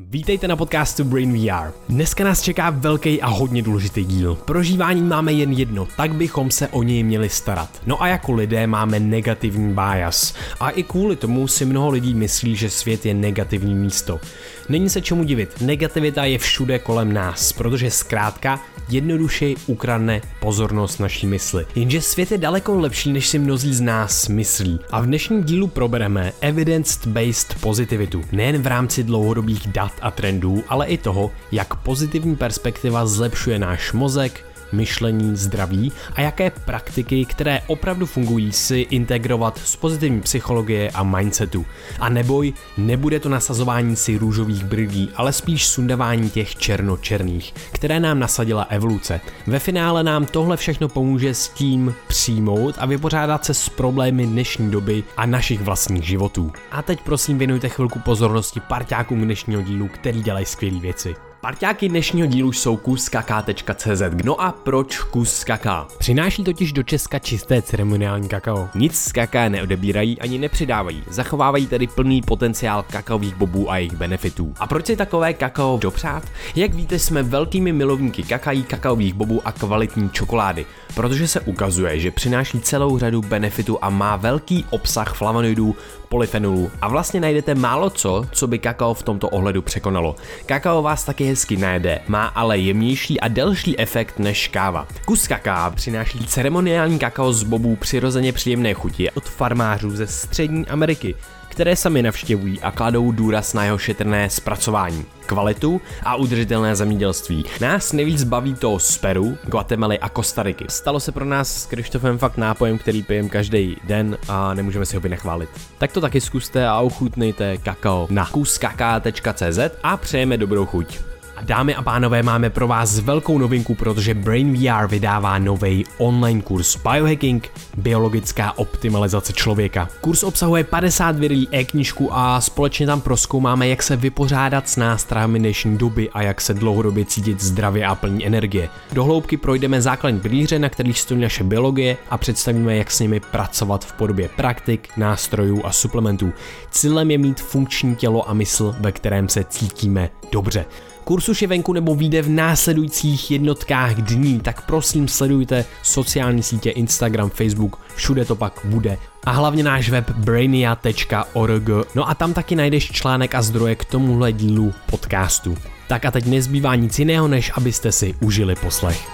Vítejte 0.00 0.48
na 0.48 0.56
podcastu 0.56 1.04
Brain 1.04 1.32
VR. 1.32 1.72
Dneska 1.88 2.24
nás 2.24 2.42
čeká 2.42 2.70
velký 2.70 3.22
a 3.22 3.26
hodně 3.26 3.62
důležitý 3.62 4.04
díl. 4.04 4.34
Prožívání 4.34 5.02
máme 5.02 5.32
jen 5.32 5.52
jedno, 5.52 5.88
tak 5.96 6.14
bychom 6.14 6.50
se 6.50 6.68
o 6.68 6.82
něj 6.82 7.02
měli 7.02 7.28
starat. 7.28 7.82
No 7.86 8.02
a 8.02 8.08
jako 8.08 8.32
lidé 8.32 8.66
máme 8.66 9.00
negativní 9.00 9.74
bias. 9.74 10.34
A 10.60 10.70
i 10.70 10.82
kvůli 10.82 11.16
tomu 11.16 11.48
si 11.48 11.64
mnoho 11.64 11.90
lidí 11.90 12.14
myslí, 12.14 12.56
že 12.56 12.70
svět 12.70 13.06
je 13.06 13.14
negativní 13.14 13.74
místo. 13.74 14.20
Není 14.68 14.90
se 14.90 15.00
čemu 15.00 15.24
divit, 15.24 15.60
negativita 15.60 16.24
je 16.24 16.38
všude 16.38 16.78
kolem 16.78 17.12
nás, 17.12 17.52
protože 17.52 17.90
zkrátka 17.90 18.60
jednoduše 18.88 19.54
ukradne 19.66 20.20
pozornost 20.40 20.98
naší 20.98 21.26
mysli. 21.26 21.66
Jenže 21.74 22.00
svět 22.00 22.32
je 22.32 22.38
daleko 22.38 22.80
lepší, 22.80 23.12
než 23.12 23.28
si 23.28 23.38
mnozí 23.38 23.74
z 23.74 23.80
nás 23.80 24.28
myslí. 24.28 24.78
A 24.90 25.00
v 25.00 25.06
dnešním 25.06 25.44
dílu 25.44 25.66
probereme 25.66 26.32
evidence-based 26.40 27.60
pozitivitu, 27.60 28.24
nejen 28.32 28.62
v 28.62 28.66
rámci 28.66 29.04
dlouhodobých 29.04 29.66
dat 29.66 29.92
a 30.00 30.10
trendů, 30.10 30.64
ale 30.68 30.86
i 30.86 30.98
toho, 30.98 31.30
jak 31.52 31.74
pozitivní 31.74 32.36
perspektiva 32.36 33.06
zlepšuje 33.06 33.58
náš 33.58 33.92
mozek, 33.92 34.47
myšlení, 34.72 35.36
zdraví 35.36 35.92
a 36.14 36.20
jaké 36.20 36.50
praktiky, 36.50 37.24
které 37.24 37.60
opravdu 37.66 38.06
fungují, 38.06 38.52
si 38.52 38.78
integrovat 38.78 39.58
z 39.64 39.76
pozitivní 39.76 40.20
psychologie 40.20 40.90
a 40.90 41.02
mindsetu. 41.02 41.66
A 42.00 42.08
neboj, 42.08 42.52
nebude 42.76 43.20
to 43.20 43.28
nasazování 43.28 43.96
si 43.96 44.18
růžových 44.18 44.64
brýlí, 44.64 45.10
ale 45.16 45.32
spíš 45.32 45.66
sundavání 45.66 46.30
těch 46.30 46.56
černočerných, 46.56 47.54
které 47.72 48.00
nám 48.00 48.18
nasadila 48.18 48.62
evoluce. 48.62 49.20
Ve 49.46 49.58
finále 49.58 50.04
nám 50.04 50.26
tohle 50.26 50.56
všechno 50.56 50.88
pomůže 50.88 51.34
s 51.34 51.48
tím 51.48 51.94
přijmout 52.06 52.74
a 52.78 52.86
vypořádat 52.86 53.44
se 53.44 53.54
s 53.54 53.68
problémy 53.68 54.26
dnešní 54.26 54.70
doby 54.70 55.04
a 55.16 55.26
našich 55.26 55.60
vlastních 55.60 56.04
životů. 56.04 56.52
A 56.70 56.82
teď 56.82 57.00
prosím 57.00 57.38
věnujte 57.38 57.68
chvilku 57.68 57.98
pozornosti 57.98 58.60
parťákům 58.60 59.20
dnešního 59.20 59.62
dílu, 59.62 59.88
který 59.88 60.22
dělají 60.22 60.46
skvělé 60.46 60.80
věci. 60.80 61.27
Parťáky 61.40 61.88
dnešního 61.88 62.26
dílu 62.26 62.52
jsou 62.52 62.76
kuskaka.cz. 62.76 64.02
No 64.24 64.40
a 64.40 64.52
proč 64.52 64.98
kus 64.98 65.44
kaká? 65.44 65.86
Přináší 65.98 66.44
totiž 66.44 66.72
do 66.72 66.82
Česka 66.82 67.18
čisté 67.18 67.62
ceremoniální 67.62 68.28
kakao. 68.28 68.68
Nic 68.74 68.98
z 68.98 69.12
kaká 69.12 69.48
neodebírají 69.48 70.20
ani 70.20 70.38
nepřidávají, 70.38 71.02
zachovávají 71.10 71.66
tedy 71.66 71.86
plný 71.86 72.22
potenciál 72.22 72.84
kakaových 72.90 73.34
bobů 73.34 73.70
a 73.70 73.76
jejich 73.76 73.96
benefitů. 73.96 74.54
A 74.58 74.66
proč 74.66 74.86
si 74.86 74.96
takové 74.96 75.34
kakao 75.34 75.78
dopřát? 75.78 76.22
Jak 76.56 76.74
víte, 76.74 76.98
jsme 76.98 77.22
velkými 77.22 77.72
milovníky 77.72 78.22
kakají, 78.22 78.62
kakaových 78.62 79.14
bobů 79.14 79.40
a 79.44 79.52
kvalitní 79.52 80.10
čokolády, 80.10 80.66
protože 80.94 81.28
se 81.28 81.40
ukazuje, 81.40 82.00
že 82.00 82.10
přináší 82.10 82.60
celou 82.60 82.98
řadu 82.98 83.22
benefitů 83.22 83.78
a 83.82 83.90
má 83.90 84.16
velký 84.16 84.64
obsah 84.70 85.14
flavonoidů, 85.14 85.76
polyfenolů 86.08 86.70
a 86.82 86.88
vlastně 86.88 87.20
najdete 87.20 87.54
málo 87.54 87.90
co, 87.90 88.24
co 88.32 88.46
by 88.46 88.58
kakao 88.58 88.94
v 88.94 89.02
tomto 89.02 89.28
ohledu 89.28 89.62
překonalo. 89.62 90.16
Kakao 90.46 90.82
vás 90.82 91.04
taky 91.04 91.24
hezky 91.24 91.56
najede, 91.56 92.00
má 92.08 92.26
ale 92.26 92.58
jemnější 92.58 93.20
a 93.20 93.28
delší 93.28 93.78
efekt 93.78 94.18
než 94.18 94.48
káva. 94.48 94.86
Kus 95.04 95.28
kaká 95.28 95.70
přináší 95.70 96.26
ceremoniální 96.26 96.98
kakao 96.98 97.32
z 97.32 97.42
bobů 97.42 97.76
přirozeně 97.76 98.32
příjemné 98.32 98.74
chuti 98.74 99.10
od 99.10 99.24
farmářů 99.24 99.90
ze 99.90 100.06
střední 100.06 100.66
Ameriky, 100.66 101.14
které 101.58 101.76
sami 101.76 102.02
navštěvují 102.02 102.60
a 102.60 102.70
kladou 102.70 103.12
důraz 103.12 103.54
na 103.54 103.64
jeho 103.64 103.78
šetrné 103.78 104.30
zpracování, 104.30 105.04
kvalitu 105.26 105.80
a 106.02 106.16
udržitelné 106.16 106.76
zemědělství. 106.76 107.44
Nás 107.60 107.92
nejvíc 107.92 108.24
baví 108.24 108.54
to 108.54 108.78
z 108.78 108.98
Peru, 108.98 109.38
Guatemaly 109.44 109.98
a 109.98 110.08
Kostariky. 110.08 110.64
Stalo 110.68 111.00
se 111.00 111.12
pro 111.12 111.24
nás 111.24 111.62
s 111.62 111.66
Krištofem 111.66 112.18
fakt 112.18 112.36
nápojem, 112.36 112.78
který 112.78 113.02
pijem 113.02 113.28
každý 113.28 113.76
den 113.84 114.18
a 114.28 114.54
nemůžeme 114.54 114.86
si 114.86 114.96
ho 114.96 115.00
vynechválit. 115.00 115.50
Tak 115.78 115.92
to 115.92 116.00
taky 116.00 116.20
zkuste 116.20 116.68
a 116.68 116.80
ochutnejte 116.80 117.56
kakao 117.56 118.06
na 118.10 118.26
kuskaka.cz 118.26 119.58
a 119.82 119.96
přejeme 119.96 120.36
dobrou 120.36 120.66
chuť. 120.66 121.07
A 121.38 121.42
dámy 121.42 121.74
a 121.74 121.82
pánové, 121.82 122.22
máme 122.22 122.50
pro 122.50 122.68
vás 122.68 122.98
velkou 122.98 123.38
novinku, 123.38 123.74
protože 123.74 124.14
Brain 124.14 124.52
VR 124.52 124.86
vydává 124.86 125.38
nový 125.38 125.84
online 125.98 126.42
kurz 126.42 126.76
Biohacking, 126.76 127.50
biologická 127.76 128.58
optimalizace 128.58 129.32
člověka. 129.32 129.88
Kurz 130.00 130.22
obsahuje 130.22 130.64
50 130.64 131.16
videí 131.16 131.48
e-knižku 131.52 132.08
a 132.12 132.40
společně 132.40 132.86
tam 132.86 133.00
proskoumáme, 133.00 133.68
jak 133.68 133.82
se 133.82 133.96
vypořádat 133.96 134.68
s 134.68 134.76
nástrahami 134.76 135.38
dnešní 135.38 135.78
doby 135.78 136.10
a 136.10 136.22
jak 136.22 136.40
se 136.40 136.54
dlouhodobě 136.54 137.04
cítit 137.04 137.42
zdravě 137.42 137.86
a 137.86 137.94
plní 137.94 138.26
energie. 138.26 138.68
Do 138.92 139.04
hloubky 139.04 139.36
projdeme 139.36 139.82
základní 139.82 140.20
pilíře, 140.20 140.58
na 140.58 140.68
kterých 140.68 141.00
stojí 141.00 141.20
naše 141.20 141.44
biologie 141.44 141.96
a 142.10 142.18
představíme, 142.18 142.76
jak 142.76 142.90
s 142.90 143.00
nimi 143.00 143.20
pracovat 143.20 143.84
v 143.84 143.92
podobě 143.92 144.28
praktik, 144.36 144.88
nástrojů 144.96 145.66
a 145.66 145.72
suplementů. 145.72 146.32
Cílem 146.70 147.10
je 147.10 147.18
mít 147.18 147.40
funkční 147.40 147.96
tělo 147.96 148.28
a 148.28 148.34
mysl, 148.34 148.74
ve 148.80 148.92
kterém 148.92 149.28
se 149.28 149.44
cítíme 149.44 150.10
dobře. 150.32 150.64
Kurs 151.08 151.28
už 151.28 151.42
je 151.42 151.48
venku 151.48 151.72
nebo 151.72 151.94
vyjde 151.94 152.22
v 152.22 152.28
následujících 152.28 153.30
jednotkách 153.30 153.94
dní, 153.94 154.40
tak 154.40 154.66
prosím 154.66 155.08
sledujte 155.08 155.64
sociální 155.82 156.42
sítě 156.42 156.70
Instagram, 156.70 157.30
Facebook, 157.30 157.80
všude 157.94 158.24
to 158.24 158.36
pak 158.36 158.60
bude. 158.64 158.98
A 159.24 159.30
hlavně 159.30 159.62
náš 159.62 159.90
web 159.90 160.10
brainia.org. 160.10 161.68
No 161.94 162.08
a 162.08 162.14
tam 162.14 162.34
taky 162.34 162.56
najdeš 162.56 162.90
článek 162.90 163.34
a 163.34 163.42
zdroje 163.42 163.74
k 163.74 163.84
tomuhle 163.84 164.32
dílu 164.32 164.74
podcastu. 164.90 165.58
Tak 165.86 166.04
a 166.04 166.10
teď 166.10 166.26
nezbývá 166.26 166.74
nic 166.74 166.98
jiného, 166.98 167.28
než 167.28 167.52
abyste 167.54 167.92
si 167.92 168.14
užili 168.20 168.54
poslech. 168.54 169.08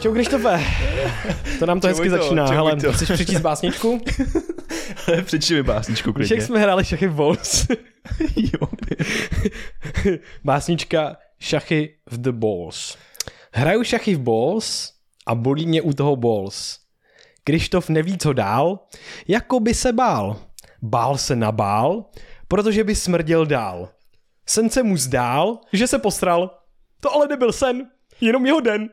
Čau 0.00 0.12
Krištofe. 0.12 0.64
To 1.58 1.66
nám 1.66 1.80
to 1.80 1.86
hezky 1.86 2.10
to, 2.10 2.16
začíná. 2.16 2.46
Hele, 2.46 2.76
chceš 2.92 3.10
přečíst 3.10 3.40
básničku? 3.40 4.00
Přečti 5.24 5.54
mi 5.54 5.62
básničku, 5.62 6.12
klidně. 6.12 6.36
jak 6.36 6.44
jsme 6.44 6.58
hráli 6.58 6.84
šachy 6.84 7.06
v 7.06 7.14
balls. 7.14 7.66
jo. 8.36 8.68
Básnička 10.44 11.16
Šachy 11.40 11.94
v 12.10 12.18
the 12.20 12.32
balls. 12.32 12.96
Hraju 13.52 13.84
šachy 13.84 14.14
v 14.14 14.20
balls 14.20 14.92
a 15.26 15.34
bolí 15.34 15.66
mě 15.66 15.82
u 15.82 15.92
toho 15.92 16.16
balls. 16.16 16.78
Krištof 17.44 17.88
neví, 17.88 18.18
co 18.18 18.32
dál, 18.32 18.78
jako 19.28 19.60
by 19.60 19.74
se 19.74 19.92
bál. 19.92 20.36
Bál 20.82 21.18
se 21.18 21.36
nabál, 21.36 22.04
protože 22.48 22.84
by 22.84 22.94
smrděl 22.94 23.46
dál. 23.46 23.88
Sen 24.46 24.70
se 24.70 24.82
mu 24.82 24.96
zdál, 24.96 25.60
že 25.72 25.86
se 25.86 25.98
postral. 25.98 26.58
To 27.00 27.12
ale 27.12 27.26
nebyl 27.28 27.52
sen, 27.52 27.90
jenom 28.20 28.46
jeho 28.46 28.60
den. 28.60 28.88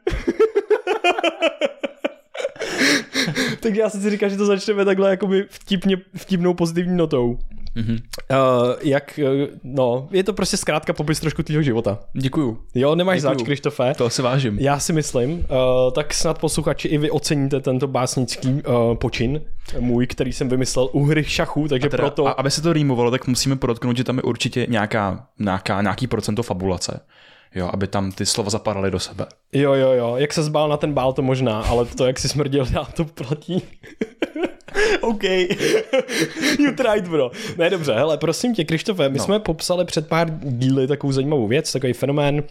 Tak 3.60 3.76
já 3.76 3.90
si 3.90 4.10
říkám, 4.10 4.30
že 4.30 4.38
to 4.38 4.46
začneme 4.46 4.86
takhle 4.86 5.10
jakoby 5.10 5.46
vtipně, 5.50 5.98
vtipnou 6.16 6.54
pozitivní 6.54 6.98
notou. 6.98 7.38
Mm-hmm. 7.76 8.02
Uh, 8.32 8.74
jak, 8.82 9.20
uh, 9.24 9.48
no, 9.64 10.08
je 10.12 10.24
to 10.24 10.34
prostě 10.34 10.58
zkrátka 10.58 10.94
popis 10.94 11.20
trošku 11.20 11.44
tvýho 11.44 11.62
života. 11.62 12.00
Děkuju. 12.14 12.58
Jo, 12.76 12.96
nemáš 12.96 13.22
Děkuju. 13.22 13.40
zač, 13.40 13.46
Krištofe. 13.46 13.94
To 13.98 14.10
si 14.10 14.22
vážím. 14.22 14.58
Já 14.60 14.80
si 14.80 14.94
myslím, 14.94 15.32
uh, 15.32 15.46
tak 15.96 16.14
snad 16.14 16.40
posluchači 16.40 16.88
i 16.88 16.98
vy 16.98 17.12
oceníte 17.12 17.60
tento 17.60 17.88
básnický 17.88 18.50
uh, 18.50 18.96
počin, 18.96 19.42
můj, 19.80 20.08
který 20.08 20.34
jsem 20.34 20.50
vymyslel 20.50 20.90
u 20.92 21.06
hry 21.06 21.24
šachů, 21.24 21.68
takže 21.68 21.88
a 21.88 21.90
teda, 21.90 22.02
proto... 22.02 22.28
A 22.28 22.32
aby 22.32 22.52
se 22.52 22.62
to 22.62 22.74
rýmovalo, 22.74 23.12
tak 23.12 23.28
musíme 23.28 23.56
podotknout, 23.56 23.98
že 23.98 24.04
tam 24.04 24.18
je 24.18 24.24
určitě 24.24 24.66
nějaká, 24.70 25.28
nějaká, 25.40 25.82
nějaký 25.82 26.08
procento 26.08 26.44
fabulace 26.44 27.00
jo, 27.56 27.70
aby 27.74 27.88
tam 27.88 28.12
ty 28.12 28.26
slova 28.26 28.50
zapadaly 28.50 28.92
do 28.92 29.00
sebe. 29.00 29.26
Jo, 29.54 29.74
jo, 29.74 29.92
jo, 29.92 30.16
jak 30.18 30.34
se 30.34 30.44
zbál 30.44 30.70
na 30.70 30.78
ten 30.78 30.94
bál, 30.94 31.14
to 31.14 31.22
možná, 31.22 31.62
ale 31.62 31.86
to, 31.86 32.06
jak 32.06 32.20
si 32.20 32.30
smrděl, 32.30 32.66
já 32.74 32.84
to 32.84 33.06
platí. 33.06 33.64
OK. 35.02 35.24
you 36.60 36.76
tried, 36.78 37.08
bro. 37.08 37.32
Ne, 37.58 37.70
dobře, 37.70 37.94
hele, 37.94 38.18
prosím 38.18 38.56
tě, 38.56 38.64
Krištofe, 38.64 39.10
my 39.10 39.18
no. 39.18 39.24
jsme 39.24 39.40
popsali 39.40 39.86
před 39.86 40.08
pár 40.08 40.30
díly 40.40 40.88
takovou 40.88 41.14
zajímavou 41.14 41.48
věc, 41.48 41.72
takový 41.72 41.94
fenomén, 41.94 42.44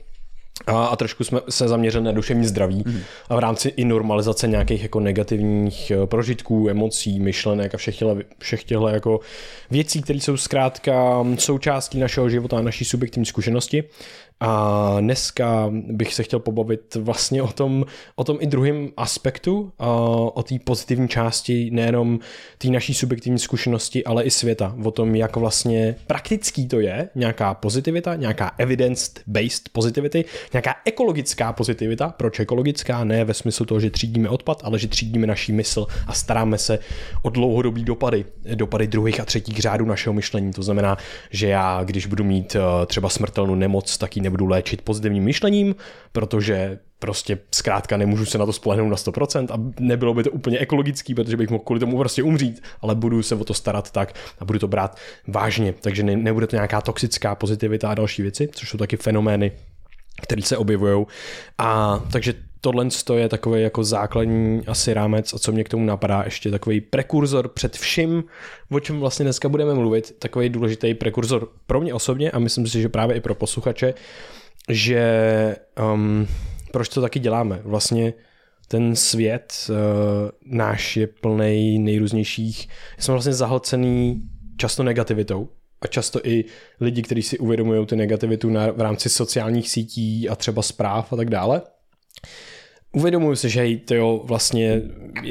a, 0.66 0.86
a 0.86 0.96
trošku 0.96 1.24
jsme 1.24 1.40
se 1.48 1.68
zaměřili 1.68 2.04
na 2.04 2.12
duševní 2.12 2.46
zdraví 2.46 2.82
mm. 2.86 3.00
a 3.28 3.36
v 3.36 3.38
rámci 3.38 3.68
i 3.68 3.84
normalizace 3.84 4.48
nějakých 4.48 4.82
jako 4.82 5.00
negativních 5.00 5.90
eh, 5.90 6.06
prožitků, 6.06 6.68
emocí, 6.68 7.20
myšlenek 7.20 7.74
a 7.74 7.78
všech 7.78 7.96
těchto, 7.96 8.16
všech 8.38 8.64
těchto 8.64 8.88
jako 8.88 9.20
věcí, 9.70 10.02
které 10.02 10.20
jsou 10.20 10.36
zkrátka 10.36 11.24
součástí 11.38 12.00
našeho 12.00 12.28
života 12.28 12.58
a 12.58 12.62
naší 12.62 12.84
subjektivní 12.84 13.26
zkušenosti. 13.26 13.84
A 14.40 14.96
dneska 15.00 15.70
bych 15.70 16.14
se 16.14 16.22
chtěl 16.22 16.38
pobavit 16.38 16.94
vlastně 16.94 17.42
o 17.42 17.48
tom, 17.48 17.84
o 18.16 18.24
tom 18.24 18.38
i 18.40 18.46
druhém 18.46 18.88
aspektu, 18.96 19.72
o 20.34 20.44
té 20.48 20.54
pozitivní 20.64 21.08
části 21.08 21.70
nejenom 21.70 22.18
té 22.58 22.68
naší 22.68 22.94
subjektivní 22.94 23.38
zkušenosti, 23.38 24.04
ale 24.04 24.24
i 24.24 24.30
světa. 24.30 24.74
O 24.84 24.90
tom, 24.90 25.14
jak 25.14 25.36
vlastně 25.36 25.96
praktický 26.06 26.68
to 26.68 26.80
je, 26.80 27.08
nějaká 27.14 27.54
pozitivita, 27.54 28.16
nějaká 28.16 28.52
evidence-based 28.58 29.68
positivity, 29.72 30.24
nějaká 30.52 30.74
ekologická 30.84 31.52
pozitivita. 31.52 32.08
Proč 32.08 32.40
ekologická? 32.40 33.04
Ne 33.04 33.24
ve 33.24 33.34
smyslu 33.34 33.66
toho, 33.66 33.80
že 33.80 33.90
třídíme 33.90 34.28
odpad, 34.28 34.60
ale 34.64 34.78
že 34.78 34.88
třídíme 34.88 35.26
naší 35.26 35.52
mysl 35.52 35.86
a 36.06 36.12
staráme 36.12 36.58
se 36.58 36.78
o 37.22 37.30
dlouhodobý 37.30 37.84
dopady, 37.84 38.24
dopady 38.54 38.86
druhých 38.86 39.20
a 39.20 39.24
třetích 39.24 39.58
řádů 39.58 39.84
našeho 39.84 40.14
myšlení. 40.14 40.52
To 40.52 40.62
znamená, 40.62 40.96
že 41.30 41.48
já, 41.48 41.84
když 41.84 42.06
budu 42.06 42.24
mít 42.24 42.56
eh, 42.56 42.86
třeba 42.86 43.08
smrtelnou 43.08 43.54
nemoc, 43.54 43.98
tak 43.98 44.16
ji 44.16 44.22
nebudu 44.30 44.46
léčit 44.46 44.82
pozitivním 44.82 45.24
myšlením, 45.24 45.74
protože 46.12 46.78
prostě 46.98 47.38
zkrátka 47.54 47.96
nemůžu 47.96 48.24
se 48.24 48.38
na 48.38 48.46
to 48.46 48.52
spolehnout 48.52 48.90
na 48.90 48.96
100% 48.96 49.46
a 49.50 49.72
nebylo 49.80 50.14
by 50.14 50.22
to 50.22 50.30
úplně 50.30 50.58
ekologický, 50.58 51.14
protože 51.14 51.36
bych 51.36 51.50
mohl 51.50 51.64
kvůli 51.64 51.80
tomu 51.80 51.98
prostě 51.98 52.22
umřít, 52.22 52.62
ale 52.80 52.94
budu 52.94 53.22
se 53.22 53.34
o 53.34 53.44
to 53.44 53.54
starat 53.54 53.90
tak 53.90 54.14
a 54.38 54.44
budu 54.44 54.58
to 54.58 54.68
brát 54.68 54.96
vážně, 55.28 55.74
takže 55.80 56.02
ne, 56.02 56.16
nebude 56.16 56.46
to 56.46 56.56
nějaká 56.56 56.80
toxická 56.80 57.34
pozitivita 57.34 57.90
a 57.90 57.94
další 57.94 58.22
věci, 58.22 58.48
což 58.52 58.68
jsou 58.68 58.78
taky 58.78 58.96
fenomény, 58.96 59.52
které 60.22 60.42
se 60.42 60.56
objevují. 60.56 61.06
A 61.58 62.00
takže 62.12 62.34
tohle 62.60 62.86
je 63.14 63.28
takový 63.28 63.62
jako 63.62 63.84
základní 63.84 64.62
asi 64.66 64.94
rámec 64.94 65.34
a 65.34 65.38
co 65.38 65.52
mě 65.52 65.64
k 65.64 65.68
tomu 65.68 65.84
napadá, 65.84 66.22
ještě 66.24 66.50
takový 66.50 66.80
prekurzor 66.80 67.48
před 67.48 67.76
vším, 67.76 68.24
o 68.70 68.80
čem 68.80 69.00
vlastně 69.00 69.24
dneska 69.24 69.48
budeme 69.48 69.74
mluvit, 69.74 70.14
takový 70.18 70.48
důležitý 70.48 70.94
prekurzor 70.94 71.48
pro 71.66 71.80
mě 71.80 71.94
osobně 71.94 72.30
a 72.30 72.38
myslím 72.38 72.66
si, 72.66 72.80
že 72.80 72.88
právě 72.88 73.16
i 73.16 73.20
pro 73.20 73.34
posluchače, 73.34 73.94
že 74.68 75.56
um, 75.92 76.26
proč 76.72 76.88
to 76.88 77.00
taky 77.00 77.18
děláme? 77.18 77.60
Vlastně 77.64 78.12
ten 78.68 78.96
svět 78.96 79.54
uh, 79.68 79.76
náš 80.44 80.96
je 80.96 81.06
plný 81.06 81.78
nejrůznějších, 81.78 82.68
jsme 82.98 83.12
vlastně 83.12 83.32
zahlcený 83.32 84.22
často 84.56 84.82
negativitou 84.82 85.48
a 85.80 85.86
často 85.86 86.20
i 86.24 86.44
lidi, 86.80 87.02
kteří 87.02 87.22
si 87.22 87.38
uvědomují 87.38 87.86
tu 87.86 87.96
negativitu 87.96 88.50
na, 88.50 88.70
v 88.70 88.80
rámci 88.80 89.08
sociálních 89.08 89.70
sítí 89.70 90.28
a 90.28 90.36
třeba 90.36 90.62
zpráv 90.62 91.12
a 91.12 91.16
tak 91.16 91.30
dále. 91.30 91.62
Uvědomuji 92.92 93.36
si, 93.36 93.50
že 93.50 93.76
to 93.76 93.94
jo, 93.94 94.20
vlastně 94.24 94.82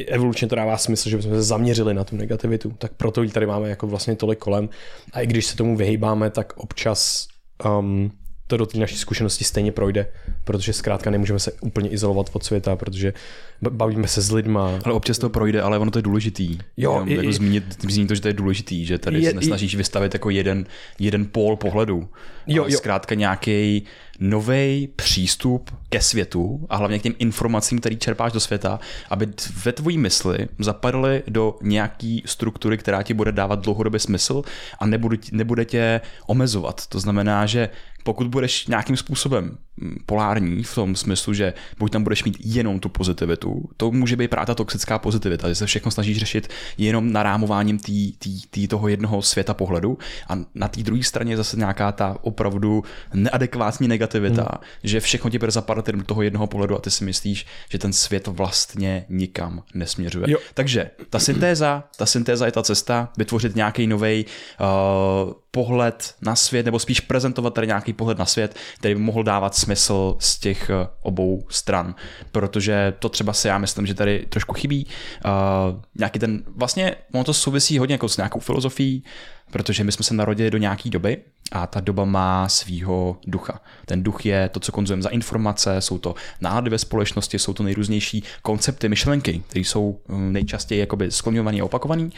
evolučně 0.07 0.47
to 0.47 0.55
dává 0.55 0.77
smysl, 0.77 1.09
že 1.09 1.17
bychom 1.17 1.31
se 1.31 1.43
zaměřili 1.43 1.93
na 1.93 2.03
tu 2.03 2.15
negativitu, 2.15 2.71
tak 2.77 2.91
proto 2.93 3.23
ji 3.23 3.29
tady 3.29 3.45
máme 3.45 3.69
jako 3.69 3.87
vlastně 3.87 4.15
tolik 4.15 4.39
kolem. 4.39 4.69
A 5.13 5.21
i 5.21 5.27
když 5.27 5.45
se 5.45 5.57
tomu 5.57 5.77
vyhýbáme, 5.77 6.29
tak 6.29 6.53
občas 6.57 7.27
um, 7.79 8.11
to 8.49 8.57
do 8.57 8.65
té 8.65 8.79
naší 8.79 8.97
zkušenosti 8.97 9.43
stejně 9.43 9.71
projde, 9.71 10.07
protože 10.43 10.73
zkrátka 10.73 11.09
nemůžeme 11.09 11.39
se 11.39 11.51
úplně 11.61 11.89
izolovat 11.89 12.29
od 12.33 12.43
světa, 12.43 12.75
protože 12.75 13.13
bavíme 13.69 14.07
se 14.07 14.21
s 14.21 14.31
lidma. 14.31 14.79
Ale 14.85 14.93
občas 14.93 15.17
to 15.17 15.29
projde, 15.29 15.61
ale 15.61 15.77
ono 15.77 15.91
to 15.91 15.99
je 15.99 16.03
důležitý. 16.03 16.57
Jo, 16.77 16.93
Jenom, 16.93 17.09
i, 17.09 17.15
jako 17.15 17.31
zmínit, 17.31 17.63
zmínit 17.81 18.07
to, 18.07 18.15
že 18.15 18.21
to 18.21 18.27
je 18.27 18.33
důležitý, 18.33 18.85
že 18.85 18.97
tady 18.97 19.21
je, 19.21 19.29
se 19.29 19.35
nesnažíš 19.35 19.73
i, 19.73 19.77
vystavit 19.77 20.13
jako 20.13 20.29
jeden, 20.29 20.65
jeden 20.99 21.25
pól 21.25 21.55
pohledu. 21.55 22.09
Jo, 22.47 22.63
ale 22.63 22.71
jo. 22.71 22.77
zkrátka 22.77 23.15
nějaký 23.15 23.83
nový 24.19 24.89
přístup 24.95 25.71
ke 25.89 26.01
světu 26.01 26.65
a 26.69 26.77
hlavně 26.77 26.99
k 26.99 27.01
těm 27.01 27.13
informacím, 27.19 27.79
který 27.79 27.97
čerpáš 27.97 28.31
do 28.31 28.39
světa, 28.39 28.79
aby 29.09 29.27
ve 29.65 29.71
tvojí 29.71 29.97
mysli 29.97 30.47
zapadaly 30.59 31.23
do 31.27 31.57
nějaký 31.61 32.23
struktury, 32.25 32.77
která 32.77 33.03
ti 33.03 33.13
bude 33.13 33.31
dávat 33.31 33.59
dlouhodobě 33.59 33.99
smysl 33.99 34.41
a 34.79 34.85
nebude, 34.85 35.17
nebude 35.31 35.65
tě 35.65 36.01
omezovat. 36.27 36.87
To 36.87 36.99
znamená, 36.99 37.45
že 37.45 37.69
pokud 38.09 38.27
budeš 38.27 38.67
nějakým 38.67 38.97
způsobem 38.97 39.57
mm, 39.77 39.97
polární 40.05 40.63
v 40.63 40.75
tom 40.75 40.95
smyslu, 40.95 41.33
že 41.33 41.53
buď 41.79 41.91
tam 41.91 42.03
budeš 42.03 42.23
mít 42.23 42.37
jenom 42.39 42.79
tu 42.79 42.89
pozitivitu, 42.89 43.69
to 43.77 43.91
může 43.91 44.15
být 44.15 44.27
právě 44.27 44.45
ta 44.45 44.55
toxická 44.55 44.99
pozitivita, 44.99 45.49
že 45.49 45.55
se 45.55 45.65
všechno 45.65 45.91
snažíš 45.91 46.17
řešit 46.17 46.47
jenom 46.77 47.11
narámováním 47.11 47.79
tý, 47.79 48.11
tý, 48.11 48.41
tý 48.49 48.67
toho 48.67 48.87
jednoho 48.87 49.21
světa 49.21 49.53
pohledu 49.53 49.97
a 50.29 50.37
na 50.55 50.67
té 50.67 50.83
druhé 50.83 51.03
straně 51.03 51.37
zase 51.37 51.57
nějaká 51.57 51.91
ta 51.91 52.17
opravdu 52.21 52.83
neadekvátní 53.13 53.87
negativita, 53.87 54.41
hmm. 54.41 54.61
že 54.83 54.99
všechno 54.99 55.29
ti 55.29 55.39
bude 55.39 55.51
zapadat 55.51 55.87
do 55.89 56.03
toho 56.03 56.21
jednoho 56.21 56.47
pohledu 56.47 56.75
a 56.75 56.81
ty 56.81 56.91
si 56.91 57.05
myslíš, 57.05 57.45
že 57.69 57.77
ten 57.77 57.93
svět 57.93 58.27
vlastně 58.27 59.05
nikam 59.09 59.63
nesměřuje. 59.73 60.25
Jo. 60.27 60.37
Takže 60.53 60.91
ta 61.09 61.19
syntéza, 61.19 61.83
ta 61.97 62.05
syntéza 62.05 62.45
je 62.45 62.51
ta 62.51 62.63
cesta, 62.63 63.09
vytvořit 63.17 63.55
nějaký 63.55 63.87
nový 63.87 64.25
uh, 64.25 65.33
pohled 65.51 66.15
na 66.21 66.35
svět, 66.35 66.65
nebo 66.65 66.79
spíš 66.79 66.99
prezentovat 66.99 67.53
tady 67.53 67.67
nějaký 67.67 67.93
pohled 67.93 68.17
na 68.17 68.25
svět, 68.25 68.55
který 68.77 68.95
by 68.95 69.01
mohl 69.01 69.23
dávat 69.23 69.55
smysl 69.55 70.15
z 70.19 70.39
těch 70.39 70.69
eh, 70.69 70.87
obou 71.01 71.45
stran, 71.49 71.95
protože 72.31 72.93
to 72.99 73.09
třeba 73.09 73.33
si 73.33 73.47
já 73.47 73.57
myslím, 73.57 73.85
že 73.85 73.93
tady 73.93 74.25
trošku 74.29 74.53
chybí. 74.53 74.87
Uh, 75.25 75.31
nějaký 75.99 76.19
ten, 76.19 76.43
vlastně 76.55 76.95
ono 77.13 77.23
to 77.23 77.33
souvisí 77.33 77.79
hodně 77.79 77.93
jako 77.93 78.09
s 78.09 78.17
nějakou 78.17 78.39
filozofií, 78.39 79.03
protože 79.51 79.83
my 79.83 79.91
jsme 79.91 80.03
se 80.03 80.13
narodili 80.13 80.51
do 80.51 80.57
nějaké 80.57 80.89
doby 80.89 81.17
a 81.51 81.67
ta 81.67 81.79
doba 81.79 82.05
má 82.05 82.49
svýho 82.49 83.17
ducha. 83.27 83.61
Ten 83.85 84.03
duch 84.03 84.25
je 84.25 84.49
to, 84.49 84.59
co 84.59 84.71
konzumujeme 84.71 85.03
za 85.03 85.09
informace, 85.09 85.81
jsou 85.81 85.97
to 85.97 86.15
nálady 86.41 86.69
ve 86.69 86.77
společnosti, 86.77 87.39
jsou 87.39 87.53
to 87.53 87.63
nejrůznější 87.63 88.23
koncepty, 88.41 88.89
myšlenky, 88.89 89.43
které 89.47 89.61
jsou 89.61 89.99
hm, 90.09 90.33
nejčastěji 90.33 90.79
jakoby 90.79 91.11
skloňované 91.11 91.61
a 91.61 91.65
opakované 91.65 92.09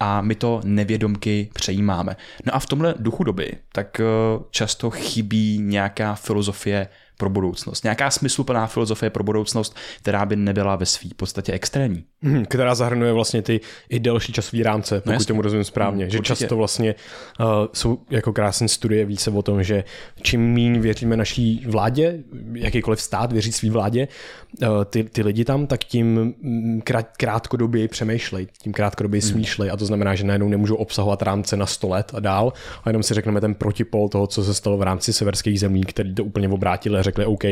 a 0.00 0.20
my 0.20 0.34
to 0.34 0.60
nevědomky 0.64 1.48
přejímáme. 1.52 2.16
No 2.46 2.54
a 2.54 2.58
v 2.58 2.66
tomhle 2.66 2.94
duchu 2.98 3.24
doby 3.24 3.52
tak 3.72 4.00
eh, 4.00 4.04
často 4.50 4.90
chybí 4.90 5.58
nějaká 5.58 6.14
filozofie 6.14 6.88
pro 7.20 7.30
budoucnost. 7.30 7.84
Nějaká 7.84 8.10
smysluplná 8.10 8.66
filozofie 8.66 9.10
pro 9.10 9.24
budoucnost, 9.24 9.76
která 10.02 10.26
by 10.26 10.36
nebyla 10.36 10.76
ve 10.76 10.86
své 10.86 11.10
podstatě 11.16 11.52
extrémní. 11.52 12.04
Hmm, 12.22 12.44
která 12.44 12.74
zahrnuje 12.74 13.12
vlastně 13.12 13.42
ty 13.42 13.60
i 13.88 14.00
delší 14.00 14.32
časové 14.32 14.62
rámce, 14.62 14.94
no 14.94 15.00
pokud 15.00 15.18
no 15.18 15.24
tomu 15.24 15.42
rozumím 15.42 15.64
správně. 15.64 16.04
Hmm, 16.04 16.10
že 16.10 16.18
určitě. 16.18 16.38
často 16.38 16.56
vlastně 16.56 16.94
uh, 17.40 17.46
jsou 17.72 17.98
jako 18.10 18.32
krásné 18.32 18.68
studie 18.68 19.04
více 19.04 19.30
o 19.30 19.42
tom, 19.42 19.62
že 19.62 19.84
čím 20.22 20.52
méně 20.52 20.80
věříme 20.80 21.16
naší 21.16 21.64
vládě, 21.66 22.18
jakýkoliv 22.54 23.00
stát 23.00 23.32
věří 23.32 23.52
svý 23.52 23.70
vládě, 23.70 24.08
uh, 24.62 24.84
ty, 24.84 25.04
ty 25.04 25.22
lidi 25.22 25.44
tam, 25.44 25.66
tak 25.66 25.84
tím 25.84 26.34
mm, 26.42 26.80
krát, 26.84 27.16
krátkodobě 27.16 27.88
přemýšlej, 27.88 28.46
tím 28.62 28.72
krátkodobě 28.72 29.20
hmm. 29.20 29.30
smýšlej 29.30 29.70
a 29.70 29.76
to 29.76 29.86
znamená, 29.86 30.14
že 30.14 30.24
najednou 30.24 30.48
nemůžou 30.48 30.76
obsahovat 30.76 31.22
rámce 31.22 31.56
na 31.56 31.66
100 31.66 31.88
let 31.88 32.12
a 32.14 32.20
dál 32.20 32.52
a 32.84 32.88
jenom 32.88 33.02
si 33.02 33.14
řekneme 33.14 33.40
ten 33.40 33.54
protipol 33.54 34.08
toho, 34.08 34.26
co 34.26 34.44
se 34.44 34.54
stalo 34.54 34.78
v 34.78 34.82
rámci 34.82 35.12
severských 35.12 35.60
zemí, 35.60 35.80
který 35.84 36.14
to 36.14 36.24
úplně 36.24 36.48
obrátili 36.48 36.98
a 36.98 37.02
řekli, 37.10 37.26
OK, 37.26 37.44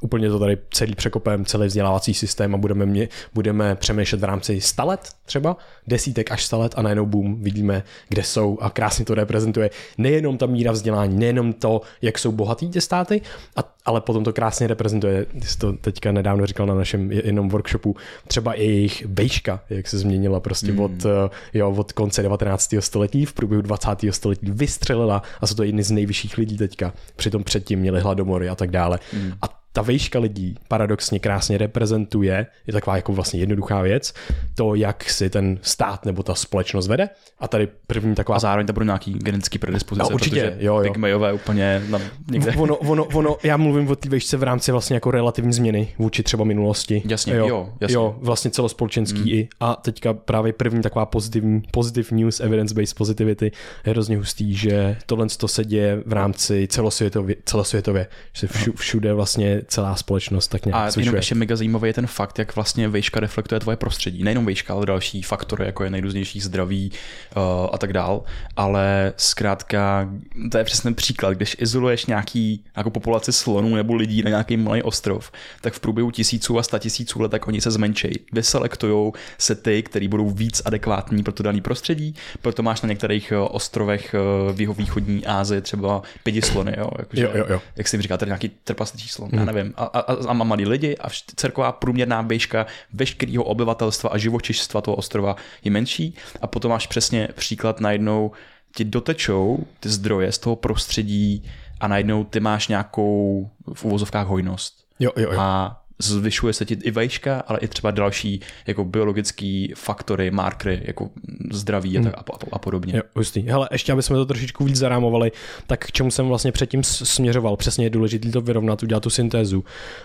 úplně 0.00 0.28
to 0.28 0.38
tady 0.38 0.58
celý 0.70 0.94
překopem, 0.94 1.44
celý 1.44 1.66
vzdělávací 1.66 2.14
systém 2.14 2.54
a 2.54 2.58
budeme, 2.58 2.86
mě, 2.86 3.08
budeme 3.34 3.74
přemýšlet 3.74 4.20
v 4.20 4.24
rámci 4.24 4.60
100 4.60 4.84
let 4.84 5.00
třeba, 5.24 5.56
desítek 5.86 6.30
až 6.30 6.44
100 6.44 6.58
let 6.58 6.72
a 6.76 6.82
najednou 6.82 7.06
boom, 7.06 7.42
vidíme, 7.42 7.82
kde 8.08 8.22
jsou 8.22 8.58
a 8.60 8.70
krásně 8.70 9.04
to 9.04 9.14
reprezentuje 9.14 9.70
nejenom 9.98 10.38
ta 10.38 10.46
míra 10.46 10.72
vzdělání, 10.72 11.18
nejenom 11.18 11.52
to, 11.52 11.80
jak 12.02 12.18
jsou 12.18 12.32
bohatý 12.32 12.68
ty 12.70 12.80
státy, 12.80 13.20
a, 13.56 13.75
ale 13.86 14.00
potom 14.00 14.24
to 14.24 14.32
krásně 14.32 14.66
reprezentuje, 14.66 15.24
ty 15.24 15.46
jsi 15.46 15.58
to 15.58 15.72
teďka 15.72 16.12
nedávno 16.12 16.46
říkal 16.46 16.66
na 16.66 16.74
našem 16.74 17.12
jenom 17.12 17.48
workshopu, 17.48 17.96
třeba 18.28 18.54
i 18.54 18.64
jejich 18.64 19.06
bejška, 19.06 19.60
jak 19.70 19.88
se 19.88 19.98
změnila 19.98 20.40
prostě 20.40 20.72
mm. 20.72 20.80
od, 20.80 21.04
eh, 21.04 21.30
jo, 21.54 21.70
od 21.70 21.92
konce 21.92 22.22
19. 22.22 22.74
století 22.80 23.24
v 23.24 23.32
průběhu 23.32 23.62
20. 23.62 23.88
století 24.10 24.46
vystřelila 24.50 25.22
a 25.40 25.46
jsou 25.46 25.54
to 25.54 25.62
jedny 25.62 25.82
z 25.82 25.90
nejvyšších 25.90 26.38
lidí 26.38 26.56
teďka. 26.56 26.92
Přitom 27.16 27.44
předtím 27.44 27.78
měli 27.78 28.00
hladomory 28.00 28.48
a 28.48 28.54
tak 28.54 28.70
dále. 28.70 28.98
Mm. 29.12 29.32
A 29.42 29.55
ta 29.76 29.82
vejška 29.82 30.18
lidí 30.18 30.54
paradoxně 30.68 31.18
krásně 31.18 31.58
reprezentuje, 31.58 32.46
je 32.66 32.72
taková 32.72 32.96
jako 32.96 33.12
vlastně 33.12 33.40
jednoduchá 33.40 33.82
věc, 33.82 34.14
to, 34.54 34.74
jak 34.74 35.10
si 35.10 35.30
ten 35.30 35.58
stát 35.62 36.04
nebo 36.06 36.22
ta 36.22 36.34
společnost 36.34 36.88
vede. 36.88 37.08
A 37.38 37.48
tady 37.48 37.68
první 37.86 38.14
taková... 38.14 38.36
A 38.36 38.38
zároveň 38.38 38.66
to 38.66 38.72
bude 38.72 38.84
nějaký 38.86 39.12
genetický 39.12 39.58
predispozice, 39.58 40.02
no, 40.10 40.14
určitě, 40.14 40.40
protože 40.40 40.56
jo, 40.66 40.74
jo. 40.76 40.82
pygmejové 40.82 41.32
úplně 41.32 41.82
na 41.88 41.98
někde. 42.30 42.52
Ono, 42.56 42.76
ono, 42.76 43.04
ono, 43.04 43.36
já 43.42 43.56
mluvím 43.56 43.88
o 43.88 43.96
té 43.96 44.08
vejšce 44.08 44.36
v 44.36 44.42
rámci 44.42 44.72
vlastně 44.72 44.96
jako 44.96 45.10
relativní 45.10 45.52
změny 45.52 45.94
vůči 45.98 46.22
třeba 46.22 46.44
minulosti. 46.44 47.02
Jasně, 47.08 47.34
jo, 47.34 47.48
jo, 47.48 47.72
jasně. 47.80 47.94
jo 47.94 48.16
vlastně 48.20 48.50
celospolečenský 48.50 49.20
mm. 49.20 49.28
i. 49.28 49.48
A 49.60 49.74
teďka 49.74 50.14
právě 50.14 50.52
první 50.52 50.82
taková 50.82 51.06
pozitivní, 51.06 51.62
positive 51.70 52.08
news, 52.12 52.40
evidence-based 52.40 52.96
positivity 52.96 53.52
je 53.86 53.92
hrozně 53.92 54.16
hustý, 54.16 54.54
že 54.54 54.96
tohle 55.06 55.26
to 55.36 55.48
se 55.48 55.64
děje 55.64 56.02
v 56.06 56.12
rámci 56.12 56.68
celosvětově, 56.70 57.36
celosvětově 57.44 58.06
že 58.32 58.40
se 58.40 58.46
všu, 58.46 58.72
všude 58.72 59.14
vlastně 59.14 59.62
celá 59.68 59.96
společnost 59.96 60.48
tak 60.48 60.66
nějak 60.66 60.96
A 60.96 61.00
jenom 61.00 61.14
ještě 61.14 61.34
mega 61.34 61.56
zajímavý 61.56 61.88
je 61.88 61.94
ten 61.94 62.06
fakt, 62.06 62.38
jak 62.38 62.54
vlastně 62.56 62.88
vejška 62.88 63.20
reflektuje 63.20 63.60
tvoje 63.60 63.76
prostředí. 63.76 64.24
Nejenom 64.24 64.46
vejška, 64.46 64.74
ale 64.74 64.86
další 64.86 65.22
faktory, 65.22 65.66
jako 65.66 65.84
je 65.84 65.90
nejrůznější 65.90 66.40
zdraví 66.40 66.92
uh, 67.36 67.42
a 67.72 67.78
tak 67.78 67.92
dál. 67.92 68.22
Ale 68.56 69.12
zkrátka, 69.16 70.10
to 70.52 70.58
je 70.58 70.64
přesně 70.64 70.92
příklad, 70.92 71.32
když 71.34 71.56
izoluješ 71.58 72.06
nějaký, 72.06 72.64
nějakou 72.76 72.90
populaci 72.90 73.32
slonů 73.32 73.74
nebo 73.74 73.94
lidí 73.94 74.22
na 74.22 74.30
nějaký 74.30 74.56
malý 74.56 74.82
ostrov, 74.82 75.32
tak 75.60 75.74
v 75.74 75.80
průběhu 75.80 76.10
tisíců 76.10 76.58
a 76.58 76.62
sta 76.62 76.78
tisíců 76.78 77.22
let 77.22 77.30
tak 77.30 77.48
oni 77.48 77.60
se 77.60 77.70
zmenšejí. 77.70 78.14
Vyselektují 78.32 79.12
se 79.38 79.54
ty, 79.54 79.82
který 79.82 80.08
budou 80.08 80.30
víc 80.30 80.62
adekvátní 80.64 81.22
pro 81.22 81.32
to 81.32 81.42
dané 81.42 81.60
prostředí, 81.60 82.14
proto 82.42 82.62
máš 82.62 82.82
na 82.82 82.88
některých 82.88 83.32
eh, 83.32 83.38
ostrovech 83.38 84.14
eh, 84.14 84.52
v 84.52 84.60
jeho 84.60 84.74
východní 84.74 85.26
Asii 85.26 85.60
třeba 85.60 86.02
pěti 86.22 86.42
slony, 86.42 86.74
jo? 86.78 86.90
Jakože, 86.98 87.22
jo, 87.22 87.30
jo, 87.34 87.44
jo. 87.48 87.60
jak 87.76 87.88
si 87.88 88.02
říkáte, 88.02 88.26
nějaký 88.26 88.48
trpasličí 88.64 89.08
slon, 89.08 89.28
hmm. 89.30 89.38
já 89.38 89.44
nevím. 89.44 89.55
A, 89.76 89.84
a, 89.84 90.00
a, 90.00 90.16
a 90.28 90.32
malí 90.32 90.66
lidi 90.66 90.96
a 90.96 91.08
celková 91.36 91.72
průměrná 91.72 92.22
výška 92.22 92.66
veškerého 92.92 93.44
obyvatelstva 93.44 94.10
a 94.10 94.18
živočišstva 94.18 94.80
toho 94.80 94.96
ostrova 94.96 95.36
je 95.64 95.70
menší 95.70 96.14
a 96.42 96.46
potom 96.46 96.70
máš 96.70 96.86
přesně 96.86 97.28
příklad 97.34 97.80
najednou 97.80 98.30
ti 98.76 98.84
dotečou 98.84 99.66
ty 99.80 99.88
zdroje 99.88 100.32
z 100.32 100.38
toho 100.38 100.56
prostředí 100.56 101.44
a 101.80 101.88
najednou 101.88 102.24
ty 102.24 102.40
máš 102.40 102.68
nějakou 102.68 103.50
v 103.74 103.84
uvozovkách 103.84 104.26
hojnost. 104.26 104.86
Jo, 105.00 105.10
jo, 105.16 105.32
jo. 105.32 105.40
A 105.40 105.80
zvyšuje 105.98 106.52
se 106.52 106.64
ti 106.64 106.74
i 106.82 106.90
vejška, 106.90 107.40
ale 107.46 107.58
i 107.58 107.68
třeba 107.68 107.90
další 107.90 108.40
jako 108.66 108.84
biologický 108.84 109.72
faktory, 109.76 110.30
markery, 110.30 110.82
jako 110.84 111.10
zdraví 111.52 111.96
hmm. 111.96 112.06
a, 112.06 112.10
a, 112.10 112.22
a 112.52 112.58
podobně. 112.58 112.96
Jo, 112.96 113.02
hustý. 113.14 113.40
Hele, 113.40 113.68
ještě 113.72 113.92
aby 113.92 114.02
jsme 114.02 114.16
to 114.16 114.26
trošičku 114.26 114.64
víc 114.64 114.76
zarámovali, 114.76 115.32
tak 115.66 115.86
k 115.86 115.92
čemu 115.92 116.10
jsem 116.10 116.28
vlastně 116.28 116.52
předtím 116.52 116.82
směřoval. 116.84 117.56
Přesně 117.56 117.86
je 117.86 117.90
důležité 117.90 118.30
to 118.30 118.40
vyrovnat, 118.40 118.82
udělat 118.82 119.02
tu 119.02 119.10
syntézu. 119.10 119.64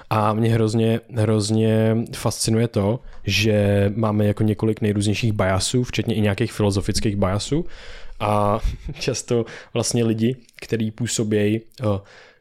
A 0.10 0.34
mě 0.34 0.54
hrozně, 0.54 1.00
hrozně 1.16 1.98
fascinuje 2.16 2.68
to, 2.68 3.00
že 3.24 3.92
máme 3.96 4.26
jako 4.26 4.44
několik 4.44 4.82
nejrůznějších 4.82 5.34
biasů, 5.34 5.84
včetně 5.84 6.16
i 6.16 6.22
nějakých 6.22 6.54
filozofických 6.54 7.16
biasů. 7.16 7.66
A 8.20 8.60
často 9.00 9.46
vlastně 9.74 10.04
lidi, 10.04 10.36
kteří 10.56 10.92
působí, 10.92 11.62
eh, 11.82 11.86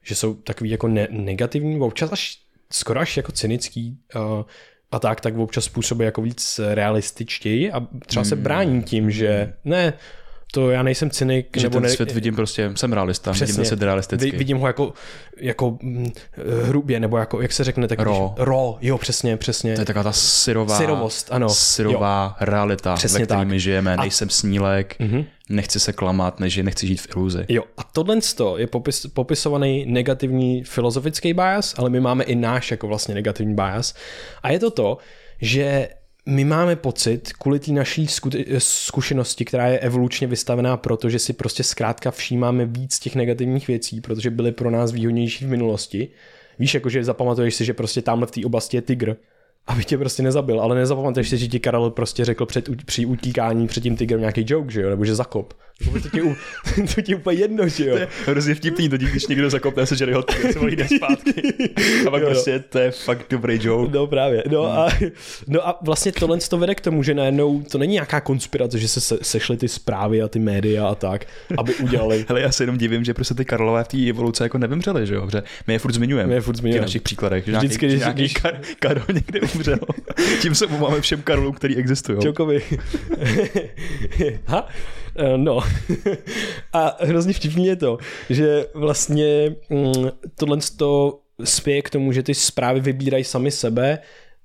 že 0.02 0.14
jsou 0.14 0.34
takový 0.34 0.70
jako 0.70 0.88
ne- 0.88 1.08
negativní, 1.10 1.80
občas 1.80 2.12
až 2.12 2.39
skoro 2.72 3.00
až 3.00 3.16
jako 3.16 3.32
cynický 3.32 3.98
uh, 4.14 4.22
a 4.92 4.98
tak, 4.98 5.20
tak 5.20 5.36
občas 5.36 5.68
působí 5.68 6.04
jako 6.04 6.22
víc 6.22 6.60
realističtěji 6.74 7.72
a 7.72 7.86
třeba 8.06 8.24
se 8.24 8.34
hmm. 8.34 8.44
brání 8.44 8.82
tím, 8.82 9.10
že 9.10 9.54
ne, 9.64 9.92
to 10.50 10.70
já 10.70 10.82
nejsem 10.82 11.10
cynik. 11.10 11.56
Že 11.56 11.62
nebo 11.62 11.74
ten 11.74 11.82
ne... 11.82 11.88
svět 11.88 12.12
vidím 12.12 12.34
prostě, 12.36 12.72
jsem 12.74 12.92
realista, 12.92 13.32
Přesně. 13.32 13.46
vidím 13.46 13.56
ten 13.56 13.64
svět 13.64 13.82
realisticky. 13.82 14.30
Vidím 14.30 14.58
ho 14.58 14.66
jako, 14.66 14.92
jako 15.36 15.78
hm, 15.82 16.10
hrubě, 16.64 17.00
nebo 17.00 17.18
jako, 17.18 17.42
jak 17.42 17.52
se 17.52 17.64
řekne, 17.64 17.88
tak 17.88 18.00
ro. 18.00 18.34
ro, 18.36 18.78
jo, 18.80 18.98
přesně, 18.98 19.36
přesně. 19.36 19.74
To 19.74 19.80
je 19.80 19.84
taková 19.86 20.02
ta 20.02 20.12
syrová, 20.12 20.78
Syrovost, 20.78 21.28
ano. 21.32 21.48
syrová 21.48 22.36
jo. 22.40 22.46
realita, 22.46 22.94
Přesně 22.94 23.18
ve 23.18 23.24
které 23.24 23.44
my 23.44 23.60
žijeme, 23.60 23.96
a... 23.96 24.00
nejsem 24.00 24.30
snílek, 24.30 24.96
mm-hmm. 25.00 25.24
nechci 25.48 25.80
se 25.80 25.92
klamat, 25.92 26.40
než 26.40 26.56
nechci 26.56 26.86
žít 26.86 27.00
v 27.00 27.16
iluzi. 27.16 27.44
Jo, 27.48 27.62
a 27.76 27.84
tohle 27.84 28.18
je 28.56 28.66
popis, 28.66 29.06
popisovaný 29.06 29.86
negativní 29.86 30.64
filozofický 30.64 31.34
bias, 31.34 31.74
ale 31.78 31.90
my 31.90 32.00
máme 32.00 32.24
i 32.24 32.34
náš 32.34 32.70
jako 32.70 32.86
vlastně 32.86 33.14
negativní 33.14 33.54
bias. 33.54 33.94
A 34.42 34.50
je 34.50 34.58
to 34.58 34.70
to, 34.70 34.98
že 35.40 35.88
my 36.26 36.44
máme 36.44 36.76
pocit, 36.76 37.32
kvůli 37.32 37.58
té 37.58 37.72
naší 37.72 38.06
zkušenosti, 38.58 39.44
která 39.44 39.66
je 39.66 39.78
evolučně 39.78 40.26
vystavená, 40.26 40.76
protože 40.76 41.18
si 41.18 41.32
prostě 41.32 41.62
zkrátka 41.62 42.10
všímáme 42.10 42.66
víc 42.66 42.98
těch 42.98 43.16
negativních 43.16 43.68
věcí, 43.68 44.00
protože 44.00 44.30
byly 44.30 44.52
pro 44.52 44.70
nás 44.70 44.92
výhodnější 44.92 45.44
v 45.44 45.48
minulosti. 45.48 46.08
Víš, 46.58 46.74
jakože 46.74 47.04
zapamatuješ 47.04 47.54
si, 47.54 47.64
že 47.64 47.74
prostě 47.74 48.02
tamhle 48.02 48.26
v 48.26 48.30
té 48.30 48.46
oblasti 48.46 48.76
je 48.76 48.82
tygr 48.82 49.16
aby 49.66 49.84
tě 49.84 49.98
prostě 49.98 50.22
nezabil, 50.22 50.60
ale 50.60 50.74
nezapamatuješ 50.74 51.28
si, 51.28 51.38
že 51.38 51.48
ti 51.48 51.60
Karel 51.60 51.90
prostě 51.90 52.24
řekl 52.24 52.46
před, 52.46 52.68
při 52.84 53.06
utíkání 53.06 53.66
před 53.66 53.80
tím 53.80 53.96
tigrem 53.96 54.20
nějaký 54.20 54.44
joke, 54.46 54.72
že 54.72 54.82
jo, 54.82 54.90
nebo 54.90 55.04
že 55.04 55.14
zakop. 55.14 55.54
To 55.84 56.08
ti, 56.08 56.20
to 56.94 57.02
ti 57.02 57.14
úplně 57.14 57.38
jedno, 57.38 57.68
že 57.68 57.86
jo. 57.86 57.94
To 57.94 58.00
je 58.00 58.08
hrozně 58.26 58.54
vtipný, 58.54 58.88
to 58.88 58.96
když 58.96 59.26
někdo 59.26 59.50
zakopne 59.50 59.86
se, 59.86 59.96
že 59.96 60.04
jeho 60.04 60.24
se 60.52 60.58
jde 60.70 60.88
zpátky. 60.96 61.42
A 62.06 62.10
pak 62.10 62.22
jo. 62.22 62.28
prostě 62.28 62.64
to 62.68 62.78
je 62.78 62.90
fakt 62.90 63.26
dobrý 63.30 63.58
joke. 63.62 63.92
No 63.92 64.06
právě. 64.06 64.42
No, 64.50 64.62
hmm. 64.62 64.78
a, 64.78 64.88
no 65.46 65.68
a 65.68 65.78
vlastně 65.82 66.12
tohle 66.12 66.38
to 66.38 66.58
vede 66.58 66.74
k 66.74 66.80
tomu, 66.80 67.02
že 67.02 67.14
najednou 67.14 67.62
to 67.62 67.78
není 67.78 67.92
nějaká 67.92 68.20
konspirace, 68.20 68.78
že 68.78 68.88
se, 68.88 69.00
se 69.00 69.18
sešly 69.22 69.56
ty 69.56 69.68
zprávy 69.68 70.22
a 70.22 70.28
ty 70.28 70.38
média 70.38 70.88
a 70.88 70.94
tak, 70.94 71.26
aby 71.58 71.74
udělali. 71.74 72.24
Hele, 72.28 72.40
já 72.40 72.52
se 72.52 72.62
jenom 72.62 72.78
divím, 72.78 73.04
že 73.04 73.14
prostě 73.14 73.34
ty 73.34 73.44
Karlové 73.44 73.84
v 73.84 73.88
té 73.88 74.08
evoluce 74.08 74.44
jako 74.44 74.58
nevymřeli, 74.58 75.06
že 75.06 75.14
jo, 75.14 75.26
protože 75.26 75.42
my 75.66 75.72
je 75.72 75.78
furt 75.78 75.92
zmiňujeme. 75.92 76.28
My 76.28 76.34
je 76.34 76.40
furt 76.40 76.56
zmiňujeme. 76.56 76.86
V 76.86 76.88
našich 76.88 77.02
příkladech. 77.02 77.44
Že 77.46 77.52
Vždycky, 77.52 77.86
nějaký, 77.86 77.94
když, 77.94 78.00
nějaký 78.00 78.22
když... 78.22 78.32
Kar, 78.32 78.60
Karol 78.78 79.04
někde 79.14 79.40
umřel. 79.54 79.78
Tím 80.42 80.54
se 80.54 80.66
máme 80.66 81.00
všem 81.00 81.22
Karolům, 81.22 81.54
který 81.54 81.76
existují. 81.76 82.18
Čokovi. 82.22 82.62
ha? 84.46 84.68
Eh, 85.16 85.38
no. 85.38 85.60
a 86.72 86.96
hrozně 87.00 87.32
vtipný 87.32 87.66
je 87.66 87.76
to, 87.76 87.98
že 88.30 88.66
vlastně 88.74 89.56
mm, 89.70 90.10
tohle 90.34 90.58
to 90.76 91.20
spěje 91.44 91.82
k 91.82 91.90
tomu, 91.90 92.12
že 92.12 92.22
ty 92.22 92.34
zprávy 92.34 92.80
vybírají 92.80 93.24
sami 93.24 93.50
sebe, 93.50 93.98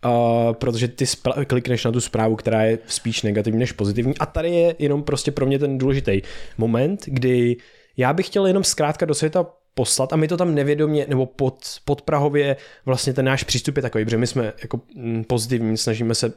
Uh, 0.05 0.53
protože 0.53 0.87
ty 0.87 1.05
spra- 1.05 1.45
klikneš 1.45 1.85
na 1.85 1.91
tu 1.91 2.01
zprávu, 2.01 2.35
která 2.35 2.63
je 2.63 2.79
spíš 2.87 3.21
negativní 3.21 3.59
než 3.59 3.71
pozitivní. 3.71 4.17
A 4.17 4.25
tady 4.25 4.49
je 4.49 4.75
jenom 4.79 5.03
prostě 5.03 5.31
pro 5.31 5.45
mě 5.45 5.59
ten 5.59 5.77
důležitý 5.77 6.21
moment, 6.57 7.01
kdy 7.05 7.57
já 7.97 8.13
bych 8.13 8.25
chtěl 8.25 8.47
jenom 8.47 8.63
zkrátka 8.63 9.05
do 9.05 9.13
světa 9.13 9.45
poslat 9.75 10.13
a 10.13 10.15
my 10.15 10.27
to 10.27 10.37
tam 10.37 10.55
nevědomě 10.55 11.05
nebo 11.09 11.25
pod, 11.25 11.59
pod 11.85 12.01
Prahově 12.01 12.57
vlastně 12.85 13.13
ten 13.13 13.25
náš 13.25 13.43
přístup 13.43 13.75
je 13.75 13.81
takový, 13.81 14.05
protože 14.05 14.17
my 14.17 14.27
jsme 14.27 14.53
jako 14.61 14.81
mm, 14.95 15.23
pozitivní, 15.23 15.77
snažíme 15.77 16.15
se 16.15 16.33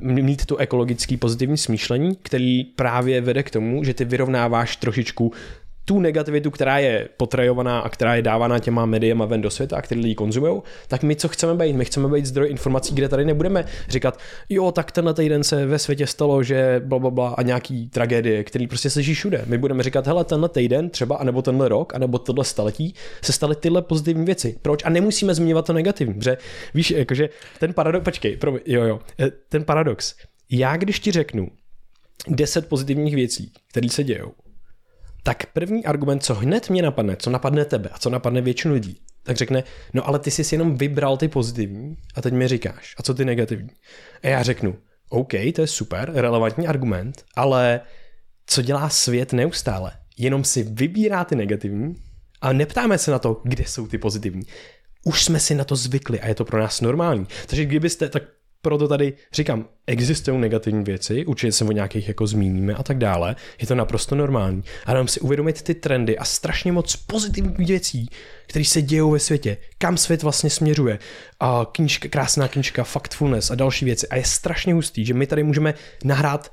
mít 0.00 0.46
tu 0.46 0.56
ekologický 0.56 1.16
pozitivní 1.16 1.58
smýšlení, 1.58 2.16
který 2.22 2.64
právě 2.64 3.20
vede 3.20 3.42
k 3.42 3.50
tomu, 3.50 3.84
že 3.84 3.94
ty 3.94 4.04
vyrovnáváš 4.04 4.76
trošičku 4.76 5.32
tu 5.88 6.00
negativitu, 6.00 6.50
která 6.50 6.78
je 6.78 7.08
potrajovaná 7.16 7.80
a 7.80 7.88
která 7.88 8.14
je 8.14 8.22
dávána 8.22 8.58
těma 8.58 8.86
médiema 8.86 9.24
ven 9.24 9.40
do 9.40 9.50
světa 9.50 9.76
a 9.76 9.82
který 9.82 10.00
lidi 10.00 10.14
konzumují, 10.14 10.62
tak 10.88 11.02
my 11.02 11.16
co 11.16 11.28
chceme 11.28 11.54
být? 11.54 11.76
My 11.76 11.84
chceme 11.84 12.08
být 12.08 12.26
zdroj 12.26 12.50
informací, 12.50 12.94
kde 12.94 13.08
tady 13.08 13.24
nebudeme 13.24 13.64
říkat, 13.88 14.18
jo, 14.48 14.72
tak 14.72 14.92
tenhle 14.92 15.14
týden 15.14 15.44
se 15.44 15.66
ve 15.66 15.78
světě 15.78 16.06
stalo, 16.06 16.42
že 16.42 16.82
bla, 16.84 16.98
bla, 16.98 17.10
bla 17.10 17.28
a 17.28 17.42
nějaký 17.42 17.88
tragédie, 17.88 18.44
který 18.44 18.66
prostě 18.66 18.90
se 18.90 19.02
všude. 19.02 19.42
My 19.46 19.58
budeme 19.58 19.82
říkat, 19.82 20.06
hele, 20.06 20.24
tenhle 20.24 20.48
týden 20.48 20.90
třeba, 20.90 21.16
anebo 21.16 21.42
tenhle 21.42 21.68
rok, 21.68 21.94
anebo 21.94 22.18
tohle 22.18 22.44
staletí 22.44 22.94
se 23.22 23.32
staly 23.32 23.56
tyhle 23.56 23.82
pozitivní 23.82 24.24
věci. 24.24 24.58
Proč? 24.62 24.84
A 24.84 24.90
nemusíme 24.90 25.34
zmiňovat 25.34 25.66
to 25.66 25.72
negativní, 25.72 26.14
protože 26.14 26.36
víš, 26.74 26.90
jakože 26.90 27.28
ten 27.60 27.72
paradox, 27.72 28.04
počkej, 28.04 28.36
pro, 28.36 28.52
jo, 28.66 28.82
jo, 28.84 29.00
eh, 29.20 29.30
ten 29.48 29.64
paradox. 29.64 30.14
Já 30.50 30.76
když 30.76 31.00
ti 31.00 31.12
řeknu 31.12 31.48
10 32.28 32.68
pozitivních 32.68 33.14
věcí, 33.14 33.52
které 33.70 33.88
se 33.88 34.04
dějou, 34.04 34.32
tak 35.22 35.46
první 35.46 35.84
argument, 35.84 36.24
co 36.24 36.34
hned 36.34 36.70
mě 36.70 36.82
napadne, 36.82 37.16
co 37.16 37.30
napadne 37.30 37.64
tebe 37.64 37.88
a 37.92 37.98
co 37.98 38.10
napadne 38.10 38.40
většinu 38.40 38.74
lidí, 38.74 39.00
tak 39.22 39.36
řekne, 39.36 39.64
no 39.94 40.08
ale 40.08 40.18
ty 40.18 40.30
jsi 40.30 40.44
si 40.44 40.54
jenom 40.54 40.78
vybral 40.78 41.16
ty 41.16 41.28
pozitivní 41.28 41.96
a 42.14 42.22
teď 42.22 42.34
mi 42.34 42.48
říkáš, 42.48 42.94
a 42.98 43.02
co 43.02 43.14
ty 43.14 43.24
negativní? 43.24 43.70
A 44.22 44.28
já 44.28 44.42
řeknu, 44.42 44.78
OK, 45.10 45.32
to 45.54 45.60
je 45.60 45.66
super, 45.66 46.12
relevantní 46.14 46.68
argument, 46.68 47.24
ale 47.36 47.80
co 48.46 48.62
dělá 48.62 48.88
svět 48.88 49.32
neustále? 49.32 49.92
Jenom 50.18 50.44
si 50.44 50.62
vybírá 50.62 51.24
ty 51.24 51.36
negativní 51.36 51.94
a 52.40 52.52
neptáme 52.52 52.98
se 52.98 53.10
na 53.10 53.18
to, 53.18 53.40
kde 53.44 53.64
jsou 53.64 53.86
ty 53.86 53.98
pozitivní. 53.98 54.42
Už 55.04 55.24
jsme 55.24 55.40
si 55.40 55.54
na 55.54 55.64
to 55.64 55.76
zvykli 55.76 56.20
a 56.20 56.28
je 56.28 56.34
to 56.34 56.44
pro 56.44 56.60
nás 56.60 56.80
normální. 56.80 57.26
Takže 57.46 57.64
kdybyste, 57.64 58.08
tak 58.08 58.22
proto 58.62 58.88
tady 58.88 59.12
říkám, 59.32 59.68
existují 59.86 60.38
negativní 60.38 60.84
věci, 60.84 61.26
určitě 61.26 61.52
se 61.52 61.64
o 61.64 61.72
nějakých 61.72 62.08
jako 62.08 62.26
zmíníme 62.26 62.74
a 62.74 62.82
tak 62.82 62.98
dále, 62.98 63.36
je 63.60 63.66
to 63.66 63.74
naprosto 63.74 64.14
normální. 64.14 64.62
A 64.86 64.90
jenom 64.90 65.08
si 65.08 65.20
uvědomit 65.20 65.62
ty 65.62 65.74
trendy 65.74 66.18
a 66.18 66.24
strašně 66.24 66.72
moc 66.72 66.96
pozitivních 66.96 67.68
věcí, 67.68 68.06
které 68.46 68.64
se 68.64 68.82
dějou 68.82 69.10
ve 69.10 69.18
světě, 69.18 69.56
kam 69.78 69.96
svět 69.96 70.22
vlastně 70.22 70.50
směřuje. 70.50 70.98
A 71.40 71.66
knížka, 71.72 72.08
krásná 72.08 72.48
knížka, 72.48 72.84
Factfulness 72.84 73.50
a 73.50 73.54
další 73.54 73.84
věci. 73.84 74.08
A 74.08 74.16
je 74.16 74.24
strašně 74.24 74.74
hustý, 74.74 75.04
že 75.04 75.14
my 75.14 75.26
tady 75.26 75.42
můžeme 75.42 75.74
nahrát 76.04 76.52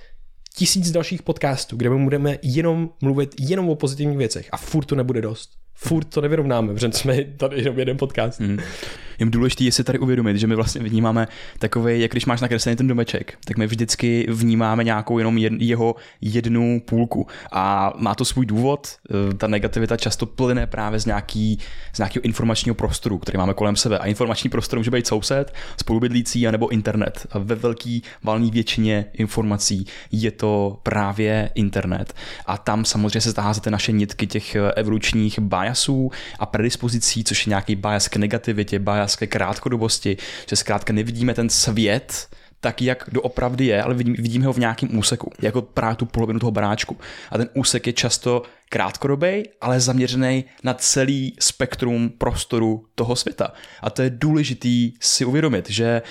tisíc 0.56 0.92
dalších 0.92 1.24
podcastů, 1.24 1.78
kde 1.78 1.90
my 1.90 2.04
budeme 2.04 2.38
jenom 2.42 2.90
mluvit 3.02 3.36
jenom 3.40 3.70
o 3.70 3.76
pozitivních 3.76 4.18
věcech 4.18 4.50
a 4.52 4.58
furt 4.58 4.86
to 4.86 4.96
nebude 4.96 5.22
dost. 5.22 5.50
Furt 5.74 6.06
to 6.06 6.22
nevyrovnáme, 6.22 6.74
protože 6.74 6.92
jsme 6.92 7.24
tady 7.24 7.58
jenom 7.58 7.80
jeden 7.80 7.98
podcast. 7.98 8.40
Hmm 8.40 8.60
je 9.20 9.26
důležité 9.26 9.64
je 9.64 9.72
si 9.72 9.84
tady 9.84 10.00
uvědomit, 10.00 10.38
že 10.38 10.48
my 10.48 10.56
vlastně 10.56 10.82
vnímáme 10.82 11.28
takový, 11.60 12.02
jak 12.02 12.12
když 12.12 12.26
máš 12.26 12.42
nakreslený 12.42 12.76
ten 12.76 12.88
domeček, 12.88 13.38
tak 13.46 13.58
my 13.58 13.68
vždycky 13.68 14.28
vnímáme 14.30 14.84
nějakou 14.84 15.18
jenom 15.18 15.38
jed, 15.38 15.54
jeho 15.58 15.96
jednu 16.22 16.82
půlku. 16.86 17.28
A 17.52 17.94
má 17.98 18.16
to 18.16 18.26
svůj 18.26 18.46
důvod, 18.46 18.88
eh, 18.88 19.34
ta 19.34 19.48
negativita 19.48 19.98
často 19.98 20.26
plyne 20.26 20.68
právě 20.68 21.00
z, 21.00 21.06
nějaký, 21.06 21.60
z 21.94 21.98
nějakého 21.98 22.24
informačního 22.24 22.76
prostoru, 22.76 23.18
který 23.18 23.38
máme 23.38 23.54
kolem 23.54 23.76
sebe. 23.76 24.00
A 24.00 24.06
informační 24.06 24.50
prostor 24.50 24.80
může 24.80 24.92
být 24.92 25.08
soused, 25.08 25.54
spolubydlící, 25.78 26.48
anebo 26.48 26.68
internet. 26.68 27.28
A 27.32 27.40
ve 27.40 27.56
velké 27.56 28.00
valné 28.24 28.52
většině 28.52 29.06
informací 29.14 29.86
je 30.12 30.32
to 30.32 30.80
právě 30.84 31.50
internet. 31.56 32.14
A 32.46 32.58
tam 32.58 32.86
samozřejmě 32.86 33.22
se 33.22 33.32
zaházete 33.32 33.72
naše 33.72 33.92
nitky 33.92 34.28
těch 34.28 34.56
eh, 34.56 34.72
evolučních 34.72 35.40
biasů 35.40 36.12
a 36.40 36.46
predispozicí, 36.46 37.24
což 37.24 37.48
je 37.48 37.50
nějaký 37.50 37.76
bias 37.76 38.08
k 38.08 38.16
negativitě, 38.18 38.80
bias 38.80 39.05
ke 39.16 39.28
krátkodobosti, 39.28 40.18
že 40.50 40.56
zkrátka 40.56 40.94
nevidíme 40.94 41.34
ten 41.34 41.50
svět 41.50 42.28
tak, 42.60 42.82
jak 42.82 43.10
doopravdy 43.12 43.66
je, 43.66 43.84
ale 43.84 43.94
vidím, 43.94 44.14
vidíme 44.14 44.46
ho 44.46 44.54
v 44.54 44.58
nějakém 44.58 44.98
úseku, 44.98 45.32
jako 45.42 45.62
právě 45.62 45.96
tu 45.96 46.06
polovinu 46.06 46.40
toho 46.40 46.52
baráčku. 46.52 46.98
A 47.32 47.38
ten 47.38 47.50
úsek 47.54 47.88
je 47.88 47.94
často 47.94 48.44
krátkodobý, 48.70 49.44
ale 49.62 49.80
zaměřený 49.80 50.46
na 50.64 50.74
celý 50.74 51.36
spektrum 51.40 52.10
prostoru 52.10 52.86
toho 52.96 53.16
světa. 53.16 53.54
A 53.82 53.90
to 53.90 54.02
je 54.02 54.10
důležitý 54.10 54.94
si 55.00 55.26
uvědomit, 55.26 55.70
že 55.70 56.02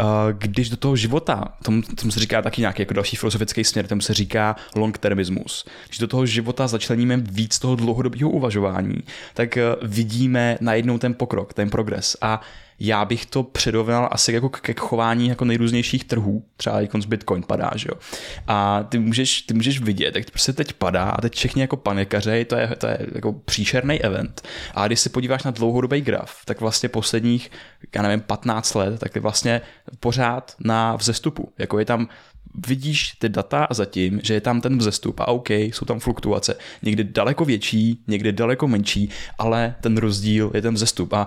uh, 0.00 0.06
když 0.38 0.70
do 0.70 0.76
toho 0.76 0.96
života, 0.96 1.44
tomu, 1.64 1.82
tomu 1.82 2.12
se 2.12 2.20
říká 2.20 2.42
taky 2.42 2.60
nějaký 2.60 2.82
jako 2.82 2.94
další 2.94 3.16
filozofický 3.16 3.64
směr, 3.64 3.86
tomu 3.86 4.00
se 4.00 4.14
říká 4.14 4.56
long-termismus, 4.76 5.64
když 5.88 5.98
do 5.98 6.06
toho 6.06 6.26
života 6.26 6.66
začleníme 6.66 7.16
víc 7.16 7.58
toho 7.58 7.76
dlouhodobého 7.76 8.30
uvažování, 8.30 8.98
tak 9.34 9.56
uh, 9.56 9.88
vidíme 9.88 10.58
najednou 10.60 10.98
ten 10.98 11.14
pokrok, 11.14 11.54
ten 11.54 11.70
progres. 11.70 12.16
A 12.20 12.40
já 12.80 13.04
bych 13.04 13.26
to 13.26 13.42
předoval 13.42 14.08
asi 14.12 14.32
jako 14.32 14.48
ke 14.48 14.74
chování 14.78 15.28
jako 15.28 15.44
nejrůznějších 15.44 16.04
trhů, 16.04 16.44
třeba 16.56 16.80
jako 16.80 17.00
z 17.00 17.06
Bitcoin 17.06 17.42
padá, 17.42 17.70
že 17.76 17.88
jo. 17.92 18.00
A 18.46 18.82
ty 18.82 18.98
můžeš, 18.98 19.42
ty 19.42 19.54
můžeš 19.54 19.80
vidět, 19.80 20.16
jak 20.16 20.24
to 20.24 20.30
prostě 20.30 20.52
teď 20.52 20.72
padá 20.72 21.10
a 21.10 21.20
teď 21.20 21.34
všichni 21.34 21.62
jako 21.62 21.76
panikaři, 21.76 22.44
to 22.44 22.56
je, 22.56 22.68
to 22.78 22.86
je 22.86 22.98
jako 23.14 23.32
příšerný 23.32 24.02
event. 24.02 24.42
A 24.74 24.86
když 24.86 25.00
se 25.00 25.08
podíváš 25.08 25.42
na 25.42 25.50
dlouhodobý 25.50 26.00
graf, 26.00 26.44
tak 26.44 26.60
vlastně 26.60 26.88
posledních, 26.88 27.50
já 27.94 28.02
nevím, 28.02 28.20
15 28.20 28.74
let, 28.74 29.00
tak 29.00 29.14
je 29.14 29.20
vlastně 29.20 29.60
pořád 30.00 30.54
na 30.60 30.96
vzestupu. 30.96 31.52
Jako 31.58 31.78
je 31.78 31.84
tam 31.84 32.08
vidíš 32.54 33.12
ty 33.18 33.28
data 33.28 33.64
a 33.64 33.74
zatím, 33.74 34.20
že 34.22 34.34
je 34.34 34.40
tam 34.40 34.60
ten 34.60 34.78
vzestup 34.78 35.20
a 35.20 35.28
OK, 35.28 35.50
jsou 35.50 35.84
tam 35.84 36.00
fluktuace, 36.00 36.56
někdy 36.82 37.04
daleko 37.04 37.44
větší, 37.44 38.00
někdy 38.06 38.32
daleko 38.32 38.68
menší, 38.68 39.08
ale 39.38 39.74
ten 39.80 39.96
rozdíl 39.96 40.50
je 40.54 40.62
ten 40.62 40.74
vzestup. 40.74 41.12
A 41.12 41.26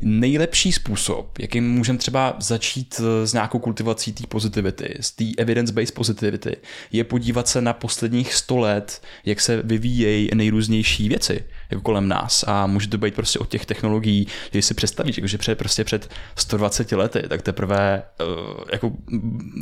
nejlepší 0.00 0.72
způsob, 0.72 1.38
jakým 1.38 1.70
můžeme 1.70 1.98
třeba 1.98 2.36
začít 2.38 3.00
eh, 3.00 3.26
s 3.26 3.32
nějakou 3.32 3.58
kultivací 3.58 4.12
té 4.12 4.26
pozitivity, 4.26 4.94
z 5.00 5.10
té 5.10 5.24
evidence-based 5.38 5.94
positivity, 5.94 6.56
je 6.92 7.04
podívat 7.04 7.48
se 7.48 7.60
na 7.60 7.72
posledních 7.72 8.34
100 8.34 8.58
let, 8.58 9.02
jak 9.24 9.40
se 9.40 9.62
vyvíjejí 9.62 10.28
nejrůznější 10.34 11.08
věci 11.08 11.44
jako 11.72 11.82
kolem 11.82 12.08
nás 12.08 12.44
a 12.46 12.66
může 12.66 12.88
to 12.88 12.98
být 12.98 13.14
prostě 13.14 13.38
od 13.38 13.48
těch 13.48 13.66
technologií, 13.66 14.26
že 14.52 14.62
si 14.62 14.74
představíš, 14.74 15.20
že 15.24 15.38
před, 15.38 15.58
prostě 15.58 15.84
před 15.84 16.10
120 16.36 16.92
lety, 16.92 17.22
tak 17.28 17.42
teprve 17.42 18.02
uh, 18.20 18.64
jako 18.72 18.92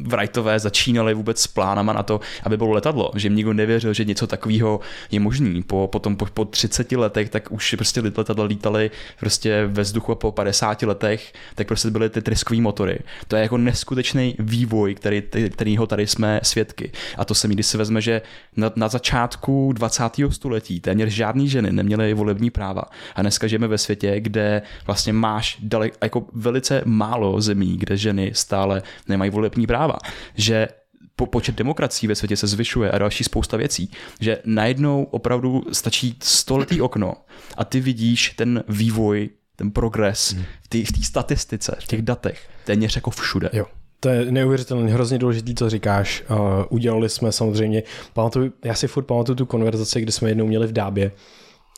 Wrightové 0.05 0.59
začínali 0.59 1.15
vůbec 1.15 1.41
s 1.41 1.47
plánama 1.47 1.93
na 1.93 2.03
to, 2.03 2.21
aby 2.43 2.57
bylo 2.57 2.73
letadlo, 2.73 3.11
že 3.17 3.27
jim 3.27 3.37
nikdo 3.37 3.53
nevěřil, 3.53 3.95
že 3.95 4.05
něco 4.05 4.27
takového 4.27 4.81
je 5.11 5.21
možný. 5.21 5.63
Po, 5.63 5.89
potom 5.93 6.17
po, 6.17 6.27
po 6.27 6.45
30 6.45 6.93
letech, 6.93 7.31
tak 7.31 7.53
už 7.53 7.75
prostě 7.75 8.01
letadla 8.01 8.45
lítaly 8.45 8.91
prostě 9.21 9.67
ve 9.67 9.83
vzduchu 9.83 10.13
a 10.13 10.15
po 10.15 10.33
50 10.33 10.83
letech, 10.83 11.33
tak 11.55 11.67
prostě 11.67 11.91
byly 11.91 12.11
ty 12.11 12.23
tryskový 12.23 12.61
motory. 12.61 12.99
To 13.29 13.37
je 13.37 13.43
jako 13.43 13.59
neskutečný 13.59 14.37
vývoj, 14.39 14.95
který, 14.95 15.23
kterýho 15.51 15.87
tady 15.87 16.07
jsme 16.07 16.41
svědky. 16.43 16.93
A 17.17 17.25
to 17.25 17.35
se 17.35 17.49
mi, 17.49 17.55
když 17.55 17.67
si 17.67 17.79
vezme, 17.79 18.01
že 18.01 18.23
na, 18.57 18.73
na 18.77 18.89
začátku 18.89 19.73
20. 19.73 20.03
století 20.31 20.81
téměř 20.81 21.09
žádný 21.09 21.49
ženy 21.49 21.73
neměly 21.73 22.00
měli 22.01 22.15
volební 22.15 22.51
práva. 22.51 22.83
A 23.15 23.23
dneska 23.23 23.47
žijeme 23.47 23.69
ve 23.69 23.79
světě, 23.79 24.21
kde 24.21 24.63
vlastně 24.87 25.13
máš 25.13 25.57
dalek, 25.61 25.97
jako 26.03 26.27
velice 26.33 26.83
málo 26.85 27.41
zemí, 27.41 27.77
kde 27.77 27.97
ženy 27.97 28.31
stále 28.35 28.83
nemají 29.09 29.31
volební 29.31 29.67
práva. 29.67 29.97
Že 30.35 30.69
po, 31.17 31.27
počet 31.27 31.55
demokracií 31.55 32.09
ve 32.09 32.15
světě 32.15 32.37
se 32.37 32.47
zvyšuje 32.47 32.91
a 32.91 32.99
další 32.99 33.25
spousta 33.25 33.57
věcí, 33.57 33.91
že 34.21 34.39
najednou 34.45 35.05
opravdu 35.05 35.65
stačí 35.73 36.17
stoletý 36.23 36.81
okno 36.81 37.15
a 37.57 37.65
ty 37.65 37.81
vidíš 37.81 38.31
ten 38.37 38.65
vývoj, 38.69 39.29
ten 39.57 39.71
progres 39.71 40.33
hmm. 40.33 40.45
v 40.63 40.69
té 40.69 40.79
statistice, 41.03 41.77
v 41.81 41.87
těch 41.87 42.03
datech, 42.03 42.49
téměř 42.65 42.97
jako 42.97 43.11
všude. 43.11 43.51
Jo. 43.53 43.67
To 44.01 44.09
je 44.09 44.33
neuvěřitelně 44.33 44.93
hrozně 44.93 45.19
důležité, 45.19 45.55
co 45.55 45.71
říkáš. 45.71 46.25
Uh, 46.31 46.37
udělali 46.69 47.09
jsme 47.09 47.33
samozřejmě, 47.33 47.83
pamatuju, 48.13 48.53
já 48.65 48.75
si 48.75 48.89
furt 48.89 49.05
pamatuju 49.05 49.37
tu 49.37 49.47
konverzaci, 49.47 50.01
kdy 50.01 50.13
jsme 50.13 50.29
jednou 50.29 50.47
měli 50.47 50.67
v 50.67 50.73
Dábě, 50.73 51.13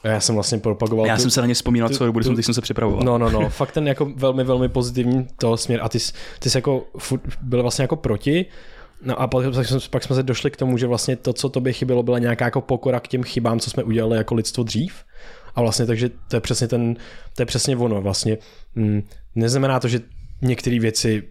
já 0.05 0.21
jsem 0.21 0.35
vlastně 0.35 0.59
propagoval. 0.59 1.07
Já 1.07 1.17
tu, 1.17 1.23
jsem 1.23 1.31
se 1.31 1.41
na 1.41 1.47
ně 1.47 1.55
vzpomínal 1.55 1.89
tu, 1.89 1.97
celou 1.97 2.07
dobu, 2.13 2.19
když 2.19 2.47
jsem 2.47 2.55
se 2.55 2.61
připravoval. 2.61 3.03
No, 3.05 3.19
no, 3.19 3.31
no. 3.31 3.51
Fakt 3.51 3.73
ten 3.73 3.89
jako 3.89 4.13
velmi, 4.17 4.45
velmi 4.45 4.69
pozitivní 4.69 5.29
toho 5.37 5.57
směr. 5.57 5.81
A 5.83 5.89
ty, 5.89 5.99
ty 6.39 6.51
jsi 6.51 6.59
jako 6.59 6.85
byl 7.43 7.63
vlastně 7.63 7.83
jako 7.83 7.97
proti. 7.97 8.47
No 9.05 9.21
a 9.21 9.27
pak, 9.27 9.45
pak 9.91 10.03
jsme 10.03 10.17
se 10.17 10.23
došli 10.23 10.51
k 10.51 10.57
tomu, 10.57 10.79
že 10.79 10.87
vlastně 10.87 11.17
to, 11.17 11.33
co 11.33 11.49
tobě 11.49 11.73
chybělo, 11.73 12.03
byla 12.03 12.19
nějaká 12.19 12.45
jako 12.45 12.61
pokora 12.61 13.01
k 13.01 13.09
těm 13.09 13.23
chybám, 13.23 13.61
co 13.61 13.71
jsme 13.71 13.83
udělali 13.83 14.17
jako 14.17 14.35
lidstvo 14.35 14.65
dřív. 14.65 14.95
A 15.55 15.61
vlastně 15.61 15.87
takže 15.87 16.11
to 16.29 16.37
je 16.37 16.41
přesně 16.41 16.69
ten, 16.69 16.97
to 17.37 17.43
je 17.43 17.47
přesně 17.47 17.77
ono. 17.77 18.03
Vlastně 18.03 18.39
mm, 18.75 19.03
neznamená 19.35 19.81
to, 19.81 19.89
že 19.89 20.01
některé 20.43 20.79
věci 20.79 21.23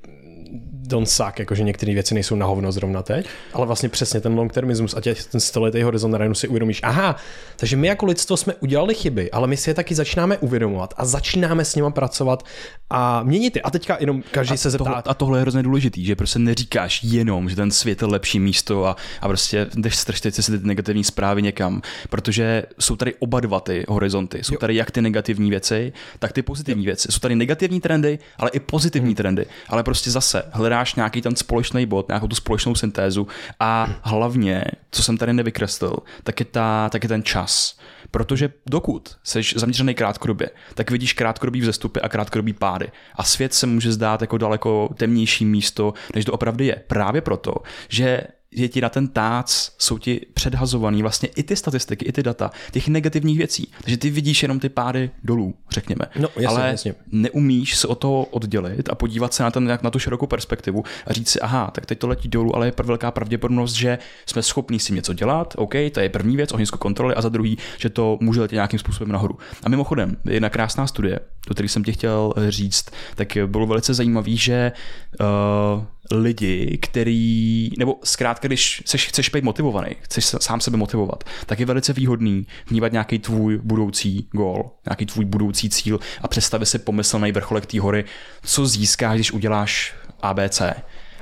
don't 0.92 1.10
suck, 1.10 1.40
jakože 1.40 1.64
některé 1.64 1.94
věci 1.94 2.14
nejsou 2.14 2.36
na 2.36 2.46
hovno 2.46 2.72
zrovna 2.72 3.04
teď, 3.04 3.28
ale 3.54 3.66
vlastně 3.68 3.90
přesně 3.90 4.22
ten 4.22 4.36
long 4.36 4.54
termismus 4.54 4.94
a 4.98 5.02
tě, 5.02 5.16
ten 5.32 5.42
stoletý 5.42 5.82
horizont 5.82 6.12
najednou 6.12 6.36
si 6.36 6.48
uvědomíš, 6.48 6.80
aha, 6.84 7.16
takže 7.58 7.78
my 7.78 7.88
jako 7.88 8.06
lidstvo 8.06 8.38
jsme 8.38 8.54
udělali 8.60 8.96
chyby, 8.96 9.32
ale 9.32 9.48
my 9.48 9.58
si 9.58 9.70
je 9.70 9.74
taky 9.74 9.96
začínáme 9.96 10.38
uvědomovat 10.38 10.94
a 10.98 11.06
začínáme 11.06 11.66
s 11.66 11.76
nimi 11.76 11.92
pracovat 11.92 12.44
a 12.90 13.24
měnit 13.24 13.56
je. 13.56 13.62
A 13.62 13.70
teďka 13.70 13.98
jenom 14.00 14.24
každý 14.32 14.54
a 14.54 14.58
se 14.58 14.70
zeptá. 14.70 14.86
Tohle, 14.86 15.04
a 15.06 15.14
tohle 15.14 15.38
je 15.38 15.42
hrozně 15.42 15.64
důležitý, 15.64 16.06
že 16.06 16.16
prostě 16.16 16.40
neříkáš 16.40 17.04
jenom, 17.04 17.50
že 17.50 17.56
ten 17.56 17.72
svět 17.72 18.02
je 18.02 18.08
lepší 18.08 18.40
místo 18.40 18.86
a, 18.86 18.96
a 19.22 19.28
prostě 19.28 19.68
jdeš 19.76 19.96
strašit 19.96 20.36
si 20.36 20.60
ty 20.60 20.68
negativní 20.68 21.04
zprávy 21.04 21.42
někam, 21.42 21.82
protože 22.10 22.64
jsou 22.80 22.96
tady 22.96 23.14
oba 23.20 23.40
dva 23.40 23.60
ty 23.60 23.86
horizonty. 23.88 24.44
Jsou 24.44 24.54
jo. 24.54 24.60
tady 24.60 24.76
jak 24.76 24.92
ty 24.92 25.02
negativní 25.02 25.50
věci, 25.50 25.94
tak 26.20 26.32
ty 26.34 26.42
pozitivní 26.42 26.84
jo. 26.84 26.86
věci. 26.86 27.08
Jsou 27.12 27.20
tady 27.20 27.36
negativní 27.36 27.82
trendy, 27.82 28.20
ale 28.38 28.50
i 28.50 28.60
pozitivní 28.60 29.10
hmm. 29.10 29.16
trendy. 29.16 29.46
Ale 29.68 29.84
prostě 29.84 30.12
zase 30.12 30.44
hledáš 30.52 30.81
nějaký 30.96 31.22
ten 31.22 31.36
společný 31.36 31.86
bod, 31.86 32.08
nějakou 32.08 32.28
tu 32.28 32.36
společnou 32.36 32.76
syntézu 32.76 33.28
a 33.60 33.90
hlavně, 34.02 34.64
co 34.92 35.04
jsem 35.04 35.18
tady 35.18 35.34
nevykreslil, 35.34 35.98
tak 36.24 36.40
je, 36.40 36.46
ta, 36.46 36.90
tak 36.90 37.04
je 37.04 37.10
ten 37.10 37.24
čas. 37.24 37.80
Protože 38.12 38.54
dokud 38.66 39.10
jsi 39.24 39.42
zaměřený 39.56 39.94
krátkodobě, 39.94 40.50
tak 40.74 40.92
vidíš 40.92 41.14
krátkodobý 41.14 41.62
vzestupy 41.62 42.00
a 42.02 42.10
krátkodobý 42.10 42.54
pády. 42.54 42.92
A 43.16 43.24
svět 43.24 43.54
se 43.54 43.68
může 43.68 43.92
zdát 43.92 44.22
jako 44.22 44.38
daleko 44.38 44.90
temnější 44.98 45.46
místo, 45.46 45.94
než 46.16 46.26
to 46.26 46.34
opravdu 46.34 46.64
je. 46.64 46.76
Právě 46.88 47.22
proto, 47.22 47.56
že 47.90 48.22
je 48.52 48.70
ti 48.70 48.82
na 48.82 48.90
ten 48.90 49.08
tác, 49.08 49.46
jsou 49.78 49.98
ti 49.98 50.22
předhazovaný 50.34 51.02
vlastně 51.02 51.30
i 51.36 51.44
ty 51.44 51.56
statistiky, 51.56 52.06
i 52.06 52.12
ty 52.12 52.24
data 52.24 52.52
těch 52.72 52.88
negativních 52.88 53.38
věcí. 53.38 53.72
Takže 53.84 53.98
ty 53.98 54.10
vidíš 54.10 54.42
jenom 54.42 54.60
ty 54.60 54.70
pády 54.70 55.12
dolů, 55.24 55.54
řekněme. 55.72 56.06
No, 56.20 56.30
jasně, 56.36 56.48
Ale 56.48 56.68
jasně. 56.68 56.96
neumíš 57.12 57.78
se 57.78 57.88
o 57.88 57.96
toho 57.96 58.26
oddělit 58.26 58.90
a 58.90 58.96
podívat 58.96 59.34
se 59.34 59.44
na, 59.44 59.52
ten, 59.52 59.80
na 59.82 59.90
tu 59.90 60.00
širokou 60.00 60.28
perspektivu 60.28 60.84
a 61.08 61.14
říct 61.14 61.30
si, 61.30 61.40
aha, 61.40 61.72
tak 61.72 61.86
teď 61.86 62.00
to 62.00 62.08
letí 62.08 62.30
dolů, 62.30 62.56
ale 62.56 62.68
je 62.68 62.74
velká 62.84 63.12
pravděpodobnost, 63.12 63.74
že 63.74 63.98
jsme 64.26 64.44
schopni 64.44 64.80
si 64.80 64.94
něco 64.94 65.14
dělat, 65.14 65.54
OK, 65.58 65.74
to 65.92 66.00
je 66.00 66.10
první 66.10 66.36
věc, 66.36 66.52
ohnisku 66.52 66.78
kontroly, 66.78 67.16
a 67.16 67.22
za 67.22 67.30
druhý, 67.30 67.58
že 67.78 67.90
to 67.90 68.18
může 68.22 68.42
letět 68.42 68.56
nějakým 68.56 68.80
způsobem 68.80 69.12
nahoru. 69.12 69.38
A 69.64 69.70
mimochodem, 69.70 70.18
jedna 70.26 70.50
krásná 70.50 70.88
studie, 70.88 71.20
do 71.48 71.54
které 71.54 71.70
jsem 71.70 71.84
ti 71.84 71.92
chtěl 71.92 72.34
říct, 72.50 72.86
tak 73.16 73.38
bylo 73.46 73.68
velice 73.68 73.94
zajímavé, 73.94 74.36
že 74.36 74.72
uh, 75.20 75.84
lidi, 76.12 76.80
který, 76.82 77.70
nebo 77.78 78.00
zkrátka, 78.04 78.48
když 78.48 78.82
chceš, 78.86 79.08
chceš 79.08 79.30
být 79.30 79.44
motivovaný, 79.44 79.96
chceš 80.02 80.26
sám 80.26 80.62
sebe 80.62 80.78
motivovat, 80.78 81.24
tak 81.46 81.60
je 81.60 81.66
velice 81.66 81.94
výhodný 81.94 82.48
vnímat 82.68 82.92
nějaký 82.92 83.20
tvůj 83.20 83.58
budoucí 83.64 84.28
gól, 84.32 84.72
nějaký 84.86 85.06
tvůj 85.06 85.26
budoucí 85.26 85.70
cíl 85.70 86.00
a 86.22 86.28
představit 86.28 86.66
si 86.66 86.80
pomyslný 86.80 87.32
vrcholek 87.32 87.66
té 87.66 87.80
hory, 87.80 88.06
co 88.44 88.66
získáš, 88.66 89.16
když 89.16 89.32
uděláš 89.32 89.96
ABC 90.22 90.62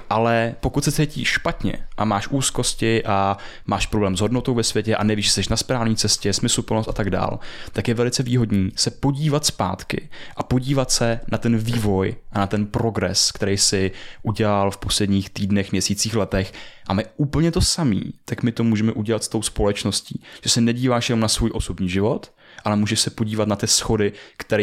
ale 0.10 0.56
pokud 0.60 0.84
se 0.84 0.92
cítíš 0.92 1.28
špatně 1.28 1.74
a 1.98 2.06
máš 2.06 2.28
úzkosti 2.28 3.06
a 3.06 3.38
máš 3.66 3.86
problém 3.86 4.18
s 4.18 4.20
hodnotou 4.20 4.54
ve 4.54 4.64
světě 4.64 4.96
a 4.96 5.04
nevíš, 5.04 5.26
že 5.26 5.32
jsi 5.32 5.42
na 5.50 5.58
správné 5.58 5.96
cestě, 5.96 6.34
smysluplnost 6.34 6.90
a 6.90 6.92
tak 6.92 7.10
dál, 7.10 7.40
tak 7.74 7.88
je 7.88 7.94
velice 7.94 8.24
výhodný 8.24 8.72
se 8.76 8.92
podívat 8.92 9.46
zpátky 9.46 10.10
a 10.38 10.44
podívat 10.44 10.92
se 10.92 11.20
na 11.32 11.38
ten 11.38 11.58
vývoj 11.58 12.16
a 12.32 12.40
na 12.40 12.48
ten 12.48 12.66
progres, 12.66 13.32
který 13.32 13.58
si 13.58 13.92
udělal 14.24 14.72
v 14.72 14.78
posledních 14.78 15.30
týdnech, 15.30 15.72
měsících, 15.72 16.16
letech. 16.16 16.54
A 16.88 16.94
my 16.94 17.06
úplně 17.18 17.52
to 17.52 17.62
samý, 17.62 18.14
tak 18.26 18.44
my 18.44 18.52
to 18.52 18.64
můžeme 18.64 18.92
udělat 18.92 19.24
s 19.24 19.28
tou 19.28 19.42
společností, 19.42 20.22
že 20.44 20.50
se 20.50 20.62
nedíváš 20.62 21.10
jenom 21.10 21.20
na 21.20 21.28
svůj 21.28 21.52
osobní 21.54 21.90
život, 21.90 22.32
ale 22.64 22.76
můžeš 22.76 23.00
se 23.00 23.10
podívat 23.10 23.48
na 23.48 23.56
ty 23.56 23.68
schody, 23.68 24.14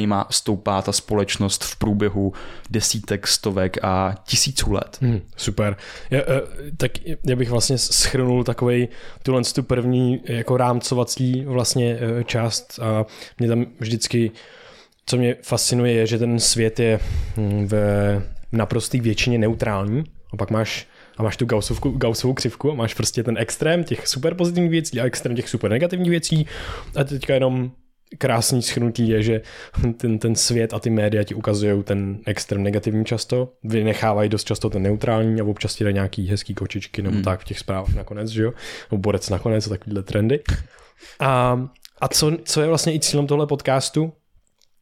má 0.06 0.26
stoupá 0.30 0.82
ta 0.82 0.92
společnost 0.92 1.64
v 1.64 1.76
průběhu 1.76 2.32
desítek, 2.70 3.26
stovek 3.26 3.84
a 3.84 4.14
tisíců 4.24 4.72
let. 4.72 4.98
Hmm, 5.00 5.20
super. 5.36 5.76
Já, 6.10 6.20
eh, 6.20 6.24
tak 6.76 6.92
já 7.24 7.36
bych 7.36 7.50
vlastně 7.50 7.78
schrnul 7.78 8.44
takový 8.44 8.88
tuhle 9.22 9.42
tu 9.54 9.62
první 9.62 10.20
jako 10.24 10.56
rámcovací 10.56 11.44
vlastně 11.44 11.98
eh, 12.00 12.24
část 12.24 12.78
a 12.82 13.06
mě 13.38 13.48
tam 13.48 13.66
vždycky 13.80 14.30
co 15.06 15.16
mě 15.16 15.36
fascinuje 15.42 15.92
je, 15.92 16.06
že 16.06 16.18
ten 16.18 16.40
svět 16.40 16.80
je 16.80 17.00
hm, 17.36 17.66
v 17.66 17.76
naprostý 18.52 19.00
většině 19.00 19.38
neutrální 19.38 20.04
a 20.32 20.36
pak 20.36 20.50
máš 20.50 20.86
a 21.16 21.22
máš 21.22 21.36
tu 21.36 21.46
Gaussovku, 21.46 21.90
Gaussovou 21.90 22.34
křivku 22.34 22.70
a 22.70 22.74
máš 22.74 22.94
prostě 22.94 23.22
ten 23.22 23.38
extrém 23.38 23.84
těch 23.84 24.08
super 24.08 24.34
pozitivních 24.34 24.70
věcí 24.70 25.00
a 25.00 25.04
extrém 25.04 25.36
těch 25.36 25.48
super 25.48 25.70
negativních 25.70 26.10
věcí 26.10 26.46
a 26.96 27.04
teďka 27.04 27.34
jenom 27.34 27.70
krásný 28.18 28.62
schnutí 28.62 29.08
je, 29.08 29.22
že 29.22 29.40
ten, 29.96 30.18
ten 30.18 30.34
svět 30.34 30.74
a 30.74 30.78
ty 30.78 30.90
média 30.90 31.24
ti 31.24 31.34
ukazují 31.34 31.82
ten 31.82 32.18
extrém 32.26 32.62
negativní 32.62 33.04
často, 33.04 33.52
vynechávají 33.64 34.28
dost 34.28 34.44
často 34.44 34.70
ten 34.70 34.82
neutrální 34.82 35.40
a 35.40 35.44
občas 35.44 35.74
ti 35.74 35.84
dají 35.84 35.94
nějaký 35.94 36.28
hezký 36.28 36.54
kočičky 36.54 37.02
nebo 37.02 37.14
hmm. 37.14 37.24
tak 37.24 37.40
v 37.40 37.44
těch 37.44 37.58
zprávách 37.58 37.94
nakonec, 37.94 38.30
že 38.30 38.42
jo? 38.42 38.52
Nebo 38.90 39.00
borec 39.00 39.30
nakonec 39.30 39.66
a 39.66 39.70
takovýhle 39.70 40.02
trendy. 40.02 40.40
A, 41.20 41.60
a 42.00 42.08
co, 42.08 42.32
co 42.44 42.60
je 42.60 42.66
vlastně 42.66 42.94
i 42.94 43.00
cílem 43.00 43.26
tohle 43.26 43.46
podcastu, 43.46 44.12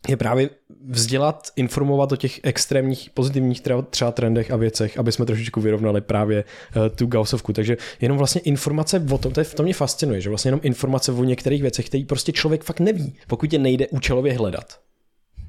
je 0.08 0.16
právě 0.16 0.50
vzdělat, 0.88 1.48
informovat 1.56 2.12
o 2.12 2.16
těch 2.16 2.40
extrémních 2.42 3.10
pozitivních 3.14 3.62
třeba 3.90 4.12
trendech 4.12 4.50
a 4.50 4.56
věcech, 4.56 4.98
aby 4.98 5.12
jsme 5.12 5.26
trošičku 5.26 5.60
vyrovnali 5.60 6.00
právě 6.00 6.44
uh, 6.76 6.88
tu 6.88 7.06
Gaussovku. 7.06 7.52
Takže 7.52 7.76
jenom 8.00 8.18
vlastně 8.18 8.40
informace 8.40 9.06
o 9.10 9.18
tom, 9.18 9.32
to, 9.32 9.40
je, 9.40 9.44
to 9.44 9.62
mě 9.62 9.74
fascinuje, 9.74 10.20
že 10.20 10.28
vlastně 10.28 10.48
jenom 10.48 10.60
informace 10.62 11.12
o 11.12 11.24
některých 11.24 11.62
věcech, 11.62 11.86
které 11.86 12.04
prostě 12.04 12.32
člověk 12.32 12.64
fakt 12.64 12.80
neví, 12.80 13.14
pokud 13.26 13.52
je 13.52 13.58
nejde 13.58 13.88
účelově 13.88 14.38
hledat. 14.38 14.80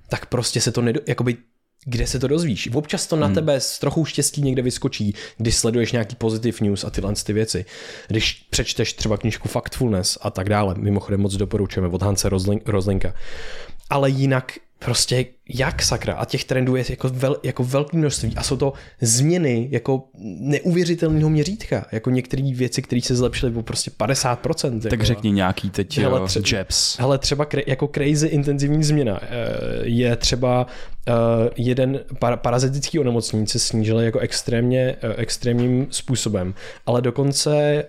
Tak 0.10 0.26
prostě 0.26 0.62
se 0.62 0.72
to 0.72 0.82
nedо, 0.82 1.00
jakoby 1.08 1.38
kde 1.86 2.08
se 2.08 2.20
to 2.20 2.28
dozvíš. 2.28 2.70
Občas 2.74 3.08
to 3.08 3.16
na 3.16 3.26
hmm. 3.26 3.36
tebe 3.36 3.60
s 3.60 3.80
trochu 3.80 4.06
štěstí 4.06 4.42
někde 4.42 4.62
vyskočí, 4.62 5.16
když 5.38 5.56
sleduješ 5.56 5.92
nějaký 5.92 6.16
positive 6.16 6.58
news 6.62 6.84
a 6.84 6.90
tyhle 6.90 7.14
ty 7.26 7.34
věci. 7.34 7.66
Když 8.08 8.48
přečteš 8.50 8.94
třeba 8.94 9.18
knižku 9.18 9.48
Factfulness 9.48 10.18
a 10.22 10.32
tak 10.32 10.50
dále. 10.50 10.76
Mimochodem 10.78 11.22
moc 11.22 11.36
doporučujeme 11.36 11.88
od 11.88 12.02
Hance 12.02 12.30
Rozlinka. 12.66 13.14
Ale 13.90 14.10
jinak 14.10 14.54
prostě 14.80 15.26
jak 15.50 15.82
sakra 15.82 16.14
a 16.14 16.26
těch 16.26 16.46
trendů 16.46 16.76
je 16.76 16.84
jako, 16.90 17.10
vel, 17.10 17.38
jako 17.44 17.64
velké 17.64 17.98
množství 17.98 18.34
a 18.36 18.44
jsou 18.44 18.58
to 18.58 18.74
změny 19.02 19.68
jako 19.72 20.04
neuvěřitelného 20.40 21.30
měřítka, 21.30 21.86
jako 21.92 22.10
některé 22.10 22.52
věci, 22.54 22.82
které 22.82 23.02
se 23.02 23.16
zlepšily 23.16 23.56
o 23.56 23.62
prostě 23.62 23.92
50%. 24.00 24.82
Tak 24.82 24.92
jako, 24.92 25.06
řekni 25.06 25.32
nějaký 25.32 25.70
teď 25.70 25.98
hele, 25.98 26.20
tře- 26.20 26.58
jabs. 26.58 27.00
Hele, 27.00 27.18
třeba 27.18 27.46
kre, 27.46 27.62
jako 27.68 27.88
crazy 27.88 28.28
intenzivní 28.28 28.84
změna 28.84 29.20
eh, 29.22 29.28
je 29.84 30.16
třeba 30.16 30.68
uh, 31.08 31.14
jeden 31.56 32.00
par- 32.20 32.38
parazitický 32.38 33.00
onemocnění 33.00 33.48
se 33.48 33.60
snížil 33.60 34.00
jako 34.00 34.20
extrémně, 34.20 34.96
extrémním 35.16 35.88
způsobem, 35.90 36.54
ale 36.86 37.02
dokonce 37.02 37.84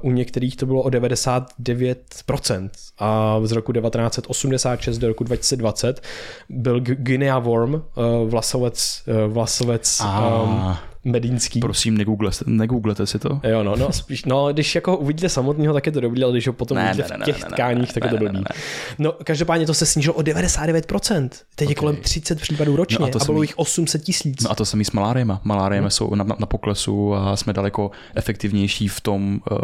u 0.00 0.10
některých 0.10 0.56
to 0.56 0.66
bylo 0.66 0.82
o 0.82 0.88
99% 0.88 2.70
a 2.98 3.40
z 3.44 3.52
roku 3.52 3.72
1986 3.72 4.98
do 4.98 5.08
roku 5.08 5.24
2020 5.24 6.02
byl 6.48 6.80
Guinea 6.80 7.38
Worm, 7.38 7.74
uh, 7.74 7.80
vlasovec, 8.28 9.02
uh, 9.06 9.32
vlasovec 9.32 10.00
um, 10.00 10.76
medínský. 11.04 11.60
Prosím, 11.60 11.98
negooglete, 11.98 12.44
negooglete 12.46 13.06
si 13.06 13.18
to. 13.18 13.40
Jo, 13.44 13.62
no, 13.62 13.76
no, 13.76 13.92
spíš, 13.92 14.24
no, 14.24 14.52
když 14.52 14.74
jako 14.74 14.96
uvidíte 14.96 15.28
samotného, 15.28 15.74
tak 15.74 15.86
je 15.86 15.92
to 15.92 16.00
dobrý, 16.00 16.24
ale 16.24 16.32
když 16.32 16.46
ho 16.46 16.52
potom 16.52 16.76
ne, 16.76 16.84
uvidíte 16.84 17.18
ne, 17.18 17.24
v 17.24 17.26
těch 17.26 17.44
ne, 17.44 17.50
tkáních, 17.50 17.88
ne, 17.88 17.92
tak 17.94 18.02
ne, 18.02 18.06
je 18.06 18.10
to 18.10 18.16
blbý. 18.16 18.34
Ne, 18.34 18.40
ne, 18.40 18.44
ne. 18.56 18.62
No, 18.98 19.12
každopádně 19.24 19.66
to 19.66 19.74
se 19.74 19.86
snížilo 19.86 20.14
o 20.14 20.20
99%. 20.20 21.28
Teď 21.28 21.66
okay. 21.66 21.70
je 21.70 21.74
kolem 21.74 21.96
30 21.96 22.40
případů 22.40 22.76
ročně 22.76 22.98
no 23.00 23.06
a, 23.06 23.10
to 23.10 23.22
a 23.22 23.24
bylo 23.24 23.42
jich 23.42 23.58
800 23.58 24.02
tisíc. 24.02 24.42
No 24.42 24.50
a 24.50 24.54
to 24.54 24.64
samý 24.64 24.84
s 24.84 24.92
maláriema. 24.92 25.40
Maláriema 25.44 25.84
no. 25.86 25.90
jsou 25.90 26.14
na, 26.14 26.24
na, 26.24 26.46
poklesu 26.46 27.14
a 27.14 27.36
jsme 27.36 27.52
daleko 27.52 27.90
efektivnější 28.14 28.88
v 28.88 29.00
tom, 29.00 29.40
uh, 29.50 29.58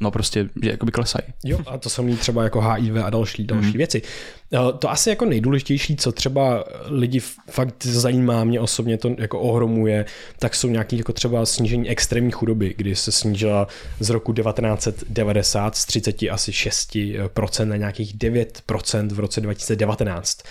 no 0.00 0.10
prostě, 0.10 0.48
že 0.62 0.70
jakoby 0.70 0.92
klesají. 0.92 1.24
Jo, 1.44 1.58
a 1.66 1.78
to 1.78 1.90
samý 1.90 2.16
třeba 2.16 2.42
jako 2.42 2.60
HIV 2.60 2.96
a 3.04 3.10
další, 3.10 3.44
další 3.44 3.66
mm. 3.66 3.72
věci. 3.72 4.02
Uh, 4.50 4.78
to 4.78 4.90
asi 4.90 5.10
jako 5.10 5.24
nejdůležitější, 5.24 5.96
co 5.96 6.12
třeba 6.12 6.64
lidi 6.86 7.20
fakt 7.50 7.86
zajímá, 7.86 8.44
mě 8.44 8.60
osobně 8.60 8.98
to 8.98 9.14
jako 9.18 9.40
ohromuje, 9.40 10.04
tak 10.38 10.54
jsou 10.54 10.68
nějaký 10.68 10.98
jako 10.98 11.12
třeba 11.12 11.46
snížení 11.46 11.88
extrémní 11.88 12.30
chudoby, 12.30 12.74
kdy 12.76 12.96
se 12.96 13.12
snížila 13.12 13.68
z 14.00 14.10
roku 14.10 14.32
1990 14.32 15.76
z 15.76 15.84
30 15.84 16.16
asi 16.30 16.50
6% 16.50 17.64
na 17.64 17.76
nějakých 17.76 18.16
9% 18.16 19.08
v 19.08 19.18
roce 19.18 19.40
2019 19.40 20.42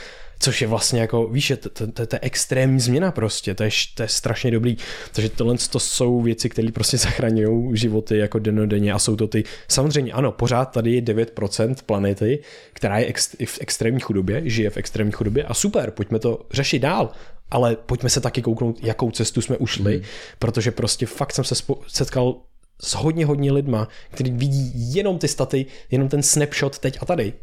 což 0.43 0.61
je 0.61 0.67
vlastně 0.67 1.01
jako, 1.01 1.27
víš, 1.27 1.53
to, 1.59 1.69
to, 1.69 1.87
to, 1.87 2.07
to 2.07 2.15
je 2.15 2.19
extrémní 2.21 2.79
změna 2.79 3.11
prostě, 3.11 3.55
to 3.55 3.63
je, 3.63 3.69
to 3.95 4.03
je 4.03 4.07
strašně 4.07 4.51
dobrý, 4.51 4.77
takže 5.13 5.29
tohle 5.29 5.55
to 5.69 5.79
jsou 5.79 6.21
věci, 6.21 6.49
které 6.49 6.71
prostě 6.71 6.97
zachraňují 6.97 7.77
životy 7.77 8.17
jako 8.17 8.39
denodenně 8.39 8.93
a 8.93 8.99
jsou 8.99 9.15
to 9.15 9.27
ty, 9.27 9.43
samozřejmě 9.67 10.13
ano, 10.13 10.31
pořád 10.31 10.65
tady 10.65 10.95
je 10.95 11.01
9% 11.01 11.75
planety, 11.85 12.39
která 12.73 12.99
je 12.99 13.05
ex, 13.05 13.35
v 13.45 13.57
extrémní 13.61 13.99
chudobě, 13.99 14.41
žije 14.45 14.69
v 14.69 14.77
extrémní 14.77 15.11
chudobě 15.11 15.43
a 15.43 15.53
super, 15.53 15.91
pojďme 15.91 16.19
to 16.19 16.45
řešit 16.51 16.79
dál, 16.79 17.11
ale 17.51 17.75
pojďme 17.75 18.09
se 18.09 18.21
taky 18.21 18.41
kouknout, 18.41 18.83
jakou 18.83 19.11
cestu 19.11 19.41
jsme 19.41 19.57
ušli, 19.57 19.95
hmm. 19.95 20.05
protože 20.39 20.71
prostě 20.71 21.05
fakt 21.05 21.33
jsem 21.33 21.43
se 21.43 21.55
setkal 21.87 22.35
s 22.81 22.93
hodně, 22.93 23.25
hodně 23.25 23.51
lidma, 23.51 23.87
kteří 24.11 24.31
vidí 24.31 24.95
jenom 24.95 25.19
ty 25.19 25.27
staty, 25.27 25.65
jenom 25.91 26.09
ten 26.09 26.23
snapshot 26.23 26.79
teď 26.79 26.97
a 27.01 27.05
tady. 27.05 27.33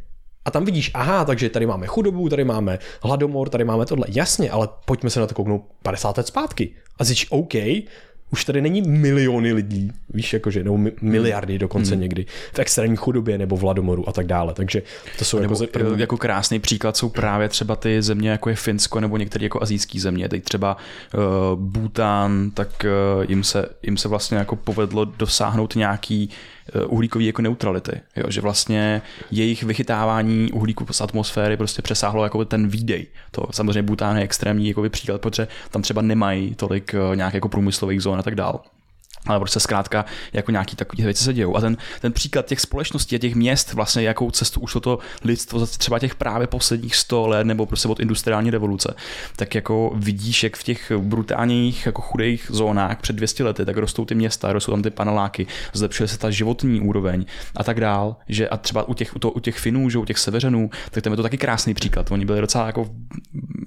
A 0.44 0.50
tam 0.50 0.64
vidíš, 0.64 0.90
aha, 0.94 1.24
takže 1.24 1.48
tady 1.48 1.66
máme 1.66 1.86
chudobu, 1.86 2.28
tady 2.28 2.44
máme 2.44 2.78
hladomor, 3.02 3.48
tady 3.48 3.64
máme 3.64 3.86
tohle. 3.86 4.06
Jasně, 4.08 4.50
ale 4.50 4.68
pojďme 4.84 5.10
se 5.10 5.20
na 5.20 5.26
to 5.26 5.34
kouknout 5.34 5.62
50 5.82 6.16
let 6.16 6.26
zpátky. 6.26 6.70
A 6.98 7.04
říct, 7.04 7.26
OK, 7.30 7.54
už 8.32 8.44
tady 8.44 8.62
není 8.62 8.82
miliony 8.82 9.52
lidí, 9.52 9.92
víš, 10.08 10.32
jakože, 10.32 10.64
nebo 10.64 10.78
miliardy 11.00 11.58
dokonce 11.58 11.90
hmm. 11.92 12.00
někdy, 12.00 12.26
v 12.52 12.58
extrémní 12.58 12.96
chudobě 12.96 13.38
nebo 13.38 13.56
v 13.56 13.60
hladomoru 13.60 14.08
a 14.08 14.12
tak 14.12 14.26
dále. 14.26 14.54
Takže 14.54 14.82
to 15.18 15.24
jsou 15.24 15.38
nebo 15.38 15.54
jako, 15.54 15.66
první... 15.72 16.00
jako 16.00 16.16
krásný 16.16 16.60
příklad 16.60 16.96
jsou 16.96 17.08
právě 17.08 17.48
třeba 17.48 17.76
ty 17.76 18.02
země, 18.02 18.30
jako 18.30 18.50
je 18.50 18.56
Finsko 18.56 19.00
nebo 19.00 19.16
některé 19.16 19.44
jako 19.44 19.62
azijské 19.62 20.00
země. 20.00 20.28
Teď 20.28 20.44
třeba 20.44 20.76
uh, 21.14 21.60
Bhután, 21.60 22.50
tak 22.50 22.68
uh, 23.18 23.24
jim, 23.28 23.44
se, 23.44 23.68
jim 23.82 23.96
se 23.96 24.08
vlastně 24.08 24.38
jako 24.38 24.56
povedlo 24.56 25.04
dosáhnout 25.04 25.76
nějaký 25.76 26.30
Eh, 26.59 26.59
uhlíkové 26.86 27.24
jako 27.24 27.42
neutrality. 27.42 28.00
Jo? 28.16 28.24
Že 28.28 28.40
vlastně 28.40 29.02
jejich 29.30 29.62
vychytávání 29.62 30.52
uhlíku 30.52 30.86
z 30.90 31.00
atmosféry 31.00 31.56
prostě 31.56 31.82
přesáhlo 31.82 32.24
jako 32.24 32.44
ten 32.44 32.68
výdej. 32.68 33.06
To 33.30 33.46
samozřejmě 33.50 33.82
Bután 33.82 34.16
je 34.16 34.22
extrémní 34.22 34.68
jako 34.68 34.88
příklad, 34.88 35.20
protože 35.20 35.48
tam 35.70 35.82
třeba 35.82 36.02
nemají 36.02 36.54
tolik 36.54 36.94
eh, 36.94 37.16
nějak 37.16 37.34
jako 37.34 37.48
průmyslových 37.48 38.02
zón 38.02 38.18
a 38.18 38.22
tak 38.22 38.34
dál 38.34 38.60
ale 39.26 39.38
prostě 39.38 39.60
zkrátka 39.60 40.04
jako 40.32 40.50
nějaký 40.50 40.76
takové 40.76 41.04
věci 41.04 41.24
se 41.24 41.32
dějou. 41.32 41.56
A 41.56 41.60
ten, 41.60 41.76
ten 42.00 42.12
příklad 42.12 42.46
těch 42.46 42.60
společností 42.60 43.16
a 43.16 43.18
těch 43.18 43.34
měst, 43.34 43.72
vlastně 43.72 44.02
jakou 44.02 44.30
cestu 44.30 44.60
ušlo 44.60 44.80
to 44.80 44.98
lidstvo 45.24 45.58
za 45.58 45.66
třeba 45.66 45.98
těch 45.98 46.14
právě 46.14 46.46
posledních 46.46 46.96
100 46.96 47.26
let 47.26 47.44
nebo 47.44 47.66
prostě 47.66 47.88
od 47.88 48.00
industriální 48.00 48.50
revoluce, 48.50 48.94
tak 49.36 49.54
jako 49.54 49.92
vidíš, 49.94 50.42
jak 50.42 50.56
v 50.56 50.62
těch 50.62 50.92
brutálních 50.98 51.86
jako 51.86 52.02
chudých 52.02 52.46
zónách 52.48 53.00
před 53.00 53.16
200 53.16 53.44
lety, 53.44 53.64
tak 53.64 53.76
rostou 53.76 54.04
ty 54.04 54.14
města, 54.14 54.52
rostou 54.52 54.72
tam 54.72 54.82
ty 54.82 54.90
paneláky, 54.90 55.46
zlepšuje 55.72 56.08
se 56.08 56.18
ta 56.18 56.30
životní 56.30 56.80
úroveň 56.80 57.24
a 57.56 57.64
tak 57.64 57.80
dál, 57.80 58.16
že 58.28 58.48
a 58.48 58.56
třeba 58.56 58.88
u 58.88 58.94
těch, 58.94 59.16
u, 59.16 59.18
to, 59.18 59.30
u 59.30 59.40
těch 59.40 59.58
Finů, 59.58 59.90
že 59.90 59.98
u 59.98 60.04
těch 60.04 60.18
Seveřanů, 60.18 60.70
tak 60.90 61.04
tam 61.04 61.12
je 61.12 61.16
to 61.16 61.22
taky 61.22 61.38
krásný 61.38 61.74
příklad. 61.74 62.10
Oni 62.10 62.24
byli 62.24 62.40
docela 62.40 62.66
jako 62.66 62.88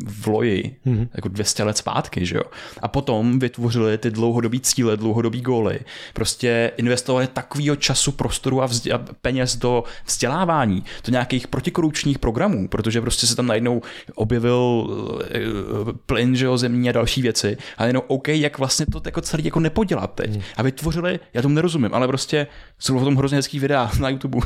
v 0.05 0.27
loji, 0.27 0.75
mm-hmm. 0.85 1.07
jako 1.13 1.29
200 1.29 1.63
let 1.63 1.77
zpátky, 1.77 2.25
že 2.25 2.37
jo. 2.37 2.43
A 2.81 2.87
potom 2.87 3.39
vytvořili 3.39 3.97
ty 3.97 4.11
dlouhodobý 4.11 4.59
cíle, 4.59 4.97
dlouhodobý 4.97 5.41
góly. 5.43 5.79
Prostě 6.13 6.71
investovali 6.77 7.27
takovýho 7.27 7.75
času, 7.75 8.11
prostoru 8.11 8.61
a, 8.61 8.65
a 8.65 8.97
peněz 9.21 9.55
do 9.55 9.83
vzdělávání, 10.05 10.83
do 11.05 11.11
nějakých 11.11 11.47
protikorupčních 11.47 12.19
programů, 12.19 12.67
protože 12.67 13.01
prostě 13.01 13.27
se 13.27 13.35
tam 13.35 13.47
najednou 13.47 13.81
objevil 14.15 14.57
uh, 14.57 15.91
plyn, 16.05 16.35
že 16.35 16.45
jo, 16.45 16.57
zemní 16.57 16.89
a 16.89 16.91
další 16.91 17.21
věci. 17.21 17.57
A 17.77 17.85
jenom 17.85 18.03
OK, 18.07 18.27
jak 18.27 18.57
vlastně 18.57 18.85
to 18.85 19.01
jako 19.05 19.21
celý 19.21 19.45
jako 19.45 19.59
nepodělat 19.59 20.13
teď. 20.15 20.31
Hmm. 20.31 20.41
A 20.57 20.63
vytvořili, 20.63 21.19
já 21.33 21.41
tomu 21.41 21.55
nerozumím, 21.55 21.93
ale 21.93 22.07
prostě 22.07 22.47
jsou 22.79 22.99
v 22.99 23.03
tom 23.03 23.15
hrozně 23.15 23.35
hezký 23.35 23.59
videa 23.59 23.91
na 23.99 24.09
YouTube. 24.09 24.39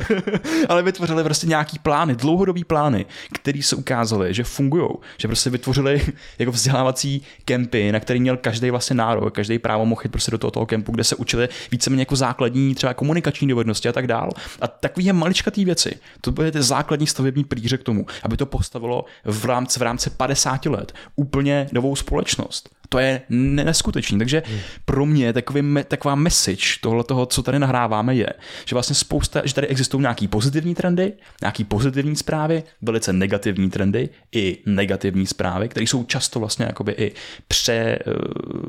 ale 0.68 0.82
vytvořili 0.82 1.24
prostě 1.24 1.46
nějaký 1.46 1.78
plány, 1.78 2.16
dlouhodobý 2.16 2.64
plány, 2.64 3.06
které 3.34 3.62
se 3.62 3.76
ukázaly, 3.76 4.34
že 4.34 4.44
fungují, 4.44 4.88
že 5.18 5.28
prostě 5.28 5.50
vytvořili 5.50 6.02
jako 6.38 6.52
vzdělávací 6.52 7.22
kempy, 7.44 7.92
na 7.92 8.00
který 8.00 8.20
měl 8.20 8.36
každý 8.36 8.70
vlastně 8.70 8.96
nárok, 8.96 9.34
každý 9.34 9.58
právo 9.58 9.86
mohl 9.86 10.02
prostě 10.20 10.30
do 10.30 10.38
toho, 10.38 10.50
toho 10.50 10.66
kempu, 10.66 10.92
kde 10.92 11.04
se 11.04 11.16
učili 11.16 11.48
víceméně 11.70 12.02
jako 12.02 12.16
základní 12.16 12.74
třeba 12.74 12.94
komunikační 12.94 13.48
dovednosti 13.48 13.88
a 13.88 13.92
tak 13.92 14.06
dál. 14.06 14.30
A 14.60 14.68
takové 14.68 15.12
maličkatý 15.12 15.64
věci. 15.64 16.00
To 16.20 16.32
byly 16.32 16.52
ty 16.52 16.62
základní 16.62 17.06
stavební 17.06 17.44
plíře 17.44 17.78
k 17.78 17.82
tomu, 17.82 18.06
aby 18.22 18.36
to 18.36 18.46
postavilo 18.46 19.04
v 19.24 19.44
rámci, 19.44 19.80
v 19.80 19.82
rámci 19.82 20.10
50 20.10 20.66
let 20.66 20.92
úplně 21.16 21.68
novou 21.72 21.96
společnost 21.96 22.79
to 22.92 22.98
je 22.98 23.22
neskutečný. 23.28 24.18
Takže 24.18 24.42
hmm. 24.46 24.58
pro 24.84 25.06
mě 25.06 25.32
takový, 25.32 25.62
taková 25.88 26.14
message 26.14 26.64
tohle 26.80 27.04
toho, 27.04 27.26
co 27.26 27.42
tady 27.42 27.58
nahráváme, 27.58 28.14
je, 28.14 28.26
že 28.64 28.76
vlastně 28.76 28.94
spousta, 28.94 29.42
že 29.44 29.54
tady 29.54 29.66
existují 29.66 30.00
nějaký 30.00 30.28
pozitivní 30.28 30.74
trendy, 30.74 31.12
nějaký 31.42 31.64
pozitivní 31.64 32.16
zprávy, 32.16 32.62
velice 32.82 33.12
negativní 33.12 33.70
trendy 33.70 34.08
i 34.32 34.58
negativní 34.66 35.26
zprávy, 35.26 35.68
které 35.68 35.86
jsou 35.86 36.04
často 36.04 36.40
vlastně 36.40 36.64
jakoby 36.64 36.92
i 36.92 37.12
pře, 37.48 37.72
eh, 37.72 37.98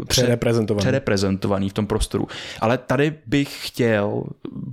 pře, 0.07 0.21
přereprezentovaný. 0.21 0.81
přereprezentovaný 0.81 1.69
v 1.69 1.73
tom 1.73 1.88
prostoru. 1.88 2.27
Ale 2.60 2.77
tady 2.77 3.13
bych 3.25 3.67
chtěl 3.67 4.23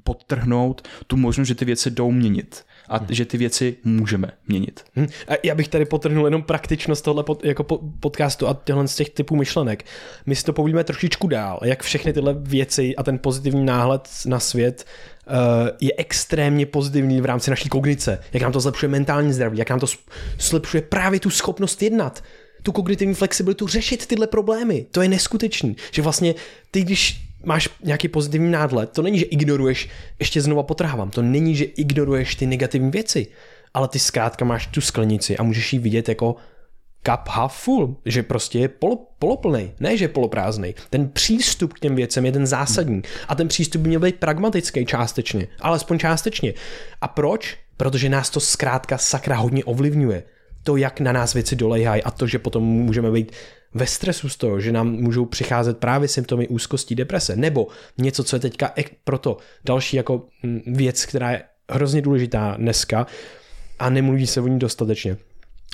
podtrhnout 0.03 0.89
tu 1.07 1.17
možnost, 1.17 1.49
že 1.49 1.55
ty 1.55 1.65
věci 1.65 1.91
jdou 1.91 2.11
měnit 2.11 2.65
a 2.89 3.01
že 3.09 3.25
ty 3.25 3.37
věci 3.37 3.77
můžeme 3.85 4.31
měnit. 4.49 4.85
Hmm. 4.95 5.07
A 5.29 5.33
já 5.43 5.55
bych 5.55 5.69
tady 5.69 5.85
potrhnul 5.85 6.25
jenom 6.25 6.43
praktičnost 6.43 7.05
tohle 7.05 7.25
pod, 7.25 7.45
jako 7.45 7.65
po, 7.65 7.79
podcastu 8.01 8.49
a 8.49 8.61
těchto 8.65 8.89
z 8.89 8.95
těch 8.95 9.11
typů 9.11 9.37
myšlenek. 9.37 9.85
My 10.27 10.37
si 10.37 10.45
to 10.45 10.53
povíme 10.53 10.85
trošičku 10.85 11.29
dál, 11.29 11.61
jak 11.65 11.83
všechny 11.83 12.13
tyhle 12.13 12.37
věci 12.39 12.97
a 12.97 13.03
ten 13.03 13.19
pozitivní 13.19 13.65
náhled 13.65 14.09
na 14.27 14.41
svět 14.41 14.87
uh, 15.27 15.35
je 15.81 15.93
extrémně 15.97 16.67
pozitivní 16.67 17.21
v 17.21 17.25
rámci 17.25 17.51
naší 17.51 17.69
kognice. 17.69 18.21
Jak 18.33 18.43
nám 18.43 18.53
to 18.53 18.61
zlepšuje 18.61 18.89
mentální 18.89 19.33
zdraví, 19.33 19.59
jak 19.59 19.71
nám 19.71 19.81
to 19.81 19.87
zlepšuje 20.39 20.83
právě 20.83 21.21
tu 21.21 21.31
schopnost 21.31 21.83
jednat 21.83 22.23
tu 22.63 22.73
kognitivní 22.73 23.15
flexibilitu 23.15 23.67
řešit 23.67 24.07
tyhle 24.07 24.27
problémy. 24.27 24.87
To 24.91 25.03
je 25.03 25.09
neskutečný. 25.09 25.77
Že 25.91 26.03
vlastně 26.03 26.35
ty, 26.71 26.83
když 26.83 27.28
máš 27.45 27.69
nějaký 27.85 28.09
pozitivní 28.09 28.51
nádlet, 28.51 28.91
to 28.91 29.03
není, 29.03 29.19
že 29.19 29.25
ignoruješ, 29.25 29.89
ještě 30.19 30.41
znova 30.41 30.63
potrhávám, 30.63 31.11
to 31.11 31.23
není, 31.23 31.57
že 31.57 31.65
ignoruješ 31.65 32.35
ty 32.35 32.47
negativní 32.47 32.91
věci, 32.91 33.27
ale 33.75 33.89
ty 33.89 33.99
zkrátka 33.99 34.45
máš 34.45 34.67
tu 34.67 34.81
sklenici 34.81 35.37
a 35.37 35.43
můžeš 35.43 35.73
ji 35.73 35.79
vidět 35.79 36.09
jako 36.09 36.37
cup 37.07 37.29
half 37.29 37.55
full, 37.55 37.97
že 38.05 38.23
prostě 38.23 38.59
je 38.59 38.69
polo, 38.69 39.07
poloplný, 39.19 39.71
ne 39.81 39.97
že 39.97 40.05
je 40.05 40.09
poloprázdný. 40.09 40.75
Ten 40.91 41.09
přístup 41.09 41.73
k 41.73 41.81
těm 41.81 41.97
věcem 41.97 42.27
je 42.27 42.33
ten 42.33 42.47
zásadní 42.47 43.03
a 43.29 43.35
ten 43.35 43.49
přístup 43.49 43.83
by 43.83 43.89
měl 43.89 44.01
být 44.01 44.17
pragmatický 44.17 44.87
částečně, 44.87 45.49
alespoň 45.61 45.99
částečně. 45.99 46.55
A 47.01 47.09
proč? 47.09 47.57
Protože 47.77 48.09
nás 48.09 48.31
to 48.31 48.41
zkrátka 48.41 48.99
sakra 48.99 49.37
hodně 49.37 49.65
ovlivňuje. 49.65 50.23
to, 50.63 50.77
jak 50.77 51.01
na 51.01 51.13
nás 51.13 51.35
věci 51.35 51.57
dolejhají 51.57 52.03
a 52.03 52.11
to, 52.11 52.27
že 52.27 52.39
potom 52.39 52.63
můžeme 52.63 53.11
být 53.11 53.33
ve 53.75 53.87
stresu 53.87 54.29
z 54.29 54.37
toho, 54.37 54.61
že 54.61 54.73
nám 54.73 54.93
můžou 54.93 55.25
přicházet 55.25 55.79
právě 55.79 56.09
symptomy 56.09 56.49
úzkosti, 56.49 56.95
deprese, 56.95 57.37
nebo 57.37 57.69
něco, 57.99 58.25
co 58.25 58.37
je 58.37 58.41
teďka 58.41 58.75
proto 59.05 59.37
další 59.65 59.97
jako 59.97 60.27
mm, 60.43 60.61
věc, 60.67 61.07
která 61.07 61.31
je 61.31 61.43
hrozně 61.71 62.03
důležitá 62.03 62.57
dneska 62.57 63.07
a 63.79 63.91
nemluví 63.91 64.27
se 64.27 64.41
o 64.41 64.47
ní 64.47 64.59
dostatečně. 64.59 65.17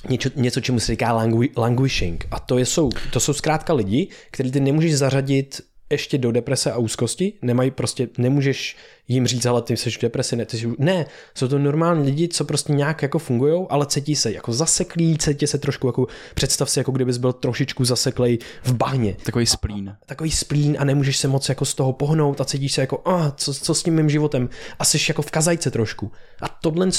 Něco, 0.09 0.29
něco 0.35 0.61
čemu 0.61 0.79
se 0.79 0.91
říká 0.91 1.13
langui, 1.13 1.49
languishing. 1.57 2.27
A 2.31 2.39
to, 2.39 2.57
je, 2.57 2.65
jsou, 2.65 2.89
to 3.13 3.19
jsou 3.19 3.33
zkrátka 3.33 3.73
lidi, 3.73 4.07
který 4.31 4.51
ty 4.51 4.59
nemůžeš 4.59 4.97
zařadit 4.97 5.61
ještě 5.89 6.17
do 6.17 6.31
deprese 6.31 6.71
a 6.71 6.77
úzkosti, 6.77 7.33
nemají 7.41 7.71
prostě, 7.71 8.09
nemůžeš 8.17 8.77
jim 9.07 9.27
říct, 9.27 9.45
ale 9.45 9.61
ty 9.61 9.77
jsi 9.77 9.91
v 9.91 10.01
depresi, 10.01 10.35
ne, 10.35 10.45
ty 10.45 10.57
jsi, 10.57 10.73
ne, 10.77 11.05
jsou 11.35 11.47
to 11.47 11.59
normální 11.59 12.05
lidi, 12.05 12.27
co 12.27 12.45
prostě 12.45 12.73
nějak 12.73 13.01
jako 13.01 13.19
fungují, 13.19 13.65
ale 13.69 13.85
cítí 13.85 14.15
se 14.15 14.31
jako 14.31 14.53
zaseklí, 14.53 15.17
cítí 15.17 15.47
se 15.47 15.57
trošku 15.57 15.87
jako, 15.87 16.07
představ 16.35 16.69
si, 16.69 16.79
jako 16.79 16.91
kdybys 16.91 17.17
byl 17.17 17.33
trošičku 17.33 17.85
zaseklej 17.85 18.37
v 18.63 18.73
bahně. 18.73 19.17
Takový 19.23 19.45
splín. 19.45 19.95
Takový 20.05 20.31
splín 20.31 20.75
a 20.79 20.83
nemůžeš 20.83 21.17
se 21.17 21.27
moc 21.27 21.49
jako 21.49 21.65
z 21.65 21.73
toho 21.73 21.93
pohnout 21.93 22.41
a 22.41 22.45
cítíš 22.45 22.71
se 22.71 22.81
jako, 22.81 23.01
a 23.05 23.31
co, 23.31 23.53
co 23.53 23.75
s 23.75 23.83
tím 23.83 23.95
mým 23.95 24.09
životem 24.09 24.49
a 24.79 24.85
jsi 24.85 24.97
jako 25.07 25.21
v 25.21 25.31
kazajce 25.31 25.71
trošku. 25.71 26.11
A 26.41 26.47
tohle 26.47 26.89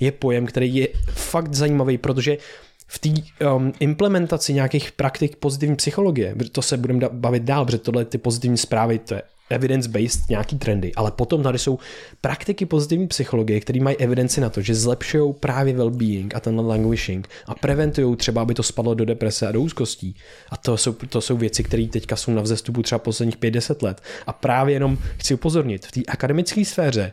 je 0.00 0.12
pojem, 0.12 0.46
který 0.46 0.74
je 0.74 0.88
fakt 1.10 1.54
zajímavý, 1.54 1.98
protože 1.98 2.36
v 2.86 2.98
té 2.98 3.08
um, 3.46 3.72
implementaci 3.80 4.54
nějakých 4.54 4.92
praktik 4.92 5.36
pozitivní 5.36 5.76
psychologie, 5.76 6.34
to 6.52 6.62
se 6.62 6.76
budeme 6.76 7.08
bavit 7.12 7.42
dál, 7.42 7.64
protože 7.64 7.78
tohle 7.78 8.04
ty 8.04 8.18
pozitivní 8.18 8.56
zprávy, 8.56 8.98
to 8.98 9.14
je 9.14 9.22
evidence-based 9.50 10.28
nějaký 10.28 10.58
trendy, 10.58 10.92
ale 10.94 11.10
potom 11.10 11.42
tady 11.42 11.58
jsou 11.58 11.78
praktiky 12.20 12.66
pozitivní 12.66 13.06
psychologie, 13.06 13.60
které 13.60 13.80
mají 13.80 13.96
evidenci 13.96 14.40
na 14.40 14.50
to, 14.50 14.60
že 14.60 14.74
zlepšují 14.74 15.34
právě 15.40 15.74
well-being 15.74 16.28
a 16.34 16.40
tenhle 16.40 16.66
languishing 16.66 17.28
a 17.46 17.54
preventují 17.54 18.16
třeba, 18.16 18.42
aby 18.42 18.54
to 18.54 18.62
spadlo 18.62 18.94
do 18.94 19.04
deprese 19.04 19.46
a 19.46 19.52
do 19.52 19.60
úzkostí. 19.60 20.16
A 20.50 20.56
to 20.56 20.76
jsou, 20.76 20.92
to 20.92 21.20
jsou 21.20 21.36
věci, 21.36 21.62
které 21.62 21.86
teďka 21.86 22.16
jsou 22.16 22.30
na 22.30 22.42
vzestupu 22.42 22.82
třeba 22.82 22.98
posledních 22.98 23.38
5-10 23.38 23.82
let. 23.82 24.02
A 24.26 24.32
právě 24.32 24.74
jenom 24.74 24.98
chci 25.16 25.34
upozornit, 25.34 25.86
v 25.86 25.92
té 25.92 26.00
akademické 26.08 26.64
sféře 26.64 27.12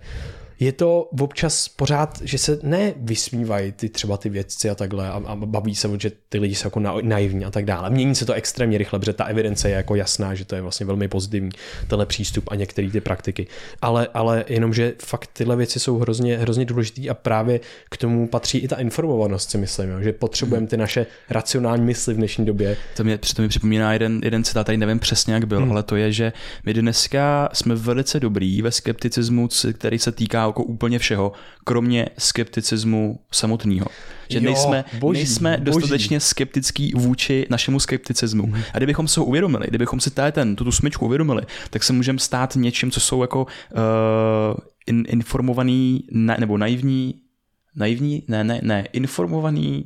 je 0.59 0.71
to 0.71 1.09
občas 1.19 1.67
pořád, 1.67 2.21
že 2.23 2.37
se 2.37 2.59
nevysmívají 2.63 3.71
ty 3.71 3.89
třeba 3.89 4.17
ty 4.17 4.29
vědci 4.29 4.69
a 4.69 4.75
takhle 4.75 5.09
a, 5.09 5.21
a 5.25 5.35
baví 5.35 5.75
se, 5.75 5.89
že 5.99 6.11
ty 6.29 6.39
lidi 6.39 6.55
jsou 6.55 6.67
jako 6.67 6.79
na, 6.79 6.95
naivní 7.01 7.45
a 7.45 7.51
tak 7.51 7.65
dále. 7.65 7.89
Mění 7.89 8.15
se 8.15 8.25
to 8.25 8.33
extrémně 8.33 8.77
rychle, 8.77 8.99
protože 8.99 9.13
ta 9.13 9.23
evidence 9.23 9.69
je 9.69 9.75
jako 9.75 9.95
jasná, 9.95 10.35
že 10.35 10.45
to 10.45 10.55
je 10.55 10.61
vlastně 10.61 10.85
velmi 10.85 11.07
pozitivní 11.07 11.49
tenhle 11.87 12.05
přístup 12.05 12.43
a 12.51 12.55
některé 12.55 12.89
ty 12.89 13.01
praktiky. 13.01 13.47
Ale, 13.81 14.07
ale 14.13 14.45
jenom, 14.47 14.73
že 14.73 14.93
fakt 15.03 15.29
tyhle 15.33 15.55
věci 15.55 15.79
jsou 15.79 15.97
hrozně, 15.97 16.37
hrozně 16.37 16.65
důležité 16.65 17.09
a 17.09 17.13
právě 17.13 17.59
k 17.89 17.97
tomu 17.97 18.27
patří 18.27 18.57
i 18.57 18.67
ta 18.67 18.75
informovanost, 18.75 19.49
si 19.49 19.57
myslím, 19.57 19.89
jo, 19.89 20.01
že 20.01 20.13
potřebujeme 20.13 20.67
ty 20.67 20.77
naše 20.77 21.05
racionální 21.29 21.85
mysli 21.85 22.13
v 22.13 22.17
dnešní 22.17 22.45
době. 22.45 22.77
To 22.97 23.03
mě, 23.03 23.19
to 23.35 23.41
mi 23.41 23.47
připomíná 23.47 23.93
jeden, 23.93 24.21
jeden 24.23 24.43
citát, 24.43 24.65
tady 24.65 24.77
nevím 24.77 24.99
přesně, 24.99 25.33
jak 25.33 25.45
byl, 25.45 25.59
hmm. 25.59 25.71
ale 25.71 25.83
to 25.83 25.95
je, 25.95 26.11
že 26.11 26.33
my 26.65 26.73
dneska 26.73 27.49
jsme 27.53 27.75
velice 27.75 28.19
dobrý 28.19 28.61
ve 28.61 28.71
skepticismu, 28.71 29.49
který 29.73 29.99
se 29.99 30.11
týká 30.11 30.42
jako 30.49 30.63
úplně 30.63 30.99
všeho, 30.99 31.31
kromě 31.63 32.09
skepticismu 32.17 33.19
samotného. 33.31 33.85
Že 34.29 34.37
jo, 34.37 34.43
nejsme, 34.43 34.85
boží, 34.99 35.19
nejsme 35.19 35.57
boží. 35.57 35.63
dostatečně 35.63 36.19
skeptický 36.19 36.93
vůči 36.95 37.47
našemu 37.49 37.79
skepticismu. 37.79 38.47
Mm. 38.47 38.55
A 38.73 38.77
kdybychom 38.77 39.07
se 39.07 39.19
ho 39.19 39.25
uvědomili, 39.25 39.67
kdybychom 39.67 39.99
si 39.99 40.11
tady 40.11 40.31
ten, 40.31 40.55
tu 40.55 40.71
smyčku 40.71 41.05
uvědomili, 41.05 41.41
tak 41.69 41.83
se 41.83 41.93
můžeme 41.93 42.19
stát 42.19 42.55
něčím, 42.55 42.91
co 42.91 42.99
jsou 42.99 43.21
jako 43.21 43.41
uh, 43.43 44.57
in, 44.87 45.03
informovaný 45.07 46.03
na, 46.11 46.35
nebo 46.39 46.57
naivní, 46.57 47.15
naivní, 47.75 48.23
ne, 48.27 48.43
ne, 48.43 48.59
ne, 48.63 48.87
informovaný 48.93 49.85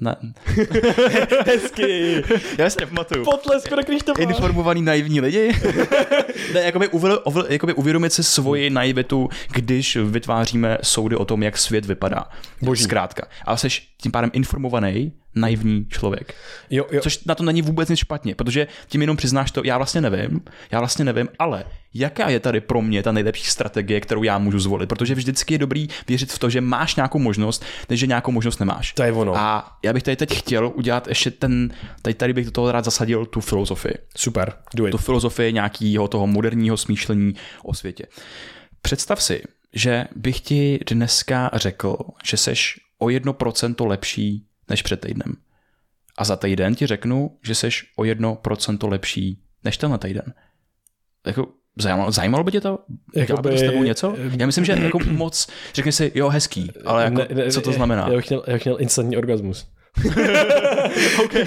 na... 0.00 0.16
Hezky. 1.46 2.22
Já 2.58 2.70
si 2.70 2.80
nepamatuju. 2.80 3.24
Potlesk 3.24 3.68
pro 3.68 3.82
to 4.04 4.20
Informovaný 4.20 4.82
naivní 4.82 5.20
lidi. 5.20 5.52
ne, 6.54 6.60
jakoby, 6.60 6.88
uvěl, 6.88 7.22
jakoby 7.48 7.74
uvědomit 7.74 8.12
si 8.12 8.24
svoji 8.24 8.70
naivitu, 8.70 9.28
když 9.52 9.96
vytváříme 9.96 10.78
soudy 10.82 11.16
o 11.16 11.24
tom, 11.24 11.42
jak 11.42 11.58
svět 11.58 11.86
vypadá. 11.86 12.24
Boží. 12.62 12.84
Zkrátka. 12.84 13.26
A 13.46 13.56
jsi 13.56 13.68
tím 14.02 14.12
pádem 14.12 14.30
informovaný 14.32 15.12
naivní 15.34 15.86
člověk. 15.86 16.34
Jo, 16.70 16.86
jo. 16.92 17.00
Což 17.00 17.24
na 17.24 17.34
to 17.34 17.42
není 17.42 17.62
vůbec 17.62 17.88
nic 17.88 17.98
špatně, 17.98 18.34
protože 18.34 18.66
tím 18.88 19.00
jenom 19.00 19.16
přiznáš 19.16 19.50
to, 19.50 19.62
já 19.64 19.76
vlastně 19.76 20.00
nevím, 20.00 20.40
já 20.70 20.78
vlastně 20.78 21.04
nevím, 21.04 21.28
ale 21.38 21.64
jaká 21.94 22.28
je 22.28 22.40
tady 22.40 22.60
pro 22.60 22.82
mě 22.82 23.02
ta 23.02 23.12
nejlepší 23.12 23.44
strategie, 23.44 24.00
kterou 24.00 24.22
já 24.22 24.38
můžu 24.38 24.58
zvolit, 24.58 24.88
protože 24.88 25.14
vždycky 25.14 25.54
je 25.54 25.58
dobrý 25.58 25.88
věřit 26.08 26.32
v 26.32 26.38
to, 26.38 26.50
že 26.50 26.60
máš 26.60 26.96
nějakou 26.96 27.18
možnost, 27.18 27.64
než 27.88 28.00
že 28.00 28.06
nějakou 28.06 28.32
možnost 28.32 28.58
nemáš. 28.58 28.92
To 28.92 29.02
je 29.02 29.12
ono. 29.12 29.36
A 29.36 29.76
já 29.82 29.92
bych 29.92 30.02
tady 30.02 30.16
teď 30.16 30.38
chtěl 30.38 30.72
udělat 30.74 31.08
ještě 31.08 31.30
ten, 31.30 31.70
tady, 32.02 32.14
tady 32.14 32.32
bych 32.32 32.44
do 32.44 32.50
toho 32.50 32.72
rád 32.72 32.84
zasadil 32.84 33.26
tu 33.26 33.40
filozofii. 33.40 33.94
Super, 34.16 34.52
do 34.74 34.86
it. 34.86 34.90
Tu 34.90 34.98
filozofii 34.98 35.52
nějakého 35.52 36.08
toho 36.08 36.26
moderního 36.26 36.76
smýšlení 36.76 37.34
o 37.62 37.74
světě. 37.74 38.06
Představ 38.82 39.22
si, 39.22 39.42
že 39.72 40.06
bych 40.16 40.40
ti 40.40 40.78
dneska 40.90 41.50
řekl, 41.54 41.96
že 42.24 42.36
seš 42.36 42.80
o 42.98 43.10
jedno 43.10 43.32
procento 43.32 43.86
lepší 43.86 44.46
než 44.70 44.82
před 44.82 45.00
týdnem. 45.00 45.34
A 46.18 46.24
za 46.24 46.36
týden 46.36 46.74
ti 46.74 46.86
řeknu, 46.86 47.38
že 47.42 47.54
seš 47.54 47.92
o 47.96 48.04
jedno 48.04 48.34
procento 48.34 48.88
lepší 48.88 49.42
než 49.64 49.76
tenhle 49.76 49.98
týden. 49.98 50.34
Jako, 51.26 51.48
zajímalo, 51.78 52.12
zajímalo 52.12 52.44
by 52.44 52.52
tě 52.52 52.60
to? 52.60 52.78
Jakoby... 53.14 53.50
to 53.50 53.56
s 53.56 53.60
tebou 53.60 53.82
něco? 53.82 54.16
Já 54.38 54.46
myslím, 54.46 54.64
že 54.64 54.72
jako 54.72 54.98
moc, 54.98 55.48
řekni 55.74 55.92
si, 55.92 56.12
jo, 56.14 56.28
hezký, 56.28 56.72
ale 56.84 57.04
jako, 57.04 57.16
ne, 57.16 57.28
ne, 57.32 57.50
co 57.50 57.60
to 57.60 57.72
znamená? 57.72 58.08
Já 58.08 58.16
bych 58.16 58.28
měl, 58.28 58.44
já 58.46 58.52
bych 58.52 58.64
měl 58.64 58.76
instantní 58.80 59.16
orgasmus. 59.16 59.72
okay. 61.24 61.44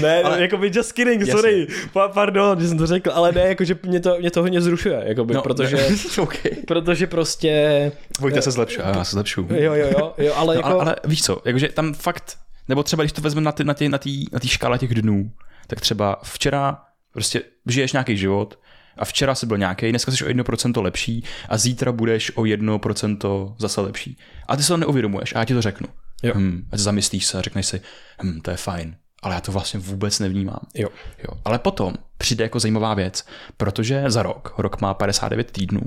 ne, 0.00 0.22
ale, 0.22 0.42
jako 0.42 0.56
by 0.56 0.70
just 0.74 0.92
kidding, 0.92 1.20
jasně. 1.20 1.32
sorry, 1.32 1.66
pa, 1.92 2.08
pardon, 2.08 2.60
že 2.60 2.68
jsem 2.68 2.78
to 2.78 2.86
řekl, 2.86 3.10
ale 3.14 3.32
ne, 3.32 3.40
jakože 3.40 3.78
mě 3.82 4.00
to, 4.00 4.18
mě 4.18 4.30
to 4.30 4.42
hodně 4.42 4.60
zrušuje, 4.60 5.02
jakoby, 5.06 5.34
no, 5.34 5.42
protože, 5.42 5.88
okay. 6.18 6.52
protože 6.66 7.06
prostě... 7.06 7.92
Vojta 8.20 8.40
se 8.40 8.50
zlepšuje, 8.50 8.86
já 8.86 9.04
se 9.04 9.10
zlepšu. 9.10 9.46
Jo, 9.50 9.74
jo, 9.74 9.86
jo, 9.98 10.14
jo 10.18 10.32
ale 10.36 10.54
no, 10.54 10.58
jako... 10.58 10.68
Ale, 10.68 10.80
ale 10.80 10.96
víš 11.04 11.22
co, 11.22 11.42
jakože 11.44 11.68
tam 11.68 11.94
fakt, 11.94 12.38
nebo 12.68 12.82
třeba 12.82 13.02
když 13.02 13.12
to 13.12 13.20
vezmeme 13.20 13.44
na 13.44 13.52
té 13.52 13.64
na 13.64 13.74
tý, 13.74 13.88
na 13.88 13.98
tý, 13.98 14.24
na 14.32 14.38
tý 14.38 14.48
škále 14.48 14.78
těch 14.78 14.94
dnů, 14.94 15.30
tak 15.66 15.80
třeba 15.80 16.20
včera 16.24 16.78
prostě 17.12 17.42
žiješ 17.66 17.92
nějaký 17.92 18.16
život, 18.16 18.58
a 18.98 19.04
včera 19.04 19.34
jsi 19.34 19.46
byl 19.46 19.58
nějaký, 19.58 19.90
dneska 19.90 20.12
jsi 20.12 20.24
o 20.24 20.28
1% 20.28 20.82
lepší 20.82 21.24
a 21.48 21.58
zítra 21.58 21.92
budeš 21.92 22.32
o 22.36 22.42
1% 22.42 23.54
zase 23.58 23.80
lepší. 23.80 24.18
A 24.48 24.56
ty 24.56 24.62
se 24.62 24.68
to 24.68 24.76
neuvědomuješ 24.76 25.34
a 25.34 25.38
já 25.38 25.44
ti 25.44 25.54
to 25.54 25.62
řeknu. 25.62 25.88
Jo. 26.22 26.34
Hmm, 26.34 26.68
a 26.72 26.76
zamyslíš 26.76 27.26
se 27.26 27.38
a 27.38 27.42
řekneš 27.42 27.66
si, 27.66 27.80
hm, 28.22 28.40
to 28.40 28.50
je 28.50 28.56
fajn, 28.56 28.96
ale 29.22 29.34
já 29.34 29.40
to 29.40 29.52
vlastně 29.52 29.80
vůbec 29.80 30.18
nevnímám. 30.18 30.60
Jo. 30.74 30.88
jo. 31.18 31.40
Ale 31.44 31.58
potom 31.58 31.94
přijde 32.18 32.44
jako 32.44 32.60
zajímavá 32.60 32.94
věc, 32.94 33.26
protože 33.56 34.04
za 34.06 34.22
rok, 34.22 34.54
rok 34.58 34.80
má 34.80 34.94
59 34.94 35.50
týdnů, 35.50 35.82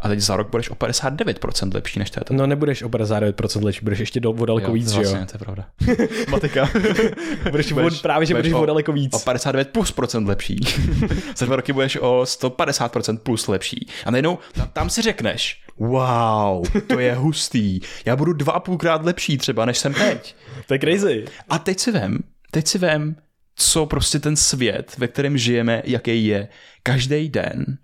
a 0.00 0.08
teď 0.08 0.20
za 0.20 0.36
rok 0.36 0.50
budeš 0.50 0.70
o 0.70 0.74
59% 0.74 1.74
lepší 1.74 1.98
než 1.98 2.10
této. 2.10 2.34
No 2.34 2.46
nebudeš 2.46 2.82
o 2.82 2.88
59% 2.88 3.64
lepší, 3.64 3.80
budeš 3.82 3.98
ještě 3.98 4.20
do, 4.20 4.30
o 4.30 4.46
daleko 4.46 4.72
víc, 4.72 4.92
vlastně, 4.92 5.16
že 5.16 5.20
jo? 5.20 5.26
to 5.26 5.34
je 5.34 5.38
pravda. 5.38 5.66
Matika. 6.30 6.70
budeš, 7.50 7.72
budeš, 7.72 8.00
právě, 8.00 8.26
že 8.26 8.34
budeš, 8.34 8.52
budeš 8.52 8.60
o, 8.60 8.62
o 8.62 8.66
daleko 8.66 8.92
víc. 8.92 9.14
O 9.14 9.18
59 9.18 9.68
plus 9.68 9.92
procent 9.92 10.28
lepší. 10.28 10.60
za 11.36 11.46
dva 11.46 11.56
roky 11.56 11.72
budeš 11.72 11.96
o 11.96 12.22
150% 12.22 13.18
plus 13.18 13.48
lepší. 13.48 13.88
A 14.04 14.10
najednou 14.10 14.38
tam, 14.52 14.68
tam 14.72 14.90
si 14.90 15.02
řekneš, 15.02 15.62
wow, 15.78 16.66
to 16.86 16.98
je 16.98 17.14
hustý. 17.14 17.80
Já 18.04 18.16
budu 18.16 18.32
dva 18.32 18.52
a 18.52 18.60
půlkrát 18.60 19.04
lepší 19.04 19.38
třeba, 19.38 19.64
než 19.64 19.78
jsem 19.78 19.94
teď. 19.94 20.36
to 20.66 20.74
je 20.74 20.78
crazy. 20.78 21.24
A 21.48 21.58
teď 21.58 21.78
si 21.78 21.92
vem, 21.92 22.18
teď 22.50 22.66
si 22.66 22.78
vem, 22.78 23.16
co 23.56 23.86
prostě 23.86 24.18
ten 24.18 24.36
svět, 24.36 24.94
ve 24.98 25.08
kterém 25.08 25.38
žijeme, 25.38 25.82
jaký 25.84 26.26
je. 26.26 26.48
Každý 26.82 27.28
den 27.28 27.78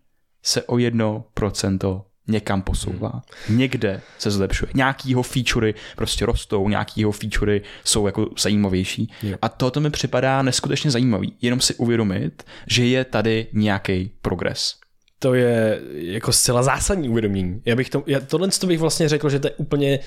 se 0.46 0.62
o 0.62 0.78
jedno 0.78 1.24
procento 1.34 2.04
někam 2.28 2.62
posouvá. 2.62 3.22
Někde 3.48 4.00
se 4.18 4.30
zlepšuje. 4.30 4.70
Nějakýho 4.74 5.22
featurey 5.22 5.74
prostě 5.96 6.26
rostou, 6.26 6.68
nějakýho 6.68 7.12
featurey 7.12 7.60
jsou 7.84 8.06
jako 8.06 8.28
zajímavější. 8.38 9.12
Yeah. 9.22 9.38
A 9.42 9.48
toto 9.48 9.80
mi 9.80 9.90
připadá 9.90 10.42
neskutečně 10.42 10.90
zajímavý. 10.90 11.36
Jenom 11.42 11.60
si 11.60 11.74
uvědomit, 11.74 12.42
že 12.66 12.86
je 12.86 13.04
tady 13.04 13.46
nějaký 13.52 14.10
progres. 14.22 14.74
To 15.18 15.34
je 15.34 15.80
jako 15.92 16.32
zcela 16.32 16.62
zásadní 16.62 17.08
uvědomění. 17.08 17.62
Já 17.64 17.76
bych 17.76 17.90
to, 17.90 18.02
já, 18.06 18.20
tohle 18.20 18.48
to 18.48 18.66
bych 18.66 18.78
vlastně 18.78 19.08
řekl, 19.08 19.30
že 19.30 19.38
to 19.38 19.46
je 19.46 19.52
úplně 19.56 19.98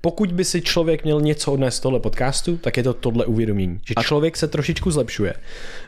pokud 0.00 0.32
by 0.32 0.44
si 0.44 0.60
člověk 0.62 1.04
měl 1.04 1.20
něco 1.20 1.52
odnést 1.52 1.76
z 1.76 1.80
tohle 1.80 2.00
podcastu, 2.00 2.56
tak 2.56 2.76
je 2.76 2.82
to 2.82 2.94
tohle 2.94 3.26
uvědomění, 3.26 3.80
že 3.88 3.94
člověk 4.00 4.36
se 4.36 4.48
trošičku 4.48 4.90
zlepšuje. 4.90 5.34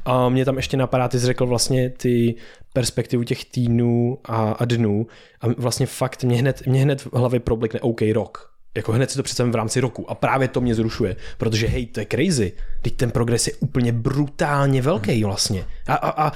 A 0.05 0.29
mě 0.29 0.45
tam 0.45 0.57
ještě 0.57 0.77
napadá, 0.77 1.09
ty 1.09 1.21
jsi 1.21 1.27
řekl 1.27 1.47
vlastně 1.47 1.91
ty 1.91 2.35
perspektivu 2.73 3.25
těch 3.25 3.45
týdnů 3.45 4.19
a, 4.25 4.53
a 4.53 4.65
dnů 4.65 5.07
a 5.41 5.47
vlastně 5.57 5.87
fakt 5.87 6.25
mě 6.25 6.37
hned, 6.37 6.67
mě 6.67 6.83
hned 6.83 7.01
v 7.01 7.13
hlavě 7.13 7.41
problikne 7.41 7.81
OK 7.81 8.01
rok. 8.13 8.53
Jako 8.75 8.93
hned 8.93 9.11
si 9.11 9.17
to 9.17 9.23
představím 9.23 9.53
v 9.53 9.57
rámci 9.57 9.81
roku 9.81 10.11
a 10.11 10.15
právě 10.15 10.49
to 10.49 10.61
mě 10.61 10.75
zrušuje, 10.75 11.17
protože 11.39 11.67
hej, 11.67 11.87
to 11.87 12.01
je 12.01 12.07
crazy. 12.11 12.53
Teď 12.83 12.97
ten 12.97 13.11
progres 13.11 13.47
je 13.47 13.53
úplně 13.61 13.93
brutálně 13.93 14.83
velký 14.83 15.25
vlastně. 15.25 15.65
A, 15.87 15.95
a, 15.95 16.27
a, 16.27 16.33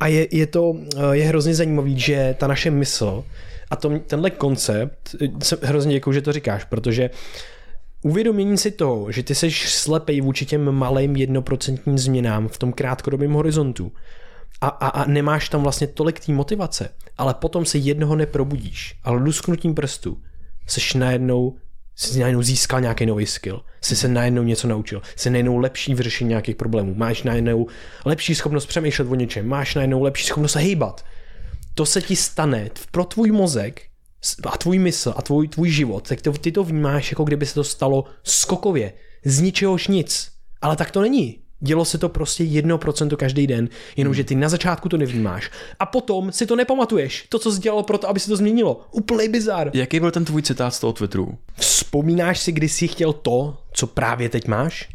a 0.00 0.06
je, 0.06 0.36
je 0.36 0.46
to 0.46 0.76
je 1.12 1.24
hrozně 1.24 1.54
zajímavý, 1.54 2.00
že 2.00 2.36
ta 2.38 2.46
naše 2.46 2.70
mysl 2.70 3.24
a 3.70 3.76
to, 3.76 3.98
tenhle 3.98 4.30
koncept, 4.30 5.14
jsem 5.42 5.58
hrozně 5.62 5.92
děkuji, 5.92 6.12
že 6.12 6.22
to 6.22 6.32
říkáš, 6.32 6.64
protože 6.64 7.10
uvědomění 8.02 8.58
si 8.58 8.70
toho, 8.70 9.12
že 9.12 9.22
ty 9.22 9.34
seš 9.34 9.74
slepej 9.74 10.20
vůči 10.20 10.46
těm 10.46 10.72
malým 10.72 11.16
jednoprocentním 11.16 11.98
změnám 11.98 12.48
v 12.48 12.58
tom 12.58 12.72
krátkodobém 12.72 13.32
horizontu 13.32 13.92
a, 14.60 14.68
a, 14.68 14.88
a 14.88 15.08
nemáš 15.08 15.48
tam 15.48 15.62
vlastně 15.62 15.86
tolik 15.86 16.20
té 16.26 16.32
motivace, 16.32 16.88
ale 17.18 17.34
potom 17.34 17.64
se 17.64 17.78
jednoho 17.78 18.16
neprobudíš, 18.16 18.98
ale 19.04 19.18
lusknutím 19.18 19.74
prstu 19.74 20.18
seš 20.66 20.94
najednou 20.94 21.56
jsi 22.00 22.20
najednou 22.20 22.42
získal 22.42 22.80
nějaký 22.80 23.06
nový 23.06 23.26
skill, 23.26 23.64
jsi 23.80 23.96
se 23.96 24.08
najednou 24.08 24.42
něco 24.42 24.68
naučil, 24.68 25.02
jsi 25.16 25.30
najednou 25.30 25.58
lepší 25.58 25.94
v 25.94 26.00
řešení 26.00 26.28
nějakých 26.28 26.56
problémů, 26.56 26.94
máš 26.94 27.22
najednou 27.22 27.66
lepší 28.04 28.34
schopnost 28.34 28.66
přemýšlet 28.66 29.08
o 29.10 29.14
něčem, 29.14 29.48
máš 29.48 29.74
najednou 29.74 30.02
lepší 30.02 30.26
schopnost 30.26 30.52
se 30.52 30.58
hýbat. 30.58 31.04
To 31.80 31.86
se 31.86 32.02
ti 32.02 32.16
stane 32.16 32.70
pro 32.90 33.04
tvůj 33.04 33.30
mozek 33.30 33.82
a 34.46 34.58
tvůj 34.58 34.78
mysl 34.78 35.14
a 35.16 35.22
tvůj, 35.22 35.48
tvůj 35.48 35.70
život, 35.70 36.08
tak 36.08 36.22
to, 36.22 36.32
ty 36.32 36.52
to 36.52 36.64
vnímáš, 36.64 37.10
jako 37.10 37.24
kdyby 37.24 37.46
se 37.46 37.54
to 37.54 37.64
stalo 37.64 38.04
skokově, 38.24 38.92
z 39.24 39.40
ničehož 39.40 39.88
nic. 39.88 40.28
Ale 40.62 40.76
tak 40.76 40.90
to 40.90 41.00
není. 41.00 41.38
Dělo 41.60 41.84
se 41.84 41.98
to 41.98 42.08
prostě 42.08 42.44
jedno 42.44 42.78
procento 42.78 43.16
každý 43.16 43.46
den, 43.46 43.68
jenomže 43.96 44.24
ty 44.24 44.34
na 44.34 44.48
začátku 44.48 44.88
to 44.88 44.96
nevnímáš. 44.96 45.50
A 45.78 45.86
potom 45.86 46.32
si 46.32 46.46
to 46.46 46.56
nepamatuješ. 46.56 47.26
To, 47.28 47.38
co 47.38 47.52
jsi 47.52 47.60
dělal 47.60 47.82
pro 47.82 47.98
to, 47.98 48.08
aby 48.08 48.20
se 48.20 48.28
to 48.28 48.36
změnilo. 48.36 48.80
Úplný 48.90 49.28
bizar. 49.28 49.70
Jaký 49.74 50.00
byl 50.00 50.10
ten 50.10 50.24
tvůj 50.24 50.42
citát 50.42 50.74
z 50.74 50.80
toho 50.80 50.92
Twitteru? 50.92 51.38
Vzpomínáš 51.54 52.40
si, 52.40 52.52
kdy 52.52 52.68
jsi 52.68 52.88
chtěl 52.88 53.12
to, 53.12 53.58
co 53.72 53.86
právě 53.86 54.28
teď 54.28 54.48
máš? 54.48 54.88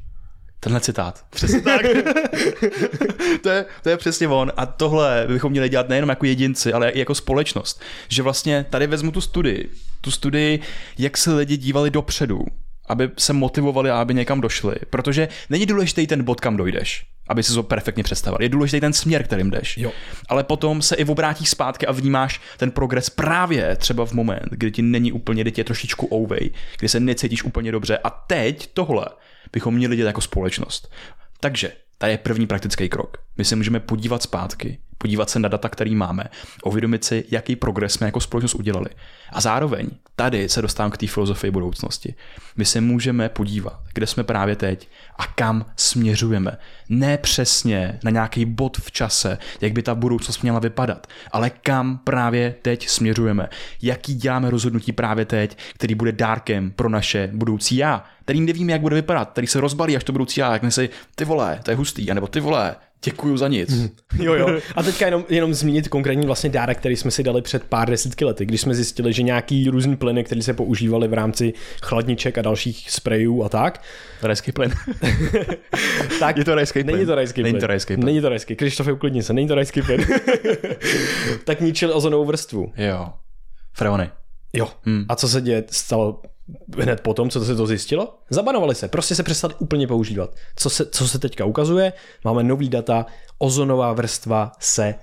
Tenhle 0.66 0.82
citát. 0.82 1.26
Přesně 1.30 1.62
tak. 1.62 1.82
to, 3.42 3.50
je, 3.50 3.66
to 3.84 3.90
je 3.90 3.98
přesně 3.98 4.28
on. 4.28 4.52
A 4.58 4.66
tohle 4.66 5.26
bychom 5.28 5.52
měli 5.52 5.70
dělat 5.70 5.90
nejenom 5.90 6.10
jako 6.10 6.26
jedinci, 6.26 6.74
ale 6.74 6.90
i 6.90 7.00
jako 7.00 7.16
společnost. 7.16 7.82
Že 8.08 8.24
vlastně 8.24 8.66
tady 8.70 8.88
vezmu 8.88 9.12
tu 9.12 9.22
studii. 9.22 9.70
Tu 10.02 10.12
studii, 10.12 10.60
jak 10.98 11.18
se 11.18 11.34
lidi 11.34 11.58
dívali 11.58 11.92
dopředu 11.92 12.46
aby 12.88 13.10
se 13.18 13.34
motivovali 13.34 13.90
a 13.90 14.02
aby 14.02 14.14
někam 14.14 14.42
došli. 14.42 14.76
Protože 14.90 15.28
není 15.50 15.66
důležitý 15.66 16.08
ten 16.08 16.24
bod, 16.24 16.42
kam 16.42 16.58
dojdeš, 16.58 17.06
aby 17.28 17.44
si 17.44 17.54
to 17.54 17.64
perfektně 17.64 18.04
představil. 18.04 18.38
Je 18.42 18.50
důležitý 18.50 18.82
ten 18.82 18.94
směr, 18.94 19.24
kterým 19.24 19.50
jdeš. 19.50 19.78
Jo. 19.78 19.92
Ale 20.30 20.44
potom 20.44 20.82
se 20.82 20.96
i 20.96 21.06
obrátíš 21.06 21.50
zpátky 21.50 21.88
a 21.88 21.92
vnímáš 21.92 22.42
ten 22.58 22.72
progres 22.72 23.10
právě 23.10 23.76
třeba 23.76 24.06
v 24.06 24.14
moment, 24.14 24.50
kdy 24.52 24.72
ti 24.72 24.82
není 24.82 25.12
úplně, 25.12 25.42
kdy 25.42 25.52
tě 25.52 25.60
je 25.60 25.66
trošičku 25.66 26.08
ouvej, 26.14 26.52
kdy 26.80 26.90
se 26.90 27.00
necítíš 27.00 27.44
úplně 27.44 27.72
dobře. 27.72 27.98
A 27.98 28.10
teď 28.10 28.70
tohle 28.74 29.06
bychom 29.52 29.74
měli 29.74 29.96
dělat 29.96 30.08
jako 30.08 30.22
společnost. 30.22 30.92
Takže 31.40 31.72
Tady 31.98 32.14
je 32.14 32.18
první 32.18 32.48
praktický 32.48 32.90
krok. 32.90 33.18
My 33.38 33.46
se 33.46 33.56
můžeme 33.56 33.80
podívat 33.80 34.24
zpátky, 34.24 34.80
podívat 34.98 35.30
se 35.30 35.40
na 35.40 35.50
data, 35.50 35.70
který 35.70 35.96
máme, 35.96 36.24
uvědomit 36.66 37.04
si, 37.04 37.26
jaký 37.32 37.56
progres 37.56 37.94
jsme 37.94 38.08
jako 38.08 38.20
společnost 38.20 38.56
udělali. 38.56 38.90
A 39.30 39.42
zároveň 39.42 39.90
tady 40.16 40.50
se 40.50 40.62
dostávám 40.62 40.92
k 40.92 40.98
té 40.98 41.08
filozofii 41.08 41.52
budoucnosti. 41.52 42.16
My 42.56 42.66
se 42.66 42.82
můžeme 42.82 43.30
podívat, 43.30 43.80
kde 43.94 44.08
jsme 44.08 44.24
právě 44.24 44.56
teď 44.56 44.90
a 45.18 45.28
kam 45.28 45.66
směřujeme. 45.76 46.58
Ne 46.90 47.18
přesně 47.18 48.00
na 48.04 48.12
nějaký 48.12 48.46
bod 48.46 48.78
v 48.78 48.92
čase, 48.92 49.38
jak 49.62 49.74
by 49.74 49.84
ta 49.84 49.96
budoucnost 49.96 50.42
měla 50.42 50.60
vypadat, 50.60 51.08
ale 51.32 51.50
kam 51.50 51.98
právě 51.98 52.56
teď 52.62 52.88
směřujeme. 52.90 53.50
Jaký 53.82 54.16
děláme 54.16 54.50
rozhodnutí 54.50 54.92
právě 54.92 55.26
teď, 55.26 55.58
který 55.74 55.96
bude 55.96 56.12
dárkem 56.12 56.72
pro 56.72 56.90
naše 56.90 57.30
budoucí 57.34 57.76
já, 57.76 58.04
který 58.24 58.42
nevíme, 58.42 58.72
jak 58.72 58.82
bude 58.82 58.96
vypadat, 58.96 59.32
který 59.32 59.48
se 59.48 59.60
rozbalí, 59.60 59.96
až 59.96 60.04
to 60.04 60.12
budoucí 60.12 60.40
já, 60.40 60.54
jak 60.54 60.72
si, 60.72 60.90
ty 61.16 61.26
vole, 61.26 61.60
to 61.64 61.72
je 61.72 61.78
hustý, 61.78 62.12
anebo 62.12 62.28
ty 62.28 62.40
vole, 62.40 62.76
děkuju 63.06 63.38
za 63.38 63.48
nic. 63.48 63.70
Mm. 63.70 63.90
Jo, 64.24 64.34
jo. 64.34 64.60
A 64.76 64.84
teďka 64.84 65.06
jenom, 65.06 65.26
jenom 65.30 65.54
zmínit 65.54 65.88
konkrétní 65.88 66.26
vlastně 66.26 66.50
dárek, 66.50 66.78
který 66.78 66.96
jsme 66.96 67.12
si 67.12 67.24
dali 67.24 67.42
před 67.42 67.64
pár 67.64 67.90
desítky 67.90 68.26
lety, 68.26 68.46
když 68.46 68.62
jsme 68.62 68.76
zjistili, 68.76 69.14
že 69.14 69.24
nějaký 69.24 69.70
různý 69.70 69.96
plyny, 69.96 70.24
které 70.24 70.42
se 70.42 70.54
používaly 70.54 71.08
v 71.08 71.14
rámci 71.14 71.54
chladniček 71.82 72.38
a 72.38 72.42
dalších 72.42 72.92
sprejů 72.92 73.44
a 73.44 73.50
tak. 73.50 73.82
Rajský 74.22 74.52
plyn. 74.52 74.74
tak, 76.20 76.38
je 76.38 76.46
to 76.46 76.56
rajský 76.56 76.84
plyn. 76.84 76.96
Není 76.96 77.06
to 77.06 77.16
rajský 77.16 77.42
plyn. 77.42 77.54
Není 77.54 77.60
to 77.60 77.68
rajský 77.68 77.94
plyn. 77.94 78.06
Není 78.06 78.22
to 78.22 78.30
rajský. 78.30 78.56
Krištofe, 78.56 78.92
uklidni 78.92 79.24
se, 79.24 79.34
není 79.34 79.48
to 79.48 79.56
rajský 79.56 79.82
plyn. 79.82 80.06
tak 81.44 81.62
ničili 81.62 81.94
ozonovou 81.94 82.26
vrstvu. 82.26 82.74
Jo. 82.78 83.10
Freony. 83.74 84.10
Jo. 84.54 84.68
Hmm. 84.84 85.06
A 85.10 85.16
co 85.16 85.30
se 85.30 85.42
děje? 85.42 85.64
Stalo 85.72 86.22
hned 86.78 87.02
potom, 87.02 87.30
co 87.30 87.46
se 87.46 87.56
to 87.56 87.68
zjistilo, 87.68 88.18
zabanovali 88.30 88.76
se, 88.76 88.88
prostě 88.88 89.16
se 89.16 89.24
přestali 89.24 89.54
úplně 89.60 89.88
používat. 89.88 90.36
Co 90.56 90.70
se, 90.70 90.86
co 90.86 91.08
se 91.08 91.20
teďka 91.20 91.46
ukazuje, 91.46 91.94
máme 92.24 92.44
nový 92.44 92.70
data, 92.70 93.06
ozonová 93.38 93.94
vrstva 93.94 94.52
se, 94.60 94.96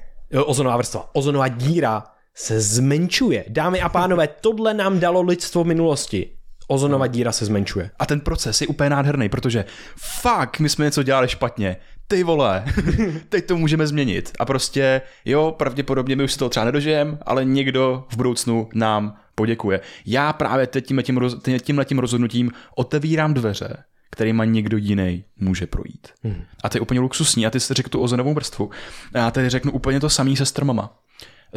ozonová 0.44 0.76
vrstva, 0.76 1.11
ozonová 1.12 1.48
díra 1.48 2.05
se 2.35 2.61
zmenšuje. 2.61 3.44
Dámy 3.48 3.81
a 3.81 3.88
pánové, 3.88 4.28
tohle 4.40 4.74
nám 4.74 5.00
dalo 5.00 5.22
lidstvo 5.22 5.64
v 5.64 5.66
minulosti. 5.66 6.31
Ozonová 6.68 7.07
díra 7.07 7.33
se 7.33 7.44
zmenšuje. 7.44 7.90
A 7.98 8.07
ten 8.07 8.20
proces 8.20 8.61
je 8.61 8.66
úplně 8.66 8.90
nádherný, 8.90 9.28
protože 9.28 9.64
fakt, 9.96 10.59
my 10.59 10.68
jsme 10.68 10.85
něco 10.85 11.02
dělali 11.02 11.28
špatně. 11.28 11.76
Ty 12.09 12.22
vole, 12.22 12.64
teď 13.28 13.46
to 13.46 13.57
můžeme 13.57 13.87
změnit. 13.87 14.33
A 14.38 14.44
prostě, 14.44 15.00
jo, 15.24 15.55
pravděpodobně 15.59 16.16
my 16.16 16.24
už 16.24 16.33
se 16.33 16.38
toho 16.38 16.48
třeba 16.48 16.66
nedožijeme, 16.66 17.18
ale 17.22 17.44
někdo 17.44 18.05
v 18.11 18.16
budoucnu 18.16 18.68
nám 18.74 19.16
poděkuje. 19.42 19.81
Já 20.07 20.33
právě 20.33 20.66
teď 20.66 20.87
tímhle 20.87 21.02
tím, 21.02 21.20
tímhle 21.61 21.85
tím 21.85 21.98
rozhodnutím 21.98 22.50
otevírám 22.76 23.35
dveře, 23.35 23.76
kterýma 24.11 24.44
někdo 24.44 24.76
jiný 24.76 25.24
může 25.37 25.66
projít. 25.66 26.09
Hmm. 26.22 26.44
A 26.64 26.68
to 26.68 26.76
je 26.76 26.81
úplně 26.81 27.00
luxusní. 27.00 27.46
A 27.46 27.50
ty 27.50 27.61
si 27.61 27.74
řekl 27.74 27.88
tu 27.88 28.00
ozonovou 28.00 28.35
vrstvu. 28.35 28.70
A 29.14 29.18
já 29.18 29.31
tady 29.31 29.48
řeknu 29.50 29.72
úplně 29.72 30.00
to 30.00 30.11
samý 30.11 30.37
se 30.37 30.46
stromama 30.46 30.98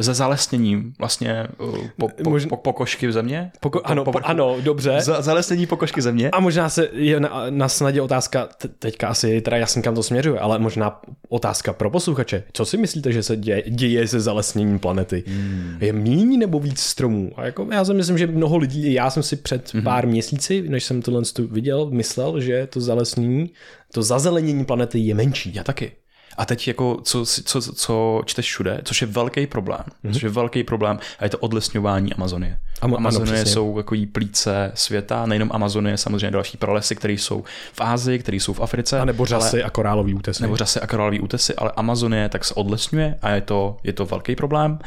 se 0.02 0.14
zalesněním 0.14 0.92
vlastně 0.98 1.46
uh, 1.58 1.78
po, 1.98 2.08
po, 2.08 2.30
Možná... 2.30 2.48
po, 2.48 2.56
pokožky 2.56 3.06
v 3.06 3.12
země. 3.12 3.50
Poko- 3.62 3.80
ano, 3.84 4.04
po, 4.04 4.12
ano, 4.22 4.56
dobře. 4.60 5.00
Za, 5.00 5.22
zalesnění 5.22 5.66
pokožky 5.66 6.02
země. 6.02 6.30
A 6.30 6.40
možná 6.40 6.68
se 6.68 6.88
je 6.92 7.20
na, 7.20 7.44
na 7.50 7.68
snadě 7.68 8.02
otázka, 8.02 8.48
teďka 8.78 9.08
asi 9.08 9.40
teda 9.40 9.56
jasně 9.56 9.82
kam 9.82 9.94
to 9.94 10.02
směřuje, 10.02 10.40
ale 10.40 10.58
možná 10.58 11.00
otázka 11.28 11.72
pro 11.72 11.90
posluchače. 11.90 12.42
Co 12.52 12.64
si 12.64 12.76
myslíte, 12.76 13.12
že 13.12 13.22
se 13.22 13.36
děje, 13.36 13.62
děje 13.70 14.08
se 14.08 14.20
zalesněním 14.20 14.78
planety? 14.78 15.24
Hmm. 15.26 15.76
Je 15.80 15.92
míň 15.92 16.38
nebo 16.38 16.60
víc 16.60 16.80
stromů? 16.80 17.30
A 17.36 17.44
jako 17.44 17.68
já 17.72 17.84
si 17.84 17.94
myslím, 17.94 18.18
že 18.18 18.26
mnoho 18.26 18.56
lidí, 18.56 18.92
já 18.92 19.10
jsem 19.10 19.22
si 19.22 19.36
před 19.36 19.74
hmm. 19.74 19.82
pár 19.82 20.06
měsíci, 20.06 20.68
než 20.68 20.84
jsem 20.84 21.02
tohle 21.02 21.22
viděl, 21.50 21.90
myslel, 21.90 22.40
že 22.40 22.66
to 22.66 22.80
zalesnění, 22.80 23.50
to 23.92 24.02
zazelenění 24.02 24.64
planety 24.64 24.98
je 24.98 25.14
menší. 25.14 25.54
Já 25.54 25.64
taky. 25.64 25.92
A 26.36 26.44
teď 26.44 26.68
jako, 26.68 27.00
co, 27.02 27.26
co, 27.26 27.60
co 27.60 28.22
čteš 28.24 28.46
všude, 28.46 28.80
což 28.84 29.00
je 29.00 29.06
velký 29.06 29.46
problém, 29.46 29.80
mm-hmm. 29.80 30.12
což 30.12 30.22
je 30.22 30.28
velký 30.28 30.64
problém 30.64 30.98
a 31.18 31.24
je 31.24 31.30
to 31.30 31.38
odlesňování 31.38 32.14
Amazonie. 32.14 32.58
Am- 32.80 32.96
Amazonie 32.96 33.40
ano, 33.40 33.50
jsou 33.50 33.76
jako 33.78 33.96
plíce 34.12 34.72
světa, 34.74 35.26
nejenom 35.26 35.50
Amazonie, 35.52 35.96
samozřejmě 35.96 36.30
další 36.30 36.58
pralesy, 36.58 36.96
které 36.96 37.12
jsou 37.12 37.44
v 37.72 37.80
Ázii, 37.80 38.18
které 38.18 38.36
jsou 38.36 38.52
v 38.52 38.60
Africe. 38.60 39.00
A 39.00 39.04
nebo 39.04 39.26
řasy 39.26 39.56
ale, 39.56 39.62
a 39.62 39.70
korálový 39.70 40.14
útesy. 40.14 40.42
Nebo 40.42 40.56
řasy 40.56 40.80
a 40.80 40.86
korálový 40.86 41.20
útesy, 41.20 41.54
ale 41.54 41.72
Amazonie 41.76 42.28
tak 42.28 42.44
se 42.44 42.54
odlesňuje 42.54 43.18
a 43.22 43.30
je 43.30 43.40
to, 43.40 43.76
je 43.84 43.92
to 43.92 44.06
velký 44.06 44.36
problém. 44.36 44.78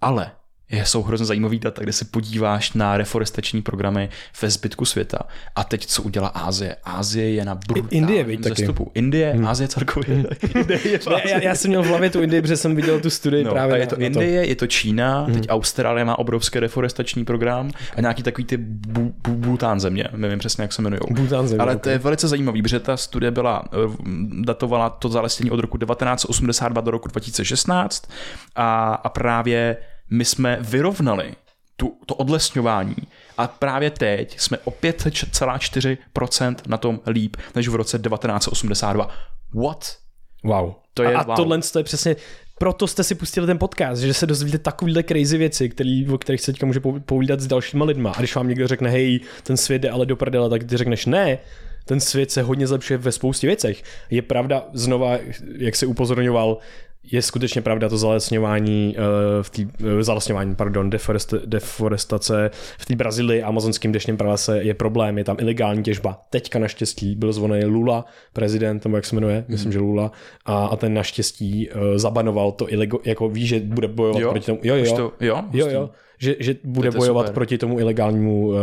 Ale 0.00 0.30
jsou 0.72 1.02
hrozně 1.02 1.26
zajímavý 1.26 1.58
data, 1.58 1.82
kde 1.82 1.92
se 1.92 2.04
podíváš 2.04 2.72
na 2.72 2.96
reforestační 2.96 3.62
programy 3.62 4.08
ve 4.42 4.50
zbytku 4.50 4.84
světa. 4.84 5.18
A 5.56 5.64
teď, 5.64 5.86
co 5.86 6.02
udělá 6.02 6.28
Ázie? 6.28 6.76
Ázie 6.84 7.34
je 7.34 7.44
na 7.44 7.54
brutálním 7.54 8.10
Indie, 8.10 8.38
zestupu. 8.42 8.84
Taky. 8.84 8.98
Indie, 8.98 9.32
hmm. 9.32 9.46
Ázie 9.46 9.68
celkově. 9.68 10.14
Hmm. 10.14 10.24
Indie 10.60 10.80
je 10.88 11.00
ne, 11.10 11.30
já, 11.30 11.42
já, 11.42 11.54
jsem 11.54 11.68
měl 11.68 11.82
v 11.82 11.86
hlavě 11.86 12.10
tu 12.10 12.22
Indii, 12.22 12.42
protože 12.42 12.56
jsem 12.56 12.76
viděl 12.76 13.00
tu 13.00 13.10
studii 13.10 13.44
no, 13.44 13.50
právě. 13.50 13.78
je 13.78 13.86
to 13.86 13.96
na, 13.96 14.06
Indie, 14.06 14.36
na 14.36 14.42
to. 14.42 14.48
je 14.48 14.56
to 14.56 14.66
Čína, 14.66 15.24
hmm. 15.24 15.34
teď 15.34 15.46
Austrálie 15.48 16.04
má 16.04 16.18
obrovský 16.18 16.58
reforestační 16.58 17.24
program 17.24 17.70
a 17.96 18.00
nějaký 18.00 18.22
takový 18.22 18.44
ty 18.44 18.56
bu, 18.56 19.14
bu, 19.22 19.34
Bután 19.34 19.80
země, 19.80 20.08
nevím 20.16 20.38
přesně, 20.38 20.62
jak 20.62 20.72
se 20.72 20.82
jmenují. 20.82 21.00
Bután 21.10 21.48
země, 21.48 21.62
Ale 21.62 21.72
okay. 21.72 21.80
to 21.80 21.90
je 21.90 21.98
velice 21.98 22.28
zajímavý, 22.28 22.62
protože 22.62 22.80
ta 22.80 22.96
studie 22.96 23.30
byla, 23.30 23.64
eh, 23.72 23.96
datovala 24.40 24.90
to 24.90 25.08
zalesnění 25.08 25.50
od 25.50 25.60
roku 25.60 25.78
1982 25.78 26.80
do 26.80 26.90
roku 26.90 27.08
2016 27.08 28.10
a, 28.56 28.94
a 28.94 29.08
právě 29.08 29.76
jsme 30.20 30.58
vyrovnali 30.60 31.34
tu, 31.76 31.96
to 32.06 32.14
odlesňování 32.14 32.96
a 33.38 33.46
právě 33.46 33.90
teď 33.90 34.40
jsme 34.40 34.58
o 34.58 34.70
5,4% 34.70 36.56
na 36.66 36.76
tom 36.76 37.00
líp 37.06 37.36
než 37.54 37.68
v 37.68 37.74
roce 37.74 37.98
1982. 37.98 39.08
What? 39.54 39.96
Wow. 40.44 40.72
To 40.94 41.02
je, 41.02 41.14
a, 41.14 41.20
a 41.20 41.26
wow. 41.26 41.36
tohle 41.36 41.60
je 41.76 41.84
přesně, 41.84 42.16
proto 42.58 42.86
jste 42.86 43.04
si 43.04 43.14
pustili 43.14 43.46
ten 43.46 43.58
podcast, 43.58 44.02
že 44.02 44.14
se 44.14 44.26
dozvíte 44.26 44.58
takovýhle 44.58 45.02
crazy 45.02 45.38
věci, 45.38 45.68
který, 45.68 46.08
o 46.08 46.18
kterých 46.18 46.40
se 46.40 46.52
teďka 46.52 46.66
může 46.66 46.80
povídat 46.80 47.40
s 47.40 47.46
dalšíma 47.46 47.84
lidma. 47.84 48.10
A 48.10 48.18
když 48.18 48.34
vám 48.34 48.48
někdo 48.48 48.68
řekne, 48.68 48.90
hej, 48.90 49.20
ten 49.42 49.56
svět 49.56 49.82
jde 49.82 49.90
ale 49.90 50.06
do 50.06 50.16
prdele, 50.16 50.50
tak 50.50 50.64
ty 50.64 50.76
řekneš, 50.76 51.06
ne, 51.06 51.38
ten 51.84 52.00
svět 52.00 52.30
se 52.30 52.42
hodně 52.42 52.66
zlepšuje 52.66 52.98
ve 52.98 53.12
spoustě 53.12 53.46
věcech. 53.46 53.82
Je 54.10 54.22
pravda, 54.22 54.64
znova, 54.72 55.18
jak 55.58 55.76
se 55.76 55.86
upozorňoval, 55.86 56.58
je 57.04 57.22
skutečně 57.22 57.62
pravda 57.62 57.88
to 57.88 57.98
zalesňování, 57.98 58.96
uh, 58.98 59.42
v 59.42 59.50
tý, 59.50 59.64
uh, 59.64 59.70
zalesňování, 60.00 60.54
pardon, 60.54 60.90
deforest, 60.90 61.34
deforestace 61.46 62.50
v 62.78 62.86
té 62.86 62.96
Brazílii, 62.96 63.42
amazonském 63.42 63.92
deštném 63.92 64.16
pralese 64.16 64.62
je 64.62 64.74
problém, 64.74 65.18
je 65.18 65.24
tam 65.24 65.36
ilegální 65.40 65.82
těžba. 65.82 66.20
Teďka 66.30 66.58
naštěstí 66.58 67.14
byl 67.14 67.32
zvolený 67.32 67.64
Lula, 67.64 68.04
prezident, 68.32 68.84
nebo 68.84 68.96
jak 68.96 69.04
se 69.04 69.14
jmenuje, 69.14 69.38
mm. 69.38 69.44
myslím, 69.48 69.72
že 69.72 69.78
Lula, 69.78 70.12
a, 70.44 70.66
a 70.66 70.76
ten 70.76 70.94
naštěstí 70.94 71.70
uh, 71.70 71.80
zabanoval 71.96 72.52
to 72.52 72.72
ilego, 72.72 73.00
jako 73.04 73.28
ví, 73.28 73.46
že 73.46 73.60
bude 73.60 73.88
bojovat 73.88 74.20
jo. 74.20 74.30
proti 74.30 74.46
tomu. 74.46 74.60
Jo, 74.62 74.74
jo, 74.76 74.96
to, 74.96 75.12
jo, 75.20 75.44
jo, 75.52 75.68
jo, 75.68 75.90
že, 76.22 76.36
že 76.38 76.56
bude 76.64 76.90
bojovat 76.90 77.22
super. 77.22 77.34
proti 77.34 77.58
tomu 77.58 77.80
ilegálnímu 77.80 78.46
uh, 78.46 78.56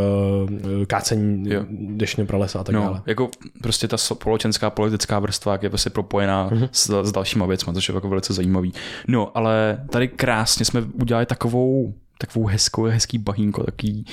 kácení 0.88 1.50
dešně 1.70 2.26
pralesa 2.26 2.60
a 2.60 2.64
tak 2.64 2.76
no, 2.76 2.82
dále. 2.82 3.02
Jako 3.06 3.30
prostě 3.62 3.88
ta 3.88 3.98
společenská 3.98 4.70
politická 4.70 5.20
vrstva 5.20 5.60
je 5.62 5.70
prostě 5.70 5.90
propojená 5.90 6.50
uh-huh. 6.50 6.70
s, 6.72 7.04
s 7.04 7.12
dalšíma 7.12 7.46
věcmi, 7.46 7.74
což 7.74 7.90
je 7.90 7.96
jako 7.96 8.10
velice 8.10 8.34
zajímavý. 8.34 8.74
No, 9.08 9.38
ale 9.38 9.86
tady 9.90 10.08
krásně 10.08 10.66
jsme 10.66 10.82
udělali 10.82 11.26
takovou 11.26 11.94
takovou 12.18 12.46
hezkou, 12.46 12.84
hezký 12.84 13.18
bahínko, 13.18 13.64
takový 13.64 14.06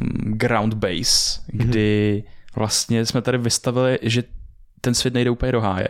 mm, 0.00 0.32
ground 0.36 0.74
base, 0.74 1.40
mhm. 1.52 1.68
kdy 1.68 2.24
vlastně 2.56 3.06
jsme 3.06 3.22
tady 3.22 3.38
vystavili, 3.38 3.98
že 4.02 4.24
ten 4.80 4.94
svět 4.94 5.14
nejde 5.14 5.30
úplně 5.30 5.52
do 5.52 5.60
háje 5.60 5.88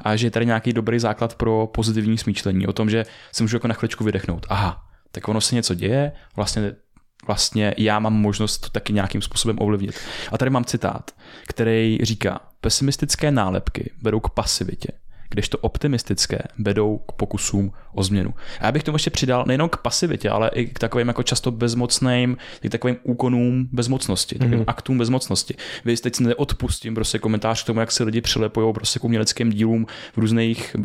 a 0.00 0.16
že 0.16 0.26
je 0.26 0.30
tady 0.30 0.46
nějaký 0.46 0.72
dobrý 0.72 0.98
základ 0.98 1.34
pro 1.34 1.66
pozitivní 1.66 2.18
smýšlení 2.18 2.66
o 2.66 2.72
tom, 2.72 2.90
že 2.90 3.06
si 3.32 3.42
můžu 3.42 3.56
jako 3.56 3.68
na 3.68 3.74
chvíličku 3.74 4.04
vydechnout. 4.04 4.46
Aha, 4.48 4.82
tak 5.12 5.28
ono 5.28 5.40
se 5.40 5.54
něco 5.54 5.74
děje, 5.74 6.12
vlastně 6.36 6.72
vlastně 7.26 7.74
já 7.78 7.98
mám 7.98 8.14
možnost 8.14 8.58
to 8.58 8.70
taky 8.70 8.92
nějakým 8.92 9.22
způsobem 9.22 9.56
ovlivnit. 9.60 9.94
A 10.32 10.38
tady 10.38 10.50
mám 10.50 10.64
citát, 10.64 11.10
který 11.46 11.98
říká, 12.02 12.40
pesimistické 12.60 13.30
nálepky 13.30 13.90
vedou 14.02 14.20
k 14.20 14.30
pasivitě, 14.30 14.88
kdežto 15.32 15.58
optimistické 15.58 16.38
vedou 16.58 16.98
k 16.98 17.12
pokusům 17.12 17.72
o 17.92 18.02
změnu. 18.02 18.34
A 18.60 18.66
já 18.66 18.72
bych 18.72 18.82
tomu 18.82 18.94
ještě 18.94 19.10
přidal 19.10 19.44
nejenom 19.46 19.68
k 19.68 19.76
pasivitě, 19.76 20.30
ale 20.30 20.50
i 20.54 20.66
k 20.66 20.78
takovým 20.78 21.08
jako 21.08 21.22
často 21.22 21.50
bezmocným, 21.50 22.36
k 22.60 22.68
takovým 22.68 22.96
úkonům 23.02 23.68
bezmocnosti, 23.72 24.38
takovým 24.38 24.60
mm-hmm. 24.60 24.64
aktům 24.66 24.98
bezmocnosti. 24.98 25.54
Vy 25.84 25.96
teď 25.96 26.14
si 26.14 26.22
neodpustím 26.24 26.94
prostě 26.94 27.18
komentář 27.18 27.62
k 27.62 27.66
tomu, 27.66 27.80
jak 27.80 27.92
se 27.92 28.04
lidi 28.04 28.20
přilepují 28.20 28.72
prostě 28.72 28.98
k 28.98 29.04
uměleckým 29.04 29.50
dílům 29.50 29.86
v 30.12 30.18
různých 30.18 30.76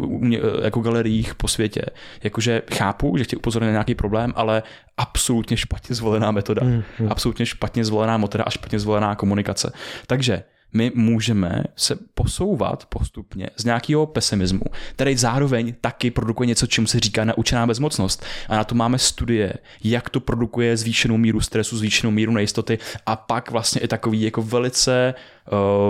jako 0.63 0.79
galeriích 0.79 1.35
po 1.35 1.47
světě. 1.47 1.81
Jakože 2.23 2.61
chápu, 2.73 3.17
že 3.17 3.23
chci 3.23 3.35
upozornit 3.35 3.67
na 3.67 3.71
nějaký 3.71 3.95
problém, 3.95 4.33
ale 4.35 4.63
absolutně 4.97 5.57
špatně 5.57 5.95
zvolená 5.95 6.31
metoda. 6.31 6.61
Mm-hmm. 6.61 7.07
Absolutně 7.09 7.45
špatně 7.45 7.85
zvolená 7.85 8.17
metoda 8.17 8.43
a 8.43 8.49
špatně 8.49 8.79
zvolená 8.79 9.15
komunikace. 9.15 9.73
Takže 10.07 10.43
my 10.73 10.91
můžeme 10.95 11.63
se 11.75 11.95
posouvat 12.13 12.85
postupně 12.85 13.49
z 13.57 13.65
nějakého 13.65 14.05
pesimismu, 14.05 14.61
který 14.91 15.15
zároveň 15.15 15.73
taky 15.81 16.11
produkuje 16.11 16.47
něco, 16.47 16.67
čemu 16.67 16.87
se 16.87 16.99
říká 16.99 17.25
naučená 17.25 17.67
bezmocnost. 17.67 18.25
A 18.49 18.55
na 18.55 18.63
to 18.63 18.75
máme 18.75 18.97
studie, 18.97 19.53
jak 19.83 20.09
to 20.09 20.19
produkuje 20.19 20.77
zvýšenou 20.77 21.17
míru 21.17 21.41
stresu, 21.41 21.77
zvýšenou 21.77 22.11
míru 22.11 22.31
nejistoty 22.31 22.79
a 23.05 23.15
pak 23.15 23.51
vlastně 23.51 23.81
i 23.81 23.87
takový 23.87 24.21
jako 24.21 24.41
velice 24.41 25.13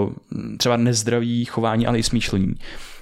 uh, 0.06 0.14
třeba 0.58 0.78
nezdravý 0.78 1.46
chování, 1.46 1.88
ale 1.88 2.00
i 2.00 2.04
smýšlení 2.04 2.56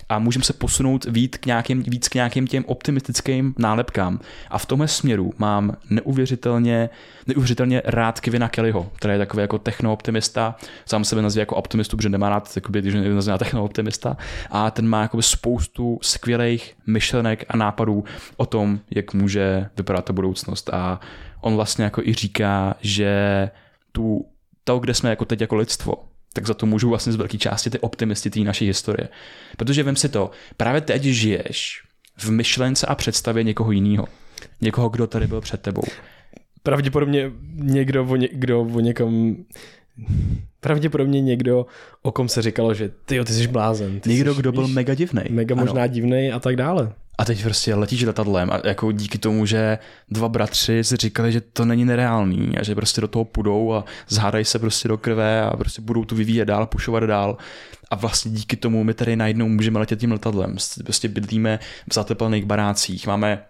a 0.09 0.19
můžeme 0.19 0.45
se 0.45 0.53
posunout 0.53 1.05
víc 1.05 1.37
k 1.37 1.45
nějakým, 1.45 1.83
víc 1.83 2.07
k 2.07 2.15
nějakým 2.15 2.47
těm 2.47 2.63
optimistickým 2.67 3.55
nálepkám. 3.57 4.19
A 4.49 4.57
v 4.57 4.65
tomhle 4.65 4.87
směru 4.87 5.33
mám 5.37 5.77
neuvěřitelně, 5.89 6.89
neuvěřitelně 7.27 7.81
rád 7.85 8.19
Kevina 8.19 8.49
Kellyho, 8.49 8.91
který 8.95 9.13
je 9.13 9.17
takový 9.17 9.41
jako 9.41 9.57
technooptimista, 9.57 10.55
sám 10.85 11.03
sebe 11.03 11.21
nazývá 11.21 11.41
jako 11.41 11.55
optimistu, 11.55 11.97
protože 11.97 12.09
nemá 12.09 12.29
rád, 12.29 12.51
jakoby, 12.55 12.81
když 12.81 12.93
nazývá 12.93 13.37
technooptimista. 13.37 14.17
A 14.51 14.71
ten 14.71 14.87
má 14.87 15.01
jakoby 15.01 15.23
spoustu 15.23 15.99
skvělých 16.01 16.75
myšlenek 16.87 17.45
a 17.49 17.57
nápadů 17.57 18.03
o 18.37 18.45
tom, 18.45 18.79
jak 18.91 19.13
může 19.13 19.69
vypadat 19.77 20.05
ta 20.05 20.13
budoucnost. 20.13 20.69
A 20.73 20.99
on 21.41 21.55
vlastně 21.55 21.83
jako 21.83 22.01
i 22.01 22.13
říká, 22.13 22.75
že 22.81 23.49
tu 23.91 24.25
to, 24.63 24.79
kde 24.79 24.93
jsme 24.93 25.09
jako 25.09 25.25
teď 25.25 25.41
jako 25.41 25.55
lidstvo, 25.55 25.93
tak 26.35 26.47
za 26.47 26.53
to 26.53 26.65
můžou 26.65 26.89
vlastně 26.89 27.13
z 27.13 27.15
velké 27.15 27.37
části 27.37 27.69
ty 27.69 27.79
optimisti 27.79 28.29
té 28.29 28.39
naší 28.39 28.67
historie. 28.67 29.09
Protože 29.57 29.83
vem 29.83 29.95
si 29.95 30.09
to, 30.09 30.31
právě 30.57 30.81
teď 30.81 31.03
žiješ 31.03 31.83
v 32.17 32.31
myšlence 32.31 32.87
a 32.87 32.95
představě 32.95 33.43
někoho 33.43 33.71
jiného. 33.71 34.07
Někoho, 34.61 34.89
kdo 34.89 35.07
tady 35.07 35.27
byl 35.27 35.41
před 35.41 35.61
tebou. 35.61 35.83
Pravděpodobně 36.63 37.31
někdo 37.53 38.05
o, 38.05 38.15
ně, 38.15 38.29
kdo 38.31 38.61
o 38.61 38.79
někom 38.79 39.35
pravděpodobně 40.59 41.21
někdo, 41.21 41.65
o 42.01 42.11
kom 42.11 42.29
se 42.29 42.41
říkalo, 42.41 42.73
že 42.73 42.89
ty 43.05 43.23
ty 43.23 43.33
jsi 43.33 43.47
blázen. 43.47 43.99
Ty 43.99 44.09
někdo, 44.09 44.33
jsi, 44.33 44.39
kdo 44.39 44.51
byl 44.51 44.67
mega 44.67 44.93
divný. 44.93 45.21
Mega 45.29 45.55
ano. 45.55 45.65
možná 45.65 45.87
divný 45.87 46.31
a 46.31 46.39
tak 46.39 46.55
dále. 46.55 46.93
A 47.17 47.25
teď 47.25 47.43
prostě 47.43 47.75
letíš 47.75 48.03
letadlem 48.03 48.51
a 48.51 48.61
jako 48.63 48.91
díky 48.91 49.17
tomu, 49.17 49.45
že 49.45 49.77
dva 50.09 50.29
bratři 50.29 50.83
si 50.83 50.95
říkali, 50.95 51.31
že 51.31 51.41
to 51.41 51.65
není 51.65 51.85
nereálný 51.85 52.57
a 52.57 52.63
že 52.63 52.75
prostě 52.75 53.01
do 53.01 53.07
toho 53.07 53.25
půjdou 53.25 53.73
a 53.73 53.85
zhádají 54.07 54.45
se 54.45 54.59
prostě 54.59 54.87
do 54.87 54.97
krve 54.97 55.41
a 55.41 55.57
prostě 55.57 55.81
budou 55.81 56.05
tu 56.05 56.15
vyvíjet 56.15 56.45
dál, 56.45 56.65
pušovat 56.65 57.03
dál. 57.03 57.37
A 57.91 57.95
vlastně 57.95 58.31
díky 58.31 58.55
tomu 58.55 58.83
my 58.83 58.93
tady 58.93 59.15
najednou 59.15 59.47
můžeme 59.47 59.79
letět 59.79 59.99
tím 59.99 60.11
letadlem. 60.11 60.55
Prostě 60.83 61.07
bydlíme 61.07 61.59
v 61.89 61.93
zateplných 61.93 62.45
barácích, 62.45 63.07
máme 63.07 63.45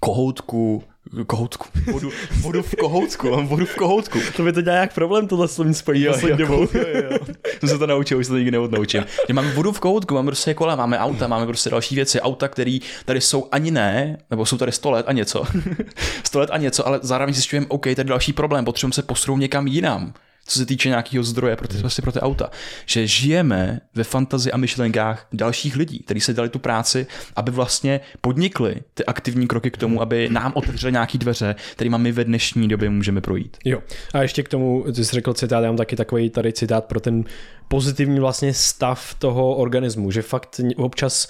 kohoutku, 0.00 0.84
kohoutku, 1.26 1.68
vodu, 1.92 2.10
vodu 2.40 2.62
v 2.62 2.74
kohoutku, 2.76 3.30
mám 3.30 3.46
vodu 3.46 3.66
v 3.66 3.74
kohoutku. 3.74 4.18
To 4.36 4.42
by 4.42 4.52
to 4.52 4.60
dělá 4.60 4.76
jak 4.76 4.94
problém 4.94 5.28
tohle 5.28 5.48
slovní 5.48 5.74
spojení 5.74 6.04
jo, 6.04 6.14
jo, 6.22 6.36
jo, 6.38 6.68
jo. 7.10 7.18
To 7.60 7.68
se 7.68 7.78
to 7.78 7.86
naučil, 7.86 8.18
už 8.18 8.26
se 8.26 8.32
to 8.32 8.36
nikdy 8.36 8.50
neodnaučím. 8.50 9.04
Že 9.28 9.34
máme 9.34 9.52
vodu 9.52 9.72
v 9.72 9.80
kohoutku, 9.80 10.14
máme 10.14 10.26
prostě 10.26 10.54
kola, 10.54 10.76
máme 10.76 10.98
auta, 10.98 11.26
máme 11.26 11.46
prostě 11.46 11.70
další 11.70 11.94
věci, 11.94 12.20
auta, 12.20 12.48
které 12.48 12.78
tady 13.04 13.20
jsou 13.20 13.48
ani 13.52 13.70
ne, 13.70 14.18
nebo 14.30 14.46
jsou 14.46 14.56
tady 14.56 14.72
100 14.72 14.90
let 14.90 15.06
a 15.08 15.12
něco. 15.12 15.44
100 16.24 16.38
let 16.40 16.50
a 16.52 16.58
něco, 16.58 16.86
ale 16.86 17.00
zároveň 17.02 17.34
zjišťujeme, 17.34 17.66
OK, 17.68 17.82
tady 17.82 18.04
další 18.04 18.32
problém, 18.32 18.64
potřebujeme 18.64 18.92
se 18.92 19.02
posunout 19.02 19.36
někam 19.36 19.66
jinam 19.66 20.12
co 20.46 20.58
se 20.58 20.66
týče 20.66 20.88
nějakého 20.88 21.24
zdroje 21.24 21.56
pro 21.56 21.68
ty, 21.68 21.76
vlastně 21.76 22.02
pro 22.02 22.12
ty 22.12 22.20
auta. 22.20 22.50
Že 22.86 23.06
žijeme 23.06 23.80
ve 23.94 24.04
fantazi 24.04 24.52
a 24.52 24.56
myšlenkách 24.56 25.26
dalších 25.32 25.76
lidí, 25.76 25.98
kteří 25.98 26.20
se 26.20 26.32
dali 26.32 26.48
tu 26.48 26.58
práci, 26.58 27.06
aby 27.36 27.50
vlastně 27.50 28.00
podnikli 28.20 28.76
ty 28.94 29.04
aktivní 29.04 29.48
kroky 29.48 29.70
k 29.70 29.76
tomu, 29.76 30.02
aby 30.02 30.28
nám 30.28 30.52
otevřeli 30.54 30.92
nějaké 30.92 31.18
dveře, 31.18 31.54
kterými 31.72 31.96
my 31.98 32.12
ve 32.12 32.24
dnešní 32.24 32.68
době 32.68 32.90
můžeme 32.90 33.20
projít. 33.20 33.56
Jo. 33.64 33.82
A 34.14 34.22
ještě 34.22 34.42
k 34.42 34.48
tomu, 34.48 34.84
ty 34.94 35.04
jsi 35.04 35.14
řekl 35.14 35.34
citát, 35.34 35.60
já 35.60 35.70
mám 35.70 35.76
taky 35.76 35.96
takový 35.96 36.30
tady 36.30 36.52
citát 36.52 36.84
pro 36.84 37.00
ten 37.00 37.24
pozitivní 37.68 38.20
vlastně 38.20 38.54
stav 38.54 39.14
toho 39.14 39.56
organismu, 39.56 40.10
že 40.10 40.22
fakt 40.22 40.60
občas 40.76 41.28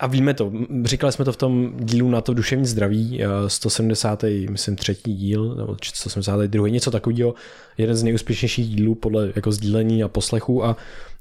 a 0.00 0.06
víme 0.06 0.34
to, 0.34 0.52
říkali 0.84 1.12
jsme 1.12 1.24
to 1.24 1.32
v 1.32 1.36
tom 1.36 1.72
dílu 1.78 2.10
na 2.10 2.20
to 2.20 2.34
duševní 2.34 2.66
zdraví, 2.66 3.20
170. 3.46 4.24
Eh, 4.24 4.50
myslím 4.50 4.76
třetí 4.76 5.14
díl, 5.14 5.54
nebo 5.54 5.76
172. 5.94 6.68
něco 6.68 6.90
takového, 6.90 7.34
jeden 7.78 7.96
z 7.96 8.02
nejúspěšnějších 8.02 8.68
dílů 8.68 8.94
podle 8.94 9.32
jako 9.36 9.52
sdílení 9.52 10.02
a 10.02 10.08
poslechu 10.08 10.64
a 10.64 10.76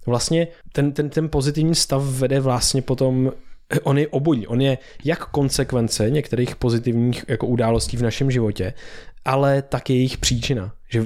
vlastně 0.05 0.47
ten, 0.71 0.91
ten, 0.91 1.09
ten 1.09 1.29
pozitivní 1.29 1.75
stav 1.75 2.03
vede 2.03 2.39
vlastně 2.39 2.81
potom 2.81 3.31
on 3.83 3.97
je 3.97 4.07
obojí. 4.07 4.47
On 4.47 4.61
je 4.61 4.77
jak 5.03 5.25
konsekvence 5.25 6.09
některých 6.09 6.55
pozitivních 6.55 7.25
jako 7.27 7.47
událostí 7.47 7.97
v 7.97 8.01
našem 8.01 8.31
životě, 8.31 8.73
ale 9.25 9.61
také 9.61 9.93
jejich 9.93 10.17
příčina. 10.17 10.71
Že 10.95 11.05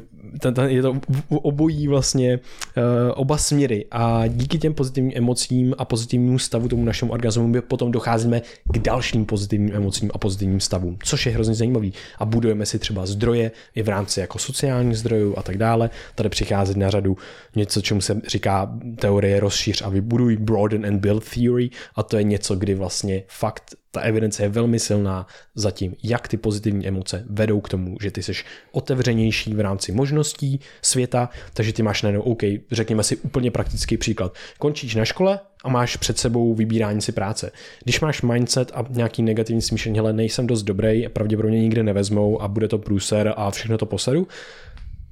je 0.68 0.82
to 0.82 1.02
obojí 1.30 1.88
vlastně 1.88 2.38
uh, 2.38 2.84
oba 3.16 3.38
směry 3.38 3.86
a 3.92 4.28
díky 4.28 4.58
těm 4.58 4.74
pozitivním 4.74 5.14
emocím 5.16 5.76
a 5.78 5.86
pozitivnímu 5.86 6.40
stavu 6.40 6.68
tomu 6.68 6.86
našemu 6.86 7.12
orgazmu 7.12 7.48
my 7.48 7.62
potom 7.62 7.92
docházíme 7.92 8.42
k 8.74 8.80
dalším 8.80 9.26
pozitivním 9.26 9.76
emocím 9.76 10.12
a 10.14 10.18
pozitivním 10.18 10.60
stavům, 10.60 10.98
což 11.04 11.26
je 11.26 11.32
hrozně 11.32 11.56
zajímavý. 11.56 11.94
A 12.18 12.26
budujeme 12.26 12.66
si 12.66 12.80
třeba 12.80 13.06
zdroje 13.06 13.52
i 13.76 13.82
v 13.84 13.90
rámci 13.90 14.20
jako 14.20 14.40
sociálních 14.40 14.98
zdrojů 14.98 15.34
a 15.38 15.42
tak 15.42 15.58
dále. 15.58 15.90
Tady 16.16 16.30
přichází 16.30 16.80
na 16.80 16.90
řadu 16.90 17.18
něco, 17.56 17.82
čemu 17.82 18.02
se 18.02 18.22
říká 18.28 18.72
teorie 19.00 19.40
rozšíř 19.40 19.82
a 19.82 19.90
vybuduj, 19.90 20.38
broaden 20.38 20.86
and 20.86 21.00
build 21.00 21.30
theory 21.36 21.70
a 21.96 22.04
to 22.04 22.18
je 22.18 22.24
něco, 22.24 22.56
kdy 22.56 22.76
vlastně 22.76 23.24
fakt 23.28 23.76
ta 23.92 24.02
evidence 24.02 24.44
je 24.44 24.50
velmi 24.50 24.80
silná 24.80 25.28
za 25.56 25.72
tím, 25.72 25.96
jak 26.04 26.28
ty 26.28 26.38
pozitivní 26.38 26.88
emoce 26.88 27.26
vedou 27.30 27.62
k 27.62 27.70
tomu, 27.70 27.98
že 28.02 28.12
ty 28.12 28.24
jsi 28.24 28.34
otevřenější 28.72 29.54
v 29.54 29.60
rámci 29.60 29.79
možností 29.88 30.60
světa, 30.82 31.30
takže 31.54 31.74
ty 31.74 31.84
máš 31.84 32.02
najednou, 32.02 32.22
OK, 32.22 32.42
řekněme 32.72 33.04
si 33.04 33.18
úplně 33.18 33.52
praktický 33.52 33.98
příklad. 33.98 34.34
Končíš 34.60 34.96
na 34.96 35.06
škole 35.06 35.40
a 35.64 35.70
máš 35.70 35.96
před 35.96 36.18
sebou 36.18 36.54
vybírání 36.54 37.02
si 37.02 37.12
práce. 37.12 37.52
Když 37.84 38.00
máš 38.00 38.22
mindset 38.22 38.72
a 38.76 38.86
nějaký 38.90 39.24
negativní 39.24 39.62
smýšlení, 39.62 39.98
hele, 39.98 40.14
nejsem 40.14 40.48
dost 40.48 40.64
dobrý, 40.64 41.10
pravděpodobně 41.10 41.62
nikde 41.62 41.84
nevezmou 41.84 42.42
a 42.42 42.48
bude 42.48 42.68
to 42.68 42.78
průser 42.78 43.34
a 43.38 43.52
všechno 43.52 43.78
to 43.78 43.86
posedu, 43.86 44.28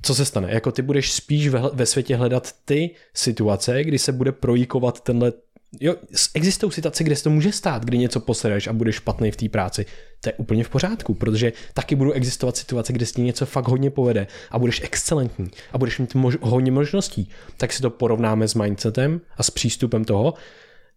co 0.02 0.16
se 0.16 0.26
stane? 0.26 0.48
Jako 0.52 0.72
ty 0.72 0.82
budeš 0.82 1.12
spíš 1.12 1.48
ve, 1.48 1.62
ve 1.74 1.86
světě 1.86 2.16
hledat 2.16 2.52
ty 2.66 2.90
situace, 3.14 3.84
kdy 3.84 4.00
se 4.00 4.12
bude 4.12 4.32
projikovat 4.32 5.02
tenhle 5.02 5.34
Jo, 5.80 5.96
existují 6.34 6.72
situace, 6.72 7.04
kde 7.04 7.16
se 7.16 7.24
to 7.24 7.30
může 7.30 7.52
stát, 7.52 7.86
kdy 7.86 7.98
něco 7.98 8.20
posereš 8.20 8.68
a 8.68 8.74
budeš 8.74 8.96
špatný 8.96 9.32
v 9.32 9.36
té 9.36 9.50
práci. 9.50 9.86
To 10.22 10.30
je 10.30 10.34
úplně 10.34 10.64
v 10.64 10.70
pořádku, 10.70 11.14
protože 11.14 11.54
taky 11.74 11.96
budou 11.96 12.12
existovat 12.12 12.58
situace, 12.58 12.94
kde 12.94 13.06
si 13.06 13.22
něco 13.22 13.46
fakt 13.46 13.68
hodně 13.68 13.90
povede 13.90 14.28
a 14.52 14.60
budeš 14.60 14.82
excelentní 14.84 15.52
a 15.72 15.78
budeš 15.78 16.00
mít 16.00 16.16
mož- 16.16 16.38
hodně 16.42 16.72
možností. 16.72 17.30
Tak 17.58 17.74
si 17.74 17.82
to 17.82 17.90
porovnáme 17.90 18.48
s 18.48 18.54
mindsetem 18.54 19.22
a 19.38 19.44
s 19.44 19.50
přístupem 19.50 20.06
toho. 20.06 20.34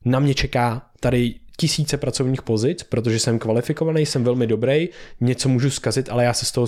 Na 0.05 0.19
mě 0.19 0.35
čeká 0.35 0.91
tady 1.01 1.35
tisíce 1.57 1.97
pracovních 1.97 2.43
pozic, 2.43 2.83
protože 2.83 3.19
jsem 3.19 3.39
kvalifikovaný, 3.39 4.07
jsem 4.07 4.25
velmi 4.25 4.47
dobrý, 4.47 4.89
něco 5.21 5.49
můžu 5.49 5.71
zkazit, 5.71 6.09
ale 6.09 6.25
já 6.25 6.33
se 6.33 6.47
z 6.47 6.53
toho, 6.53 6.67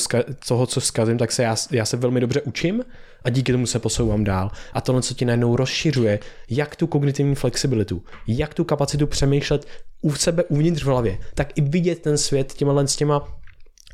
toho 0.48 0.66
co 0.66 0.80
zkazím, 0.80 1.18
tak 1.18 1.32
se 1.32 1.42
já, 1.42 1.56
já 1.70 1.84
se 1.84 1.96
velmi 1.96 2.20
dobře 2.20 2.40
učím 2.40 2.84
a 3.24 3.30
díky 3.30 3.52
tomu 3.52 3.66
se 3.66 3.78
posouvám 3.78 4.24
dál. 4.24 4.50
A 4.72 4.80
tohle, 4.80 5.02
co 5.02 5.14
ti 5.14 5.24
najednou 5.24 5.56
rozšiřuje, 5.56 6.18
jak 6.50 6.76
tu 6.76 6.86
kognitivní 6.86 7.34
flexibilitu, 7.34 8.02
jak 8.26 8.54
tu 8.54 8.64
kapacitu 8.64 9.06
přemýšlet 9.06 9.66
u 10.00 10.14
sebe 10.14 10.44
uvnitř 10.44 10.82
v 10.82 10.86
hlavě, 10.86 11.18
tak 11.34 11.58
i 11.58 11.60
vidět 11.60 11.98
ten 11.98 12.18
svět 12.18 12.52
těma 12.52 12.86
s 12.86 12.96
těma 12.96 13.38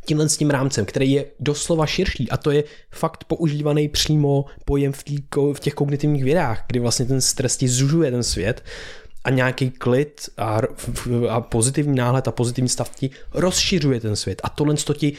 tímhle 0.09 0.29
s 0.29 0.37
tím 0.37 0.51
rámcem, 0.51 0.85
který 0.85 1.13
je 1.13 1.25
doslova 1.41 1.87
širší 1.87 2.31
a 2.31 2.37
to 2.37 2.51
je 2.51 2.65
fakt 2.91 3.25
používaný 3.25 3.89
přímo 3.89 4.45
pojem 4.65 4.93
v, 4.93 5.05
tý, 5.05 5.17
v 5.53 5.61
těch 5.61 5.75
kognitivních 5.75 6.25
vědách, 6.25 6.65
kdy 6.69 6.81
vlastně 6.81 7.07
ten 7.07 7.21
stres 7.21 7.57
ti 7.57 7.69
zužuje 7.69 8.11
ten 8.11 8.23
svět 8.23 8.65
a 9.25 9.31
nějaký 9.31 9.71
klid 9.71 10.29
a, 10.37 10.61
a 11.29 11.41
pozitivní 11.41 11.97
náhled 11.97 12.29
a 12.29 12.33
pozitivní 12.33 12.69
stav 12.69 12.95
ti 12.95 13.11
rozšiřuje 13.35 14.01
ten 14.01 14.17
svět 14.17 14.41
a 14.45 14.49
tohle 14.49 14.75
to 14.75 14.95
ti 14.95 15.13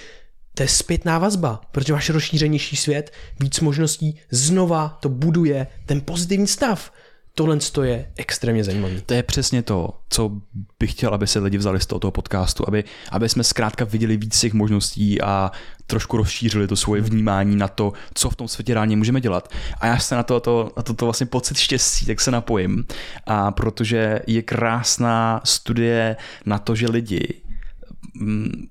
to 0.60 0.64
je 0.64 0.70
zpětná 0.70 1.20
vazba, 1.20 1.62
protože 1.72 1.93
máš 1.93 2.10
rozšířenější 2.10 2.76
svět, 2.76 3.14
víc 3.39 3.60
možností, 3.60 4.20
znova 4.32 4.97
to 4.99 5.10
buduje 5.10 5.68
ten 5.86 6.01
pozitivní 6.01 6.47
stav 6.47 6.91
tohle 7.34 7.57
je 7.84 8.12
extrémně 8.16 8.64
zajímavé. 8.64 9.01
To 9.01 9.14
je 9.14 9.24
přesně 9.24 9.64
to, 9.64 9.89
co 10.10 10.32
bych 10.80 10.91
chtěl, 10.91 11.14
aby 11.14 11.28
se 11.28 11.39
lidi 11.39 11.57
vzali 11.57 11.80
z 11.80 11.86
tohoto 11.86 12.12
podcastu, 12.12 12.64
aby, 12.68 12.84
aby 13.12 13.30
jsme 13.30 13.43
zkrátka 13.43 13.86
viděli 13.86 14.18
víc 14.18 14.39
těch 14.39 14.53
možností 14.53 15.22
a 15.22 15.51
trošku 15.88 16.18
rozšířili 16.18 16.68
to 16.68 16.76
svoje 16.76 17.01
vnímání 17.01 17.55
na 17.55 17.68
to, 17.68 17.93
co 18.14 18.30
v 18.30 18.36
tom 18.36 18.47
světě 18.47 18.74
reálně 18.74 18.97
můžeme 18.97 19.22
dělat. 19.22 19.53
A 19.80 19.88
já 19.88 19.99
se 19.99 20.16
na 20.16 20.24
to, 20.24 20.39
to, 20.39 20.72
na 20.78 20.84
to, 20.84 20.93
to 20.93 21.05
vlastně 21.05 21.26
pocit 21.26 21.57
štěstí, 21.57 22.05
tak 22.05 22.22
se 22.22 22.32
napojím. 22.32 22.86
A 23.26 23.51
protože 23.51 24.20
je 24.28 24.41
krásná 24.41 25.41
studie 25.43 26.16
na 26.45 26.60
to, 26.60 26.76
že 26.76 26.89
lidi 26.89 27.41
mm, 28.16 28.68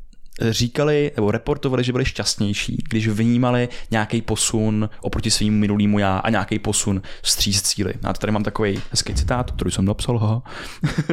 říkali 0.50 1.12
nebo 1.16 1.30
reportovali, 1.30 1.84
že 1.84 1.92
byli 1.92 2.04
šťastnější, 2.04 2.84
když 2.88 3.08
vnímali 3.08 3.68
nějaký 3.90 4.22
posun 4.22 4.90
oproti 5.00 5.30
svým 5.30 5.58
minulýmu 5.58 5.98
já 5.98 6.18
a 6.18 6.30
nějaký 6.30 6.58
posun 6.58 7.02
vstříc 7.22 7.62
cíly. 7.62 7.94
A 8.04 8.12
tady 8.12 8.32
mám 8.32 8.44
takový 8.44 8.80
hezký 8.90 9.14
citát, 9.14 9.50
který 9.50 9.70
jsem 9.70 9.84
napsal, 9.84 10.18
ha. 10.18 10.42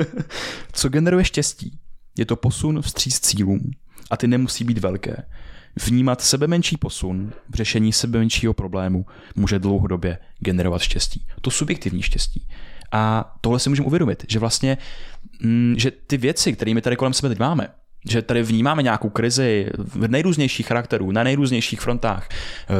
Co 0.74 0.90
generuje 0.90 1.26
štěstí? 1.26 1.80
Je 2.18 2.26
to 2.26 2.36
posun 2.36 2.82
vstříc 2.82 3.20
cílům 3.20 3.72
a 4.12 4.18
ty 4.18 4.28
nemusí 4.28 4.64
být 4.64 4.78
velké. 4.78 5.24
Vnímat 5.86 6.22
sebe 6.22 6.48
menší 6.48 6.78
posun 6.78 7.34
v 7.50 7.56
řešení 7.56 7.94
sebe 7.94 8.20
menšího 8.20 8.54
problému 8.54 9.06
může 9.36 9.60
dlouhodobě 9.60 10.18
generovat 10.40 10.82
štěstí. 10.82 11.28
To 11.42 11.52
subjektivní 11.52 12.02
štěstí. 12.02 12.48
A 12.92 13.36
tohle 13.42 13.60
si 13.60 13.70
můžeme 13.70 13.86
uvědomit, 13.86 14.26
že 14.30 14.40
vlastně, 14.40 14.78
mm, 15.42 15.76
že 15.78 15.92
ty 15.92 16.18
věci, 16.18 16.54
které 16.54 16.74
my 16.74 16.82
tady 16.82 16.96
kolem 16.96 17.14
sebe 17.14 17.30
teď 17.30 17.40
máme, 17.40 17.68
že 18.10 18.22
tady 18.22 18.44
vnímáme 18.44 18.84
nějakou 18.84 19.10
krizi 19.10 19.70
v 19.78 20.08
nejrůznějších 20.08 20.68
charakterů, 20.68 21.12
na 21.12 21.24
nejrůznějších 21.24 21.82
frontách, 21.82 22.30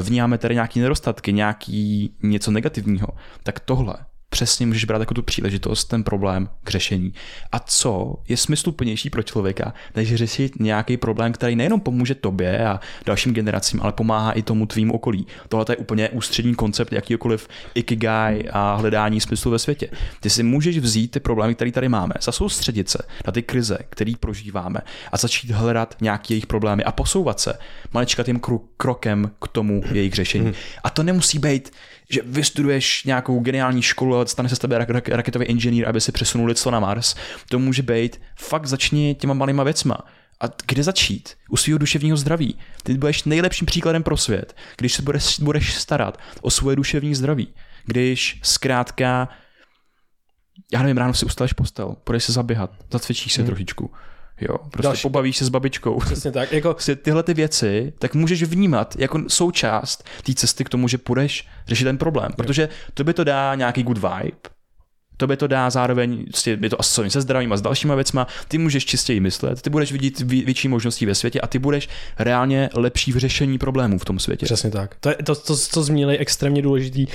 vnímáme 0.02 0.38
tady 0.38 0.54
nějaké 0.54 0.80
nedostatky, 0.80 1.34
nějaký 1.34 2.14
něco 2.24 2.52
negativního, 2.52 3.08
tak 3.44 3.60
tohle 3.60 3.96
přesně 4.36 4.66
můžeš 4.66 4.86
brát 4.86 5.00
jako 5.00 5.14
tu 5.14 5.22
příležitost, 5.22 5.86
ten 5.86 6.04
problém 6.04 6.50
k 6.64 6.70
řešení. 6.70 7.14
A 7.52 7.60
co 7.60 8.16
je 8.28 8.38
smysluplnější 8.38 9.10
pro 9.10 9.24
člověka, 9.24 9.74
než 9.96 10.16
řešit 10.16 10.60
nějaký 10.60 10.98
problém, 10.98 11.34
který 11.34 11.56
nejenom 11.56 11.80
pomůže 11.80 12.16
tobě 12.16 12.68
a 12.68 12.80
dalším 13.06 13.34
generacím, 13.34 13.82
ale 13.82 13.92
pomáhá 13.92 14.32
i 14.32 14.42
tomu 14.42 14.66
tvým 14.66 14.92
okolí. 14.92 15.28
Tohle 15.50 15.66
je 15.70 15.78
úplně 15.78 16.10
ústřední 16.10 16.56
koncept 16.56 16.94
jakýkoliv 16.94 17.48
ikigai 17.76 18.44
a 18.52 18.76
hledání 18.76 19.22
smyslu 19.22 19.52
ve 19.52 19.60
světě. 19.60 19.90
Ty 20.20 20.30
si 20.30 20.44
můžeš 20.44 20.78
vzít 20.78 21.12
ty 21.12 21.20
problémy, 21.20 21.56
které 21.56 21.72
tady 21.72 21.90
máme, 21.90 22.14
zasoustředit 22.22 22.90
se 22.90 23.00
na 23.28 23.32
ty 23.32 23.42
krize, 23.42 23.78
které 23.90 24.14
prožíváme 24.20 24.80
a 25.12 25.18
začít 25.18 25.52
hledat 25.52 25.96
nějaké 26.02 26.34
jejich 26.34 26.48
problémy 26.48 26.84
a 26.84 26.92
posouvat 26.92 27.40
se 27.40 27.54
maličkatým 27.94 28.42
krokem 28.78 29.32
k 29.42 29.48
tomu 29.48 29.82
jejich 29.92 30.14
řešení. 30.14 30.54
A 30.84 30.90
to 30.90 31.04
nemusí 31.04 31.40
být 31.40 31.72
že 32.10 32.22
vystuduješ 32.26 33.04
nějakou 33.04 33.40
geniální 33.40 33.82
školu 33.82 34.18
a 34.18 34.26
stane 34.26 34.50
se 34.50 34.56
z 34.56 34.60
tebe 34.60 34.80
rak- 34.80 35.16
raketový 35.16 35.46
inženýr, 35.46 35.88
aby 35.88 36.02
si 36.02 36.12
přesunul 36.12 36.48
lidstvo 36.48 36.72
na 36.72 36.80
Mars. 36.80 37.16
To 37.50 37.60
může 37.60 37.82
být, 37.82 38.22
fakt 38.40 38.66
začni 38.66 39.16
těma 39.16 39.34
malýma 39.34 39.64
věcma. 39.64 39.98
A 40.42 40.46
kde 40.68 40.84
začít? 40.84 41.30
U 41.50 41.58
svého 41.58 41.78
duševního 41.78 42.18
zdraví. 42.18 42.60
Ty 42.84 42.94
budeš 42.98 43.24
nejlepším 43.24 43.66
příkladem 43.66 44.04
pro 44.04 44.18
svět, 44.18 44.56
když 44.78 44.94
se 44.94 45.02
budeš, 45.02 45.40
budeš 45.40 45.74
starat 45.74 46.20
o 46.42 46.52
svoje 46.52 46.76
duševní 46.76 47.16
zdraví. 47.16 47.48
Když 47.86 48.40
zkrátka, 48.44 49.30
já 50.74 50.82
nevím, 50.82 50.98
ráno 50.98 51.14
si 51.14 51.26
ustaleš 51.26 51.54
postel, 51.54 51.96
půjdeš 52.04 52.24
se 52.24 52.32
zaběhat, 52.32 52.72
zacvičíš 52.92 53.34
se 53.34 53.42
hmm. 53.42 53.46
trošičku, 53.46 53.92
Jo, 54.42 54.58
prostě 54.58 54.88
Další. 54.88 55.02
pobavíš 55.02 55.38
se 55.38 55.46
s 55.46 55.50
babičkou. 55.50 56.00
Přesně 56.00 56.32
tak. 56.32 56.52
Jako... 56.52 56.74
Prostě 56.74 56.96
tyhle 56.96 57.24
ty 57.24 57.34
věci, 57.34 57.94
tak 58.00 58.16
můžeš 58.16 58.44
vnímat 58.44 58.96
jako 58.98 59.24
součást 59.28 60.04
té 60.24 60.34
cesty 60.34 60.64
k 60.64 60.70
tomu, 60.70 60.88
že 60.88 60.98
půjdeš 60.98 61.48
řešit 61.68 61.84
ten 61.84 61.98
problém. 61.98 62.32
Protože 62.38 62.70
to 62.94 63.04
by 63.04 63.14
to 63.14 63.24
dá 63.24 63.56
nějaký 63.56 63.84
good 63.84 63.98
vibe, 63.98 64.38
to 65.18 65.28
by 65.28 65.38
to 65.38 65.48
dá 65.48 65.70
zároveň, 65.70 66.26
prostě 66.26 66.58
je 66.62 66.70
to 66.70 66.80
asociované 66.80 67.10
se 67.10 67.22
zdravím 67.22 67.54
a 67.54 67.58
s 67.58 67.62
dalšíma 67.62 67.96
věcma, 67.96 68.28
ty 68.48 68.58
můžeš 68.58 68.86
čistěji 68.86 69.20
myslet, 69.20 69.62
ty 69.62 69.70
budeš 69.70 69.92
vidět 69.92 70.20
větší 70.20 70.68
možností 70.68 71.06
ve 71.06 71.16
světě 71.16 71.42
a 71.42 71.48
ty 71.48 71.60
budeš 71.60 71.90
reálně 72.20 72.70
lepší 72.74 73.12
v 73.12 73.18
řešení 73.18 73.58
problémů 73.58 74.00
v 74.00 74.06
tom 74.06 74.20
světě. 74.20 74.46
Přesně 74.46 74.72
tak. 74.72 74.96
To, 75.00 75.10
je, 75.10 75.16
to, 75.16 75.36
to, 75.36 75.56
to 75.74 75.84
zmínili 75.84 76.18
extrémně 76.18 76.62
důležitý. 76.62 77.06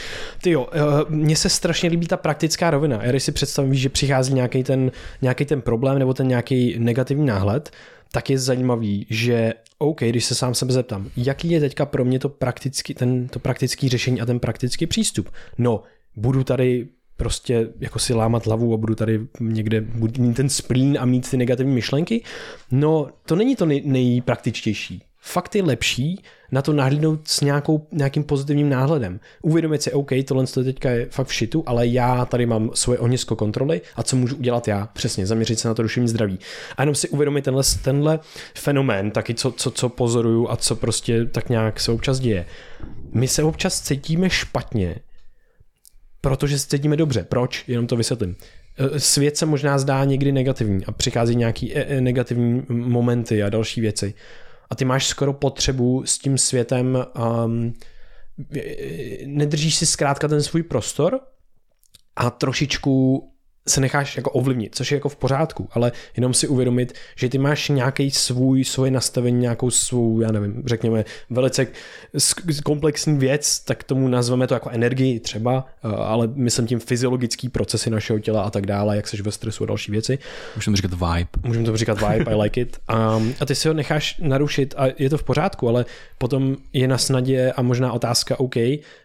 Ty 0.43 0.51
jo, 0.51 0.67
eh, 0.73 0.79
mně 1.09 1.37
se 1.37 1.49
strašně 1.49 1.89
líbí 1.89 2.07
ta 2.07 2.17
praktická 2.17 2.71
rovina. 2.71 2.99
Já 3.03 3.11
když 3.11 3.23
si 3.23 3.33
představím, 3.33 3.75
že 3.75 3.89
přichází 3.89 4.35
nějaký 4.35 4.65
ten, 4.65 4.93
nějaký 5.23 5.45
ten 5.45 5.61
problém 5.61 5.99
nebo 5.99 6.15
ten 6.15 6.29
nějaký 6.29 6.75
negativní 6.79 7.27
náhled, 7.27 7.71
tak 8.13 8.31
je 8.31 8.39
zajímavý, 8.39 9.07
že 9.11 9.53
OK, 9.79 10.01
když 10.01 10.25
se 10.25 10.35
sám 10.35 10.55
sebe 10.55 10.73
zeptám, 10.73 11.11
jaký 11.17 11.51
je 11.51 11.61
teďka 11.61 11.87
pro 11.87 12.05
mě 12.05 12.19
to 12.19 12.29
praktický, 12.29 12.95
ten, 12.95 13.29
to 13.29 13.39
praktický 13.39 13.89
řešení 13.89 14.21
a 14.21 14.27
ten 14.27 14.41
praktický 14.41 14.87
přístup? 14.87 15.31
No, 15.59 15.83
budu 16.17 16.45
tady 16.45 16.89
prostě 17.21 17.69
jako 17.81 17.99
si 17.99 18.15
lámat 18.15 18.47
hlavu 18.47 18.75
a 18.75 18.77
budu 18.77 18.95
tady 18.95 19.21
někde 19.41 19.81
budu 19.81 20.23
mít 20.23 20.35
ten 20.35 20.49
splín 20.49 20.99
a 21.01 21.05
mít 21.05 21.31
ty 21.31 21.37
negativní 21.37 21.75
myšlenky. 21.75 22.25
No, 22.71 23.09
to 23.27 23.37
není 23.37 23.57
to 23.57 23.67
nej, 23.67 23.83
nejpraktičtější. 23.85 25.03
Fakt 25.19 25.55
je 25.55 25.63
lepší 25.63 26.23
na 26.53 26.63
to 26.63 26.73
nahlídnout 26.73 27.29
s 27.29 27.41
nějakou, 27.41 27.87
nějakým 27.93 28.25
pozitivním 28.25 28.69
náhledem. 28.69 29.21
Uvědomit 29.43 29.83
si, 29.83 29.93
OK, 29.93 30.11
tohle 30.25 30.47
teďka 30.47 30.91
je 30.91 31.07
fakt 31.11 31.27
v 31.27 31.35
šitu, 31.35 31.63
ale 31.67 31.87
já 31.87 32.25
tady 32.25 32.47
mám 32.47 32.71
svoje 32.75 32.99
ohnisko 32.99 33.37
kontroly 33.37 33.81
a 33.97 34.03
co 34.03 34.17
můžu 34.17 34.37
udělat 34.37 34.69
já? 34.69 34.89
Přesně, 34.93 35.27
zaměřit 35.27 35.59
se 35.59 35.69
na 35.69 35.75
to 35.75 35.83
duševní 35.83 36.09
zdraví. 36.09 36.39
A 36.77 36.83
jenom 36.83 36.95
si 36.95 37.09
uvědomit 37.09 37.45
tenhle, 37.45 37.63
tenhle 37.83 38.19
fenomén, 38.55 39.11
taky 39.11 39.35
co, 39.35 39.53
co, 39.53 39.71
co 39.71 39.89
pozoruju 39.89 40.51
a 40.51 40.57
co 40.57 40.77
prostě 40.77 41.25
tak 41.25 41.49
nějak 41.49 41.81
se 41.81 41.93
občas 41.93 42.21
děje. 42.21 42.47
My 43.13 43.29
se 43.29 43.43
občas 43.43 43.81
cítíme 43.81 44.31
špatně, 44.31 44.97
protože 46.21 46.59
se 46.59 46.69
cítíme 46.69 46.97
dobře. 46.97 47.25
Proč? 47.29 47.65
Jenom 47.69 47.87
to 47.87 47.97
vysvětlím. 47.97 48.37
E, 48.79 49.01
svět 49.01 49.37
se 49.37 49.47
možná 49.47 49.79
zdá 49.79 50.05
někdy 50.05 50.33
negativní 50.33 50.85
a 50.85 50.93
přichází 50.93 51.37
nějaký 51.37 51.77
e, 51.77 51.85
e, 51.85 52.01
negativní 52.01 52.63
momenty 52.69 53.43
a 53.43 53.49
další 53.49 53.81
věci. 53.81 54.15
A 54.71 54.75
ty 54.75 54.85
máš 54.85 55.07
skoro 55.07 55.33
potřebu 55.33 56.03
s 56.07 56.19
tím 56.19 56.39
světem 56.39 57.05
um, 57.45 57.75
nedržíš 59.27 59.75
si 59.75 59.87
zkrátka 59.87 60.29
ten 60.29 60.43
svůj 60.43 60.63
prostor 60.63 61.21
a 62.17 62.31
trošičku 62.31 63.27
se 63.69 63.81
necháš 63.81 64.17
jako 64.17 64.31
ovlivnit, 64.31 64.75
což 64.75 64.91
je 64.91 64.97
jako 64.97 65.09
v 65.09 65.17
pořádku, 65.17 65.69
ale 65.73 65.93
jenom 66.17 66.35
si 66.35 66.49
uvědomit, 66.49 66.95
že 67.17 67.29
ty 67.29 67.39
máš 67.39 67.69
nějaký 67.69 68.11
svůj, 68.11 68.65
svoje 68.65 68.91
nastavení, 68.91 69.41
nějakou 69.41 69.71
svou, 69.71 70.21
já 70.21 70.33
nevím, 70.33 70.63
řekněme, 70.67 71.05
velice 71.31 71.67
komplexní 72.65 73.19
věc, 73.19 73.61
tak 73.61 73.85
tomu 73.85 74.09
nazveme 74.09 74.47
to 74.47 74.55
jako 74.55 74.71
energii 74.71 75.21
třeba, 75.21 75.67
eh, 75.85 75.89
ale 75.89 76.29
myslím 76.35 76.67
tím 76.67 76.81
fyziologický 76.81 77.49
procesy 77.49 77.91
našeho 77.91 78.19
těla 78.19 78.43
a 78.43 78.51
tak 78.51 78.67
dále, 78.67 78.97
jak 78.97 79.09
seš 79.09 79.21
ve 79.21 79.33
stresu 79.33 79.65
a 79.65 79.67
další 79.67 79.93
věci. 79.93 80.19
Můžeme 80.57 80.77
říkat 80.77 80.93
vibe. 80.93 81.29
Můžeme 81.43 81.67
to 81.67 81.77
říkat 81.77 81.99
vibe, 82.01 82.33
I 82.33 82.35
like 82.35 82.61
it. 82.61 82.79
A, 82.89 83.23
a 83.41 83.47
ty 83.47 83.55
si 83.55 83.69
ho 83.69 83.75
necháš 83.75 84.17
narušit 84.23 84.75
a 84.77 84.85
je 84.99 85.11
to 85.11 85.19
v 85.19 85.23
pořádku, 85.23 85.69
ale 85.69 85.85
potom 86.19 86.57
je 86.73 86.89
na 86.89 86.99
snadě 86.99 87.53
a 87.53 87.63
možná 87.63 87.93
otázka, 87.93 88.41
OK, 88.41 88.57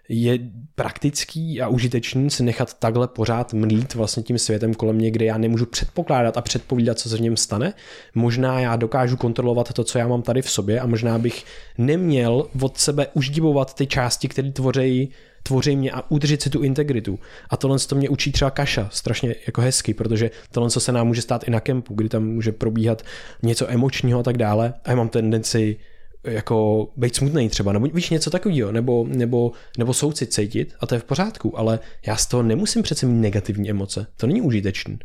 je 0.10 0.39
praktický 0.76 1.62
a 1.62 1.68
užitečný 1.68 2.30
si 2.30 2.43
nechat 2.43 2.74
takhle 2.74 3.08
pořád 3.08 3.53
mlít 3.53 3.93
vlastně 3.93 4.24
tím 4.24 4.39
světem 4.39 4.74
kolem 4.74 4.95
mě, 4.95 5.12
kde 5.12 5.26
já 5.26 5.38
nemůžu 5.38 5.66
předpokládat 5.66 6.38
a 6.38 6.41
předpovídat, 6.41 6.99
co 6.99 7.10
se 7.10 7.18
v 7.18 7.22
něm 7.22 7.38
stane. 7.38 7.74
Možná 8.16 8.60
já 8.60 8.76
dokážu 8.76 9.18
kontrolovat 9.18 9.74
to, 9.74 9.84
co 9.84 9.97
já 9.97 10.08
mám 10.08 10.22
tady 10.22 10.41
v 10.41 10.49
sobě 10.49 10.80
a 10.80 10.86
možná 10.86 11.20
bych 11.20 11.45
neměl 11.78 12.47
od 12.62 12.78
sebe 12.78 13.08
uždivovat 13.14 13.74
ty 13.74 13.88
části, 13.88 14.28
které 14.28 14.51
tvoří 14.51 15.12
tvoří 15.47 15.76
mě 15.76 15.91
a 15.91 16.12
udržet 16.12 16.41
si 16.41 16.49
tu 16.49 16.62
integritu. 16.62 17.20
A 17.49 17.58
tohle 17.58 17.80
to 17.80 17.95
mě 17.95 18.10
učí 18.10 18.32
třeba 18.32 18.51
Kaša, 18.51 18.89
strašně 18.91 19.36
jako 19.47 19.62
hezky, 19.62 19.93
protože 19.93 20.32
tohle 20.51 20.70
se 20.70 20.91
nám 20.91 21.08
může 21.08 21.22
stát 21.22 21.47
i 21.47 21.51
na 21.51 21.60
kempu, 21.60 21.93
kdy 21.93 22.10
tam 22.10 22.24
může 22.24 22.51
probíhat 22.51 23.01
něco 23.43 23.72
emočního 23.72 24.20
a 24.20 24.24
tak 24.24 24.38
dále. 24.38 24.74
A 24.84 24.89
já 24.89 24.95
mám 24.95 25.10
tendenci 25.10 25.78
jako 26.26 26.88
být 26.97 27.15
smutný 27.15 27.49
třeba, 27.49 27.73
nebo 27.73 27.88
víš 27.88 28.09
něco 28.09 28.30
takového, 28.30 28.71
nebo, 28.71 29.05
nebo, 29.07 29.51
nebo 29.78 29.93
soucit 29.93 30.34
cítit 30.34 30.73
a 30.80 30.86
to 30.88 30.95
je 30.95 30.99
v 30.99 31.03
pořádku, 31.03 31.59
ale 31.59 31.80
já 32.07 32.15
z 32.15 32.26
toho 32.26 32.43
nemusím 32.43 32.84
přece 32.84 33.05
mít 33.05 33.21
negativní 33.21 33.69
emoce, 33.69 34.07
to 34.17 34.28
není 34.28 34.41
užitečný. 34.41 34.99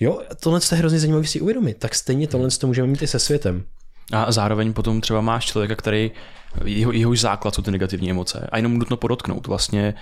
Jo, 0.00 0.22
tohle 0.40 0.60
je 0.72 0.78
hrozně 0.78 0.98
zajímavé 0.98 1.26
si 1.26 1.40
uvědomit, 1.40 1.76
tak 1.78 1.94
stejně 1.94 2.26
tohle 2.26 2.50
to 2.50 2.66
můžeme 2.66 2.88
mít 2.88 3.02
i 3.02 3.06
se 3.06 3.18
světem. 3.18 3.64
A 4.12 4.32
zároveň 4.32 4.72
potom 4.72 5.00
třeba 5.00 5.20
máš 5.20 5.46
člověka, 5.46 5.76
který, 5.76 6.10
jeho, 6.64 6.92
jehož 6.92 7.20
základ 7.20 7.54
jsou 7.54 7.62
ty 7.62 7.70
negativní 7.70 8.10
emoce 8.10 8.48
a 8.52 8.56
jenom 8.56 8.78
nutno 8.78 8.96
podotknout 8.96 9.46
vlastně, 9.46 9.94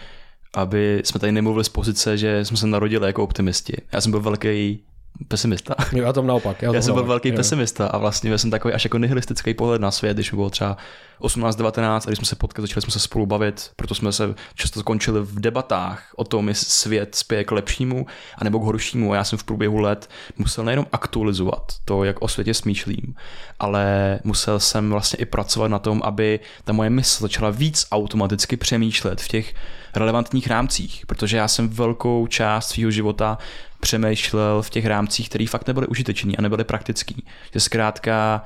aby 0.55 1.03
jsme 1.05 1.21
tady 1.21 1.33
nemluvili 1.33 1.65
z 1.65 1.69
pozice, 1.69 2.19
že 2.19 2.45
jsme 2.45 2.57
se 2.57 2.67
narodili 2.67 3.07
jako 3.07 3.25
optimisti. 3.25 3.77
Já 3.93 4.01
jsem 4.01 4.11
byl 4.11 4.21
velký 4.21 4.85
pesimista. 5.29 5.75
Jo, 5.93 6.05
já 6.05 6.13
tam 6.13 6.27
naopak. 6.27 6.63
Já, 6.63 6.75
já 6.75 6.83
jsem 6.83 6.95
byl 6.95 7.05
velký 7.05 7.29
jo. 7.29 7.37
pesimista 7.37 7.87
a 7.87 7.99
vlastně 7.99 8.39
jsem 8.39 8.51
takový 8.51 8.75
až 8.75 8.85
jako 8.85 8.99
nihilistický 8.99 9.55
pohled 9.55 9.81
na 9.81 9.91
svět, 9.91 10.17
když 10.17 10.31
bylo 10.33 10.51
třeba 10.51 10.77
18, 11.19 11.57
19 11.57 12.07
a 12.07 12.11
když 12.11 12.19
jsme 12.19 12.27
se 12.27 12.37
potkali, 12.37 12.69
začali 12.69 12.83
jsme 12.83 12.91
se 12.91 12.99
spolu 12.99 13.27
bavit, 13.27 13.71
proto 13.77 13.95
jsme 13.95 14.13
se 14.13 14.35
často 14.55 14.81
skončili 14.81 15.21
v 15.21 15.41
debatách 15.41 16.13
o 16.17 16.25
tom, 16.25 16.49
jestli 16.49 16.67
svět 16.67 17.15
spěje 17.15 17.45
k 17.45 17.53
lepšímu 17.53 18.07
anebo 18.39 18.59
k 18.59 18.63
horšímu. 18.63 19.13
A 19.13 19.17
já 19.17 19.25
jsem 19.25 19.39
v 19.39 19.45
průběhu 19.45 19.79
let 19.79 20.11
musel 20.37 20.65
nejenom 20.65 20.87
aktualizovat 20.93 21.73
to, 21.85 22.05
jak 22.05 22.23
o 22.23 22.29
světě 22.29 22.55
smýšlím, 22.55 23.15
ale 23.59 24.19
musel 24.25 24.61
jsem 24.61 24.91
vlastně 24.91 25.19
i 25.19 25.25
pracovat 25.25 25.69
na 25.69 25.79
tom, 25.79 26.03
aby 26.05 26.41
ta 26.65 26.73
moje 26.73 26.91
mysl 26.91 27.23
začala 27.23 27.51
víc 27.51 27.87
automaticky 27.93 28.57
přemýšlet 28.57 29.21
v 29.21 29.29
těch 29.29 29.55
relevantních 29.95 30.47
rámcích, 30.47 31.07
protože 31.07 31.37
já 31.37 31.49
jsem 31.49 31.69
velkou 31.69 32.27
část 32.27 32.69
svého 32.69 32.91
života 32.91 33.39
přemýšlel 33.81 34.63
v 34.63 34.71
těch 34.71 34.87
rámcích, 34.87 35.29
které 35.29 35.47
fakt 35.47 35.67
nebyly 35.67 35.87
užiteční 35.87 36.37
a 36.37 36.43
nebyly 36.43 36.65
praktický. 36.65 37.25
Že 37.53 37.61
zkrátka 37.61 38.45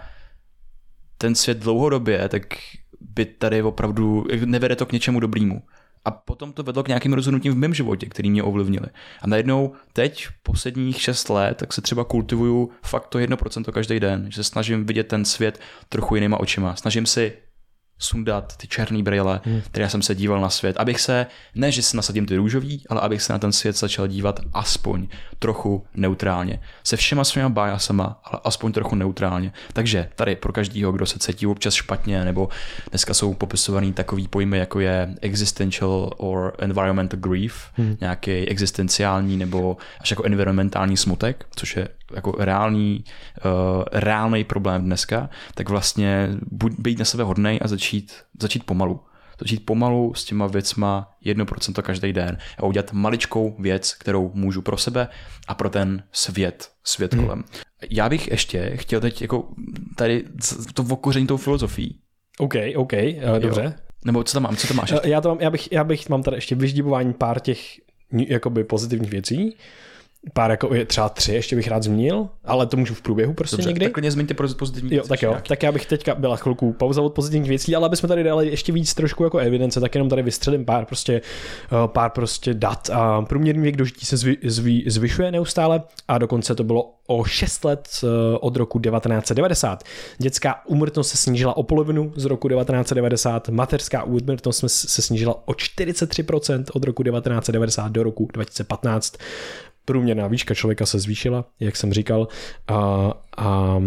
ten 1.20 1.34
svět 1.34 1.58
dlouhodobě, 1.58 2.28
tak 2.28 2.42
by 3.00 3.24
tady 3.24 3.62
opravdu 3.62 4.26
nevede 4.44 4.76
to 4.76 4.86
k 4.86 4.92
něčemu 4.92 5.20
dobrému. 5.20 5.62
A 6.04 6.10
potom 6.10 6.52
to 6.52 6.62
vedlo 6.62 6.82
k 6.82 6.88
nějakým 6.88 7.12
rozhodnutím 7.12 7.52
v 7.52 7.56
mém 7.56 7.74
životě, 7.74 8.06
který 8.06 8.30
mě 8.30 8.42
ovlivnili. 8.42 8.86
A 9.22 9.26
najednou 9.26 9.72
teď, 9.92 10.28
posledních 10.42 11.02
šest 11.02 11.28
let, 11.28 11.56
tak 11.56 11.72
se 11.72 11.80
třeba 11.80 12.04
kultivuju 12.04 12.70
fakt 12.82 13.06
to 13.06 13.18
1% 13.18 13.72
každý 13.72 14.00
den, 14.00 14.26
že 14.30 14.36
se 14.36 14.44
snažím 14.44 14.86
vidět 14.86 15.04
ten 15.08 15.24
svět 15.24 15.60
trochu 15.88 16.14
jinýma 16.14 16.40
očima. 16.40 16.76
Snažím 16.76 17.06
si 17.06 17.32
sundat 18.00 18.56
ty 18.56 18.66
černé 18.66 19.02
brýle, 19.02 19.40
hmm. 19.44 19.60
které 19.60 19.90
jsem 19.90 20.02
se 20.02 20.14
díval 20.14 20.40
na 20.40 20.50
svět, 20.50 20.76
abych 20.76 21.00
se, 21.00 21.26
ne 21.54 21.72
že 21.72 21.82
si 21.82 21.96
nasadím 21.96 22.26
ty 22.26 22.36
růžový, 22.36 22.82
ale 22.88 23.00
abych 23.00 23.22
se 23.22 23.32
na 23.32 23.38
ten 23.38 23.52
svět 23.52 23.76
začal 23.76 24.08
dívat 24.08 24.40
aspoň 24.54 25.08
trochu 25.38 25.86
neutrálně. 25.94 26.60
Se 26.84 26.96
všema 26.96 27.24
svýma 27.24 27.48
bájasama, 27.48 28.20
ale 28.24 28.40
aspoň 28.44 28.72
trochu 28.72 28.94
neutrálně. 28.94 29.52
Takže 29.72 30.08
tady 30.16 30.36
pro 30.36 30.52
každého, 30.52 30.92
kdo 30.92 31.06
se 31.06 31.18
cítí 31.18 31.46
občas 31.46 31.74
špatně, 31.74 32.24
nebo 32.24 32.48
dneska 32.90 33.14
jsou 33.14 33.34
popisovaný 33.34 33.92
takový 33.92 34.28
pojmy, 34.28 34.58
jako 34.58 34.80
je 34.80 35.14
existential 35.20 36.10
or 36.16 36.52
environmental 36.58 37.20
grief, 37.20 37.70
hmm. 37.74 37.96
nějaký 38.00 38.48
existenciální 38.48 39.36
nebo 39.36 39.76
až 40.00 40.10
jako 40.10 40.24
environmentální 40.24 40.96
smutek, 40.96 41.46
což 41.56 41.76
je 41.76 41.88
jako 42.14 42.34
reálný, 42.38 43.04
uh, 43.44 43.84
reálný 43.92 44.44
problém 44.44 44.84
dneska, 44.84 45.30
tak 45.54 45.68
vlastně 45.68 46.28
buď 46.50 46.72
být 46.78 46.98
na 46.98 47.04
sebe 47.04 47.24
hodnej 47.24 47.58
a 47.62 47.68
začít, 47.68 48.12
začít 48.40 48.64
pomalu. 48.64 49.00
Začít 49.40 49.66
pomalu 49.66 50.14
s 50.14 50.24
těma 50.24 50.46
věcma 50.46 51.12
1% 51.26 51.82
každý 51.82 52.12
den 52.12 52.38
a 52.58 52.62
udělat 52.62 52.92
maličkou 52.92 53.56
věc, 53.58 53.94
kterou 53.94 54.30
můžu 54.34 54.62
pro 54.62 54.76
sebe 54.76 55.08
a 55.48 55.54
pro 55.54 55.70
ten 55.70 56.02
svět, 56.12 56.70
svět 56.84 57.14
hmm. 57.14 57.24
kolem. 57.24 57.44
Já 57.90 58.08
bych 58.08 58.28
ještě 58.28 58.72
chtěl 58.76 59.00
teď 59.00 59.22
jako 59.22 59.48
tady 59.96 60.24
to 60.74 60.82
okoření 60.90 61.26
tou 61.26 61.36
filozofií. 61.36 61.98
OK, 62.38 62.54
OK, 62.76 62.92
uh, 62.92 63.38
dobře. 63.38 63.62
Jo. 63.62 63.72
Nebo 64.04 64.24
co 64.24 64.32
tam 64.32 64.42
mám, 64.42 64.56
co 64.56 64.68
tam 64.68 64.76
máš? 64.76 64.90
Ještě? 64.90 65.08
Já, 65.08 65.20
to 65.20 65.28
mám, 65.28 65.38
já, 65.40 65.50
bych, 65.50 65.72
já 65.72 65.84
bych 65.84 66.08
mám 66.08 66.22
tady 66.22 66.36
ještě 66.36 66.54
vyždibování 66.54 67.12
pár 67.12 67.40
těch 67.40 67.60
jakoby 68.12 68.64
pozitivních 68.64 69.10
věcí 69.10 69.56
pár 70.32 70.50
jako 70.50 70.74
je 70.74 70.86
třeba 70.86 71.08
tři, 71.08 71.32
ještě 71.32 71.56
bych 71.56 71.68
rád 71.68 71.82
zmínil, 71.82 72.28
ale 72.44 72.66
to 72.66 72.76
můžu 72.76 72.94
v 72.94 73.02
průběhu 73.02 73.34
prostě 73.34 73.56
Dobře, 73.56 73.68
někdy. 73.68 73.86
Tak 73.86 73.92
klidně 73.92 74.10
zmiňte 74.10 74.34
pozitivní 74.34 74.94
Jo, 74.94 75.02
tak 75.08 75.22
jo, 75.22 75.30
nějaký. 75.30 75.48
tak 75.48 75.62
já 75.62 75.72
bych 75.72 75.86
teďka 75.86 76.14
byla 76.14 76.36
chvilku 76.36 76.72
pauza 76.72 77.02
od 77.02 77.14
pozitivních 77.14 77.48
věcí, 77.48 77.76
ale 77.76 77.86
aby 77.86 77.96
jsme 77.96 78.08
tady 78.08 78.22
dali 78.22 78.48
ještě 78.48 78.72
víc 78.72 78.94
trošku 78.94 79.24
jako 79.24 79.38
evidence, 79.38 79.80
tak 79.80 79.94
jenom 79.94 80.08
tady 80.08 80.22
vystřelím 80.22 80.64
pár 80.64 80.84
prostě, 80.84 81.20
uh, 81.72 81.86
pár 81.86 82.10
prostě 82.10 82.54
dat. 82.54 82.90
A 82.90 83.22
průměrný 83.22 83.62
věk 83.62 83.76
dožití 83.76 84.06
se 84.06 84.16
zvy, 84.16 84.36
zvy, 84.44 84.82
zvyšuje 84.86 85.32
neustále 85.32 85.82
a 86.08 86.18
dokonce 86.18 86.54
to 86.54 86.64
bylo 86.64 86.94
o 87.06 87.24
6 87.24 87.64
let 87.64 87.88
uh, 88.02 88.08
od 88.40 88.56
roku 88.56 88.78
1990. 88.78 89.84
Dětská 90.18 90.66
úmrtnost 90.66 91.10
se 91.10 91.16
snížila 91.16 91.56
o 91.56 91.62
polovinu 91.62 92.12
z 92.16 92.24
roku 92.24 92.48
1990, 92.48 93.48
mateřská 93.48 94.02
úmrtnost 94.02 94.64
se 94.68 95.02
snížila 95.02 95.48
o 95.48 95.52
43% 95.52 96.64
od 96.72 96.84
roku 96.84 97.02
1990 97.02 97.92
do 97.92 98.02
roku 98.02 98.28
2015 98.32 99.16
průměrná 99.84 100.26
výška 100.26 100.54
člověka 100.54 100.86
se 100.86 100.98
zvýšila, 100.98 101.44
jak 101.60 101.76
jsem 101.76 101.92
říkal, 101.92 102.28
a, 102.68 103.12
a 103.36 103.80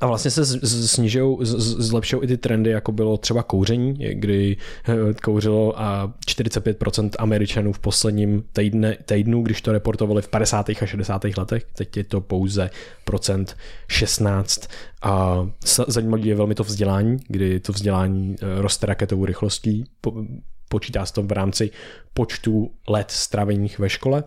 a 0.00 0.06
vlastně 0.06 0.30
se 0.30 0.46
snižují, 0.88 1.36
zlepšují 1.40 2.22
i 2.22 2.26
ty 2.26 2.36
trendy, 2.36 2.70
jako 2.70 2.92
bylo 2.92 3.16
třeba 3.16 3.42
kouření, 3.42 3.94
kdy 3.94 4.56
eh, 4.88 5.14
kouřilo 5.22 5.80
a 5.80 6.12
45% 6.26 7.10
Američanů 7.18 7.72
v 7.72 7.78
posledním 7.78 8.44
týdne, 8.52 8.96
týdnu, 9.04 9.42
když 9.42 9.62
to 9.62 9.72
reportovali 9.72 10.22
v 10.22 10.28
50. 10.28 10.70
a 10.70 10.86
60. 10.86 11.24
letech, 11.36 11.64
teď 11.74 11.96
je 11.96 12.04
to 12.04 12.20
pouze 12.20 12.70
procent 13.04 13.56
16. 13.88 14.68
A 15.02 15.46
zajímavé 15.86 16.22
je 16.22 16.34
velmi 16.34 16.54
to 16.54 16.64
vzdělání, 16.64 17.16
kdy 17.28 17.60
to 17.60 17.72
vzdělání 17.72 18.36
eh, 18.42 18.62
roste 18.62 18.86
raketovou 18.86 19.24
rychlostí, 19.24 19.84
počítá 20.70 21.06
se 21.06 21.12
to 21.12 21.22
v 21.22 21.32
rámci 21.32 21.70
počtu 22.14 22.70
let 22.88 23.10
stravených 23.10 23.78
ve 23.78 23.88
škole 23.88 24.24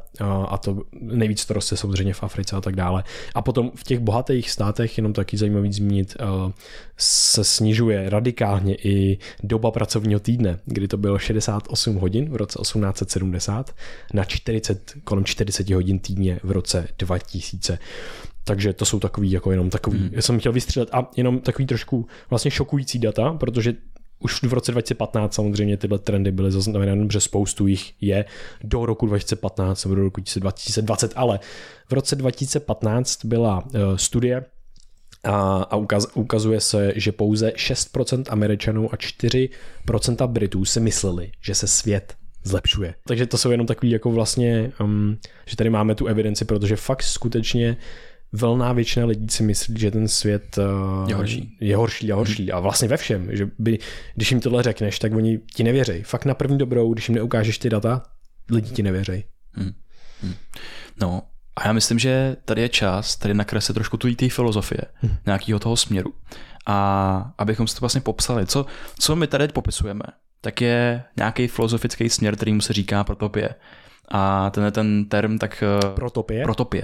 a 0.48 0.58
to 0.58 0.82
nejvíc 0.91 1.46
to 1.46 1.54
roste 1.54 1.78
samozřejmě 1.78 2.14
v 2.14 2.24
Africe 2.24 2.56
a 2.56 2.62
tak 2.62 2.76
dále. 2.76 3.04
A 3.36 3.41
potom 3.41 3.72
v 3.76 3.84
těch 3.84 4.00
bohatých 4.00 4.52
státech, 4.52 4.98
jenom 4.98 5.14
taky 5.14 5.38
zajímavý 5.38 5.74
zmínit, 5.74 6.16
se 6.98 7.44
snižuje 7.44 8.10
radikálně 8.10 8.76
i 8.76 9.18
doba 9.44 9.72
pracovního 9.72 10.20
týdne, 10.20 10.60
kdy 10.66 10.88
to 10.88 10.98
bylo 10.98 11.20
68 11.20 11.96
hodin 11.96 12.30
v 12.30 12.36
roce 12.36 12.60
1870 12.62 13.76
na 14.14 14.24
40, 14.24 14.94
kolem 15.04 15.26
40 15.26 15.70
hodin 15.70 16.00
týdně 16.00 16.39
v 16.44 16.52
roce 16.52 16.88
2000. 16.98 17.80
Takže 18.44 18.74
to 18.74 18.86
jsou 18.86 19.00
takový, 19.00 19.32
jako 19.32 19.52
jenom 19.52 19.70
takový, 19.70 20.00
hmm. 20.00 20.10
já 20.12 20.22
jsem 20.22 20.39
chtěl 20.39 20.52
vystřílet 20.52 20.89
a 20.91 21.10
jenom 21.16 21.39
takový 21.39 21.66
trošku 21.66 22.08
vlastně 22.30 22.52
šokující 22.52 23.00
data, 23.00 23.34
protože 23.34 23.74
už 24.24 24.43
v 24.43 24.53
roce 24.53 24.71
2015 24.71 25.34
samozřejmě 25.34 25.78
tyhle 25.78 25.99
trendy 25.99 26.32
byly 26.32 26.51
zaznamenány, 26.51 27.07
protože 27.07 27.21
spoustu 27.21 27.67
jich 27.67 27.93
je 28.01 28.26
do 28.63 28.86
roku 28.86 29.05
2015 29.05 29.86
nebo 29.86 29.95
do 29.95 30.03
roku 30.03 30.21
2020, 30.36 31.13
ale 31.15 31.39
v 31.89 31.93
roce 31.93 32.15
2015 32.15 33.26
byla 33.26 33.63
eh, 33.74 33.80
studie, 33.95 34.45
a, 35.24 35.63
a 35.63 35.76
ukaz, 35.76 36.07
ukazuje 36.13 36.59
se, 36.59 36.93
že 36.95 37.11
pouze 37.11 37.49
6% 37.49 38.24
Američanů 38.30 38.93
a 38.93 38.95
4% 38.95 40.28
Britů 40.28 40.65
si 40.65 40.80
mysleli, 40.80 41.32
že 41.41 41.55
se 41.55 41.67
svět 41.67 42.13
zlepšuje. 42.43 42.95
Takže 43.07 43.26
to 43.26 43.38
jsou 43.38 43.51
jenom 43.51 43.67
takový 43.67 43.91
jako 43.91 44.11
vlastně, 44.11 44.71
um, 44.80 45.17
že 45.45 45.55
tady 45.55 45.69
máme 45.69 45.95
tu 45.95 46.05
evidenci, 46.05 46.45
protože 46.45 46.76
fakt 46.76 47.03
skutečně 47.03 47.78
velná 48.34 48.74
většina 48.74 49.06
lidí 49.06 49.28
si 49.30 49.44
myslí, 49.44 49.80
že 49.80 49.92
ten 49.92 50.08
svět 50.08 50.58
uh, 50.58 51.10
je 51.10 51.16
horší. 51.16 51.58
Je 51.62 51.76
horší 51.76 52.12
a 52.12 52.16
horší. 52.16 52.52
A 52.52 52.60
vlastně 52.60 52.88
ve 52.88 52.98
všem, 52.98 53.36
že 53.36 53.50
by, 53.60 53.80
když 54.16 54.32
jim 54.32 54.40
tohle 54.40 54.64
řekneš, 54.64 55.00
tak 55.00 55.14
oni 55.16 55.40
ti 55.56 55.64
nevěří. 55.64 56.04
Fakt 56.04 56.26
na 56.26 56.34
první 56.34 56.58
dobrou, 56.58 56.94
když 56.94 57.10
jim 57.10 57.16
neukážeš 57.16 57.58
ty 57.58 57.70
data, 57.70 58.04
lidi 58.52 58.70
ti 58.70 58.84
nevěří. 58.84 59.24
Hmm. 59.52 59.72
Hmm. 60.22 60.34
No, 61.02 61.22
a 61.56 61.68
já 61.68 61.74
myslím, 61.74 62.00
že 62.00 62.36
tady 62.46 62.62
je 62.62 62.70
čas 62.70 63.16
tady 63.16 63.34
nakreslit 63.34 63.76
trošku 63.76 63.98
tu 63.98 64.16
té 64.16 64.30
filozofie, 64.30 64.82
hmm. 64.96 65.16
nějakého 65.26 65.60
toho 65.60 65.78
směru. 65.78 66.14
A 66.66 67.34
abychom 67.38 67.68
si 67.68 67.76
to 67.76 67.80
vlastně 67.80 68.02
popsali, 68.02 68.46
co, 68.46 68.66
co 69.00 69.16
my 69.16 69.28
tady 69.28 69.48
popisujeme, 69.48 70.04
tak 70.42 70.62
je 70.62 71.04
nějaký 71.18 71.48
filozofický 71.48 72.10
směr, 72.10 72.36
kterýmu 72.36 72.62
se 72.62 72.74
říká 72.74 73.04
protopie. 73.04 73.56
A 74.12 74.50
ten 74.50 74.72
ten 74.72 75.06
term 75.06 75.38
tak... 75.38 75.64
Eh, 75.64 75.90
protopie? 75.96 76.44
Protopie 76.44 76.84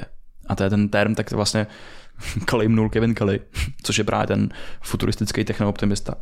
a 0.49 0.55
to 0.55 0.63
je 0.63 0.69
ten 0.69 0.89
term, 0.89 1.15
tak 1.15 1.29
to 1.29 1.35
vlastně 1.35 1.67
claimnul 2.45 2.89
Kevin 2.89 3.15
Kelly, 3.15 3.39
což 3.83 3.97
je 3.97 4.03
právě 4.03 4.27
ten 4.27 4.49
futuristický 4.81 5.45
technooptimista. 5.45 6.15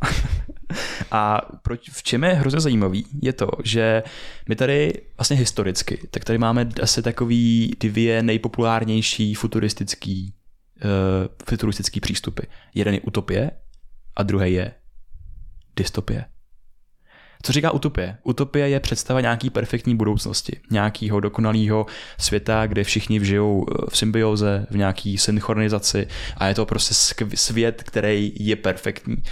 a 1.10 1.40
proč, 1.62 1.90
v 1.90 2.02
čem 2.02 2.24
je 2.24 2.34
hrozně 2.34 2.60
zajímavý, 2.60 3.06
je 3.22 3.32
to, 3.32 3.48
že 3.64 4.02
my 4.48 4.56
tady 4.56 4.92
vlastně 5.18 5.36
historicky, 5.36 6.08
tak 6.10 6.24
tady 6.24 6.38
máme 6.38 6.68
asi 6.82 7.02
takový 7.02 7.72
dvě 7.80 8.22
nejpopulárnější 8.22 9.34
futuristický, 9.34 10.34
uh, 10.84 10.90
futuristický 11.48 12.00
přístupy. 12.00 12.42
Jeden 12.74 12.94
je 12.94 13.00
utopie 13.00 13.50
a 14.16 14.22
druhý 14.22 14.52
je 14.52 14.72
dystopie. 15.76 16.24
Co 17.42 17.52
říká 17.52 17.70
utopie? 17.70 18.16
Utopie 18.22 18.68
je 18.68 18.80
představa 18.80 19.20
nějaký 19.20 19.50
perfektní 19.50 19.96
budoucnosti, 19.96 20.60
nějakého 20.70 21.20
dokonalého 21.20 21.86
světa, 22.18 22.66
kde 22.66 22.84
všichni 22.84 23.18
vžijou 23.18 23.66
eh, 23.70 23.74
v 23.90 23.96
symbioze, 23.96 24.66
v 24.70 24.76
nějaký 24.76 25.18
synchronizaci 25.18 26.08
a 26.36 26.46
je 26.48 26.54
to 26.54 26.66
prostě 26.66 26.94
svět, 27.34 27.82
který 27.82 28.32
je 28.36 28.56
perfektní. 28.56 29.22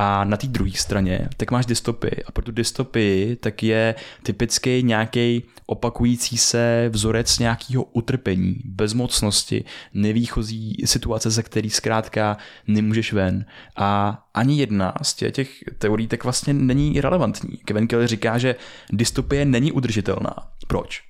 A 0.00 0.24
na 0.24 0.36
té 0.36 0.46
druhé 0.46 0.70
straně, 0.74 1.28
tak 1.36 1.50
máš 1.50 1.66
dystopii. 1.66 2.22
A 2.26 2.32
pro 2.32 2.44
tu 2.44 2.52
dystopii 2.52 3.36
tak 3.36 3.62
je 3.62 3.94
typicky 4.22 4.82
nějaký 4.82 5.42
opakující 5.66 6.38
se 6.38 6.88
vzorec 6.92 7.38
nějakého 7.38 7.84
utrpení, 7.84 8.56
bezmocnosti, 8.64 9.64
nevýchozí 9.94 10.76
situace, 10.84 11.30
ze 11.30 11.42
který 11.42 11.70
zkrátka 11.70 12.36
nemůžeš 12.66 13.12
ven. 13.12 13.44
A 13.76 14.18
ani 14.34 14.60
jedna 14.60 14.94
z 15.02 15.14
těch 15.14 15.50
teorií 15.78 16.06
tak 16.06 16.24
vlastně 16.24 16.54
není 16.54 17.00
relevantní. 17.00 17.56
Kevin 17.56 17.86
Kelly 17.86 18.06
říká, 18.06 18.38
že 18.38 18.56
dystopie 18.92 19.44
není 19.44 19.72
udržitelná. 19.72 20.34
Proč? 20.66 21.02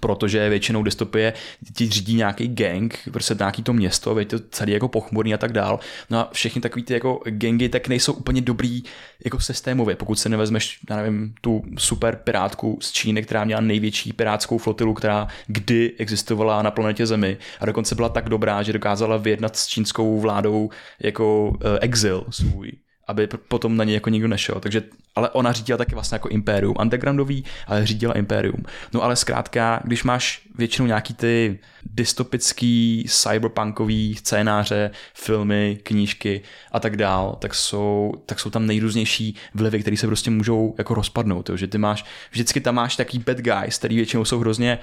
Protože 0.00 0.48
většinou 0.48 0.82
dystopie 0.82 1.32
ti 1.74 1.88
řídí 1.88 2.14
nějaký 2.14 2.48
gang, 2.48 2.98
prostě 3.12 3.34
nějaký 3.38 3.62
to 3.62 3.72
město, 3.72 4.18
je 4.18 4.24
to 4.24 4.38
celý 4.50 4.72
jako 4.72 4.88
pochmurný 4.88 5.34
a 5.34 5.38
tak 5.38 5.52
dál. 5.52 5.80
No 6.10 6.18
a 6.18 6.30
všechny 6.32 6.60
takový 6.60 6.82
ty 6.82 6.94
jako 6.94 7.20
gangy 7.24 7.68
tak 7.68 7.88
nejsou 7.88 8.12
úplně 8.12 8.40
dobrý 8.40 8.82
jako 9.24 9.40
systémově, 9.40 9.96
pokud 9.96 10.18
se 10.18 10.28
nevezmeš, 10.28 10.78
já 10.90 10.96
nevím, 10.96 11.34
tu 11.40 11.62
super 11.78 12.16
pirátku 12.24 12.78
z 12.82 12.92
Číny, 12.92 13.22
která 13.22 13.44
měla 13.44 13.60
největší 13.60 14.12
pirátskou 14.12 14.58
flotilu, 14.58 14.94
která 14.94 15.28
kdy 15.46 15.92
existovala 15.98 16.62
na 16.62 16.70
planetě 16.70 17.06
Zemi 17.06 17.36
a 17.60 17.66
dokonce 17.66 17.94
byla 17.94 18.08
tak 18.08 18.28
dobrá, 18.28 18.62
že 18.62 18.72
dokázala 18.72 19.16
vyjednat 19.16 19.56
s 19.56 19.66
čínskou 19.66 20.20
vládou 20.20 20.70
jako 21.00 21.48
uh, 21.48 21.54
exil 21.80 22.26
svůj 22.30 22.72
aby 23.06 23.28
potom 23.48 23.76
na 23.76 23.84
ně 23.84 23.94
jako 23.94 24.10
nikdo 24.10 24.28
nešel. 24.28 24.60
Takže, 24.60 24.82
ale 25.14 25.30
ona 25.30 25.52
řídila 25.52 25.76
taky 25.76 25.94
vlastně 25.94 26.14
jako 26.14 26.28
impérium. 26.28 26.76
Undergroundový, 26.80 27.44
ale 27.66 27.86
řídila 27.86 28.14
impérium. 28.14 28.62
No 28.92 29.02
ale 29.02 29.16
zkrátka, 29.16 29.80
když 29.84 30.04
máš 30.04 30.42
většinou 30.54 30.86
nějaký 30.86 31.14
ty 31.14 31.58
dystopický, 31.84 33.06
cyberpunkový 33.08 34.14
scénáře, 34.14 34.90
filmy, 35.14 35.78
knížky 35.82 36.40
a 36.72 36.80
tak 36.80 36.96
dál, 36.96 37.36
tak 37.40 37.54
jsou, 37.54 38.12
tak 38.26 38.40
jsou 38.40 38.50
tam 38.50 38.66
nejrůznější 38.66 39.34
vlivy, 39.54 39.80
které 39.80 39.96
se 39.96 40.06
prostě 40.06 40.30
můžou 40.30 40.74
jako 40.78 40.94
rozpadnout. 40.94 41.48
Jo? 41.48 41.56
Že 41.56 41.66
ty 41.66 41.78
máš, 41.78 42.04
vždycky 42.30 42.60
tam 42.60 42.74
máš 42.74 42.96
taký 42.96 43.18
bad 43.18 43.38
guys, 43.38 43.78
který 43.78 43.96
většinou 43.96 44.24
jsou 44.24 44.38
hrozně 44.38 44.78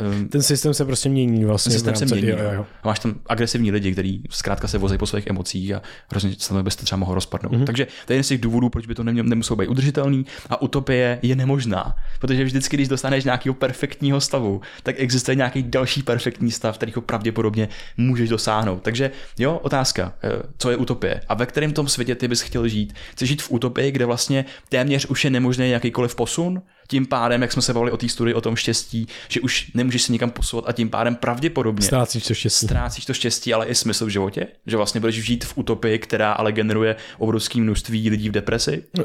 Um, 0.00 0.28
ten 0.28 0.42
systém 0.42 0.74
se 0.74 0.84
prostě 0.84 1.08
mění 1.08 1.44
vlastně. 1.44 1.70
Ten 1.70 1.78
systém 1.78 2.08
se 2.08 2.14
mění. 2.14 2.28
Jo, 2.28 2.50
jo. 2.54 2.66
A 2.82 2.88
máš 2.88 2.98
tam 2.98 3.14
agresivní 3.26 3.70
lidi, 3.70 3.92
kteří 3.92 4.22
zkrátka 4.30 4.68
se 4.68 4.78
vozí 4.78 4.98
po 4.98 5.06
svých 5.06 5.26
emocích 5.26 5.72
a 5.72 5.82
hrozně 6.10 6.34
se 6.38 6.54
tam 6.54 6.64
byste 6.64 6.84
třeba 6.84 6.98
mohl 6.98 7.14
rozpadnout. 7.14 7.52
Mm-hmm. 7.52 7.64
Takže 7.64 7.86
to 8.06 8.12
je 8.12 8.14
jeden 8.14 8.24
z 8.24 8.28
těch 8.28 8.40
důvodů, 8.40 8.68
proč 8.68 8.86
by 8.86 8.94
to 8.94 9.04
nemělo, 9.04 9.28
nemuselo 9.28 9.56
být 9.56 9.68
udržitelný 9.68 10.26
a 10.50 10.62
utopie 10.62 11.18
je 11.22 11.36
nemožná. 11.36 11.96
Protože 12.20 12.44
vždycky, 12.44 12.76
když 12.76 12.88
dostaneš 12.88 13.24
nějakého 13.24 13.54
perfektního 13.54 14.20
stavu, 14.20 14.60
tak 14.82 14.94
existuje 14.98 15.34
nějaký 15.34 15.62
další 15.62 16.02
perfektní 16.02 16.50
stav, 16.50 16.76
který 16.76 16.92
ho 16.96 17.02
pravděpodobně 17.02 17.68
můžeš 17.96 18.28
dosáhnout. 18.28 18.82
Takže 18.82 19.10
jo, 19.38 19.60
otázka, 19.62 20.14
eh, 20.22 20.42
co 20.58 20.70
je 20.70 20.76
utopie 20.76 21.20
a 21.28 21.34
ve 21.34 21.46
kterém 21.46 21.72
tom 21.72 21.88
světě 21.88 22.14
ty 22.14 22.28
bys 22.28 22.40
chtěl 22.40 22.68
žít? 22.68 22.94
Chceš 23.12 23.28
žít 23.28 23.42
v 23.42 23.50
utopii, 23.50 23.90
kde 23.90 24.04
vlastně 24.04 24.44
téměř 24.68 25.06
už 25.06 25.24
je 25.24 25.30
nemožný 25.30 25.70
jakýkoliv 25.70 26.14
posun? 26.14 26.62
Tím 26.88 27.06
pádem, 27.06 27.42
jak 27.42 27.52
jsme 27.52 27.62
se 27.62 27.74
bavili 27.74 27.92
o 27.92 27.96
té 27.96 28.08
studii 28.08 28.34
o 28.34 28.40
tom 28.40 28.56
štěstí, 28.56 29.06
že 29.28 29.40
už 29.40 29.70
nemůžeš 29.74 30.02
se 30.02 30.12
nikam 30.12 30.30
posouvat 30.30 30.68
a 30.68 30.72
tím 30.72 30.90
pádem 30.90 31.16
pravděpodobně 31.16 31.86
ztrácíš 31.86 32.26
to 32.26 32.34
štěstí. 32.34 32.66
Ztrácíš 32.66 33.04
to 33.04 33.14
štěstí, 33.14 33.54
ale 33.54 33.66
i 33.66 33.74
smysl 33.74 34.06
v 34.06 34.08
životě, 34.08 34.46
že 34.66 34.76
vlastně 34.76 35.00
budeš 35.00 35.24
žít 35.24 35.44
v 35.44 35.58
utopii, 35.58 35.98
která 35.98 36.32
ale 36.32 36.52
generuje 36.52 36.96
obrovské 37.18 37.60
množství 37.60 38.10
lidí 38.10 38.28
v 38.28 38.32
depresi. 38.32 38.82
Uh, 38.98 39.04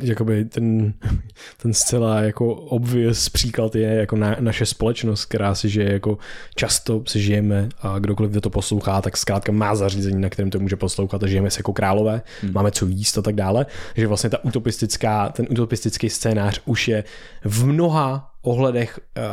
jakoby 0.00 0.44
ten, 0.44 0.92
ten 1.62 1.74
zcela 1.74 2.20
jako 2.20 2.54
obvious 2.54 3.28
příklad 3.28 3.74
je 3.74 3.94
jako 3.94 4.16
na, 4.16 4.36
naše 4.40 4.66
společnost, 4.66 5.24
která 5.24 5.54
si 5.54 5.68
žije 5.68 5.92
jako 5.92 6.18
často 6.54 7.02
si 7.06 7.20
žijeme 7.20 7.68
a 7.80 7.98
kdokoliv 7.98 8.40
to 8.40 8.50
poslouchá, 8.50 9.02
tak 9.02 9.16
zkrátka 9.16 9.52
má 9.52 9.74
zařízení, 9.74 10.20
na 10.20 10.28
kterém 10.28 10.50
to 10.50 10.58
může 10.58 10.76
poslouchat 10.76 11.22
a 11.22 11.26
žijeme 11.26 11.50
se 11.50 11.58
jako 11.58 11.72
králové, 11.72 12.22
hmm. 12.42 12.52
máme 12.52 12.70
co 12.70 12.86
jíst 12.86 13.18
a 13.18 13.22
tak 13.22 13.34
dále, 13.34 13.66
že 13.96 14.06
vlastně 14.06 14.30
ta 14.30 14.44
utopistická, 14.44 15.28
ten 15.28 15.46
utopistický 15.50 16.10
scénář 16.10 16.60
už 16.64 16.88
je 16.88 17.04
v 17.44 17.66
mnoha 17.66 18.29
ohledech 18.42 19.00
uh, 19.16 19.24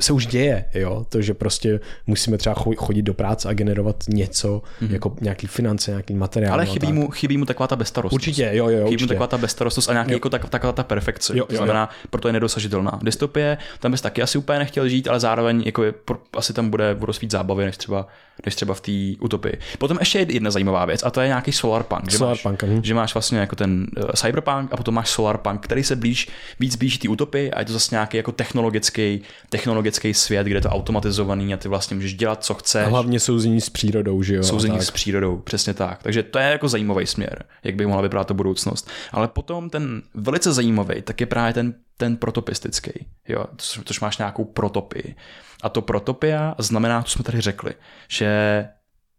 se 0.00 0.12
už 0.12 0.26
děje, 0.26 0.64
jo, 0.74 1.06
to, 1.08 1.22
že 1.22 1.34
prostě 1.34 1.80
musíme 2.06 2.38
třeba 2.38 2.54
chodit 2.76 3.02
do 3.02 3.14
práce 3.14 3.48
a 3.48 3.52
generovat 3.52 4.04
něco, 4.08 4.62
mm-hmm. 4.82 4.92
jako 4.92 5.16
nějaký 5.20 5.46
finance, 5.46 5.90
nějaký 5.90 6.14
materiál. 6.14 6.54
Ale 6.54 6.66
chybí, 6.66 6.92
mu, 6.92 7.10
chybí 7.10 7.36
mu 7.36 7.44
taková 7.44 7.66
ta 7.66 7.76
bezstarostnost. 7.76 8.12
Určitě, 8.12 8.50
jo, 8.52 8.68
jo, 8.68 8.78
Chybí 8.78 8.84
určitě. 8.84 9.04
mu 9.04 9.08
taková 9.08 9.26
ta 9.26 9.38
bezstarostnost 9.38 9.88
a 9.88 9.92
nějaký 9.92 10.10
jo. 10.10 10.16
jako 10.16 10.30
tak, 10.30 10.48
taková 10.48 10.72
ta 10.72 10.82
perfekce. 10.82 11.32
Jo, 11.32 11.38
jo, 11.38 11.46
to 11.46 11.56
znamená, 11.56 11.82
jo. 11.92 12.08
proto 12.10 12.28
je 12.28 12.32
nedosažitelná. 12.32 12.98
Dystopie, 13.02 13.58
tam 13.80 13.90
bys 13.90 14.00
taky 14.00 14.22
asi 14.22 14.38
úplně 14.38 14.58
nechtěl 14.58 14.88
žít, 14.88 15.08
ale 15.08 15.20
zároveň 15.20 15.62
jako 15.66 15.84
je, 15.84 15.94
asi 16.32 16.52
tam 16.52 16.70
bude, 16.70 16.96
svít 17.10 17.30
zábavy, 17.30 17.64
než 17.64 17.76
třeba, 17.76 18.06
než 18.46 18.54
třeba 18.54 18.74
v 18.74 18.80
té 18.80 19.22
utopii. 19.24 19.58
Potom 19.78 19.96
ještě 20.00 20.26
jedna 20.28 20.50
zajímavá 20.50 20.84
věc 20.84 21.02
a 21.04 21.10
to 21.10 21.20
je 21.20 21.26
nějaký 21.28 21.52
solarpunk. 21.52 22.10
Že 22.10 22.18
solarpunk, 22.18 22.62
máš, 22.62 22.70
že 22.82 22.94
máš 22.94 23.14
vlastně 23.14 23.38
jako 23.38 23.56
ten 23.56 23.86
uh, 23.96 24.10
cyberpunk 24.10 24.72
a 24.72 24.76
potom 24.76 24.94
máš 24.94 25.10
solarpunk, 25.10 25.60
který 25.60 25.84
se 25.84 25.96
blíž, 25.96 26.28
víc 26.60 26.76
blíží 26.76 26.98
té 26.98 27.08
utopii 27.08 27.50
a 27.50 27.60
je 27.60 27.64
to 27.64 27.72
zase 27.72 27.94
nějaký 28.10 28.16
jako 28.16 28.32
technologický 28.32 29.22
technologický, 29.48 30.14
svět, 30.14 30.46
kde 30.46 30.56
je 30.56 30.60
to 30.60 30.68
automatizovaný 30.68 31.54
a 31.54 31.56
ty 31.56 31.68
vlastně 31.68 31.94
můžeš 31.94 32.14
dělat, 32.14 32.44
co 32.44 32.54
chceš. 32.54 32.86
A 32.86 32.88
hlavně 32.88 33.20
souzení 33.20 33.60
s 33.60 33.70
přírodou, 33.70 34.22
že 34.22 34.34
jo? 34.34 34.42
Souzení 34.42 34.80
s 34.80 34.90
přírodou, 34.90 35.36
přesně 35.36 35.74
tak. 35.74 36.02
Takže 36.02 36.22
to 36.22 36.38
je 36.38 36.50
jako 36.50 36.68
zajímavý 36.68 37.06
směr, 37.06 37.44
jak 37.64 37.74
by 37.74 37.86
mohla 37.86 38.02
vypadat 38.02 38.26
ta 38.26 38.34
budoucnost. 38.34 38.90
Ale 39.12 39.28
potom 39.28 39.70
ten 39.70 40.02
velice 40.14 40.52
zajímavý, 40.52 41.02
tak 41.02 41.20
je 41.20 41.26
právě 41.26 41.52
ten, 41.54 41.74
ten 41.96 42.16
protopistický, 42.16 42.92
jo, 43.28 43.44
což 43.84 44.00
máš 44.00 44.18
nějakou 44.18 44.44
protopii. 44.44 45.14
A 45.62 45.68
to 45.68 45.82
protopia 45.82 46.54
znamená, 46.58 47.02
co 47.02 47.10
jsme 47.10 47.24
tady 47.24 47.40
řekli, 47.40 47.74
že 48.08 48.68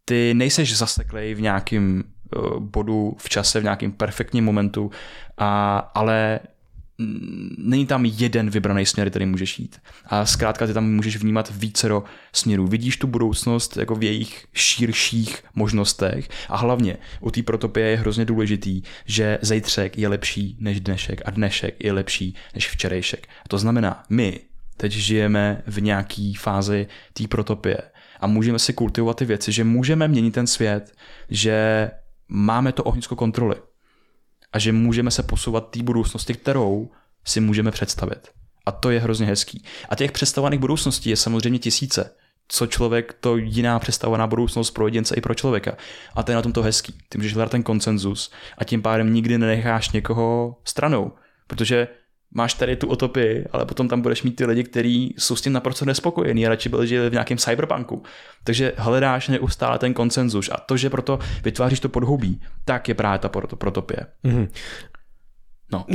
ty 0.06 0.34
nejseš 0.34 0.78
zaseklej 0.78 1.34
v 1.34 1.42
nějakém 1.42 2.04
eh, 2.04 2.40
bodu 2.60 3.16
v 3.20 3.30
čase, 3.30 3.60
v 3.60 3.64
nějakém 3.64 3.92
perfektním 3.92 4.46
momentu, 4.46 4.92
a, 5.38 5.78
ale 5.96 6.40
není 7.58 7.86
tam 7.86 8.06
jeden 8.06 8.50
vybraný 8.50 8.86
směr, 8.86 9.10
který 9.10 9.26
můžeš 9.26 9.60
jít. 9.60 9.80
A 10.06 10.26
zkrátka 10.26 10.68
ty 10.68 10.74
tam 10.74 10.92
můžeš 10.92 11.18
vnímat 11.18 11.52
vícero 11.56 12.04
směrů. 12.34 12.68
Vidíš 12.68 12.98
tu 12.98 13.08
budoucnost 13.08 13.78
jako 13.78 13.96
v 13.96 14.04
jejich 14.04 14.46
širších 14.54 15.44
možnostech 15.56 16.30
a 16.50 16.58
hlavně 16.58 16.98
u 17.20 17.32
té 17.32 17.44
protopie 17.44 17.88
je 17.88 17.98
hrozně 17.98 18.26
důležitý, 18.26 18.82
že 19.06 19.40
zejtřek 19.42 19.98
je 19.98 20.08
lepší 20.08 20.58
než 20.60 20.80
dnešek 20.80 21.22
a 21.26 21.32
dnešek 21.32 21.84
je 21.84 21.94
lepší 21.94 22.36
než 22.54 22.70
včerejšek. 22.70 23.28
To 23.48 23.58
znamená, 23.58 24.04
my 24.10 24.40
teď 24.78 24.92
žijeme 24.92 25.64
v 25.68 25.82
nějaký 25.82 26.34
fázi 26.34 26.88
té 27.14 27.28
protopie 27.28 27.78
a 28.20 28.28
můžeme 28.28 28.60
si 28.60 28.74
kultivovat 28.74 29.18
ty 29.18 29.26
věci, 29.26 29.52
že 29.52 29.64
můžeme 29.64 30.08
měnit 30.08 30.32
ten 30.32 30.48
svět, 30.48 30.94
že 31.30 31.92
máme 32.28 32.72
to 32.72 32.84
ohnisko 32.84 33.16
kontroly 33.16 33.56
a 34.54 34.60
že 34.60 34.72
můžeme 34.72 35.12
se 35.12 35.24
posouvat 35.24 35.70
té 35.70 35.84
budoucnosti, 35.84 36.34
kterou 36.34 36.90
si 37.26 37.40
můžeme 37.40 37.72
představit. 37.72 38.30
A 38.66 38.72
to 38.72 38.90
je 38.90 39.00
hrozně 39.00 39.26
hezký. 39.26 39.64
A 39.90 39.96
těch 39.96 40.12
představovaných 40.12 40.60
budoucností 40.60 41.10
je 41.10 41.16
samozřejmě 41.16 41.60
tisíce. 41.60 42.16
Co 42.48 42.68
člověk, 42.68 43.14
to 43.20 43.38
jiná 43.38 43.80
představovaná 43.80 44.28
budoucnost 44.28 44.72
pro 44.72 44.88
jedince 44.88 45.16
i 45.16 45.22
pro 45.22 45.36
člověka. 45.36 45.78
A 46.16 46.24
to 46.24 46.32
je 46.32 46.36
na 46.36 46.42
tom 46.42 46.54
to 46.54 46.62
hezký. 46.62 46.96
Ty 47.10 47.18
můžeš 47.18 47.34
hledat 47.34 47.52
ten 47.52 47.64
konsenzus 47.64 48.32
a 48.58 48.64
tím 48.64 48.82
pádem 48.82 49.14
nikdy 49.14 49.38
nenecháš 49.38 49.92
někoho 49.92 50.56
stranou. 50.64 51.12
Protože 51.48 51.88
máš 52.34 52.54
tady 52.54 52.76
tu 52.76 52.88
utopii, 52.88 53.46
ale 53.52 53.66
potom 53.66 53.88
tam 53.88 54.02
budeš 54.02 54.24
mít 54.24 54.36
ty 54.36 54.46
lidi, 54.46 54.64
kteří 54.64 55.16
jsou 55.18 55.36
s 55.36 55.42
tím 55.42 55.54
naprosto 55.54 55.86
nespokojení 55.86 56.46
a 56.46 56.50
radši 56.50 56.70
byli 56.70 56.88
žili 56.88 57.10
v 57.10 57.14
nějakém 57.14 57.38
cyberpunku. 57.38 58.04
Takže 58.44 58.74
hledáš 58.78 59.28
neustále 59.28 59.80
ten 59.80 59.94
konsenzus 59.94 60.50
a 60.50 60.58
to, 60.58 60.78
že 60.78 60.90
proto 60.90 61.20
vytváříš 61.44 61.80
to 61.80 61.90
podhoubí, 61.90 62.42
tak 62.66 62.88
je 62.88 62.96
právě 62.96 63.20
ta 63.20 63.30
protopie. 63.30 64.06
Mm-hmm. 64.26 64.48
No. 65.72 65.86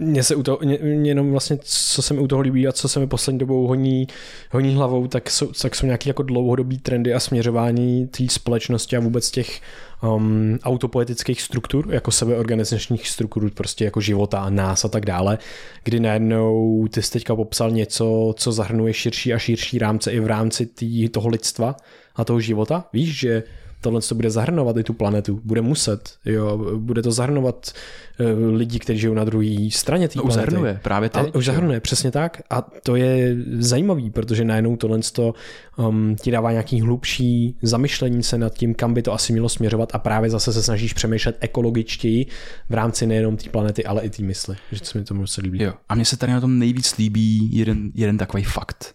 Mně 0.00 0.22
se 0.22 0.34
u 0.34 0.42
toho, 0.42 0.58
mě, 0.64 0.78
mě 0.82 1.10
jenom 1.10 1.30
vlastně, 1.30 1.58
co 1.62 2.02
se 2.02 2.14
mi 2.14 2.20
u 2.20 2.26
toho 2.26 2.42
líbí 2.42 2.68
a 2.68 2.72
co 2.72 2.88
se 2.88 3.00
mi 3.00 3.06
poslední 3.06 3.38
dobou 3.38 3.66
honí, 3.66 4.06
honí 4.50 4.74
hlavou, 4.74 5.06
tak 5.06 5.30
jsou, 5.30 5.46
tak 5.46 5.74
jsou 5.74 5.86
nějaké 5.86 6.10
jako 6.10 6.22
dlouhodobý 6.22 6.78
trendy 6.78 7.14
a 7.14 7.20
směřování 7.20 8.06
té 8.06 8.24
společnosti 8.28 8.96
a 8.96 9.00
vůbec 9.00 9.30
těch 9.30 9.60
um, 10.02 10.58
autopoetických 10.62 11.42
struktur, 11.42 11.86
jako 11.90 12.10
sebeorganizačních 12.10 13.08
struktur, 13.08 13.50
prostě 13.50 13.84
jako 13.84 14.00
života 14.00 14.40
a 14.40 14.50
nás 14.50 14.84
a 14.84 14.88
tak 14.88 15.06
dále, 15.06 15.38
kdy 15.84 16.00
najednou 16.00 16.86
ty 16.90 17.02
jsi 17.02 17.12
teďka 17.12 17.36
popsal 17.36 17.70
něco, 17.70 18.34
co 18.36 18.52
zahrnuje 18.52 18.94
širší 18.94 19.34
a 19.34 19.38
širší 19.38 19.78
rámce 19.78 20.12
i 20.12 20.20
v 20.20 20.26
rámci 20.26 20.66
tý, 20.66 21.08
toho 21.08 21.28
lidstva 21.28 21.76
a 22.16 22.24
toho 22.24 22.40
života. 22.40 22.84
Víš, 22.92 23.18
že 23.18 23.42
tohle 23.82 24.00
to 24.00 24.14
bude 24.14 24.30
zahrnovat 24.30 24.76
i 24.76 24.84
tu 24.84 24.92
planetu. 24.92 25.40
Bude 25.44 25.60
muset, 25.60 26.14
jo, 26.24 26.58
bude 26.76 27.02
to 27.02 27.12
zahrnovat 27.12 27.72
uh, 28.20 28.54
lidi, 28.54 28.78
kteří 28.78 28.98
žijou 28.98 29.14
na 29.14 29.24
druhé 29.24 29.68
straně 29.70 30.08
té 30.08 30.14
no, 30.16 30.22
planety. 30.22 30.40
Zahrnuje, 30.40 30.80
právě 30.82 31.08
teď. 31.08 31.22
A 31.34 31.34
už 31.34 31.44
zahrnuje, 31.44 31.80
přesně 31.80 32.10
tak. 32.10 32.42
A 32.50 32.62
to 32.82 32.96
je 32.96 33.36
zajímavý, 33.58 34.10
protože 34.10 34.44
najednou 34.44 34.76
tohle 34.76 34.98
to, 35.12 35.34
um, 35.76 36.16
ti 36.20 36.30
dává 36.30 36.50
nějaký 36.50 36.80
hlubší 36.80 37.56
zamyšlení 37.62 38.22
se 38.22 38.38
nad 38.38 38.54
tím, 38.54 38.74
kam 38.74 38.94
by 38.94 39.02
to 39.02 39.12
asi 39.12 39.32
mělo 39.32 39.48
směřovat 39.48 39.94
a 39.94 39.98
právě 39.98 40.30
zase 40.30 40.52
se 40.52 40.62
snažíš 40.62 40.92
přemýšlet 40.92 41.36
ekologičtěji 41.40 42.26
v 42.68 42.74
rámci 42.74 43.06
nejenom 43.06 43.36
té 43.36 43.50
planety, 43.50 43.84
ale 43.84 44.02
i 44.02 44.10
té 44.10 44.22
mysli. 44.22 44.56
Že 44.72 44.80
to 44.80 44.86
se 44.86 44.98
mi 44.98 45.04
to 45.04 45.14
moc 45.14 45.36
líbí. 45.36 45.62
Jo. 45.62 45.72
A 45.88 45.94
mně 45.94 46.04
se 46.04 46.16
tady 46.16 46.32
na 46.32 46.40
tom 46.40 46.58
nejvíc 46.58 46.96
líbí 46.96 47.56
jeden, 47.56 47.90
jeden 47.94 48.18
takový 48.18 48.44
fakt 48.44 48.94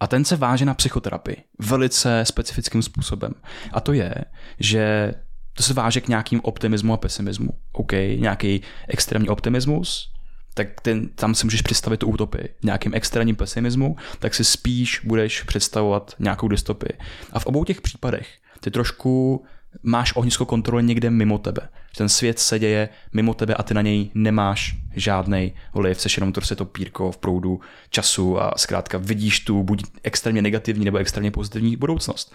a 0.00 0.06
ten 0.06 0.24
se 0.24 0.36
váže 0.36 0.64
na 0.64 0.74
psychoterapii 0.74 1.36
velice 1.58 2.24
specifickým 2.24 2.82
způsobem. 2.82 3.34
A 3.72 3.80
to 3.80 3.92
je, 3.92 4.14
že 4.60 5.14
to 5.52 5.62
se 5.62 5.74
váže 5.74 6.00
k 6.00 6.08
nějakým 6.08 6.40
optimismu 6.44 6.92
a 6.92 6.96
pesimismu. 6.96 7.50
OK, 7.72 7.92
nějaký 7.92 8.62
extrémní 8.88 9.28
optimismus, 9.28 10.12
tak 10.54 10.80
ten, 10.80 11.08
tam 11.08 11.34
si 11.34 11.46
můžeš 11.46 11.62
představit 11.62 11.96
tu 11.96 12.06
utopii. 12.06 12.48
V 12.60 12.64
nějakým 12.64 12.94
extrémním 12.94 13.36
pesimismu, 13.36 13.96
tak 14.18 14.34
si 14.34 14.44
spíš 14.44 15.00
budeš 15.04 15.42
představovat 15.42 16.14
nějakou 16.18 16.48
dystopii. 16.48 16.98
A 17.32 17.38
v 17.38 17.46
obou 17.46 17.64
těch 17.64 17.80
případech 17.80 18.28
ty 18.60 18.70
trošku 18.70 19.44
máš 19.82 20.16
ohnisko 20.16 20.46
kontroly 20.46 20.82
někde 20.82 21.10
mimo 21.10 21.38
tebe. 21.38 21.68
Že 21.94 21.98
ten 21.98 22.08
svět 22.08 22.38
se 22.38 22.58
děje 22.58 22.88
mimo 23.12 23.34
tebe 23.34 23.54
a 23.54 23.62
ty 23.62 23.74
na 23.74 23.82
něj 23.82 24.10
nemáš 24.14 24.76
žádný 24.96 25.52
vliv, 25.74 26.00
seš 26.00 26.16
jenom 26.16 26.32
prostě 26.32 26.54
to 26.54 26.64
pírko 26.64 27.12
v 27.12 27.16
proudu 27.16 27.60
času 27.90 28.42
a 28.42 28.52
zkrátka 28.56 28.98
vidíš 28.98 29.40
tu 29.40 29.62
buď 29.62 29.84
extrémně 30.02 30.42
negativní 30.42 30.84
nebo 30.84 30.98
extrémně 30.98 31.30
pozitivní 31.30 31.76
budoucnost 31.76 32.34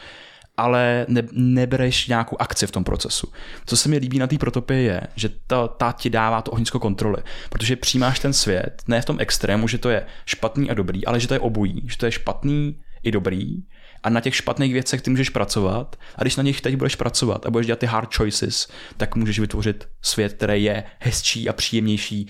ale 0.60 1.06
ne, 1.10 1.24
nebereš 1.32 2.08
nějakou 2.08 2.36
akci 2.40 2.68
v 2.68 2.72
tom 2.72 2.84
procesu. 2.84 3.28
Co 3.66 3.78
se 3.78 3.90
mi 3.90 3.98
líbí 3.98 4.20
na 4.20 4.28
té 4.28 4.38
protopě 4.38 4.82
je, 4.82 5.02
že 5.16 5.30
ta, 5.48 5.68
ta 5.68 5.92
ti 5.92 6.10
dává 6.10 6.42
to 6.42 6.52
ohnisko 6.52 6.80
kontroly, 6.80 7.18
protože 7.50 7.76
přijímáš 7.76 8.20
ten 8.20 8.34
svět, 8.34 8.84
ne 8.88 9.02
v 9.02 9.06
tom 9.06 9.18
extrému, 9.20 9.68
že 9.68 9.78
to 9.78 9.90
je 9.90 10.06
špatný 10.26 10.70
a 10.70 10.74
dobrý, 10.74 11.06
ale 11.06 11.20
že 11.20 11.28
to 11.28 11.34
je 11.34 11.40
obojí, 11.40 11.82
že 11.88 11.98
to 11.98 12.06
je 12.06 12.12
špatný 12.12 12.76
i 13.04 13.12
dobrý 13.12 13.64
a 14.04 14.10
na 14.10 14.22
těch 14.22 14.36
špatných 14.36 14.74
věcech 14.74 15.02
ty 15.02 15.10
můžeš 15.10 15.30
pracovat 15.30 15.96
a 16.16 16.22
když 16.22 16.36
na 16.36 16.44
nich 16.44 16.62
teď 16.62 16.76
budeš 16.76 16.96
pracovat 16.96 17.46
a 17.46 17.50
budeš 17.50 17.66
dělat 17.66 17.80
ty 17.80 17.86
hard 17.86 18.16
choices, 18.16 18.68
tak 18.98 19.16
můžeš 19.16 19.40
vytvořit 19.40 19.88
svět, 20.02 20.34
který 20.34 20.64
je 20.64 20.84
hezčí 21.00 21.50
a 21.50 21.54
příjemnější 21.54 22.30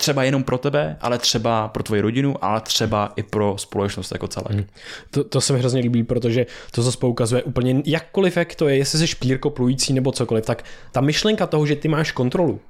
třeba 0.00 0.24
jenom 0.24 0.44
pro 0.44 0.58
tebe, 0.58 0.96
ale 1.00 1.18
třeba 1.18 1.68
pro 1.68 1.82
tvoji 1.82 2.00
rodinu, 2.00 2.44
ale 2.44 2.60
třeba 2.60 3.12
i 3.16 3.22
pro 3.22 3.58
společnost 3.58 4.12
jako 4.12 4.28
celé. 4.28 4.46
Hmm. 4.50 4.64
To, 5.10 5.24
to 5.24 5.40
se 5.40 5.52
mi 5.52 5.58
hrozně 5.58 5.80
líbí, 5.80 6.04
protože 6.04 6.46
to 6.70 6.82
zase 6.82 6.98
poukazuje 6.98 7.42
úplně, 7.42 7.82
jakkoliv 7.86 8.36
jak 8.36 8.54
to 8.54 8.68
je, 8.68 8.76
jestli 8.76 8.98
jsi 8.98 9.06
špírko 9.06 9.50
plující 9.50 9.92
nebo 9.92 10.12
cokoliv, 10.12 10.46
tak 10.46 10.64
ta 10.92 11.00
myšlenka 11.00 11.46
toho, 11.46 11.66
že 11.66 11.76
ty 11.76 11.88
máš 11.88 12.12
kontrolu, 12.12 12.60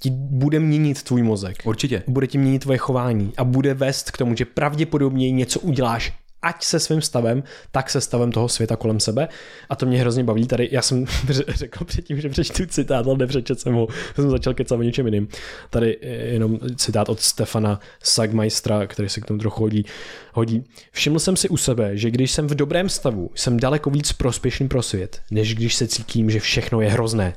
ti 0.00 0.10
bude 0.10 0.60
měnit 0.60 1.02
tvůj 1.02 1.22
mozek. 1.22 1.56
Určitě. 1.64 2.02
Bude 2.06 2.26
ti 2.26 2.38
měnit 2.38 2.58
tvoje 2.58 2.78
chování 2.78 3.32
a 3.36 3.44
bude 3.44 3.74
vést 3.74 4.10
k 4.10 4.18
tomu, 4.18 4.36
že 4.36 4.44
pravděpodobně 4.44 5.30
něco 5.30 5.60
uděláš 5.60 6.12
ať 6.42 6.64
se 6.64 6.80
svým 6.80 7.00
stavem, 7.00 7.42
tak 7.70 7.90
se 7.90 8.00
stavem 8.00 8.32
toho 8.32 8.48
světa 8.48 8.76
kolem 8.76 9.00
sebe. 9.00 9.28
A 9.68 9.76
to 9.76 9.86
mě 9.86 10.00
hrozně 10.00 10.24
baví. 10.24 10.46
Tady 10.46 10.68
já 10.72 10.82
jsem 10.82 11.06
řekl 11.48 11.84
předtím, 11.84 12.20
že 12.20 12.28
přečtu 12.28 12.66
citát, 12.66 13.06
ale 13.06 13.18
nepřečet 13.18 13.60
jsem 13.60 13.74
ho. 13.74 13.88
Jsem 14.14 14.30
začal 14.30 14.54
kecat 14.54 14.78
o 14.78 14.82
něčem 14.82 15.06
jiným. 15.06 15.28
Tady 15.70 15.98
jenom 16.02 16.58
citát 16.76 17.08
od 17.08 17.20
Stefana 17.20 17.80
Sagmeistra, 18.02 18.86
který 18.86 19.08
se 19.08 19.20
k 19.20 19.24
tomu 19.24 19.40
trochu 19.40 19.62
hodí. 19.62 19.84
hodí. 20.32 20.64
Všiml 20.92 21.18
jsem 21.18 21.36
si 21.36 21.48
u 21.48 21.56
sebe, 21.56 21.96
že 21.96 22.10
když 22.10 22.30
jsem 22.30 22.46
v 22.46 22.54
dobrém 22.54 22.88
stavu, 22.88 23.30
jsem 23.34 23.60
daleko 23.60 23.90
víc 23.90 24.12
prospěšný 24.12 24.68
pro 24.68 24.82
svět, 24.82 25.20
než 25.30 25.54
když 25.54 25.74
se 25.74 25.88
cítím, 25.88 26.30
že 26.30 26.40
všechno 26.40 26.80
je 26.80 26.90
hrozné. 26.90 27.34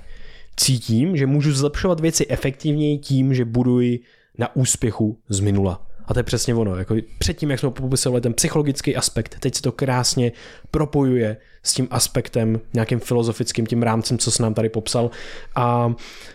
Cítím, 0.58 1.18
že 1.18 1.26
můžu 1.26 1.54
zlepšovat 1.54 2.00
věci 2.00 2.26
efektivněji 2.30 2.98
tím, 2.98 3.34
že 3.34 3.46
buduji 3.46 4.00
na 4.38 4.56
úspěchu 4.56 5.18
z 5.30 5.40
minula. 5.40 5.88
A 6.08 6.14
to 6.14 6.20
je 6.20 6.24
přesně 6.24 6.56
ono. 6.56 6.76
Jako 6.76 6.96
předtím, 7.20 7.52
jak 7.52 7.60
jsme 7.60 7.72
popisovali 7.72 8.22
ten 8.22 8.34
psychologický 8.34 8.96
aspekt, 8.96 9.36
teď 9.40 9.56
se 9.56 9.62
to 9.62 9.72
krásně 9.72 10.32
propojuje 10.72 11.38
s 11.64 11.74
tím 11.74 11.88
aspektem, 11.92 12.60
nějakým 12.74 13.00
filozofickým, 13.00 13.66
tím 13.66 13.84
rámcem, 13.84 14.18
co 14.18 14.32
se 14.32 14.44
nám 14.44 14.54
tady 14.54 14.70
popsal. 14.70 15.12
A 15.56 15.94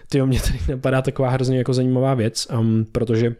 ty 0.09 0.23
mě 0.23 0.41
tady 0.41 0.59
napadá 0.69 1.03
taková 1.03 1.31
hrozně 1.31 1.59
jako 1.59 1.75
zajímavá 1.75 2.15
věc, 2.15 2.47
um, 2.59 2.87
protože 2.93 3.35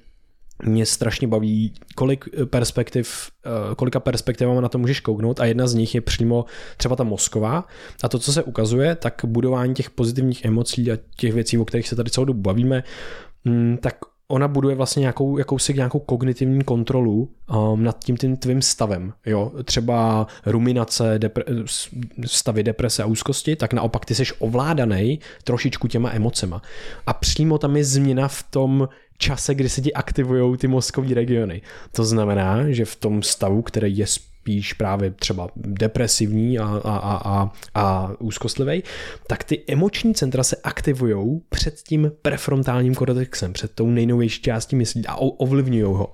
mě 0.65 0.87
strašně 0.87 1.29
baví, 1.29 1.75
kolik 1.95 2.25
perspektiv, 2.45 3.31
uh, 3.69 3.75
kolika 3.75 4.01
perspektivama 4.01 4.61
na 4.61 4.69
to 4.69 4.79
můžeš 4.79 5.01
kouknout 5.01 5.41
a 5.41 5.45
jedna 5.45 5.67
z 5.67 5.75
nich 5.75 5.95
je 5.95 6.01
přímo 6.01 6.45
třeba 6.77 6.97
ta 6.97 7.05
mozková 7.05 7.65
a 8.03 8.09
to, 8.09 8.19
co 8.19 8.33
se 8.33 8.43
ukazuje, 8.43 8.95
tak 8.95 9.23
budování 9.25 9.75
těch 9.75 9.91
pozitivních 9.91 10.45
emocí 10.45 10.93
a 10.93 10.99
těch 11.17 11.33
věcí, 11.33 11.59
o 11.59 11.65
kterých 11.65 11.89
se 11.89 11.97
tady 11.97 12.11
celou 12.11 12.25
dobu 12.25 12.41
bavíme, 12.41 12.83
mm, 13.45 13.79
tak 13.81 13.95
ona 14.31 14.49
buduje 14.49 14.77
vlastně 14.77 15.01
nějakou, 15.01 15.39
jakousi 15.39 15.75
nějakou 15.75 15.99
kognitivní 15.99 16.65
kontrolu 16.65 17.31
um, 17.73 17.83
nad 17.83 18.05
tím 18.05 18.17
tím 18.17 18.37
tvým 18.37 18.63
stavem. 18.63 19.13
Jo? 19.27 19.53
Třeba 19.65 20.27
ruminace, 20.47 21.19
depre- 21.19 21.65
stavy 22.27 22.63
deprese 22.63 23.03
a 23.03 23.07
úzkosti, 23.07 23.57
tak 23.57 23.73
naopak 23.73 24.05
ty 24.05 24.15
jsi 24.15 24.25
ovládaný 24.39 25.21
trošičku 25.45 25.89
těma 25.89 26.11
emocema. 26.13 26.63
A 27.07 27.13
přímo 27.13 27.59
tam 27.59 27.77
je 27.77 27.85
změna 27.85 28.29
v 28.29 28.43
tom 28.43 28.89
čase, 29.19 29.55
kdy 29.55 29.69
se 29.69 29.81
ti 29.81 29.93
aktivují 29.93 30.57
ty 30.57 30.69
mozkové 30.69 31.15
regiony. 31.15 31.63
To 31.93 32.05
znamená, 32.05 32.71
že 32.71 32.85
v 32.85 32.97
tom 32.97 33.23
stavu, 33.23 33.63
který 33.63 33.99
je 33.99 34.07
spíš 34.41 34.73
právě 34.73 35.11
třeba 35.11 35.49
depresivní 35.57 36.59
a, 36.59 36.65
a, 36.65 36.97
a, 36.97 37.17
a, 37.17 37.53
a 37.75 38.13
úzkostlivý, 38.19 38.83
tak 39.27 39.45
ty 39.45 39.65
emoční 39.69 40.15
centra 40.15 40.43
se 40.43 40.57
aktivují 40.57 41.41
před 41.49 41.83
tím 41.83 42.13
prefrontálním 42.23 42.95
kortexem, 42.95 43.53
před 43.53 43.73
tou 43.75 43.91
nejnovější 43.91 44.43
částí 44.43 44.77
myslí 44.77 45.07
a 45.07 45.17
ovlivňují 45.17 45.83
ho. 45.83 46.13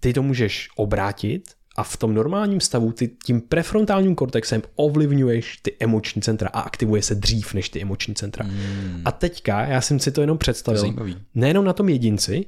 Ty 0.00 0.12
to 0.12 0.22
můžeš 0.22 0.68
obrátit 0.76 1.44
a 1.76 1.82
v 1.82 1.96
tom 1.96 2.14
normálním 2.14 2.60
stavu 2.60 2.92
ty 2.92 3.08
tím 3.24 3.40
prefrontálním 3.40 4.14
kortexem 4.14 4.62
ovlivňuješ 4.74 5.56
ty 5.56 5.76
emoční 5.80 6.22
centra 6.22 6.48
a 6.52 6.60
aktivuje 6.60 7.02
se 7.02 7.14
dřív 7.14 7.54
než 7.54 7.68
ty 7.68 7.82
emoční 7.82 8.14
centra. 8.14 8.44
Hmm. 8.44 9.02
A 9.04 9.12
teďka 9.12 9.66
já 9.66 9.80
jsem 9.80 9.98
si 9.98 10.12
to 10.12 10.20
jenom 10.20 10.38
představil. 10.38 10.80
Zajímavý. 10.80 11.16
Nejenom 11.34 11.64
na 11.64 11.72
tom 11.72 11.88
jedinci, 11.88 12.46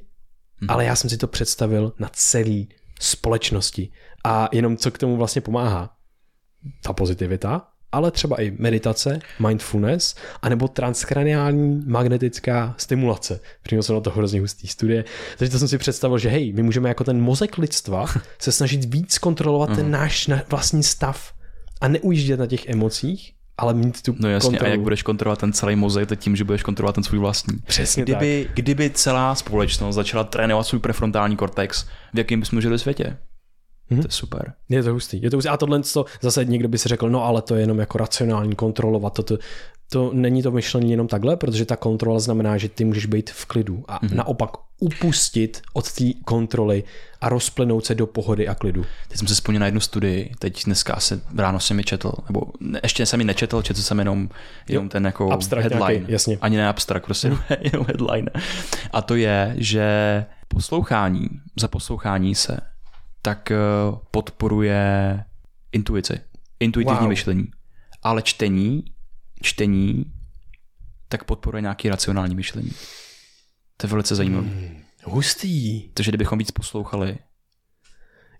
hmm. 0.55 0.69
ale 0.69 0.85
já 0.85 0.95
jsem 0.95 1.09
si 1.09 1.17
to 1.17 1.27
představil 1.27 1.93
na 1.99 2.09
celý 2.13 2.69
společnosti. 2.99 3.91
A 4.25 4.49
jenom 4.51 4.77
co 4.77 4.91
k 4.91 4.97
tomu 4.97 5.17
vlastně 5.17 5.41
pomáhá? 5.41 5.89
Ta 6.83 6.93
pozitivita, 6.93 7.67
ale 7.91 8.11
třeba 8.11 8.41
i 8.41 8.51
meditace, 8.59 9.19
mindfulness, 9.47 10.15
anebo 10.41 10.67
transkraniální 10.67 11.83
magnetická 11.87 12.75
stimulace. 12.77 13.39
Přímo 13.63 13.83
jsem 13.83 13.95
na 13.95 14.01
to 14.01 14.09
hrozně 14.09 14.39
hustý 14.39 14.67
studie. 14.67 15.05
Takže 15.37 15.51
to 15.51 15.59
jsem 15.59 15.67
si 15.67 15.77
představil, 15.77 16.17
že 16.17 16.29
hej, 16.29 16.53
my 16.53 16.63
můžeme 16.63 16.89
jako 16.89 17.03
ten 17.03 17.21
mozek 17.21 17.57
lidstva 17.57 18.05
se 18.39 18.51
snažit 18.51 18.93
víc 18.93 19.17
kontrolovat 19.17 19.75
ten 19.75 19.91
náš 19.91 20.29
vlastní 20.49 20.83
stav 20.83 21.33
a 21.81 21.87
neujíždět 21.87 22.39
na 22.39 22.45
těch 22.47 22.69
emocích, 22.69 23.33
ale 23.57 23.73
mít 23.73 24.01
tu 24.01 24.15
No 24.19 24.29
jasně, 24.29 24.49
kontrolu. 24.49 24.67
a 24.67 24.71
jak 24.71 24.81
budeš 24.81 25.03
kontrolovat 25.03 25.39
ten 25.39 25.53
celý 25.53 25.75
mozek, 25.75 26.09
to 26.09 26.15
tím, 26.15 26.35
že 26.35 26.43
budeš 26.43 26.63
kontrolovat 26.63 26.95
ten 26.95 27.03
svůj 27.03 27.19
vlastní. 27.19 27.57
Přesně 27.65 28.03
kdyby, 28.03 28.45
tak. 28.47 28.55
kdyby 28.55 28.89
celá 28.89 29.35
společnost 29.35 29.95
začala 29.95 30.23
trénovat 30.23 30.67
svůj 30.67 30.79
prefrontální 30.81 31.35
kortex, 31.35 31.85
v 32.13 32.17
jakém 32.17 32.39
bychom 32.39 32.61
žili 32.61 32.79
světě? 32.79 33.17
Hmm. 33.89 34.01
To 34.01 34.07
je 34.07 34.11
super. 34.11 34.53
Je 34.69 34.83
to 34.83 34.93
hustý. 34.93 35.21
Je 35.21 35.29
to 35.29 35.37
hustý. 35.37 35.49
A 35.49 35.57
tohle 35.57 35.81
to 35.93 36.05
zase 36.21 36.45
někdo 36.45 36.67
by 36.67 36.77
si 36.77 36.89
řekl, 36.89 37.09
no 37.09 37.23
ale 37.23 37.41
to 37.41 37.55
je 37.55 37.61
jenom 37.61 37.79
jako 37.79 37.97
racionální 37.97 38.55
kontrolovat. 38.55 39.13
To, 39.13 39.23
to, 39.23 39.37
to 39.89 40.11
není 40.13 40.43
to 40.43 40.51
myšlení 40.51 40.91
jenom 40.91 41.07
takhle, 41.07 41.37
protože 41.37 41.65
ta 41.65 41.75
kontrola 41.75 42.19
znamená, 42.19 42.57
že 42.57 42.69
ty 42.69 42.85
můžeš 42.85 43.05
být 43.05 43.29
v 43.29 43.45
klidu 43.45 43.83
a 43.87 43.99
mm-hmm. 43.99 44.15
naopak 44.15 44.49
upustit 44.79 45.61
od 45.73 45.91
té 45.91 46.05
kontroly 46.25 46.83
a 47.21 47.29
rozplynout 47.29 47.85
se 47.85 47.95
do 47.95 48.07
pohody 48.07 48.47
a 48.47 48.55
klidu. 48.55 48.85
Teď 49.07 49.17
jsem 49.17 49.27
se 49.27 49.33
vzpomněl 49.33 49.59
na 49.59 49.65
jednu 49.65 49.79
studii, 49.79 50.31
teď 50.39 50.65
dneska 50.65 50.99
se 50.99 51.21
ráno 51.37 51.59
jsem 51.59 51.77
mi 51.77 51.83
četl, 51.83 52.11
nebo 52.27 52.41
ne, 52.59 52.79
ještě 52.83 53.05
jsem 53.05 53.17
mi 53.17 53.23
nečetl, 53.23 53.61
četl 53.61 53.81
jsem 53.81 53.99
jenom, 53.99 54.29
jenom 54.69 54.89
ten 54.89 55.05
jako 55.05 55.31
abstract 55.31 55.63
headline. 55.63 55.93
Nějaký, 55.93 56.11
jasně. 56.11 56.37
Ani 56.41 56.57
ne 56.57 56.67
abstrakt, 56.67 57.05
prostě 57.05 57.29
mm. 57.29 57.37
jenom 57.73 57.85
headline. 57.85 58.31
A 58.91 59.01
to 59.01 59.15
je, 59.15 59.55
že 59.57 60.25
poslouchání, 60.47 61.27
za 61.59 61.67
poslouchání 61.67 62.35
se 62.35 62.57
tak 63.27 63.51
eh, 63.51 63.57
podporuje 64.11 65.23
intuici, 65.71 66.19
intuitivní 66.59 66.99
wow. 66.99 67.09
myšlení. 67.09 67.47
Ale 68.03 68.21
čtení, 68.21 68.83
čtení, 69.41 70.05
tak 71.07 71.23
podporuje 71.23 71.61
nějaký 71.61 71.89
racionální 71.89 72.35
myšlení. 72.35 72.71
To 73.77 73.87
je 73.87 73.89
velice 73.89 74.15
zajímavé. 74.15 74.47
Hmm, 74.47 74.81
hustý. 75.03 75.89
Takže 75.89 76.11
kdybychom 76.11 76.39
víc 76.39 76.51
poslouchali, 76.51 77.17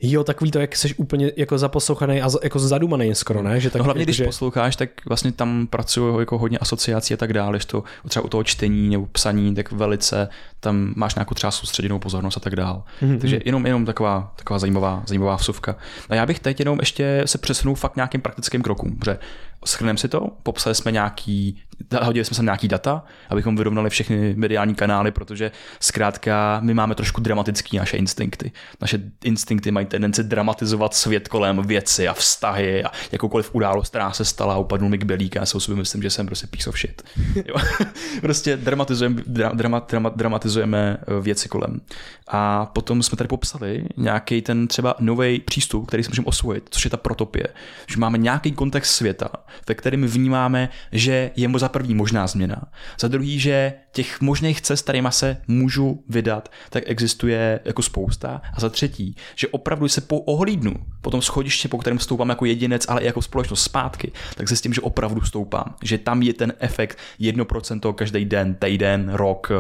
Jo, 0.02 0.24
takový 0.24 0.52
to, 0.52 0.60
jak 0.60 0.76
jsi 0.76 0.96
úplně 0.96 1.32
jako 1.38 1.58
zaposlouchaný 1.58 2.22
a 2.22 2.30
jako 2.44 2.60
zadumaný 2.60 3.16
skoro, 3.16 3.42
ne? 3.42 3.60
Že 3.60 3.70
tak, 3.70 3.80
no 3.80 3.84
hlavně, 3.84 4.02
jako, 4.02 4.06
když 4.06 4.18
že... 4.18 4.26
posloucháš, 4.26 4.76
tak 4.76 4.90
vlastně 5.06 5.32
tam 5.32 5.68
pracují 5.68 6.20
jako 6.20 6.38
hodně 6.38 6.58
asociací 6.58 7.14
a 7.14 7.18
tak 7.18 7.34
dále, 7.34 7.60
to 7.68 7.84
třeba 8.08 8.26
u 8.26 8.28
toho 8.28 8.44
čtení 8.44 8.90
nebo 8.90 9.06
psaní, 9.06 9.56
tak 9.56 9.72
velice 9.72 10.30
tam 10.60 10.94
máš 10.96 11.16
nějakou 11.16 11.36
třeba 11.36 11.52
soustředěnou 11.52 12.00
pozornost 12.00 12.38
a 12.38 12.40
tak 12.40 12.56
dále. 12.56 12.82
Mm-hmm. 13.02 13.20
Takže 13.20 13.40
jenom, 13.46 13.66
jenom 13.66 13.86
taková, 13.86 14.34
taková 14.36 14.60
zajímavá, 14.60 15.04
zajímavá 15.08 15.36
vsuvka. 15.36 15.76
A 16.10 16.16
já 16.16 16.26
bych 16.26 16.40
teď 16.40 16.60
jenom 16.60 16.80
ještě 16.80 17.24
se 17.26 17.38
přesunul 17.38 17.76
fakt 17.76 17.96
nějakým 17.96 18.22
praktickým 18.22 18.62
krokům, 18.62 19.00
že 19.06 19.18
schrneme 19.66 19.98
si 19.98 20.08
to, 20.08 20.28
popsali 20.44 20.76
jsme 20.76 20.92
nějaký, 20.92 21.62
hodili 22.02 22.26
jsme 22.26 22.36
se 22.36 22.44
nějaký 22.44 22.68
data, 22.68 23.04
abychom 23.30 23.56
vyrovnali 23.56 23.90
všechny 23.90 24.34
mediální 24.38 24.76
kanály, 24.76 25.12
protože 25.12 25.52
zkrátka 25.80 26.60
my 26.64 26.74
máme 26.74 26.96
trošku 26.96 27.22
dramatický 27.22 27.78
naše 27.78 27.98
instinkty. 27.98 28.52
Naše 28.82 29.00
instinkty 29.24 29.72
mají 29.72 29.86
tendenci 29.86 30.24
dramatizovat 30.24 30.94
svět 30.94 31.28
kolem 31.28 31.62
věci 31.62 32.08
a 32.08 32.14
vztahy 32.14 32.84
a 32.84 32.92
jakoukoliv 33.12 33.56
událost, 33.56 33.90
která 33.90 34.12
se 34.12 34.26
stala, 34.26 34.58
upadnul 34.58 34.90
mi 34.90 34.98
k 34.98 35.04
belík 35.04 35.38
a 35.38 35.40
já 35.40 35.46
si 35.46 35.72
myslím, 35.74 36.02
že 36.02 36.10
jsem 36.10 36.26
prostě 36.26 36.48
piece 36.48 36.70
of 36.70 36.80
shit. 36.80 37.02
prostě 38.22 38.58
dramatizujeme, 38.58 39.22
drama, 39.54 39.80
drama, 39.90 40.10
dramatizujeme 40.10 40.98
eh, 41.02 41.22
věci 41.22 41.50
kolem. 41.50 41.82
A 42.28 42.66
potom 42.66 43.04
jsme 43.04 43.18
tady 43.18 43.28
popsali 43.28 43.86
nějaký 43.98 44.42
ten 44.42 44.68
třeba 44.68 44.96
nový 45.00 45.40
přístup, 45.40 45.88
který 45.88 46.04
si 46.04 46.10
můžeme 46.10 46.26
osvojit, 46.26 46.68
což 46.70 46.84
je 46.86 46.90
ta 46.90 46.98
protopie. 46.98 47.48
Že 47.88 47.98
máme 47.98 48.18
nějaký 48.18 48.52
kontext 48.52 48.96
světa, 48.96 49.30
ve 49.68 49.76
kterém 49.76 50.04
vnímáme, 50.06 50.70
že 50.92 51.32
je 51.36 51.48
za 51.68 51.72
první 51.72 51.96
možná 51.96 52.28
změna, 52.28 52.64
za 53.00 53.08
druhý, 53.08 53.40
že 53.40 53.74
těch 53.92 54.22
možných 54.22 54.62
cest, 54.62 54.82
kterýma 54.82 55.12
se 55.12 55.38
můžu 55.48 56.04
vydat, 56.10 56.50
tak 56.70 56.84
existuje 56.88 57.60
jako 57.66 57.82
spousta. 57.82 58.42
A 58.54 58.60
za 58.60 58.70
třetí, 58.70 59.16
že 59.36 59.48
opravdu 59.48 59.88
se 59.88 60.02
po 60.02 60.20
ohlídnu 60.20 60.74
po 61.02 61.12
tom 61.12 61.22
schodišti, 61.22 61.68
po 61.68 61.78
kterém 61.78 62.00
stoupám 62.00 62.30
jako 62.30 62.46
jedinec, 62.46 62.86
ale 62.88 63.02
i 63.02 63.06
jako 63.06 63.22
společnost 63.22 63.64
zpátky, 63.64 64.12
tak 64.36 64.50
se 64.50 64.56
s 64.56 64.62
tím, 64.62 64.74
že 64.74 64.82
opravdu 64.82 65.22
stoupám, 65.22 65.76
že 65.84 65.98
tam 65.98 66.22
je 66.22 66.34
ten 66.34 66.54
efekt 66.60 66.98
1% 67.20 67.94
každý 67.94 68.26
den, 68.26 68.56
týden, 68.56 69.10
rok, 69.14 69.52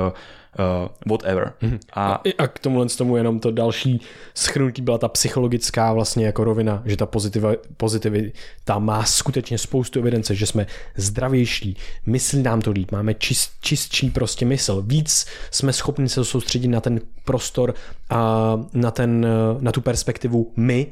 uh, 0.59 0.87
whatever. 1.05 1.53
Mm-hmm. 1.61 1.79
A, 1.93 2.21
a 2.37 2.47
k 2.47 2.59
tomu 2.59 2.85
tomu 2.97 3.17
jenom 3.17 3.39
to 3.39 3.51
další 3.51 4.01
schrnutí 4.35 4.81
byla 4.81 4.97
ta 4.97 5.07
psychologická 5.07 5.93
vlastně 5.93 6.25
jako 6.25 6.43
rovina, 6.43 6.81
že 6.85 6.97
ta 6.97 7.05
pozitiva, 7.05 7.51
pozitivita 7.77 8.79
má 8.79 9.03
skutečně 9.03 9.57
spoustu 9.57 9.99
evidence, 9.99 10.35
že 10.35 10.45
jsme 10.45 10.67
zdravější, 10.95 11.77
myslí 12.05 12.43
nám 12.43 12.61
to 12.61 12.71
líp, 12.71 12.91
máme 12.91 13.13
čist, 13.13 13.51
čistší 13.61 14.09
prostě 14.09 14.45
mysl, 14.45 14.83
víc 14.85 15.25
jsme 15.51 15.73
schopni 15.73 16.09
se 16.09 16.25
soustředit 16.25 16.67
na 16.67 16.81
ten 16.81 16.99
prostor 17.25 17.73
a 18.09 18.53
na, 18.73 18.91
ten, 18.91 19.27
na 19.59 19.71
tu 19.71 19.81
perspektivu 19.81 20.51
my, 20.55 20.87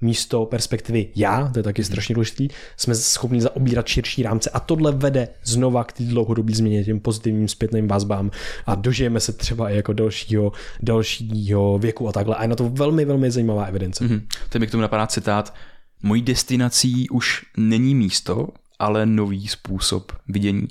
místo 0.00 0.46
perspektivy 0.46 1.08
já, 1.16 1.48
to 1.48 1.58
je 1.58 1.62
taky 1.62 1.84
strašně 1.84 2.14
důležitý, 2.14 2.48
jsme 2.76 2.94
schopni 2.94 3.40
zaobírat 3.40 3.86
širší 3.86 4.22
rámce 4.22 4.50
a 4.50 4.60
tohle 4.60 4.92
vede 4.92 5.28
znova 5.44 5.84
k 5.84 5.92
té 5.92 6.04
dlouhodobé 6.04 6.54
změně, 6.54 6.84
těm 6.84 7.00
pozitivním 7.00 7.48
zpětným 7.48 7.88
vazbám 7.88 8.30
a 8.66 8.74
dožijeme 8.74 9.20
se 9.20 9.32
třeba 9.32 9.70
i 9.70 9.76
jako 9.76 9.92
dalšího, 9.92 10.52
dalšího 10.82 11.78
věku 11.78 12.08
a 12.08 12.12
takhle. 12.12 12.36
A 12.36 12.42
je 12.42 12.48
na 12.48 12.56
to 12.56 12.68
velmi, 12.68 13.04
velmi 13.04 13.30
zajímavá 13.30 13.64
evidence. 13.64 14.04
Mm-hmm. 14.04 14.22
To 14.48 14.58
mi 14.58 14.66
k 14.66 14.70
tomu 14.70 14.80
napadá 14.80 15.06
citát. 15.06 15.54
Mojí 16.02 16.22
destinací 16.22 17.08
už 17.08 17.42
není 17.56 17.94
místo, 17.94 18.48
ale 18.78 19.06
nový 19.06 19.48
způsob 19.48 20.12
vidění. 20.28 20.68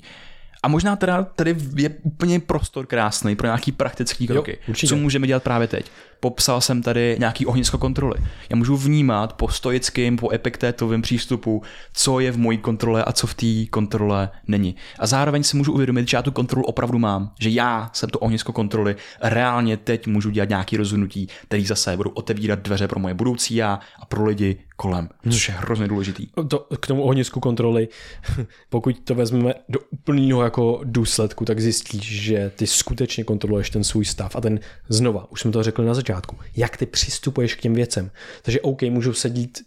A 0.62 0.68
možná 0.68 0.96
teda 0.96 1.22
tady 1.22 1.56
je 1.76 1.90
úplně 2.02 2.40
prostor 2.40 2.86
krásný 2.86 3.36
pro 3.36 3.46
nějaký 3.46 3.72
praktický 3.72 4.26
kroky. 4.26 4.58
Jo, 4.68 4.74
co 4.74 4.96
můžeme 4.96 5.26
dělat 5.26 5.42
právě 5.42 5.68
teď? 5.68 5.90
popsal 6.20 6.60
jsem 6.60 6.82
tady 6.82 7.16
nějaký 7.18 7.46
ohnisko 7.46 7.78
kontroly. 7.78 8.14
Já 8.50 8.56
můžu 8.56 8.76
vnímat 8.76 9.32
po 9.32 9.48
stoickém, 9.48 10.16
po 10.16 10.32
epiktétovém 10.32 11.02
přístupu, 11.02 11.62
co 11.92 12.20
je 12.20 12.32
v 12.32 12.38
mojí 12.38 12.58
kontrole 12.58 13.04
a 13.04 13.12
co 13.12 13.26
v 13.26 13.34
té 13.34 13.66
kontrole 13.70 14.30
není. 14.46 14.76
A 14.98 15.06
zároveň 15.06 15.42
si 15.42 15.56
můžu 15.56 15.72
uvědomit, 15.72 16.08
že 16.08 16.16
já 16.16 16.22
tu 16.22 16.30
kontrolu 16.30 16.66
opravdu 16.66 16.98
mám, 16.98 17.32
že 17.40 17.50
já 17.50 17.90
jsem 17.92 18.10
to 18.10 18.18
ohnisko 18.18 18.52
kontroly, 18.52 18.96
reálně 19.22 19.76
teď 19.76 20.06
můžu 20.06 20.30
dělat 20.30 20.48
nějaké 20.48 20.76
rozhodnutí, 20.76 21.28
které 21.46 21.62
zase 21.62 21.96
budou 21.96 22.10
otevírat 22.10 22.58
dveře 22.58 22.88
pro 22.88 23.00
moje 23.00 23.14
budoucí 23.14 23.54
já 23.54 23.80
a 24.00 24.06
pro 24.06 24.24
lidi 24.24 24.56
kolem, 24.80 25.08
což 25.30 25.48
je 25.48 25.54
hrozně 25.54 25.88
důležitý. 25.88 26.26
To, 26.48 26.66
k 26.80 26.86
tomu 26.86 27.02
ohnisku 27.02 27.40
kontroly, 27.40 27.88
pokud 28.68 29.00
to 29.00 29.14
vezmeme 29.14 29.54
do 29.68 29.78
úplného 29.90 30.42
jako 30.42 30.80
důsledku, 30.84 31.44
tak 31.44 31.60
zjistíš, 31.60 32.22
že 32.22 32.52
ty 32.56 32.66
skutečně 32.66 33.24
kontroluješ 33.24 33.70
ten 33.70 33.84
svůj 33.84 34.04
stav 34.04 34.36
a 34.36 34.40
ten 34.40 34.60
znova, 34.88 35.30
už 35.30 35.40
jsme 35.40 35.50
to 35.52 35.62
řekli 35.62 35.86
na 35.86 35.94
začátku. 35.94 36.36
Jak 36.56 36.76
ty 36.76 36.86
přistupuješ 36.86 37.54
k 37.54 37.60
těm 37.60 37.74
věcem. 37.74 38.10
Takže 38.42 38.60
OK, 38.60 38.82
můžu 38.82 39.12
sedít 39.12 39.58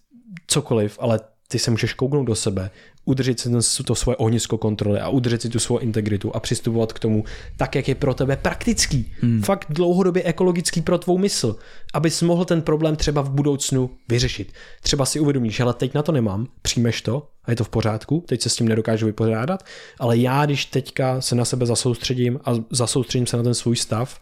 cokoliv, 0.48 0.98
ale 1.02 1.20
ty 1.48 1.60
se 1.60 1.72
můžeš 1.72 1.94
kouknout 1.94 2.28
do 2.28 2.36
sebe, 2.36 2.70
udržet 3.06 3.48
si 3.60 3.84
to 3.84 3.96
svoje 3.96 4.16
ohnisko 4.16 4.58
kontroly 4.58 5.00
a 5.00 5.10
udržet 5.10 5.42
si 5.42 5.50
tu 5.50 5.60
svou 5.60 5.78
integritu 5.78 6.36
a 6.36 6.40
přistupovat 6.40 6.94
k 6.94 7.00
tomu 7.00 7.24
tak, 7.58 7.76
jak 7.76 7.88
je 7.88 7.96
pro 7.96 8.14
tebe 8.14 8.38
praktický. 8.38 9.14
Hmm. 9.22 9.42
Fakt 9.42 9.66
dlouhodobě 9.70 10.24
ekologický 10.24 10.82
pro 10.82 10.98
tvou 10.98 11.18
mysl, 11.18 11.56
abys 11.94 12.22
mohl 12.22 12.46
ten 12.46 12.62
problém 12.62 12.96
třeba 12.96 13.22
v 13.22 13.30
budoucnu 13.30 13.90
vyřešit. 14.10 14.54
Třeba 14.82 15.06
si 15.06 15.20
uvědomíš, 15.20 15.60
ale 15.60 15.74
teď 15.74 15.94
na 15.94 16.04
to 16.04 16.12
nemám, 16.12 16.48
přijmeš 16.62 17.02
to 17.02 17.28
a 17.46 17.52
je 17.52 17.56
to 17.56 17.64
v 17.64 17.70
pořádku, 17.70 18.24
teď 18.28 18.42
se 18.42 18.50
s 18.50 18.56
tím 18.56 18.68
nedokážu 18.68 19.06
vypořádat, 19.06 19.64
ale 20.00 20.18
já, 20.18 20.46
když 20.46 20.66
teďka 20.66 21.22
se 21.22 21.36
na 21.36 21.46
sebe 21.46 21.66
zasoustředím 21.66 22.40
a 22.46 22.52
zasoustředím 22.70 23.28
se 23.28 23.38
na 23.38 23.44
ten 23.44 23.54
svůj 23.54 23.76
stav, 23.76 24.20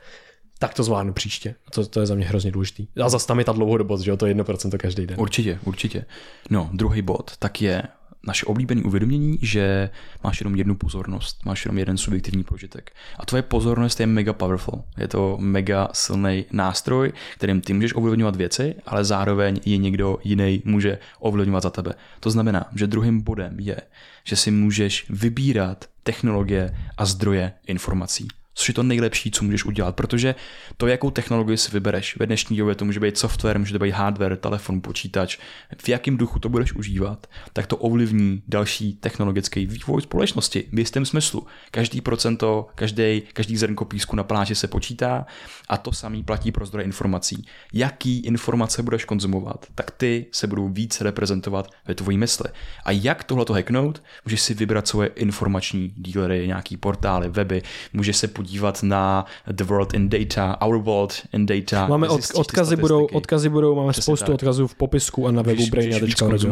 tak 0.59 0.73
to 0.73 0.83
zvládnu 0.83 1.13
příště. 1.13 1.55
A 1.67 1.71
to, 1.71 1.85
to 1.85 1.99
je 1.99 2.05
za 2.05 2.15
mě 2.15 2.25
hrozně 2.25 2.51
důležitý. 2.51 2.87
A 3.03 3.09
zase 3.09 3.27
tam 3.27 3.39
je 3.39 3.45
ta 3.45 3.51
dlouhodobost, 3.51 4.03
že 4.03 4.11
jo, 4.11 4.17
to 4.17 4.25
je 4.25 4.35
1% 4.35 4.77
každý 4.77 5.07
den. 5.07 5.19
Určitě, 5.19 5.59
určitě. 5.63 6.05
No, 6.49 6.69
druhý 6.73 7.01
bod, 7.01 7.31
tak 7.39 7.61
je 7.61 7.83
naše 8.27 8.45
oblíbené 8.45 8.81
uvědomění, 8.81 9.39
že 9.41 9.89
máš 10.23 10.41
jenom 10.41 10.55
jednu 10.55 10.75
pozornost, 10.75 11.45
máš 11.45 11.65
jenom 11.65 11.77
jeden 11.77 11.97
subjektivní 11.97 12.43
prožitek. 12.43 12.91
A 13.19 13.25
tvoje 13.25 13.41
pozornost 13.41 13.99
je 13.99 14.07
mega 14.07 14.33
powerful. 14.33 14.83
Je 14.97 15.07
to 15.07 15.37
mega 15.39 15.89
silný 15.93 16.45
nástroj, 16.51 17.13
kterým 17.35 17.61
ty 17.61 17.73
můžeš 17.73 17.95
ovlivňovat 17.95 18.35
věci, 18.35 18.75
ale 18.85 19.05
zároveň 19.05 19.59
je 19.65 19.77
někdo 19.77 20.17
jiný 20.23 20.61
může 20.65 20.97
ovlivňovat 21.19 21.63
za 21.63 21.69
tebe. 21.69 21.93
To 22.19 22.29
znamená, 22.29 22.65
že 22.75 22.87
druhým 22.87 23.21
bodem 23.21 23.59
je, 23.59 23.77
že 24.23 24.35
si 24.35 24.51
můžeš 24.51 25.05
vybírat 25.09 25.85
technologie 26.03 26.75
a 26.97 27.05
zdroje 27.05 27.53
informací 27.67 28.27
což 28.61 28.67
je 28.67 28.73
to 28.73 28.83
nejlepší, 28.83 29.31
co 29.31 29.43
můžeš 29.43 29.65
udělat, 29.65 29.95
protože 29.95 30.35
to, 30.77 30.87
jakou 30.87 31.11
technologii 31.11 31.57
si 31.57 31.71
vybereš, 31.71 32.17
ve 32.17 32.25
dnešní 32.25 32.57
době 32.57 32.75
to 32.75 32.85
může 32.85 32.99
být 32.99 33.17
software, 33.17 33.59
může 33.59 33.73
to 33.73 33.79
být 33.79 33.91
hardware, 33.91 34.37
telefon, 34.37 34.81
počítač, 34.81 35.37
v 35.77 35.89
jakém 35.89 36.17
duchu 36.17 36.39
to 36.39 36.49
budeš 36.49 36.73
užívat, 36.73 37.27
tak 37.53 37.67
to 37.67 37.77
ovlivní 37.77 38.43
další 38.47 38.93
technologický 38.93 39.65
vývoj 39.65 40.01
společnosti 40.01 40.67
v 40.71 40.79
jistém 40.79 41.05
smyslu. 41.05 41.47
Každý 41.71 42.01
procento, 42.01 42.67
každý, 42.75 43.21
každý 43.33 43.57
zrnko 43.57 43.85
písku 43.85 44.15
na 44.15 44.23
pláži 44.23 44.55
se 44.55 44.67
počítá 44.67 45.25
a 45.69 45.77
to 45.77 45.91
samý 45.91 46.23
platí 46.23 46.51
pro 46.51 46.65
zdroje 46.65 46.85
informací. 46.85 47.45
Jaký 47.73 48.19
informace 48.19 48.83
budeš 48.83 49.05
konzumovat, 49.05 49.65
tak 49.75 49.91
ty 49.91 50.25
se 50.31 50.47
budou 50.47 50.69
víc 50.69 51.01
reprezentovat 51.01 51.71
ve 51.87 51.95
tvojí 51.95 52.17
mysli. 52.17 52.49
A 52.85 52.91
jak 52.91 53.23
tohle 53.23 53.45
to 53.45 53.53
hacknout? 53.53 54.03
Můžeš 54.25 54.41
si 54.41 54.53
vybrat 54.53 54.87
svoje 54.87 55.09
informační 55.09 55.93
dílery, 55.97 56.47
nějaký 56.47 56.77
portály, 56.77 57.29
weby, 57.29 57.61
můžeš 57.93 58.17
se 58.17 58.27
podívat 58.27 58.50
na 58.83 59.25
The 59.51 59.63
World 59.63 59.93
in 59.93 60.09
Data, 60.09 60.61
Our 60.61 60.77
World 60.77 61.21
in 61.33 61.45
Data. 61.45 61.87
Máme 61.87 62.09
od, 62.09 62.21
odkazy, 62.35 62.75
budou, 62.75 63.05
odkazy 63.05 63.49
budou, 63.49 63.75
máme 63.75 63.91
Přesně 63.91 64.03
spoustu 64.03 64.25
tak. 64.25 64.33
odkazů 64.33 64.67
v 64.67 64.75
popisku 64.75 65.27
a 65.27 65.31
na 65.31 65.41
webu 65.41 65.67
Brainy. 65.67 65.99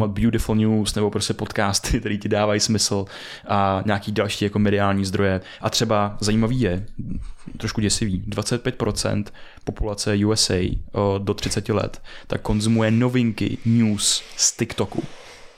Beautiful 0.06 0.56
News 0.56 0.94
nebo 0.94 1.10
prostě 1.10 1.34
podcasty, 1.34 2.00
které 2.00 2.16
ti 2.16 2.28
dávají 2.28 2.60
smysl 2.60 3.04
a 3.48 3.82
nějaký 3.86 4.12
další 4.12 4.44
jako 4.44 4.58
mediální 4.58 5.04
zdroje. 5.04 5.40
A 5.60 5.70
třeba 5.70 6.16
zajímavý 6.20 6.60
je, 6.60 6.86
trošku 7.56 7.80
děsivý, 7.80 8.22
25% 8.28 9.24
populace 9.64 10.16
USA 10.26 10.54
do 11.18 11.34
30 11.34 11.68
let 11.68 12.02
tak 12.26 12.40
konzumuje 12.40 12.90
novinky 12.90 13.58
news 13.64 14.22
z 14.36 14.56
TikToku. 14.56 15.02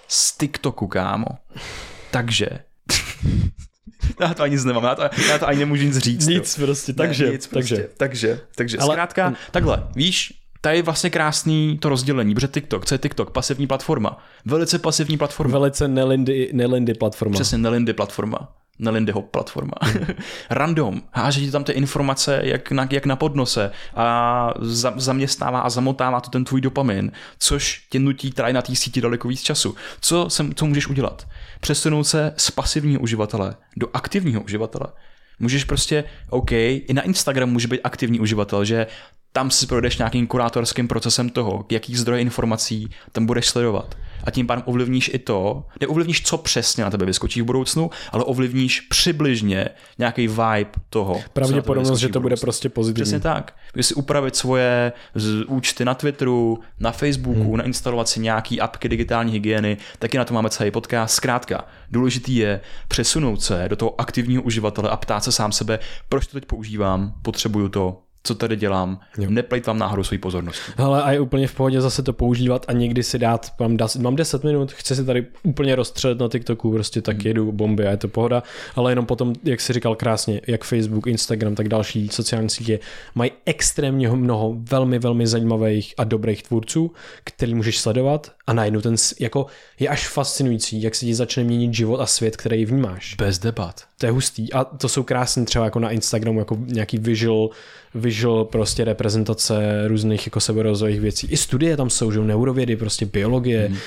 Z 0.08 0.36
TikToku, 0.36 0.86
kámo. 0.86 1.26
Takže 2.10 2.48
já 4.20 4.34
to 4.34 4.42
ani 4.42 4.56
nemám, 4.64 4.84
já 4.84 4.94
to, 4.94 5.02
já 5.28 5.38
to 5.38 5.48
ani 5.48 5.58
nemůžu 5.58 5.84
nic 5.84 5.98
říct. 5.98 6.26
Nic 6.26 6.58
jo. 6.58 6.66
prostě, 6.66 6.92
takže. 6.92 7.26
Ne, 7.26 7.32
nic 7.32 7.46
takže. 7.46 7.76
Prostě, 7.76 7.94
takže, 7.96 8.40
takže. 8.56 8.78
Ale, 8.78 8.94
zkrátka, 8.94 9.34
takhle, 9.50 9.88
víš, 9.94 10.34
Tady 10.64 10.76
je 10.76 10.82
vlastně 10.82 11.10
krásný 11.10 11.78
to 11.78 11.88
rozdělení, 11.88 12.34
protože 12.34 12.48
TikTok, 12.48 12.86
co 12.86 12.94
je 12.94 12.98
TikTok? 12.98 13.30
Pasivní 13.30 13.66
platforma. 13.66 14.18
Velice 14.44 14.78
pasivní 14.78 15.18
platforma. 15.18 15.52
Velice 15.58 15.88
nelindy, 15.88 16.50
nelindy 16.52 16.94
platforma. 16.94 17.34
Přesně, 17.34 17.58
nelindy 17.58 17.92
platforma. 17.92 18.52
Nelindyho 18.78 19.22
platforma. 19.22 19.72
Random. 20.50 21.02
Háže 21.12 21.40
ti 21.40 21.50
tam 21.50 21.64
ty 21.64 21.72
informace 21.72 22.40
jak 22.44 22.70
na, 22.70 22.88
jak 22.90 23.06
na 23.06 23.16
podnose 23.16 23.70
a 23.94 24.54
za, 24.60 24.92
zaměstnává 24.96 25.60
a 25.60 25.70
zamotává 25.70 26.20
to 26.20 26.30
ten 26.30 26.44
tvůj 26.44 26.60
dopamin, 26.60 27.12
což 27.38 27.86
tě 27.90 27.98
nutí 27.98 28.30
traj 28.32 28.52
na 28.52 28.62
té 28.62 28.76
síti 28.76 29.00
daleko 29.00 29.28
víc 29.28 29.42
času. 29.42 29.74
Co, 30.00 30.30
sem, 30.30 30.54
co 30.54 30.66
můžeš 30.66 30.86
udělat? 30.86 31.28
Přesunout 31.60 32.04
se 32.04 32.34
z 32.36 32.50
pasivního 32.50 33.00
uživatele 33.00 33.56
do 33.76 33.88
aktivního 33.94 34.42
uživatele. 34.42 34.86
Můžeš 35.38 35.64
prostě, 35.64 36.04
OK, 36.30 36.52
i 36.52 36.86
na 36.92 37.02
Instagramu 37.02 37.52
může 37.52 37.68
být 37.68 37.80
aktivní 37.84 38.20
uživatel, 38.20 38.64
že 38.64 38.86
tam 39.32 39.50
si 39.50 39.66
projdeš 39.66 39.98
nějakým 39.98 40.26
kurátorským 40.26 40.88
procesem 40.88 41.28
toho, 41.28 41.66
jaký 41.70 41.96
zdroje 41.96 42.20
informací 42.20 42.90
tam 43.12 43.26
budeš 43.26 43.46
sledovat. 43.46 43.96
A 44.24 44.30
tím 44.30 44.46
pádem 44.46 44.64
ovlivníš 44.66 45.10
i 45.14 45.18
to, 45.18 45.64
neovlivníš, 45.80 46.22
co 46.22 46.38
přesně 46.38 46.84
na 46.84 46.90
tebe 46.90 47.06
vyskočí 47.06 47.42
v 47.42 47.44
budoucnu, 47.44 47.90
ale 48.12 48.24
ovlivníš 48.24 48.80
přibližně 48.80 49.68
nějaký 49.98 50.28
vibe 50.28 50.70
toho. 50.90 51.20
Pravděpodobnost, 51.32 51.98
že 51.98 52.08
to 52.08 52.20
bude 52.20 52.36
prostě 52.36 52.68
pozitivní. 52.68 53.02
Přesně 53.04 53.20
tak. 53.20 53.54
Když 53.72 53.86
si 53.86 53.94
upravit 53.94 54.36
svoje 54.36 54.92
účty 55.46 55.84
na 55.84 55.94
Twitteru, 55.94 56.58
na 56.80 56.92
Facebooku, 56.92 57.48
hmm. 57.48 57.56
nainstalovat 57.56 58.08
si 58.08 58.20
nějaký 58.20 58.60
apky 58.60 58.88
digitální 58.88 59.32
hygieny, 59.32 59.76
taky 59.98 60.18
na 60.18 60.24
to 60.24 60.34
máme 60.34 60.50
celý 60.50 60.70
podcast. 60.70 61.14
Zkrátka, 61.14 61.64
důležitý 61.90 62.36
je 62.36 62.60
přesunout 62.88 63.42
se 63.42 63.64
do 63.68 63.76
toho 63.76 64.00
aktivního 64.00 64.42
uživatele 64.42 64.90
a 64.90 64.96
ptát 64.96 65.24
se 65.24 65.32
sám 65.32 65.52
sebe, 65.52 65.78
proč 66.08 66.26
to 66.26 66.32
teď 66.32 66.44
používám, 66.44 67.14
potřebuju 67.22 67.68
to, 67.68 68.01
co 68.24 68.34
tady 68.34 68.56
dělám, 68.56 69.00
jo. 69.18 69.30
neplejtvám 69.30 69.78
náhodou 69.78 70.02
svoji 70.04 70.18
pozornost. 70.18 70.60
Ale 70.76 71.02
a 71.02 71.12
je 71.12 71.20
úplně 71.20 71.46
v 71.46 71.54
pohodě 71.54 71.80
zase 71.80 72.02
to 72.02 72.12
používat 72.12 72.64
a 72.68 72.72
někdy 72.72 73.02
si 73.02 73.18
dát, 73.18 73.52
mám, 73.60 73.76
mám 73.98 74.16
10 74.16 74.44
minut, 74.44 74.72
chci 74.72 74.96
si 74.96 75.04
tady 75.04 75.26
úplně 75.42 75.74
rozstřelit 75.74 76.18
na 76.18 76.28
TikToku, 76.28 76.72
prostě 76.72 77.02
tak 77.02 77.16
hmm. 77.16 77.26
jedu 77.26 77.52
bomby 77.52 77.86
a 77.86 77.90
je 77.90 77.96
to 77.96 78.08
pohoda, 78.08 78.42
ale 78.74 78.92
jenom 78.92 79.06
potom, 79.06 79.32
jak 79.44 79.60
si 79.60 79.72
říkal 79.72 79.94
krásně, 79.94 80.40
jak 80.46 80.64
Facebook, 80.64 81.06
Instagram, 81.06 81.54
tak 81.54 81.68
další 81.68 82.08
sociální 82.08 82.50
sítě 82.50 82.78
mají 83.14 83.30
extrémně 83.46 84.08
mnoho 84.08 84.54
velmi, 84.58 84.98
velmi 84.98 85.26
zajímavých 85.26 85.94
a 85.98 86.04
dobrých 86.04 86.42
tvůrců, 86.42 86.92
který 87.24 87.54
můžeš 87.54 87.78
sledovat 87.78 88.32
a 88.46 88.52
najednou 88.52 88.80
ten, 88.80 88.94
jako 89.20 89.46
je 89.80 89.88
až 89.88 90.08
fascinující, 90.08 90.82
jak 90.82 90.94
se 90.94 91.06
ti 91.06 91.14
začne 91.14 91.44
měnit 91.44 91.74
život 91.74 92.00
a 92.00 92.06
svět, 92.06 92.36
který 92.36 92.64
vnímáš. 92.64 93.14
Bez 93.18 93.38
debat. 93.38 93.91
To 94.02 94.06
je 94.06 94.12
hustý 94.12 94.52
a 94.52 94.64
to 94.64 94.88
jsou 94.88 95.02
krásné 95.02 95.44
třeba 95.44 95.64
jako 95.64 95.78
na 95.78 95.90
Instagramu, 95.90 96.38
jako 96.38 96.58
nějaký 96.66 96.98
visual, 96.98 97.50
visual 97.94 98.44
prostě 98.44 98.84
reprezentace 98.84 99.88
různých 99.88 100.26
jako 100.26 100.40
seberozových 100.40 101.00
věcí. 101.00 101.26
I 101.26 101.36
studie 101.36 101.76
tam 101.76 101.90
jsou, 101.90 102.12
že 102.12 102.20
neurovědy, 102.20 102.76
prostě 102.76 103.06
biologie, 103.06 103.66
hmm. 103.66 103.78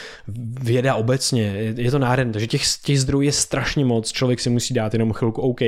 věda 0.62 0.96
obecně, 0.96 1.44
je, 1.44 1.74
je 1.78 1.92
to 1.92 2.00
nádherné, 2.00 2.34
takže 2.34 2.48
těch, 2.48 2.62
těch 2.84 3.02
zdrojů 3.02 3.22
je 3.22 3.32
strašně 3.32 3.86
moc, 3.86 4.12
člověk 4.12 4.40
si 4.40 4.50
musí 4.50 4.74
dát 4.74 4.94
jenom 4.94 5.14
chvilku 5.14 5.42
OK, 5.42 5.62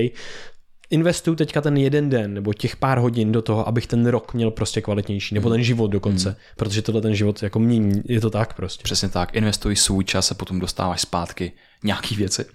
investuju 0.89 1.35
teďka 1.35 1.61
ten 1.61 1.77
jeden 1.77 2.09
den 2.09 2.33
nebo 2.33 2.53
těch 2.53 2.75
pár 2.75 2.97
hodin 2.97 3.31
do 3.31 3.41
toho, 3.41 3.67
abych 3.67 3.87
ten 3.87 4.05
rok 4.05 4.33
měl 4.33 4.51
prostě 4.51 4.81
kvalitnější, 4.81 5.35
nebo 5.35 5.49
ten 5.49 5.63
život 5.63 5.87
dokonce, 5.87 6.29
hmm. 6.29 6.37
protože 6.57 6.81
tohle 6.81 7.01
ten 7.01 7.15
život 7.15 7.43
jako 7.43 7.59
mění, 7.59 8.01
je 8.05 8.21
to 8.21 8.29
tak 8.29 8.53
prostě. 8.53 8.83
Přesně 8.83 9.09
tak, 9.09 9.35
investuj 9.35 9.75
svůj 9.75 10.03
čas 10.03 10.31
a 10.31 10.35
potom 10.35 10.59
dostáváš 10.59 11.01
zpátky 11.01 11.51
nějaký 11.83 12.15
věci. 12.15 12.45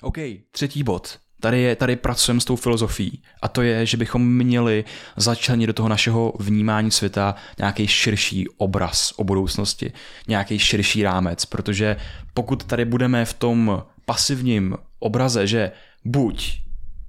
OK, 0.00 0.18
třetí 0.50 0.82
bod. 0.82 1.23
Tady, 1.44 1.60
je, 1.60 1.76
tady 1.76 1.96
pracujeme 1.96 2.40
s 2.40 2.44
tou 2.44 2.56
filozofií 2.56 3.22
a 3.42 3.48
to 3.48 3.62
je, 3.62 3.86
že 3.86 3.96
bychom 3.96 4.28
měli 4.28 4.84
začlenit 5.16 5.66
do 5.66 5.72
toho 5.72 5.88
našeho 5.88 6.32
vnímání 6.38 6.90
světa 6.90 7.34
nějaký 7.58 7.86
širší 7.86 8.48
obraz 8.48 9.12
o 9.16 9.24
budoucnosti, 9.24 9.92
nějaký 10.28 10.58
širší 10.58 11.02
rámec, 11.02 11.44
protože 11.44 11.96
pokud 12.34 12.64
tady 12.64 12.84
budeme 12.84 13.24
v 13.24 13.32
tom 13.32 13.82
pasivním 14.04 14.76
obraze, 14.98 15.46
že 15.46 15.72
buď 16.04 16.63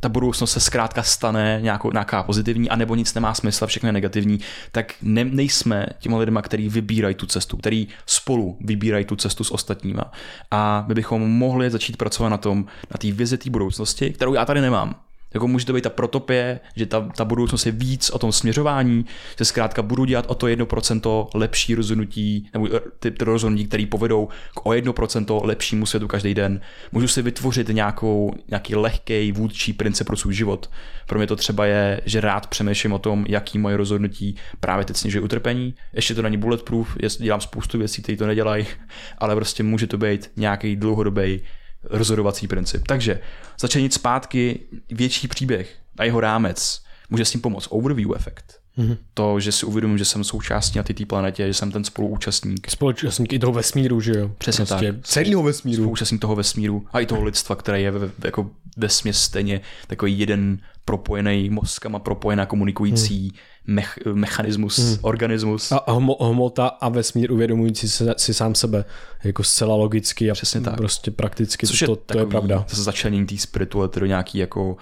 ta 0.05 0.09
budoucnost 0.09 0.51
se 0.51 0.59
zkrátka 0.59 1.03
stane 1.03 1.59
nějakou, 1.61 1.91
nějaká 1.91 2.23
pozitivní, 2.23 2.69
anebo 2.69 2.95
nic 2.95 3.13
nemá 3.13 3.33
smysl, 3.33 3.67
všechno 3.67 3.89
je 3.89 3.93
negativní, 3.93 4.39
tak 4.71 4.93
ne, 5.01 5.25
nejsme 5.25 5.85
těma 5.99 6.17
lidma, 6.17 6.41
který 6.41 6.69
vybírají 6.69 7.15
tu 7.15 7.25
cestu, 7.25 7.57
který 7.57 7.87
spolu 8.05 8.57
vybírají 8.61 9.05
tu 9.05 9.15
cestu 9.15 9.43
s 9.43 9.51
ostatníma. 9.51 10.11
A 10.51 10.85
my 10.87 10.93
bychom 10.93 11.21
mohli 11.31 11.69
začít 11.69 11.97
pracovat 11.97 12.29
na 12.29 12.37
tom, 12.37 12.65
na 12.91 12.97
té 12.97 13.11
vizi 13.11 13.37
té 13.37 13.49
budoucnosti, 13.49 14.09
kterou 14.09 14.33
já 14.33 14.45
tady 14.45 14.61
nemám. 14.61 14.95
Jako 15.35 15.47
může 15.47 15.65
to 15.65 15.73
být 15.73 15.81
ta 15.81 15.89
protopie, 15.89 16.59
že 16.75 16.85
ta, 16.85 17.09
ta 17.15 17.25
budoucnost 17.25 17.65
je 17.65 17.71
víc 17.71 18.09
o 18.09 18.19
tom 18.19 18.31
směřování, 18.31 19.05
že 19.37 19.45
zkrátka 19.45 19.81
budu 19.81 20.05
dělat 20.05 20.25
o 20.27 20.35
to 20.35 20.47
1% 20.47 21.27
lepší 21.33 21.75
rozhodnutí, 21.75 22.49
nebo 22.53 22.67
eh, 22.75 22.79
ty, 22.99 23.11
ty 23.11 23.25
rozhodnutí, 23.25 23.65
které 23.65 23.85
povedou 23.85 24.29
k 24.53 24.65
o 24.65 24.69
1% 24.69 25.45
lepšímu 25.45 25.85
světu 25.85 26.07
každý 26.07 26.33
den. 26.33 26.61
Můžu 26.91 27.07
si 27.07 27.21
vytvořit 27.21 27.69
nějakou, 27.69 28.33
nějaký 28.47 28.75
lehký 28.75 29.31
vůdčí 29.31 29.73
princip 29.73 30.07
pro 30.07 30.17
svůj 30.17 30.33
život. 30.33 30.69
Pro 31.07 31.19
mě 31.19 31.27
to 31.27 31.35
třeba 31.35 31.65
je, 31.65 32.01
že 32.05 32.21
rád 32.21 32.47
přemýšlím 32.47 32.93
o 32.93 32.99
tom, 32.99 33.25
jaký 33.29 33.57
moje 33.57 33.77
rozhodnutí 33.77 34.35
právě 34.59 34.85
teď 34.85 34.97
snižuje 34.97 35.21
utrpení. 35.21 35.75
Ještě 35.93 36.15
to 36.15 36.21
není 36.21 36.37
bulletproof, 36.37 36.97
dělám 37.19 37.41
spoustu 37.41 37.77
věcí, 37.77 38.01
které 38.01 38.17
to 38.17 38.27
nedělají, 38.27 38.65
ale 39.17 39.35
prostě 39.35 39.63
může 39.63 39.87
to 39.87 39.97
být 39.97 40.31
nějaký 40.35 40.75
dlouhodobý 40.75 41.41
rozhodovací 41.89 42.47
princip. 42.47 42.87
Takže 42.87 43.19
začlenit 43.59 43.93
zpátky 43.93 44.59
větší 44.91 45.27
příběh 45.27 45.75
a 45.97 46.03
jeho 46.03 46.19
rámec 46.19 46.81
může 47.09 47.25
s 47.25 47.31
tím 47.31 47.41
pomoct 47.41 47.67
overview 47.69 48.11
efekt. 48.15 48.59
Mm-hmm. 48.77 48.97
To, 49.13 49.39
že 49.39 49.51
si 49.51 49.65
uvědomím, 49.65 49.97
že 49.97 50.05
jsem 50.05 50.23
součástí 50.23 50.77
na 50.77 50.83
té 50.83 51.05
planetě, 51.05 51.47
že 51.47 51.53
jsem 51.53 51.71
ten 51.71 51.83
spoluúčastník. 51.83 52.69
Spoluúčastník 52.69 53.33
i 53.33 53.39
toho 53.39 53.53
vesmíru, 53.53 54.01
že 54.01 54.11
jo? 54.11 54.31
Přesně 54.37 54.65
prostě 54.65 54.93
tak. 54.93 55.05
Celého 55.05 55.43
vesmíru. 55.43 55.83
Spoluúčastník 55.83 56.21
toho 56.21 56.35
vesmíru 56.35 56.85
a 56.93 56.99
i 56.99 57.05
toho 57.05 57.23
lidstva, 57.23 57.55
které 57.55 57.81
je 57.81 57.91
ve, 57.91 58.11
jako 58.23 58.49
vesměs 58.77 59.21
stejně 59.21 59.61
takový 59.87 60.19
jeden 60.19 60.59
propojený 60.85 61.49
mozkama, 61.49 61.99
propojená 61.99 62.45
komunikující 62.45 63.21
hmm. 63.21 63.75
mech, 63.75 63.99
mechanismus, 64.13 64.77
hmm. 64.77 64.97
organismus. 65.01 65.71
A 65.71 65.91
hmo, 65.91 66.17
hmota 66.21 66.67
a 66.67 66.89
vesmír 66.89 67.31
uvědomující 67.31 67.89
si, 67.89 68.03
si 68.17 68.33
sám 68.33 68.55
sebe 68.55 68.85
jako 69.23 69.43
zcela 69.43 69.75
logicky 69.75 70.31
a 70.31 70.33
Přesně 70.33 70.61
tak. 70.61 70.77
prostě 70.77 71.11
prakticky 71.11 71.67
Což 71.67 71.79
to, 71.79 71.85
je, 71.85 71.87
to, 71.87 71.95
to 71.95 72.19
je 72.19 72.25
pravda. 72.25 72.65
To 72.69 72.75
začlenění 72.75 73.25
té 73.25 73.37
spirituality 73.37 73.99
do 73.99 74.05
nějaký 74.05 74.37
jako 74.37 74.77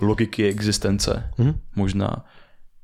logiky 0.00 0.48
existence 0.48 1.30
hmm. 1.38 1.54
možná. 1.76 2.24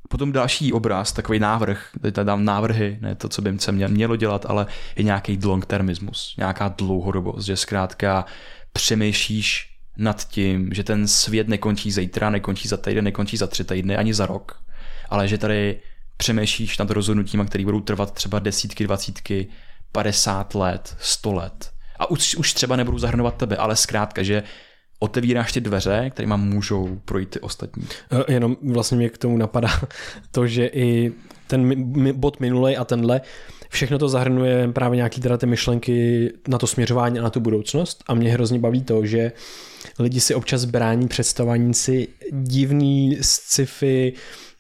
Potom 0.09 0.33
další 0.33 0.73
obraz, 0.73 1.13
takový 1.13 1.39
návrh, 1.39 1.89
teď 2.03 2.15
tady 2.15 2.27
dám 2.27 2.45
návrhy, 2.45 2.99
ne 3.01 3.15
to, 3.15 3.29
co 3.29 3.43
by 3.43 3.59
se 3.59 3.73
mělo 3.73 4.17
dělat, 4.17 4.47
ale 4.49 4.67
je 4.97 5.05
nějaký 5.05 5.39
long-termismus, 5.45 6.35
nějaká 6.39 6.75
dlouhodobost, 6.79 7.47
že 7.47 7.57
zkrátka 7.57 8.25
přemýšlíš 8.73 9.74
nad 9.97 10.29
tím, 10.29 10.75
že 10.75 10.85
ten 10.85 11.09
svět 11.09 11.49
nekončí 11.49 11.91
zítra, 11.91 12.31
nekončí 12.31 12.69
za 12.69 12.77
týden, 12.77 13.05
nekončí 13.05 13.37
za 13.37 13.47
tři 13.47 13.65
týdny, 13.65 13.97
ani 13.97 14.15
za 14.15 14.27
rok, 14.27 14.63
ale 15.09 15.29
že 15.29 15.39
tady 15.39 15.81
přemýšlíš 16.17 16.79
nad 16.79 16.91
rozhodnutíma, 16.91 17.45
které 17.45 17.65
budou 17.65 17.81
trvat 17.81 18.15
třeba 18.15 18.39
desítky, 18.39 18.85
dvacítky, 18.85 19.47
50 19.93 20.55
let, 20.55 20.97
100 21.01 21.33
let. 21.33 21.71
A 21.99 22.11
už, 22.11 22.37
už 22.37 22.53
třeba 22.53 22.77
nebudou 22.77 22.99
zahrnovat 22.99 23.37
tebe, 23.37 23.57
ale 23.57 23.77
zkrátka, 23.77 24.23
že 24.23 24.43
otevíráš 24.99 25.53
ty 25.53 25.61
dveře, 25.61 26.11
kterými 26.11 26.35
můžou 26.37 27.01
projít 27.05 27.29
ty 27.29 27.41
ostatní. 27.41 27.87
E, 28.29 28.33
jenom 28.33 28.57
vlastně 28.63 28.97
mě 28.97 29.11
k 29.11 29.19
tomu 29.19 29.37
napadá 29.37 29.69
to, 30.31 30.47
že 30.47 30.67
i 30.67 31.13
ten 31.47 31.75
bod 32.13 32.41
minulej 32.41 32.77
a 32.79 32.85
tenhle, 32.85 33.21
všechno 33.69 33.99
to 33.99 34.09
zahrnuje 34.09 34.69
právě 34.73 34.97
nějaký 34.97 35.21
teda 35.21 35.37
ty 35.37 35.47
myšlenky 35.47 36.31
na 36.49 36.59
to 36.59 36.67
směřování 36.67 37.19
a 37.19 37.23
na 37.23 37.31
tu 37.31 37.41
budoucnost 37.41 38.05
a 38.07 38.15
mě 38.15 38.33
hrozně 38.33 38.59
baví 38.59 38.83
to, 38.83 39.07
že 39.07 39.33
lidi 39.99 40.21
si 40.21 40.35
občas 40.35 40.65
brání 40.65 41.09
představování 41.09 41.75
si 41.75 42.09
divný 42.31 43.19
sci-fi 43.21 44.13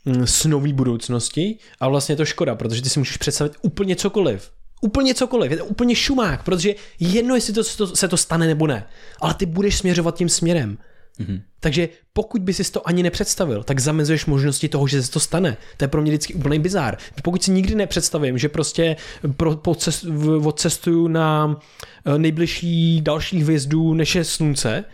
mm, 0.04 0.26
snový 0.26 0.72
budoucnosti 0.72 1.58
a 1.80 1.88
vlastně 1.88 2.12
je 2.12 2.16
to 2.16 2.24
škoda, 2.24 2.54
protože 2.54 2.82
ty 2.82 2.88
si 2.88 2.98
můžeš 2.98 3.16
představit 3.16 3.52
úplně 3.62 3.96
cokoliv 3.96 4.50
úplně 4.84 5.14
cokoliv, 5.14 5.50
je 5.50 5.56
to 5.56 5.64
úplně 5.64 5.94
šumák, 5.94 6.44
protože 6.44 6.74
jedno, 7.00 7.34
jestli 7.34 7.52
to, 7.52 7.62
to, 7.76 7.96
se 7.96 8.08
to 8.08 8.16
stane 8.16 8.46
nebo 8.46 8.66
ne, 8.66 8.86
ale 9.20 9.34
ty 9.34 9.46
budeš 9.46 9.76
směřovat 9.76 10.16
tím 10.16 10.28
směrem. 10.28 10.78
Mm-hmm. 11.20 11.40
Takže 11.60 11.88
pokud 12.12 12.42
by 12.42 12.54
si 12.54 12.72
to 12.72 12.88
ani 12.88 13.02
nepředstavil, 13.02 13.62
tak 13.62 13.80
zamezuješ 13.80 14.26
možnosti 14.26 14.68
toho, 14.68 14.86
že 14.86 15.02
se 15.02 15.10
to 15.10 15.20
stane. 15.20 15.56
To 15.76 15.84
je 15.84 15.88
pro 15.88 16.02
mě 16.02 16.10
vždycky 16.10 16.34
úplný 16.34 16.58
bizár. 16.58 16.98
Pokud 17.22 17.42
si 17.42 17.50
nikdy 17.50 17.74
nepředstavím, 17.74 18.38
že 18.38 18.48
prostě 18.48 18.96
pro, 19.36 19.56
po 19.56 19.74
cest, 19.74 20.06
odcestuju 20.44 21.08
na 21.08 21.60
eh, 22.04 22.18
nejbližší 22.18 23.00
další 23.00 23.42
hvězdu, 23.42 23.94
než 23.94 24.14
je 24.14 24.24
slunce, 24.24 24.84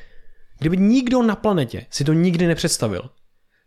kdyby 0.60 0.76
nikdo 0.76 1.22
na 1.22 1.36
planetě 1.36 1.86
si 1.90 2.04
to 2.04 2.12
nikdy 2.12 2.46
nepředstavil, 2.46 3.10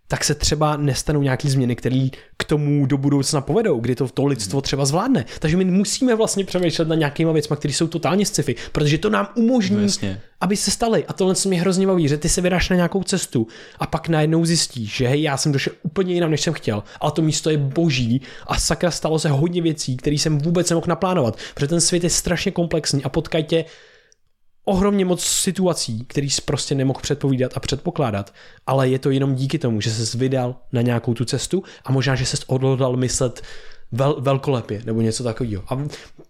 tak 0.07 0.23
se 0.23 0.35
třeba 0.35 0.77
nestanou 0.77 1.21
nějaké 1.21 1.49
změny, 1.49 1.75
které 1.75 2.07
k 2.37 2.43
tomu 2.43 2.85
do 2.85 2.97
budoucna 2.97 3.41
povedou, 3.41 3.79
kdy 3.79 3.95
to 3.95 4.07
to 4.07 4.25
lidstvo 4.25 4.61
třeba 4.61 4.85
zvládne. 4.85 5.25
Takže 5.39 5.57
my 5.57 5.65
musíme 5.65 6.15
vlastně 6.15 6.45
přemýšlet 6.45 6.87
na 6.87 6.95
nějakýma 6.95 7.31
věcmi, 7.31 7.55
které 7.57 7.73
jsou 7.73 7.87
totálně 7.87 8.25
sci-fi, 8.25 8.55
protože 8.71 8.97
to 8.97 9.09
nám 9.09 9.27
umožní, 9.35 9.87
no, 10.03 10.09
aby 10.41 10.57
se 10.57 10.71
staly. 10.71 11.05
A 11.05 11.13
tohle 11.13 11.35
se 11.35 11.49
mě 11.49 11.61
hrozně 11.61 11.87
baví, 11.87 12.07
že 12.07 12.17
ty 12.17 12.29
se 12.29 12.41
vydáš 12.41 12.69
na 12.69 12.75
nějakou 12.75 13.03
cestu 13.03 13.47
a 13.79 13.87
pak 13.87 14.09
najednou 14.09 14.45
zjistíš, 14.45 14.95
že 14.95 15.07
hej, 15.07 15.21
já 15.21 15.37
jsem 15.37 15.51
došel 15.51 15.73
úplně 15.83 16.13
jinam, 16.13 16.31
než 16.31 16.41
jsem 16.41 16.53
chtěl, 16.53 16.83
ale 16.99 17.11
to 17.11 17.21
místo 17.21 17.49
je 17.49 17.57
boží 17.57 18.21
a 18.47 18.59
sakra 18.59 18.91
stalo 18.91 19.19
se 19.19 19.29
hodně 19.29 19.61
věcí, 19.61 19.97
které 19.97 20.15
jsem 20.15 20.37
vůbec 20.37 20.69
nemohl 20.69 20.85
naplánovat, 20.89 21.37
protože 21.53 21.67
ten 21.67 21.81
svět 21.81 22.03
je 22.03 22.09
strašně 22.09 22.51
komplexní 22.51 23.03
a 23.03 23.09
potkají 23.09 23.43
tě 23.43 23.65
ohromně 24.65 25.05
moc 25.05 25.23
situací, 25.23 26.05
který 26.05 26.29
jsi 26.29 26.41
prostě 26.41 26.75
nemohl 26.75 26.99
předpovídat 27.01 27.51
a 27.55 27.59
předpokládat, 27.59 28.33
ale 28.67 28.89
je 28.89 28.99
to 28.99 29.09
jenom 29.09 29.35
díky 29.35 29.59
tomu, 29.59 29.81
že 29.81 29.91
ses 29.91 30.13
vydal 30.13 30.55
na 30.71 30.81
nějakou 30.81 31.13
tu 31.13 31.25
cestu 31.25 31.63
a 31.85 31.91
možná, 31.91 32.15
že 32.15 32.25
ses 32.25 32.43
odhodlal 32.47 32.97
myslet 32.97 33.41
vel, 33.91 34.15
velkolepě 34.19 34.81
nebo 34.85 35.01
něco 35.01 35.23
takového. 35.23 35.63
A 35.67 35.87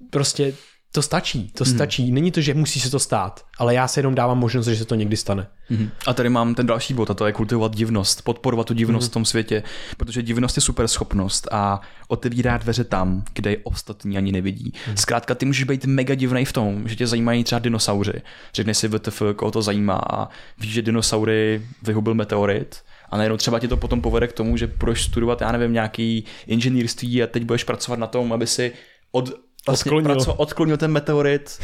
prostě 0.09 0.53
to 0.95 1.01
stačí, 1.01 1.51
to 1.57 1.63
hmm. 1.63 1.73
stačí. 1.73 2.11
Není 2.11 2.31
to, 2.31 2.41
že 2.41 2.53
musí 2.53 2.79
se 2.79 2.91
to 2.91 2.99
stát, 2.99 3.45
ale 3.57 3.75
já 3.75 3.87
se 3.87 3.99
jenom 3.99 4.15
dávám 4.15 4.39
možnost, 4.39 4.67
že 4.67 4.75
se 4.75 4.85
to 4.85 4.95
někdy 4.95 5.17
stane. 5.17 5.47
Hmm. 5.69 5.89
A 6.07 6.13
tady 6.13 6.29
mám 6.29 6.55
ten 6.55 6.67
další 6.67 6.93
bod, 6.93 7.11
a 7.11 7.13
to 7.13 7.25
je 7.25 7.33
kultivovat 7.33 7.75
divnost, 7.75 8.21
podporovat 8.21 8.67
tu 8.67 8.73
divnost 8.73 9.03
hmm. 9.03 9.09
v 9.09 9.13
tom 9.13 9.25
světě, 9.25 9.63
protože 9.97 10.21
divnost 10.21 10.57
je 10.57 10.61
super 10.61 10.87
schopnost 10.87 11.47
a 11.51 11.81
otevírá 12.07 12.57
dveře 12.57 12.83
tam, 12.83 13.23
kde 13.33 13.51
je 13.51 13.57
ostatní 13.63 14.17
ani 14.17 14.31
nevidí. 14.31 14.73
Hmm. 14.85 14.97
Zkrátka, 14.97 15.35
ty 15.35 15.45
můžeš 15.45 15.63
být 15.63 15.85
mega 15.85 16.15
divný 16.15 16.45
v 16.45 16.53
tom, 16.53 16.87
že 16.87 16.95
tě 16.95 17.07
zajímají 17.07 17.43
třeba 17.43 17.59
dinosauři. 17.59 18.21
Řekneš 18.53 18.77
si 18.77 18.87
VTF, 18.87 19.21
koho 19.35 19.51
to 19.51 19.61
zajímá 19.61 20.01
a 20.13 20.29
víš, 20.59 20.71
že 20.71 20.81
dinosaury 20.81 21.61
vyhubil 21.83 22.13
meteorit, 22.13 22.81
a 23.09 23.17
najednou 23.17 23.37
třeba 23.37 23.59
ti 23.59 23.67
to 23.67 23.77
potom 23.77 24.01
povede 24.01 24.27
k 24.27 24.33
tomu, 24.33 24.57
že 24.57 24.67
budeš 24.67 25.03
studovat, 25.03 25.41
já 25.41 25.51
nevím, 25.51 25.73
nějaký 25.73 26.23
inženýrství 26.47 27.23
a 27.23 27.27
teď 27.27 27.43
budeš 27.43 27.63
pracovat 27.63 27.99
na 27.99 28.07
tom, 28.07 28.33
aby 28.33 28.47
si 28.47 28.71
od 29.11 29.42
vlastně 29.67 29.89
odklonil. 29.89 30.15
Praco, 30.15 30.33
odklonil 30.33 30.77
ten 30.77 30.91
meteorit 30.91 31.59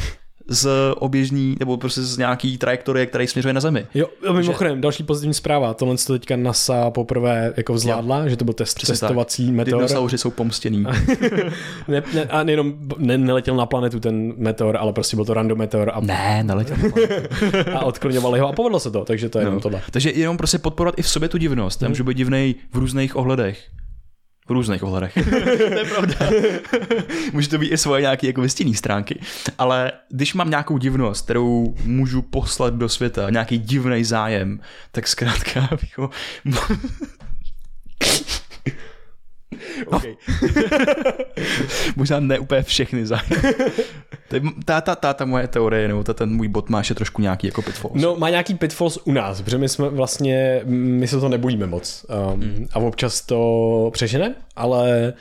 z 0.50 0.68
oběžní, 0.96 1.56
nebo 1.58 1.76
prostě 1.76 2.02
z 2.02 2.18
nějaký 2.18 2.58
trajektorie, 2.58 3.06
který 3.06 3.26
směřuje 3.26 3.54
na 3.54 3.60
Zemi. 3.60 3.86
Jo, 3.94 4.06
mimochodem, 4.32 4.76
že... 4.76 4.80
další 4.80 5.02
pozitivní 5.02 5.34
zpráva, 5.34 5.74
tohle 5.74 5.96
to 5.96 6.12
teďka 6.12 6.36
NASA 6.36 6.90
poprvé 6.90 7.52
jako 7.56 7.74
vzládla, 7.74 8.18
jo. 8.18 8.28
že 8.28 8.36
to 8.36 8.44
byl 8.44 8.54
test, 8.54 8.86
testovací 8.86 9.46
tak. 9.46 9.54
meteor. 9.54 9.78
Dinosauři 9.78 10.18
jsou 10.18 10.30
pomstěný. 10.30 10.84
ne, 11.88 12.02
ne, 12.14 12.24
a 12.24 12.42
nejenom 12.42 12.74
ne, 12.98 13.18
neletěl 13.18 13.56
na 13.56 13.66
planetu 13.66 14.00
ten 14.00 14.32
meteor, 14.36 14.76
ale 14.76 14.92
prostě 14.92 15.16
byl 15.16 15.24
to 15.24 15.34
random 15.34 15.58
meteor. 15.58 15.90
A... 15.94 16.00
Ne, 16.00 16.42
neletěl 16.44 16.76
A 17.74 17.84
odkloňovali 17.84 18.40
ho 18.40 18.48
a 18.48 18.52
povedlo 18.52 18.80
se 18.80 18.90
to, 18.90 19.04
takže 19.04 19.28
to 19.28 19.38
je 19.38 19.44
no. 19.44 19.48
jenom 19.50 19.60
tohle. 19.60 19.82
Takže 19.90 20.10
jenom 20.10 20.36
prostě 20.36 20.58
podporovat 20.58 20.98
i 20.98 21.02
v 21.02 21.08
sobě 21.08 21.28
tu 21.28 21.38
divnost. 21.38 21.80
Tam 21.80 21.86
hmm. 21.86 21.90
může 21.90 22.02
být 22.02 22.16
divnej 22.16 22.54
v 22.72 22.78
různých 22.78 23.16
ohledech. 23.16 23.62
V 24.50 24.52
různých 24.52 24.82
ohledech. 24.82 25.14
to 25.58 25.78
je 25.78 25.84
pravda. 25.84 26.14
Může 27.32 27.48
to 27.48 27.58
být 27.58 27.68
i 27.68 27.78
svoje 27.78 28.00
nějaké 28.00 28.26
jako 28.26 28.40
vystěný 28.40 28.74
stránky. 28.74 29.20
Ale 29.58 29.92
když 30.08 30.34
mám 30.34 30.50
nějakou 30.50 30.78
divnost, 30.78 31.24
kterou 31.24 31.74
můžu 31.84 32.22
poslat 32.22 32.74
do 32.74 32.88
světa, 32.88 33.30
nějaký 33.30 33.58
divný 33.58 34.04
zájem, 34.04 34.60
tak 34.92 35.08
zkrátka 35.08 35.60
jako... 35.82 36.10
Okay. 39.86 40.16
Možná 41.96 42.20
ne 42.20 42.38
úplně 42.38 42.62
všechny 42.62 43.06
zájmy. 43.06 43.36
ta, 44.64 44.80
ta, 44.80 44.94
ta, 44.94 45.14
ta 45.14 45.24
moje 45.24 45.48
teorie, 45.48 45.88
nebo 45.88 46.04
ta, 46.04 46.14
ten 46.14 46.30
můj 46.36 46.48
bot 46.48 46.68
má 46.68 46.78
ještě 46.78 46.94
trošku 46.94 47.22
nějaký 47.22 47.46
jako 47.46 47.62
pitfalls. 47.62 48.02
No, 48.02 48.16
má 48.16 48.30
nějaký 48.30 48.54
pitfalls 48.54 48.98
u 49.04 49.12
nás, 49.12 49.42
protože 49.42 49.58
my 49.58 49.68
jsme 49.68 49.88
vlastně, 49.88 50.60
my 50.64 51.08
se 51.08 51.20
to 51.20 51.28
nebojíme 51.28 51.66
moc. 51.66 52.06
Um, 52.32 52.40
mm. 52.40 52.66
A 52.72 52.78
občas 52.78 53.20
to 53.20 53.90
přežene, 53.92 54.34
ale 54.56 55.12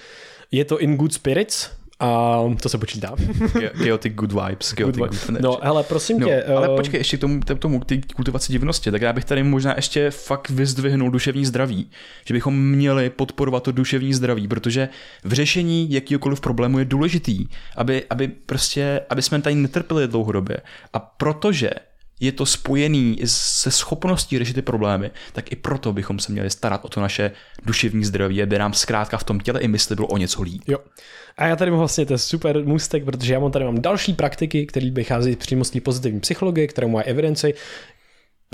je 0.51 0.65
to 0.65 0.79
in 0.79 0.95
good 0.95 1.13
spirits, 1.13 1.69
a 1.99 2.39
to 2.61 2.69
se 2.69 2.77
počítá. 2.77 3.15
Chaotic 3.73 4.13
good 4.13 4.31
vibes. 4.31 4.71
Chaotic 4.71 4.97
good 4.97 5.09
good 5.09 5.27
vibes. 5.27 5.41
no, 5.41 5.59
hele, 5.61 5.83
prosím 5.83 6.19
no, 6.19 6.27
tě. 6.27 6.43
Ale 6.43 6.69
uh... 6.69 6.75
počkej, 6.75 6.99
ještě 6.99 7.17
k 7.17 7.19
tomu, 7.19 7.39
k 7.39 7.59
tomu, 7.59 7.79
k 7.79 7.85
té 7.85 7.97
kultivaci 8.15 8.51
divnosti, 8.53 8.91
tak 8.91 9.01
já 9.01 9.13
bych 9.13 9.25
tady 9.25 9.43
možná 9.43 9.73
ještě 9.75 10.11
fakt 10.11 10.49
vyzdvihnul 10.49 11.11
duševní 11.11 11.45
zdraví. 11.45 11.89
Že 12.25 12.33
bychom 12.33 12.61
měli 12.61 13.09
podporovat 13.09 13.63
to 13.63 13.71
duševní 13.71 14.13
zdraví, 14.13 14.47
protože 14.47 14.89
v 15.23 15.33
řešení 15.33 15.91
jakýkoliv 15.91 16.41
problému 16.41 16.79
je 16.79 16.85
důležitý, 16.85 17.47
aby, 17.75 18.03
aby 18.09 18.27
prostě, 18.27 19.01
aby 19.09 19.21
jsme 19.21 19.41
tady 19.41 19.55
netrpěli 19.55 20.07
dlouhodobě. 20.07 20.57
A 20.93 20.99
protože 20.99 21.69
je 22.19 22.31
to 22.31 22.45
spojený 22.45 23.17
se 23.25 23.71
schopností 23.71 24.37
řešit 24.37 24.53
ty 24.53 24.61
problémy, 24.61 25.11
tak 25.33 25.51
i 25.51 25.55
proto 25.55 25.93
bychom 25.93 26.19
se 26.19 26.31
měli 26.31 26.49
starat 26.49 26.85
o 26.85 26.89
to 26.89 27.01
naše 27.01 27.31
duševní 27.65 28.05
zdraví, 28.05 28.43
aby 28.43 28.57
nám 28.57 28.73
zkrátka 28.73 29.17
v 29.17 29.23
tom 29.23 29.39
těle 29.39 29.59
i 29.59 29.67
mysli 29.67 29.95
bylo 29.95 30.07
o 30.07 30.17
něco 30.17 30.41
líp. 30.41 30.61
Jo. 30.67 30.77
A 31.37 31.45
já 31.45 31.55
tady 31.55 31.71
mám 31.71 31.79
vlastně, 31.79 32.05
je 32.09 32.17
super 32.17 32.65
můstek, 32.65 33.05
protože 33.05 33.33
já 33.33 33.39
mám 33.39 33.51
tady 33.51 33.65
mám 33.65 33.81
další 33.81 34.13
praktiky, 34.13 34.65
které 34.65 34.91
vychází 34.91 35.35
přímo 35.35 35.63
z 35.63 35.69
té 35.69 35.81
pozitivní 35.81 36.19
psychologie, 36.19 36.67
kterou 36.67 36.87
má 36.87 37.01
evidenci 37.01 37.53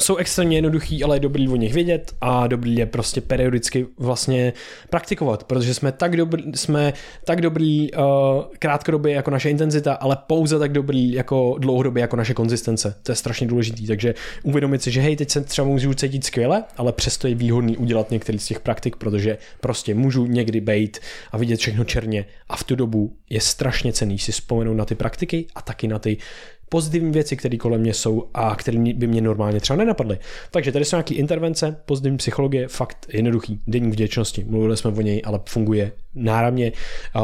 jsou 0.02 0.16
extrémně 0.16 0.58
jednoduchý, 0.58 1.04
ale 1.04 1.16
je 1.16 1.20
dobrý 1.20 1.48
o 1.50 1.56
nich 1.56 1.74
vědět 1.74 2.16
a 2.22 2.48
dobrý 2.48 2.76
je 2.76 2.86
prostě 2.86 3.22
periodicky 3.22 3.88
vlastně 3.98 4.54
praktikovat, 4.90 5.44
protože 5.44 5.74
jsme 5.74 5.92
tak 5.92 6.18
dobrý, 6.18 6.44
jsme 6.56 6.94
tak 7.26 7.42
dobrý 7.42 7.92
uh, 7.94 8.04
krátkodobě 8.60 9.14
jako 9.14 9.32
naše 9.32 9.50
intenzita, 9.50 9.94
ale 9.94 10.18
pouze 10.28 10.60
tak 10.60 10.72
dobrý 10.72 11.12
jako 11.12 11.56
dlouhodobě 11.60 12.02
jako 12.02 12.16
naše 12.16 12.34
konzistence. 12.34 12.96
To 13.04 13.12
je 13.12 13.16
strašně 13.16 13.48
důležitý, 13.48 13.88
takže 13.88 14.14
uvědomit 14.44 14.84
si, 14.84 14.92
že 14.92 15.02
hej, 15.02 15.16
teď 15.16 15.30
se 15.30 15.42
třeba 15.42 15.68
můžu 15.68 15.94
cítit 15.94 16.26
skvěle, 16.26 16.64
ale 16.78 16.94
přesto 16.94 17.28
je 17.28 17.36
výhodný 17.36 17.78
udělat 17.78 18.12
některý 18.12 18.40
z 18.40 18.46
těch 18.46 18.60
praktik, 18.60 18.96
protože 18.96 19.38
prostě 19.62 19.96
můžu 19.96 20.26
někdy 20.26 20.62
bejt 20.62 21.00
a 21.32 21.38
vidět 21.38 21.60
všechno 21.60 21.84
černě 21.84 22.26
a 22.50 22.56
v 22.56 22.64
tu 22.64 22.76
dobu 22.76 23.18
je 23.30 23.42
strašně 23.42 23.94
cený 23.94 24.20
si 24.20 24.32
vzpomenout 24.32 24.74
na 24.74 24.86
ty 24.86 24.96
praktiky 24.96 25.48
a 25.56 25.62
taky 25.62 25.88
na 25.88 26.00
ty 26.00 26.18
pozitivní 26.70 27.12
věci, 27.12 27.38
které 27.38 27.58
kolem 27.58 27.82
mě 27.82 27.94
jsou 27.94 28.30
a 28.34 28.56
které 28.56 28.80
by 28.94 29.08
mě 29.08 29.22
normálně 29.22 29.60
třeba 29.60 29.78
nenapadly. 29.78 30.20
Takže 30.52 30.72
tady 30.72 30.86
jsou 30.86 30.96
nějaké 30.96 31.14
intervence, 31.14 31.78
pozitivní 31.86 32.18
psychologie, 32.18 32.68
fakt 32.68 33.06
jednoduchý, 33.14 33.62
denní 33.68 33.92
vděčnosti, 33.92 34.44
mluvili 34.44 34.78
jsme 34.78 34.92
o 34.92 35.02
něj, 35.02 35.22
ale 35.26 35.40
funguje 35.50 35.92
náramně. 36.16 36.72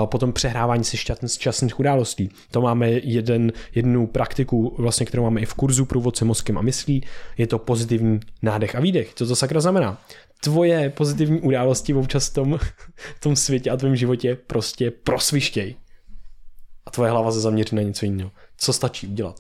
Potom 0.05 0.34
přehrávání 0.34 0.84
si 0.84 0.97
šťastných 1.27 1.80
událostí. 1.80 2.30
To 2.51 2.61
máme 2.61 2.89
jeden, 2.89 3.51
jednu 3.76 4.07
praktiku, 4.07 4.76
vlastně, 4.77 5.05
kterou 5.05 5.23
máme 5.23 5.41
i 5.41 5.45
v 5.45 5.53
kurzu 5.53 5.85
průvodce 5.85 6.26
mozkem 6.26 6.57
a 6.57 6.61
myslí. 6.61 7.03
Je 7.38 7.47
to 7.47 7.59
pozitivní 7.59 8.19
nádech 8.41 8.76
a 8.76 8.80
výdech. 8.80 9.11
Co 9.15 9.27
to 9.27 9.35
sakra 9.35 9.61
znamená? 9.61 10.01
Tvoje 10.43 10.89
pozitivní 10.89 11.41
události 11.41 11.93
občas 11.93 12.30
v 12.30 12.34
tom, 12.34 12.59
v 13.15 13.19
tom 13.19 13.35
světě 13.35 13.69
a 13.69 13.77
tvém 13.77 13.95
životě 13.95 14.38
prostě 14.47 14.91
prosvištěj. 14.91 15.76
A 16.85 16.91
tvoje 16.91 17.11
hlava 17.11 17.31
se 17.31 17.39
zaměří 17.39 17.76
na 17.76 17.81
něco 17.81 18.05
jiného 18.05 18.31
co 18.62 18.74
stačí 18.74 19.08
udělat. 19.08 19.40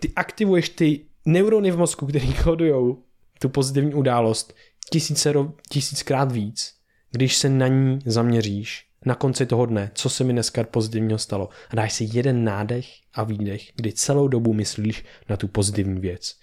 Ty 0.00 0.12
aktivuješ 0.16 0.68
ty 0.68 1.04
neurony 1.26 1.70
v 1.70 1.78
mozku, 1.78 2.06
které 2.06 2.32
kodují 2.44 2.96
tu 3.38 3.48
pozitivní 3.48 3.94
událost 3.94 4.54
tisíce, 4.90 5.34
tisíckrát 5.70 6.32
víc, 6.32 6.74
když 7.10 7.36
se 7.36 7.48
na 7.48 7.68
ní 7.68 7.98
zaměříš 8.04 8.84
na 9.06 9.14
konci 9.14 9.46
toho 9.46 9.66
dne, 9.66 9.90
co 9.94 10.10
se 10.10 10.24
mi 10.24 10.32
dneska 10.32 10.64
pozitivního 10.64 11.18
stalo 11.18 11.48
a 11.70 11.76
dáš 11.76 11.92
si 11.92 12.08
jeden 12.12 12.44
nádech 12.44 12.86
a 13.14 13.24
výdech, 13.24 13.62
kdy 13.74 13.92
celou 13.92 14.28
dobu 14.28 14.52
myslíš 14.52 15.04
na 15.28 15.36
tu 15.36 15.48
pozitivní 15.48 16.00
věc. 16.00 16.34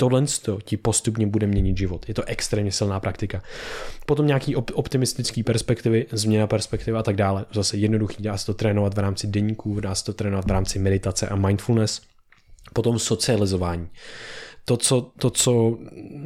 Tohle 0.00 0.24
ti 0.64 0.76
postupně 0.76 1.26
bude 1.26 1.46
měnit 1.46 1.78
život. 1.78 2.08
Je 2.08 2.14
to 2.14 2.24
extrémně 2.24 2.72
silná 2.72 3.00
praktika. 3.00 3.42
Potom 4.06 4.26
nějaký 4.26 4.56
op- 4.56 4.72
optimistický 4.74 5.42
perspektivy, 5.42 6.06
změna 6.12 6.46
perspektivy 6.46 6.98
a 6.98 7.02
tak 7.02 7.16
dále. 7.16 7.44
Zase 7.52 7.76
jednoduchý, 7.76 8.22
dá 8.22 8.36
se 8.36 8.46
to 8.46 8.54
trénovat 8.54 8.94
v 8.94 8.98
rámci 8.98 9.26
deníků, 9.26 9.80
dá 9.80 9.94
se 9.94 10.04
to 10.04 10.12
trénovat 10.12 10.44
v 10.44 10.50
rámci 10.50 10.78
meditace 10.78 11.28
a 11.28 11.36
mindfulness. 11.36 12.00
Potom 12.72 12.98
socializování 12.98 13.88
to 14.70 14.76
co, 14.76 15.10
to, 15.18 15.30
co 15.30 15.78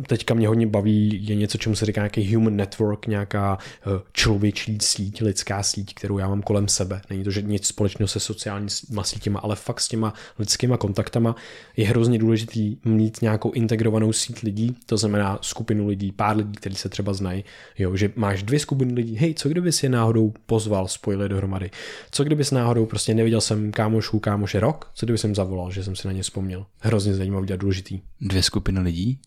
teďka 0.07 0.35
mě 0.35 0.49
hodně 0.49 0.67
baví, 0.67 1.27
je 1.29 1.35
něco, 1.35 1.59
čemu 1.59 1.75
se 1.75 1.87
říká 1.87 2.01
nějaký 2.01 2.35
human 2.35 2.57
network, 2.57 3.07
nějaká 3.07 3.59
eh, 3.59 4.03
člověčí 4.13 4.79
síť, 4.81 5.23
lidská 5.23 5.63
síť, 5.63 5.95
kterou 5.95 6.19
já 6.19 6.29
mám 6.29 6.43
kolem 6.43 6.69
sebe. 6.69 7.01
Není 7.11 7.25
to, 7.25 7.31
že 7.31 7.43
nic 7.43 7.67
společného 7.67 8.09
se 8.09 8.21
sociálníma 8.21 9.03
sítěma, 9.03 9.41
ale 9.41 9.57
fakt 9.57 9.81
s 9.81 9.89
těma 9.89 10.15
lidskýma 10.39 10.77
kontaktama. 10.77 11.37
Je 11.77 11.87
hrozně 11.87 12.19
důležitý 12.19 12.77
mít 12.85 13.23
nějakou 13.23 13.51
integrovanou 13.51 14.13
síť 14.13 14.43
lidí, 14.43 14.77
to 14.87 14.97
znamená 14.97 15.39
skupinu 15.43 15.87
lidí, 15.87 16.13
pár 16.13 16.37
lidí, 16.37 16.53
kteří 16.53 16.77
se 16.77 16.89
třeba 16.89 17.13
znají, 17.13 17.45
jo, 17.79 17.97
že 17.97 18.13
máš 18.17 18.43
dvě 18.43 18.61
skupiny 18.61 18.95
lidí, 18.95 19.17
hej, 19.17 19.35
co 19.35 19.49
kdyby 19.49 19.73
si 19.73 19.87
je 19.87 19.91
náhodou 19.91 20.33
pozval, 20.47 20.89
spojili 20.89 21.29
dohromady, 21.29 21.71
co 22.11 22.25
kdyby 22.25 22.45
si 22.45 22.55
náhodou 22.55 22.87
prostě 22.87 23.15
neviděl 23.15 23.41
jsem 23.41 23.73
kámošku, 23.73 24.19
kámoše 24.19 24.61
rok, 24.61 24.91
co 24.95 25.07
kdyby 25.07 25.19
jsem 25.19 25.35
zavolal, 25.35 25.71
že 25.71 25.85
jsem 25.85 25.97
si 25.97 26.09
na 26.09 26.13
ně 26.13 26.23
vzpomněl. 26.23 26.67
Hrozně 26.79 27.15
zajímavý 27.15 27.53
a 27.53 27.57
důležitý 27.57 28.01
dvě 28.35 28.43
skupiny 28.43 28.81
lidí. 28.81 29.19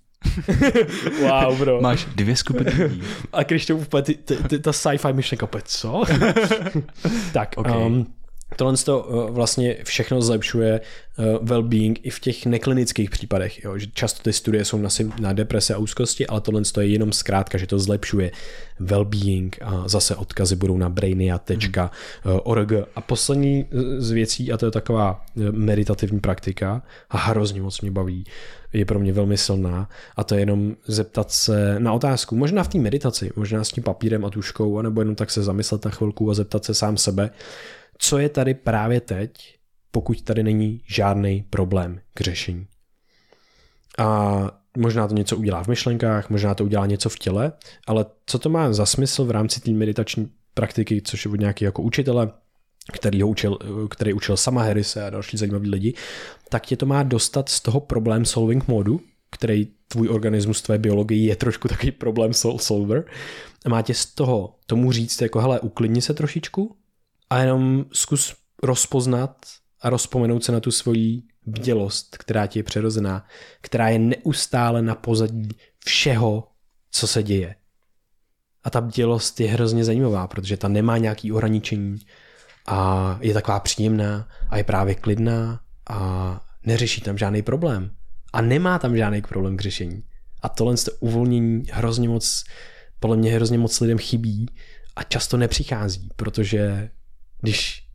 wow, 1.21 1.57
bro. 1.57 1.81
Máš 1.81 2.05
dvě 2.15 2.35
skupiny 2.35 2.71
lidí. 2.83 3.01
A 3.33 3.43
když 3.43 3.65
to 3.65 3.77
úplně, 3.77 4.03
ta 4.61 4.73
sci-fi 4.73 5.13
myšlenka, 5.13 5.47
co? 5.63 6.03
tak, 7.33 7.53
okay. 7.57 7.85
um, 7.85 8.07
Tohle 8.55 8.77
to 8.77 9.09
eh, 9.09 9.31
vlastně 9.31 9.77
všechno 9.83 10.21
zlepšuje 10.21 10.81
eh, 10.81 11.23
well-being 11.41 11.95
i 12.03 12.09
v 12.09 12.19
těch 12.19 12.45
neklinických 12.45 13.09
případech. 13.09 13.63
Jo? 13.63 13.77
Že 13.77 13.87
často 13.93 14.23
ty 14.23 14.33
studie 14.33 14.65
jsou 14.65 14.77
na, 14.77 14.89
na 15.19 15.33
deprese 15.33 15.73
a 15.73 15.77
úzkosti, 15.77 16.27
ale 16.27 16.41
tohle 16.41 16.61
je 16.79 16.87
jenom 16.87 17.11
zkrátka, 17.11 17.57
že 17.57 17.67
to 17.67 17.79
zlepšuje 17.79 18.31
well-being 18.81 19.49
a 19.61 19.87
zase 19.87 20.15
odkazy 20.15 20.55
budou 20.55 20.77
na 20.77 20.89
brainia.org. 20.89 22.71
A 22.95 23.01
poslední 23.01 23.65
z 23.97 24.11
věcí, 24.11 24.51
a 24.51 24.57
to 24.57 24.65
je 24.65 24.71
taková 24.71 25.25
meditativní 25.51 26.19
praktika 26.19 26.81
a 27.09 27.17
hrozně 27.17 27.61
moc 27.61 27.81
mě 27.81 27.91
baví, 27.91 28.23
je 28.73 28.85
pro 28.85 28.99
mě 28.99 29.13
velmi 29.13 29.37
silná 29.37 29.89
a 30.15 30.23
to 30.23 30.35
je 30.35 30.41
jenom 30.41 30.75
zeptat 30.87 31.31
se 31.31 31.79
na 31.79 31.93
otázku, 31.93 32.35
možná 32.35 32.63
v 32.63 32.67
té 32.67 32.77
meditaci, 32.77 33.31
možná 33.35 33.63
s 33.63 33.69
tím 33.69 33.83
papírem 33.83 34.25
a 34.25 34.29
tuškou, 34.29 34.77
anebo 34.77 35.01
jenom 35.01 35.15
tak 35.15 35.31
se 35.31 35.43
zamyslet 35.43 35.85
na 35.85 35.91
chvilku 35.91 36.31
a 36.31 36.33
zeptat 36.33 36.65
se 36.65 36.73
sám 36.73 36.97
sebe, 36.97 37.29
co 37.97 38.17
je 38.17 38.29
tady 38.29 38.53
právě 38.53 39.01
teď, 39.01 39.57
pokud 39.91 40.21
tady 40.21 40.43
není 40.43 40.81
žádný 40.85 41.45
problém 41.49 41.99
k 42.13 42.21
řešení. 42.21 42.67
A 43.97 44.61
možná 44.77 45.07
to 45.07 45.13
něco 45.13 45.37
udělá 45.37 45.63
v 45.63 45.67
myšlenkách, 45.67 46.29
možná 46.29 46.55
to 46.55 46.63
udělá 46.63 46.85
něco 46.85 47.09
v 47.09 47.19
těle, 47.19 47.51
ale 47.87 48.05
co 48.25 48.39
to 48.39 48.49
má 48.49 48.73
za 48.73 48.85
smysl 48.85 49.25
v 49.25 49.31
rámci 49.31 49.61
té 49.61 49.71
meditační 49.71 50.31
praktiky, 50.53 51.01
což 51.01 51.25
je 51.25 51.31
od 51.31 51.39
nějaký 51.39 51.65
jako 51.65 51.81
učitele, 51.81 52.31
který, 52.93 53.21
ho 53.21 53.27
učil, 53.27 53.57
který 53.89 54.13
učil 54.13 54.37
sama 54.37 54.63
Harrise 54.63 55.05
a 55.05 55.09
další 55.09 55.37
zajímaví 55.37 55.69
lidi, 55.69 55.93
tak 56.49 56.65
tě 56.65 56.77
to 56.77 56.85
má 56.85 57.03
dostat 57.03 57.49
z 57.49 57.61
toho 57.61 57.79
problém 57.79 58.25
solving 58.25 58.67
modu, 58.67 59.01
který 59.31 59.67
tvůj 59.87 60.09
organismus, 60.09 60.61
tvé 60.61 60.77
biologii 60.77 61.25
je 61.25 61.35
trošku 61.35 61.67
takový 61.67 61.91
problém 61.91 62.33
solver. 62.57 63.05
A 63.65 63.69
má 63.69 63.81
tě 63.81 63.93
z 63.93 64.05
toho 64.05 64.55
tomu 64.65 64.91
říct, 64.91 65.21
jako 65.21 65.39
hele, 65.39 65.59
uklidni 65.59 66.01
se 66.01 66.13
trošičku, 66.13 66.76
a 67.29 67.39
jenom 67.39 67.85
zkus 67.93 68.35
rozpoznat 68.63 69.45
a 69.81 69.89
rozpomenout 69.89 70.43
se 70.43 70.51
na 70.51 70.59
tu 70.59 70.71
svoji 70.71 71.23
bdělost, 71.45 72.17
která 72.17 72.47
ti 72.47 72.59
je 72.59 72.63
přirozená, 72.63 73.25
která 73.61 73.89
je 73.89 73.99
neustále 73.99 74.81
na 74.81 74.95
pozadí 74.95 75.49
všeho, 75.85 76.47
co 76.91 77.07
se 77.07 77.23
děje. 77.23 77.55
A 78.63 78.69
ta 78.69 78.81
bdělost 78.81 79.39
je 79.39 79.49
hrozně 79.49 79.83
zajímavá, 79.83 80.27
protože 80.27 80.57
ta 80.57 80.67
nemá 80.67 80.97
nějaký 80.97 81.31
ohraničení 81.31 81.97
a 82.67 83.17
je 83.21 83.33
taková 83.33 83.59
příjemná 83.59 84.27
a 84.49 84.57
je 84.57 84.63
právě 84.63 84.95
klidná 84.95 85.61
a 85.89 86.41
neřeší 86.65 87.01
tam 87.01 87.17
žádný 87.17 87.41
problém. 87.41 87.91
A 88.33 88.41
nemá 88.41 88.79
tam 88.79 88.97
žádný 88.97 89.21
problém 89.21 89.57
k 89.57 89.61
řešení. 89.61 90.03
A 90.41 90.49
tohle 90.49 90.77
to 90.77 90.91
uvolnění 90.99 91.63
hrozně 91.71 92.09
moc, 92.09 92.43
podle 92.99 93.17
mě 93.17 93.31
hrozně 93.31 93.57
moc 93.57 93.79
lidem 93.79 93.97
chybí 93.97 94.45
a 94.95 95.03
často 95.03 95.37
nepřichází, 95.37 96.09
protože 96.15 96.89
když 97.41 97.87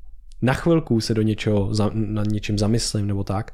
na 0.43 0.55
chvilku 0.55 1.01
se 1.01 1.15
do 1.15 1.23
něčeho, 1.23 1.71
na 1.93 2.23
něčem 2.27 2.59
zamyslím 2.59 3.07
nebo 3.07 3.25
tak, 3.25 3.53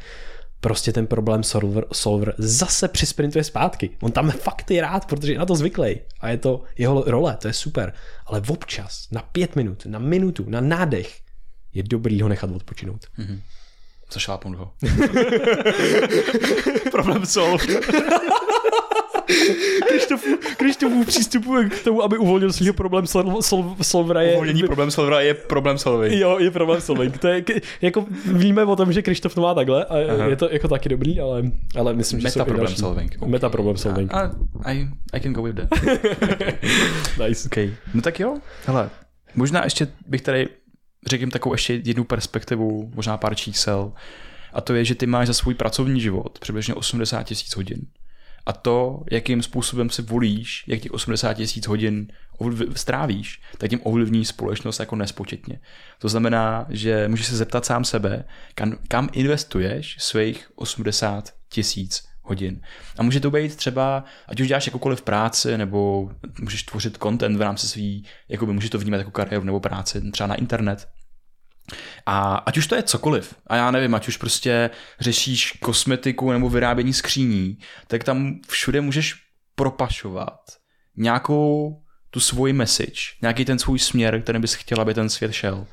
prostě 0.61 0.93
ten 0.93 1.07
problém 1.07 1.43
solver, 1.43 1.85
solver 1.93 2.35
zase 2.39 2.89
přisprintuje 2.89 3.45
zpátky. 3.45 3.91
On 4.03 4.13
tam 4.13 4.31
fakt 4.31 4.71
je 4.71 4.83
rád, 4.83 5.07
protože 5.07 5.33
je 5.33 5.39
na 5.39 5.47
to 5.47 5.55
zvyklý 5.55 6.01
a 6.21 6.29
je 6.29 6.39
to 6.39 6.63
jeho 6.79 7.05
role, 7.07 7.37
to 7.37 7.49
je 7.49 7.53
super. 7.53 7.93
Ale 8.27 8.43
občas, 8.49 9.11
na 9.11 9.23
pět 9.23 9.57
minut, 9.57 9.87
na 9.87 9.99
minutu, 9.99 10.45
na 10.49 10.61
nádech, 10.61 11.21
je 11.75 11.83
dobrý 11.83 12.23
ho 12.23 12.29
nechat 12.29 12.51
odpočinout. 12.51 13.07
Mm-hmm. 13.19 13.41
Zašlápnout 14.13 14.59
ho. 14.59 14.73
Problém 16.91 17.27
solv. 17.27 17.67
Krištofu 20.57 21.05
přístupuje 21.05 21.69
k 21.69 21.85
tomu, 21.85 22.03
aby 22.03 22.19
uvolnil 22.19 22.53
svýho 22.53 22.75
problém 22.75 23.07
sol, 23.07 23.43
sol, 23.83 24.19
je... 24.19 24.33
Uvolnění 24.33 24.63
problém 24.63 24.91
solvera 24.91 25.21
je 25.21 25.35
problém 25.35 25.79
solving. 25.79 26.15
Jo, 26.15 26.39
je 26.39 26.51
problém 26.51 26.81
solving. 26.81 27.19
To 27.19 27.29
je, 27.29 27.45
jako 27.81 28.07
víme 28.25 28.65
o 28.65 28.77
tom, 28.77 28.93
že 28.93 29.03
Krištof 29.03 29.35
to 29.35 29.41
má 29.41 29.55
takhle 29.55 29.85
a 29.85 29.95
Aha. 30.15 30.25
je 30.25 30.37
to 30.37 30.49
jako 30.53 30.69
taky 30.69 30.89
dobrý, 30.89 31.21
ale, 31.21 31.43
ale 31.77 31.95
myslím, 31.95 32.23
Meta 32.23 32.41
že 32.41 32.45
problem 32.45 32.67
další. 32.67 32.81
solving. 32.81 33.17
Okay. 33.17 33.29
Meta 33.29 33.49
problem 33.49 33.77
solving. 33.77 34.15
A, 34.15 34.31
I, 34.65 34.89
I 35.13 35.21
can 35.21 35.33
go 35.33 35.43
with 35.43 35.57
that. 35.57 35.69
nice. 37.29 37.49
Okay. 37.49 37.75
No 37.95 38.03
tak 38.03 38.21
jo, 38.21 38.37
hele, 38.67 38.91
možná 39.35 39.65
ještě 39.65 39.89
bych 40.07 40.23
tady 40.23 40.49
řekl 41.07 41.31
takovou 41.31 41.55
ještě 41.55 41.81
jednu 41.85 42.05
perspektivu, 42.05 42.91
možná 42.95 43.17
pár 43.17 43.35
čísel. 43.35 43.93
A 44.53 44.61
to 44.61 44.75
je, 44.75 44.85
že 44.85 44.95
ty 44.95 45.07
máš 45.07 45.27
za 45.27 45.35
svůj 45.35 45.55
pracovní 45.55 46.01
život 46.01 46.39
přibližně 46.39 46.75
80 46.75 47.23
tisíc 47.23 47.57
hodin. 47.57 47.79
A 48.49 48.53
to, 48.53 49.03
jakým 49.11 49.43
způsobem 49.43 49.91
si 49.91 50.03
volíš, 50.03 50.65
jak 50.67 50.81
těch 50.81 50.93
80 50.93 51.35
tisíc 51.35 51.67
hodin 51.67 52.13
strávíš, 52.75 53.41
tak 53.59 53.71
tím 53.71 53.81
ovlivní 53.83 54.25
společnost 54.25 54.81
jako 54.81 54.97
nespočetně. 54.97 55.61
To 55.99 56.09
znamená, 56.09 56.67
že 56.69 57.09
můžeš 57.09 57.27
se 57.27 57.37
zeptat 57.37 57.65
sám 57.65 57.85
sebe, 57.85 58.25
kam, 58.55 58.77
kam 58.89 59.09
investuješ 59.13 59.97
svých 59.99 60.51
80 60.55 61.35
tisíc 61.49 62.09
hodin. 62.23 62.61
A 62.99 63.03
může 63.03 63.21
to 63.21 63.31
být 63.31 63.57
třeba, 63.57 64.05
ať 64.29 64.41
už 64.41 64.49
děláš 64.49 64.67
jakoukoliv 64.67 65.03
práci, 65.03 65.59
nebo 65.59 66.11
můžeš 66.41 66.63
tvořit 66.63 66.99
content 67.03 67.37
v 67.37 67.43
rámci 67.43 67.69
svý, 67.69 68.05
jakoby 68.29 68.53
můžeš 68.53 68.71
to 68.71 68.79
vnímat 68.79 68.99
jako 68.99 69.11
kariéru 69.11 69.45
nebo 69.45 69.61
práci, 69.61 70.11
třeba 70.11 70.27
na 70.27 70.35
internet. 70.35 70.89
A 72.07 72.35
ať 72.35 72.59
už 72.59 72.67
to 72.67 72.75
je 72.75 72.83
cokoliv, 72.83 73.35
a 73.47 73.57
já 73.57 73.71
nevím, 73.71 73.95
ať 73.95 74.09
už 74.09 74.17
prostě 74.17 74.71
řešíš 75.01 75.53
kosmetiku 75.53 76.33
nebo 76.33 76.49
vyrábění 76.49 76.93
skříní, 76.93 77.59
tak 77.87 78.05
tam 78.05 78.41
všude 78.49 78.81
můžeš 78.81 79.15
propašovat 79.55 80.41
nějakou 80.97 81.83
tu 82.11 82.21
svoji 82.21 82.53
message, 82.53 83.01
nějaký 83.23 83.45
ten 83.45 83.59
svůj 83.59 83.79
směr, 83.79 84.23
který 84.23 84.39
bys 84.39 84.55
chtěl, 84.55 84.81
aby 84.81 84.95
ten 84.95 85.09
svět 85.09 85.33
šel. 85.33 85.67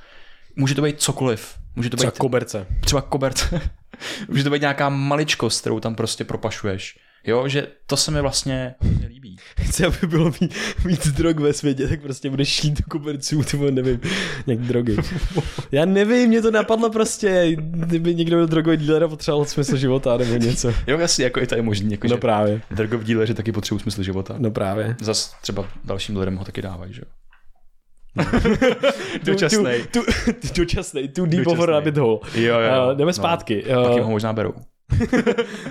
Může 0.56 0.76
to 0.76 0.82
být 0.82 1.02
cokoliv. 1.02 1.58
Může 1.76 1.90
to 1.90 1.98
třeba 1.98 2.12
být 2.12 2.18
koberce. 2.18 2.68
Třeba 2.82 3.02
koberce. 3.02 3.62
Může 4.28 4.44
to 4.44 4.50
být 4.50 4.62
nějaká 4.62 4.90
maličkost, 4.90 5.62
kterou 5.62 5.80
tam 5.80 5.96
prostě 5.96 6.24
propašuješ. 6.24 7.00
Jo, 7.28 7.48
že 7.48 7.68
to 7.86 7.98
se 7.98 8.12
mi 8.12 8.22
vlastně 8.22 8.76
líbí. 9.08 9.38
Chci, 9.62 9.86
aby 9.86 10.08
bylo 10.08 10.32
mít, 10.42 10.56
víc 10.86 11.08
drog 11.08 11.36
ve 11.36 11.54
světě, 11.54 11.88
tak 11.88 12.02
prostě 12.02 12.30
budeš 12.30 12.50
šít 12.50 12.78
do 12.78 12.84
koberců, 12.90 13.42
nebo 13.54 13.72
nevím, 13.72 14.02
nějak 14.48 14.62
drogy. 14.62 14.98
Já 15.72 15.86
nevím, 15.86 16.30
mě 16.30 16.42
to 16.42 16.52
napadlo 16.52 16.90
prostě, 16.90 17.52
kdyby 17.56 18.16
někdo 18.16 18.36
byl 18.38 18.48
drogový 18.48 18.78
dealer 18.78 19.04
a 19.04 19.08
potřeboval 19.08 19.46
smysl 19.46 19.78
života, 19.78 20.18
nebo 20.18 20.36
něco. 20.36 20.74
Jo, 20.88 21.00
jasně, 21.00 21.24
jako 21.24 21.40
i 21.40 21.48
to 21.48 21.56
je 21.56 21.62
možný. 21.62 21.92
Jako, 21.92 22.08
no 22.08 22.18
právě. 22.18 22.62
Drogový 22.72 23.06
dealeři 23.06 23.34
taky 23.34 23.52
potřebují 23.52 23.82
smysl 23.82 24.04
života. 24.04 24.36
No 24.38 24.52
právě. 24.52 24.96
Zas 25.02 25.36
třeba 25.42 25.68
dalším 25.84 26.18
lidem 26.18 26.36
ho 26.36 26.46
taky 26.46 26.62
dávají, 26.62 26.94
že 26.94 27.02
jo. 27.02 27.08
dočasnej. 29.24 29.84
Dočasnej, 30.58 31.08
tu 31.08 31.26
deep 31.26 31.48
over 31.48 31.70
rabbit 31.70 31.98
hole. 31.98 32.20
Jo, 32.36 32.60
jo. 32.60 32.88
Uh, 32.88 32.98
jdeme 32.98 33.10
no. 33.10 33.14
zpátky. 33.14 33.64
Uh, 33.66 34.00
ho 34.00 34.10
možná 34.10 34.34
berou. 34.34 34.54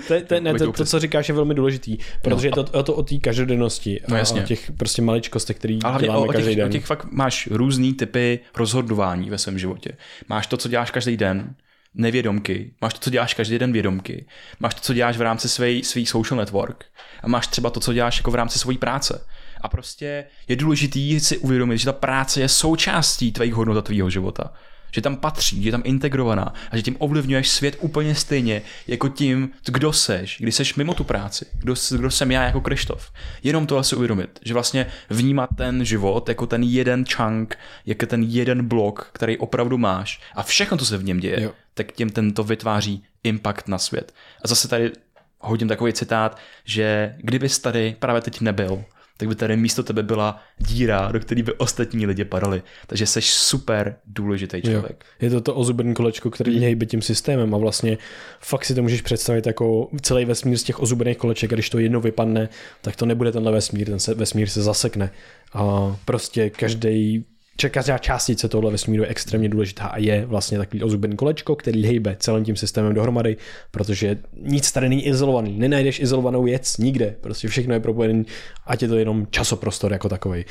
To, 0.07 0.21
to, 0.27 0.39
ne, 0.39 0.53
to, 0.53 0.71
to, 0.71 0.85
co 0.85 0.99
říkáš, 0.99 1.29
je 1.29 1.35
velmi 1.35 1.53
důležitý, 1.53 1.97
protože 2.21 2.49
no. 2.49 2.61
je 2.61 2.63
to, 2.63 2.83
to 2.83 2.93
o 2.93 3.03
té 3.03 3.17
každodennosti 3.17 4.01
no, 4.07 4.17
jasně. 4.17 4.41
a 4.41 4.43
o 4.43 4.47
těch 4.47 4.71
prostě 4.71 5.01
maličkostech, 5.01 5.57
který 5.57 5.79
Ale 5.83 6.01
děláme 6.01 6.19
o, 6.19 6.23
o 6.23 6.27
každý 6.27 6.49
těch, 6.49 6.57
den. 6.57 6.67
O 6.67 6.71
těch 6.71 6.85
fakt 6.85 7.11
máš 7.11 7.47
různý 7.51 7.93
typy 7.93 8.39
rozhodování 8.55 9.29
ve 9.29 9.37
svém 9.37 9.59
životě. 9.59 9.91
Máš 10.29 10.47
to, 10.47 10.57
co 10.57 10.69
děláš 10.69 10.91
každý 10.91 11.17
den, 11.17 11.55
nevědomky, 11.93 12.71
máš 12.81 12.93
to, 12.93 12.99
co 12.99 13.09
děláš 13.09 13.33
každý 13.33 13.59
den 13.59 13.71
vědomky, 13.71 14.25
máš 14.59 14.73
to, 14.73 14.81
co 14.81 14.93
děláš 14.93 15.17
v 15.17 15.21
rámci 15.21 15.49
své 15.49 15.83
svý 15.83 16.05
social 16.05 16.37
network 16.37 16.85
a 17.23 17.27
máš 17.27 17.47
třeba 17.47 17.69
to, 17.69 17.79
co 17.79 17.93
děláš 17.93 18.17
jako 18.17 18.31
v 18.31 18.35
rámci 18.35 18.59
své 18.59 18.77
práce. 18.77 19.25
A 19.61 19.69
prostě 19.69 20.25
je 20.47 20.55
důležitý 20.55 21.19
si 21.19 21.37
uvědomit, 21.37 21.77
že 21.77 21.85
ta 21.85 21.93
práce 21.93 22.41
je 22.41 22.49
součástí 22.49 23.31
tvých 23.31 23.53
hodnot 23.53 23.77
a 23.77 23.81
tvýho 23.81 24.09
života 24.09 24.53
že 24.95 25.01
tam 25.01 25.15
patří, 25.15 25.63
že 25.63 25.67
je 25.67 25.71
tam 25.71 25.81
integrovaná 25.83 26.53
a 26.71 26.77
že 26.77 26.83
tím 26.83 26.95
ovlivňuješ 26.99 27.49
svět 27.49 27.77
úplně 27.79 28.15
stejně 28.15 28.61
jako 28.87 29.09
tím, 29.09 29.49
kdo 29.65 29.93
seš, 29.93 30.37
když 30.39 30.55
seš 30.55 30.75
mimo 30.75 30.93
tu 30.93 31.03
práci, 31.03 31.45
kdo, 31.53 31.75
kdo 31.97 32.11
jsem 32.11 32.31
já 32.31 32.43
jako 32.43 32.61
Krištof. 32.61 33.11
Jenom 33.43 33.67
to 33.67 33.77
asi 33.77 33.95
uvědomit, 33.95 34.39
že 34.45 34.53
vlastně 34.53 34.85
vnímat 35.09 35.49
ten 35.57 35.85
život 35.85 36.29
jako 36.29 36.47
ten 36.47 36.63
jeden 36.63 37.05
chunk, 37.15 37.57
jako 37.85 38.05
ten 38.05 38.23
jeden 38.23 38.67
blok, 38.67 39.09
který 39.13 39.37
opravdu 39.37 39.77
máš 39.77 40.21
a 40.35 40.43
všechno, 40.43 40.77
co 40.77 40.85
se 40.85 40.97
v 40.97 41.03
něm 41.03 41.19
děje, 41.19 41.41
jo. 41.41 41.51
tak 41.73 41.91
tím 41.91 42.09
tento 42.09 42.43
vytváří 42.43 43.03
impact 43.23 43.67
na 43.67 43.77
svět. 43.77 44.13
A 44.43 44.47
zase 44.47 44.67
tady 44.67 44.91
hodím 45.39 45.67
takový 45.67 45.93
citát, 45.93 46.37
že 46.65 47.15
kdybys 47.17 47.59
tady 47.59 47.95
právě 47.99 48.21
teď 48.21 48.41
nebyl, 48.41 48.83
tak 49.17 49.29
by 49.29 49.35
tady 49.35 49.57
místo 49.57 49.83
tebe 49.83 50.03
byla 50.03 50.39
díra, 50.57 51.11
do 51.11 51.19
které 51.19 51.43
by 51.43 51.53
ostatní 51.53 52.05
lidi 52.05 52.25
padali. 52.25 52.63
Takže 52.87 53.05
jsi 53.05 53.21
super 53.21 53.95
důležitý 54.05 54.61
člověk. 54.61 55.05
Jo. 55.05 55.25
Je 55.25 55.29
to 55.29 55.41
to 55.41 55.55
ozubené 55.55 55.93
kolečko, 55.93 56.31
který 56.31 56.59
hejbe 56.59 56.85
tím 56.85 57.01
systémem 57.01 57.55
a 57.55 57.57
vlastně 57.57 57.97
fakt 58.39 58.65
si 58.65 58.75
to 58.75 58.81
můžeš 58.81 59.01
představit 59.01 59.47
jako 59.47 59.89
celý 60.01 60.25
vesmír 60.25 60.57
z 60.57 60.63
těch 60.63 60.81
ozubených 60.81 61.17
koleček 61.17 61.53
a 61.53 61.55
když 61.55 61.69
to 61.69 61.79
jedno 61.79 62.01
vypadne, 62.01 62.49
tak 62.81 62.95
to 62.95 63.05
nebude 63.05 63.31
tenhle 63.31 63.51
vesmír, 63.51 63.87
ten 63.87 63.99
se, 63.99 64.13
vesmír 64.13 64.49
se 64.49 64.61
zasekne. 64.61 65.11
A 65.53 65.95
prostě 66.05 66.49
každý 66.49 67.25
každá 67.69 67.97
částice 67.97 68.49
tohle 68.49 68.71
vesmíru 68.71 69.03
je 69.03 69.09
extrémně 69.09 69.49
důležitá 69.49 69.85
a 69.85 69.97
je 69.97 70.25
vlastně 70.25 70.57
takový 70.57 70.83
ozubený 70.83 71.15
kolečko, 71.15 71.55
který 71.55 71.85
hejbe 71.85 72.15
celým 72.19 72.45
tím 72.45 72.55
systémem 72.55 72.93
dohromady, 72.93 73.37
protože 73.71 74.17
nic 74.41 74.71
tady 74.71 74.89
není 74.89 75.07
izolovaný. 75.07 75.59
Nenajdeš 75.59 75.99
izolovanou 75.99 76.43
věc 76.43 76.77
nikde, 76.77 77.15
prostě 77.21 77.47
všechno 77.47 77.73
je 77.73 77.79
propojené, 77.79 78.23
ať 78.65 78.81
je 78.81 78.87
to 78.87 78.97
jenom 78.97 79.27
časoprostor 79.29 79.91
jako 79.91 80.09
takový. 80.09 80.45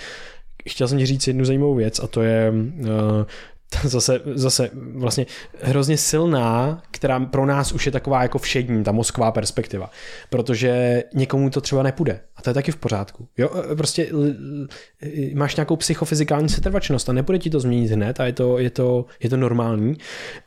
Chtěl 0.69 0.89
jsem 0.89 0.99
ti 0.99 1.07
říct 1.07 1.27
jednu 1.27 1.45
zajímavou 1.45 1.75
věc 1.75 1.99
a 1.99 2.07
to 2.07 2.23
je 2.23 2.53
uh, 2.53 2.87
zase, 3.83 4.21
zase 4.35 4.71
vlastně 4.95 5.27
hrozně 5.61 5.97
silná, 5.97 6.83
která 6.91 7.21
pro 7.21 7.47
nás 7.47 7.73
už 7.73 7.87
je 7.87 7.93
taková 7.93 8.23
jako 8.23 8.39
všední, 8.39 8.85
ta 8.85 8.93
mozková 8.93 9.33
perspektiva. 9.33 9.91
Protože 10.31 11.03
někomu 11.15 11.51
to 11.51 11.61
třeba 11.61 11.83
nepůjde. 11.83 12.21
A 12.37 12.43
to 12.43 12.51
je 12.51 12.55
taky 12.55 12.73
v 12.73 12.77
pořádku. 12.77 13.29
Jo, 13.39 13.51
e, 13.73 13.77
prostě 13.77 14.11
máš 15.35 15.57
nějakou 15.57 15.77
psychofyzikální 15.77 16.49
setrvačnost 16.49 17.09
a 17.09 17.13
nepůjde 17.13 17.39
ti 17.39 17.51
to 17.51 17.61
změnit 17.61 17.91
hned 17.91 18.21
a 18.21 18.27
je 18.27 18.33
to, 18.33 18.59
je 18.59 18.71
to, 18.71 19.07
je 19.23 19.31
to 19.31 19.37
normální. 19.37 19.97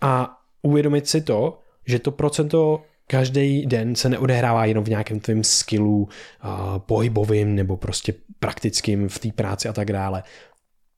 A 0.02 0.38
uvědomit 0.62 1.08
si 1.08 1.22
to, 1.22 1.60
že 1.86 2.00
to 2.00 2.12
procento 2.12 2.82
každý 3.08 3.66
den 3.66 3.96
se 3.96 4.10
neodehrává 4.10 4.66
jenom 4.66 4.84
v 4.84 4.90
nějakém 4.90 5.20
tvém 5.20 5.44
skillu 5.44 6.02
uh, 6.02 6.10
pohybovým 6.78 7.56
nebo 7.56 7.78
prostě 7.78 8.14
praktickým 8.40 9.10
v 9.10 9.20
té 9.20 9.32
práci 9.32 9.70
a 9.70 9.74
tak 9.74 9.92
dále. 9.94 10.24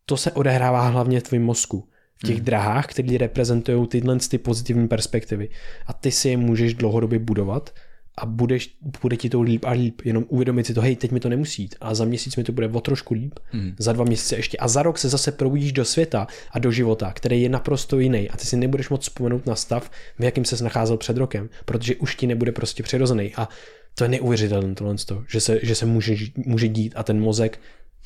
To 0.06 0.18
se 0.18 0.32
odehrává 0.32 0.88
hlavně 0.88 1.20
v 1.20 1.24
tvém 1.24 1.44
mozku 1.44 1.88
v 2.24 2.28
těch 2.28 2.36
hmm. 2.36 2.46
drahách, 2.46 2.88
které 2.88 3.18
reprezentují 3.18 3.88
tyhle 3.88 4.18
ty 4.30 4.38
pozitivní 4.38 4.88
perspektivy. 4.88 5.50
A 5.88 5.94
ty 5.94 6.12
si 6.12 6.30
je 6.30 6.38
můžeš 6.38 6.74
dlouhodobě 6.74 7.20
budovat 7.20 7.74
a 8.18 8.26
budeš, 8.26 8.78
bude 9.02 9.18
ti 9.18 9.30
to 9.30 9.42
líp 9.42 9.66
a 9.66 9.72
líp. 9.72 10.02
Jenom 10.06 10.26
uvědomit 10.28 10.66
si 10.66 10.74
to, 10.74 10.82
hej, 10.82 10.96
teď 10.96 11.12
mi 11.12 11.20
to 11.20 11.30
nemusí 11.30 11.62
jít. 11.62 11.76
A 11.82 11.96
za 11.96 12.06
měsíc 12.06 12.36
mi 12.36 12.44
to 12.44 12.52
bude 12.52 12.68
o 12.68 12.82
trošku 12.82 13.14
líp, 13.14 13.40
hmm. 13.52 13.76
za 13.80 13.94
dva 13.94 14.06
měsíce 14.06 14.36
ještě. 14.36 14.58
A 14.58 14.68
za 14.68 14.84
rok 14.84 14.98
se 14.98 15.10
zase 15.10 15.32
probudíš 15.32 15.72
do 15.72 15.86
světa 15.86 16.28
a 16.52 16.60
do 16.60 16.72
života, 16.72 17.12
který 17.14 17.42
je 17.42 17.50
naprosto 17.50 18.00
jiný. 18.00 18.30
A 18.30 18.38
ty 18.38 18.46
si 18.46 18.58
nebudeš 18.58 18.90
moc 18.90 19.02
vzpomenout 19.02 19.46
na 19.46 19.56
stav, 19.56 19.92
v 20.20 20.24
jakým 20.24 20.46
se 20.46 20.64
nacházel 20.64 20.98
před 20.98 21.18
rokem, 21.18 21.50
protože 21.66 21.96
už 21.96 22.16
ti 22.16 22.28
nebude 22.28 22.52
prostě 22.52 22.84
přirozený. 22.84 23.36
A 23.36 23.50
to 23.96 24.04
je 24.04 24.10
neuvěřitelné 24.10 24.76
tohle, 24.76 24.96
že 25.28 25.42
se, 25.42 25.60
že 25.64 25.76
se 25.76 25.86
může, 25.86 26.16
může 26.36 26.68
dít 26.68 26.94
a 26.96 27.04
ten 27.04 27.20
mozek 27.20 27.60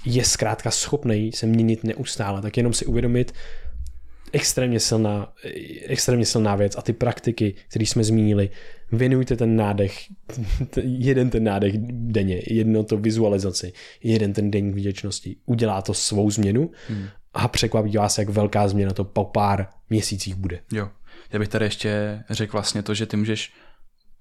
je 0.06 0.24
zkrátka 0.24 0.72
schopný 0.72 1.32
se 1.32 1.46
měnit 1.46 1.84
neustále. 1.84 2.42
Tak 2.42 2.58
jenom 2.58 2.74
si 2.74 2.86
uvědomit, 2.86 3.34
extrémně 4.34 4.80
silná, 4.80 5.34
extrémně 5.86 6.26
silná 6.26 6.56
věc 6.56 6.76
a 6.78 6.82
ty 6.82 6.94
praktiky, 6.94 7.56
které 7.70 7.86
jsme 7.86 8.04
zmínili, 8.04 8.50
věnujte 8.92 9.36
ten 9.36 9.56
nádech, 9.56 10.00
jeden 10.84 11.30
ten 11.30 11.44
nádech 11.44 11.74
denně, 11.90 12.42
jedno 12.48 12.84
to 12.84 12.98
vizualizaci, 12.98 13.74
jeden 14.04 14.34
ten 14.34 14.52
den 14.52 14.72
vděčnosti, 14.72 15.36
udělá 15.46 15.82
to 15.82 15.94
svou 15.94 16.32
změnu 16.32 16.72
hmm. 16.88 17.06
a 17.34 17.48
překvapí 17.48 17.98
vás, 17.98 18.18
jak 18.18 18.30
velká 18.30 18.68
změna 18.68 18.94
to 18.94 19.04
po 19.04 19.26
pár 19.26 19.68
měsících 19.90 20.36
bude. 20.36 20.60
Jo. 20.74 20.90
Já 21.34 21.40
bych 21.40 21.48
tady 21.48 21.66
ještě 21.66 22.24
řekl 22.30 22.52
vlastně 22.52 22.84
to, 22.84 22.94
že 22.94 23.06
ty 23.06 23.18
můžeš 23.18 23.54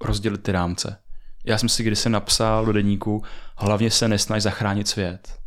rozdělit 0.01 0.43
ty 0.43 0.53
rámce. 0.53 0.97
Já 1.45 1.59
jsem 1.59 1.69
si 1.69 1.83
kdysi 1.83 2.09
napsal 2.09 2.67
do 2.67 2.73
deníku, 2.73 3.23
hlavně 3.57 3.91
se 3.91 4.09
nesnaž 4.09 4.43
zachránit 4.43 4.89
svět, 4.89 5.42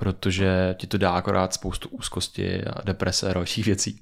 protože 0.00 0.74
ti 0.78 0.86
to 0.86 0.98
dá 0.98 1.10
akorát 1.10 1.54
spoustu 1.54 1.88
úzkosti 1.88 2.64
a 2.64 2.82
deprese 2.82 3.30
a 3.30 3.32
dalších 3.32 3.66
věcí 3.66 4.00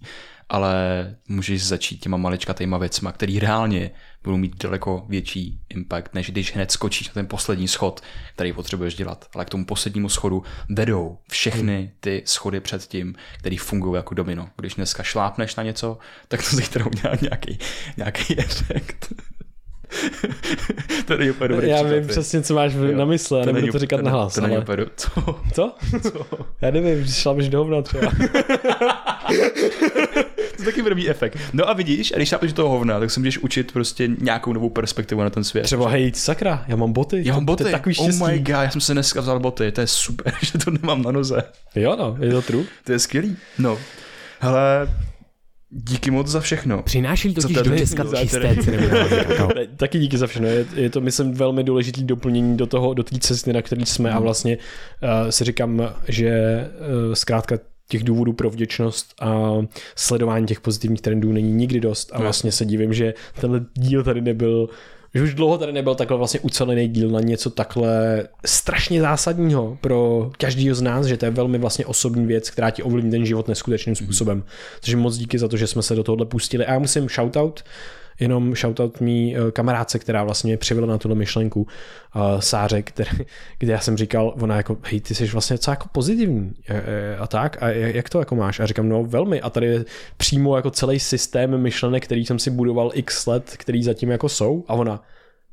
ale 0.48 1.14
můžeš 1.28 1.66
začít 1.66 2.00
těma 2.00 2.16
maličkatýma 2.16 2.78
věcma, 2.78 3.12
který 3.12 3.38
reálně 3.38 3.90
budou 4.24 4.36
mít 4.36 4.62
daleko 4.62 5.04
větší 5.08 5.60
impact, 5.68 6.14
než 6.14 6.30
když 6.30 6.54
hned 6.54 6.70
skočíš 6.70 7.08
na 7.08 7.14
ten 7.14 7.26
poslední 7.26 7.68
schod, 7.68 8.00
který 8.34 8.52
potřebuješ 8.52 8.94
dělat. 8.94 9.28
Ale 9.34 9.44
k 9.44 9.50
tomu 9.50 9.64
poslednímu 9.64 10.08
schodu 10.08 10.42
vedou 10.68 11.18
všechny 11.30 11.92
ty 12.00 12.22
schody 12.26 12.60
před 12.60 12.86
tím, 12.86 13.14
který 13.38 13.56
fungují 13.56 13.96
jako 13.96 14.14
domino. 14.14 14.48
Když 14.56 14.74
dneska 14.74 15.02
šlápneš 15.02 15.56
na 15.56 15.62
něco, 15.62 15.98
tak 16.28 16.50
to 16.50 16.56
zítra 16.56 16.86
udělá 16.86 17.14
nějaký, 17.22 17.58
nějaký 17.96 18.38
efekt. 18.38 19.12
to 21.06 21.16
není 21.16 21.30
úplně 21.30 21.48
dobrý 21.48 21.68
Já 21.68 21.82
vím 21.82 22.06
přesně, 22.06 22.42
co 22.42 22.54
máš 22.54 22.74
jo, 22.74 22.96
na 22.96 23.04
mysli, 23.04 23.46
nebudu 23.46 23.72
to 23.72 23.78
říkat 23.78 24.02
na 24.02 24.10
hlas. 24.10 24.34
To 24.34 24.40
není 24.40 24.58
úplně 24.58 24.86
Co? 24.96 25.10
Co? 25.54 25.74
Co? 26.02 26.26
Já 26.60 26.70
nevím, 26.70 27.06
šlapeš 27.06 27.48
do 27.48 27.58
hovna 27.58 27.82
třeba. 27.82 28.12
to 30.56 30.64
taky 30.64 30.82
mít 30.94 31.08
efekt. 31.08 31.38
No 31.52 31.68
a 31.68 31.72
vidíš, 31.72 32.12
a 32.12 32.16
když 32.16 32.28
šlápeš 32.28 32.52
do 32.52 32.56
toho 32.56 32.68
hovna, 32.68 33.00
tak 33.00 33.10
se 33.10 33.20
můžeš 33.20 33.38
učit 33.38 33.72
prostě 33.72 34.08
nějakou 34.20 34.52
novou 34.52 34.70
perspektivu 34.70 35.22
na 35.22 35.30
ten 35.30 35.44
svět. 35.44 35.62
Třeba 35.62 35.88
hej, 35.88 36.12
sakra, 36.14 36.64
já 36.68 36.76
mám 36.76 36.92
boty. 36.92 37.22
Já 37.24 37.34
mám 37.34 37.44
boty. 37.44 37.64
To 37.64 37.68
je 37.68 37.72
takový 37.72 37.94
štěstí. 37.94 38.22
Oh 38.22 38.30
my 38.30 38.38
god, 38.38 38.48
já 38.48 38.70
jsem 38.70 38.80
se 38.80 38.92
dneska 38.92 39.20
vzal 39.20 39.40
boty, 39.40 39.72
to 39.72 39.80
je 39.80 39.86
super, 39.86 40.34
že 40.42 40.58
to 40.58 40.70
nemám 40.70 41.02
na 41.02 41.10
noze. 41.10 41.42
Jo 41.74 41.96
no, 41.98 42.16
je 42.20 42.32
to 42.32 42.42
true. 42.42 42.64
to 42.84 42.92
je 42.92 42.98
skvělý. 42.98 43.36
No, 43.58 43.78
hele, 44.40 44.88
Díky 45.70 46.10
moc 46.10 46.26
za 46.26 46.40
všechno. 46.40 46.82
Přináší 46.82 47.34
to 47.34 47.40
totiž 47.40 47.56
dneska 47.56 48.04
čisté 48.14 48.56
Taky 49.76 49.98
díky 49.98 50.18
za 50.18 50.26
všechno. 50.26 50.48
Je, 50.48 50.66
je 50.74 50.90
to, 50.90 51.00
myslím, 51.00 51.32
velmi 51.32 51.64
důležitý 51.64 52.04
doplnění 52.04 52.56
do 52.56 52.66
toho, 52.66 52.94
do 52.94 53.02
té 53.02 53.18
cesty, 53.18 53.52
na 53.52 53.62
které 53.62 53.86
jsme 53.86 54.08
hmm. 54.08 54.18
a 54.18 54.20
vlastně 54.20 54.56
uh, 54.56 55.30
si 55.30 55.44
říkám, 55.44 55.92
že 56.08 56.30
uh, 57.08 57.14
zkrátka 57.14 57.58
těch 57.88 58.04
důvodů 58.04 58.32
pro 58.32 58.50
vděčnost 58.50 59.14
a 59.20 59.52
sledování 59.96 60.46
těch 60.46 60.60
pozitivních 60.60 61.00
trendů 61.00 61.32
není 61.32 61.52
nikdy 61.52 61.80
dost 61.80 62.10
a 62.12 62.18
vlastně 62.18 62.52
se 62.52 62.64
divím, 62.64 62.94
že 62.94 63.14
tenhle 63.40 63.64
díl 63.74 64.04
tady 64.04 64.20
nebyl 64.20 64.68
že 65.14 65.22
už 65.22 65.34
dlouho 65.34 65.58
tady 65.58 65.72
nebyl 65.72 65.94
takhle 65.94 66.16
vlastně 66.16 66.40
ucelený 66.40 66.88
díl 66.88 67.10
na 67.10 67.20
něco 67.20 67.50
takhle 67.50 68.24
strašně 68.46 69.00
zásadního 69.00 69.78
pro 69.80 70.30
každýho 70.38 70.74
z 70.74 70.82
nás, 70.82 71.06
že 71.06 71.16
to 71.16 71.24
je 71.24 71.30
velmi 71.30 71.58
vlastně 71.58 71.86
osobní 71.86 72.26
věc, 72.26 72.50
která 72.50 72.70
ti 72.70 72.82
ovlivní 72.82 73.10
ten 73.10 73.26
život 73.26 73.48
neskutečným 73.48 73.92
mhm. 73.92 74.04
způsobem. 74.04 74.40
Mm-hmm. 74.40 74.78
Takže 74.80 74.96
moc 74.96 75.16
díky 75.16 75.38
za 75.38 75.48
to, 75.48 75.56
že 75.56 75.66
jsme 75.66 75.82
se 75.82 75.94
do 75.94 76.04
tohohle 76.04 76.26
pustili. 76.26 76.66
A 76.66 76.72
já 76.72 76.78
musím 76.78 77.08
shoutout 77.08 77.64
jenom 78.20 78.54
shoutout 78.54 79.00
mý 79.00 79.36
eh, 79.36 79.50
kamarádce, 79.50 79.98
která 79.98 80.24
vlastně 80.24 80.48
mě 80.48 80.56
přivela 80.56 80.86
na 80.86 80.98
tuhle 80.98 81.14
myšlenku, 81.16 81.60
uh, 81.60 82.40
Sáře, 82.40 82.82
který, 82.82 83.10
kde 83.58 83.72
já 83.72 83.80
jsem 83.80 83.96
říkal, 83.96 84.34
ona 84.40 84.56
jako, 84.56 84.76
hej, 84.82 85.00
ty 85.00 85.14
jsi 85.14 85.26
vlastně 85.26 85.54
docela 85.54 85.72
jako 85.72 85.88
pozitivní 85.92 86.52
a 87.18 87.26
tak, 87.26 87.62
a 87.62 87.68
jak 87.68 88.08
to 88.08 88.18
jako 88.18 88.34
máš? 88.36 88.60
A 88.60 88.66
říkám, 88.66 88.88
no 88.88 89.04
velmi, 89.04 89.40
a 89.40 89.50
tady 89.50 89.66
je 89.66 89.84
přímo 90.16 90.56
jako 90.56 90.70
celý 90.70 91.00
systém 91.00 91.58
myšlenek, 91.58 92.04
který 92.04 92.26
jsem 92.26 92.38
si 92.38 92.50
budoval 92.50 92.90
x 92.94 93.26
let, 93.26 93.54
který 93.56 93.82
zatím 93.82 94.10
jako 94.10 94.28
jsou, 94.28 94.64
a 94.68 94.74
ona, 94.74 95.02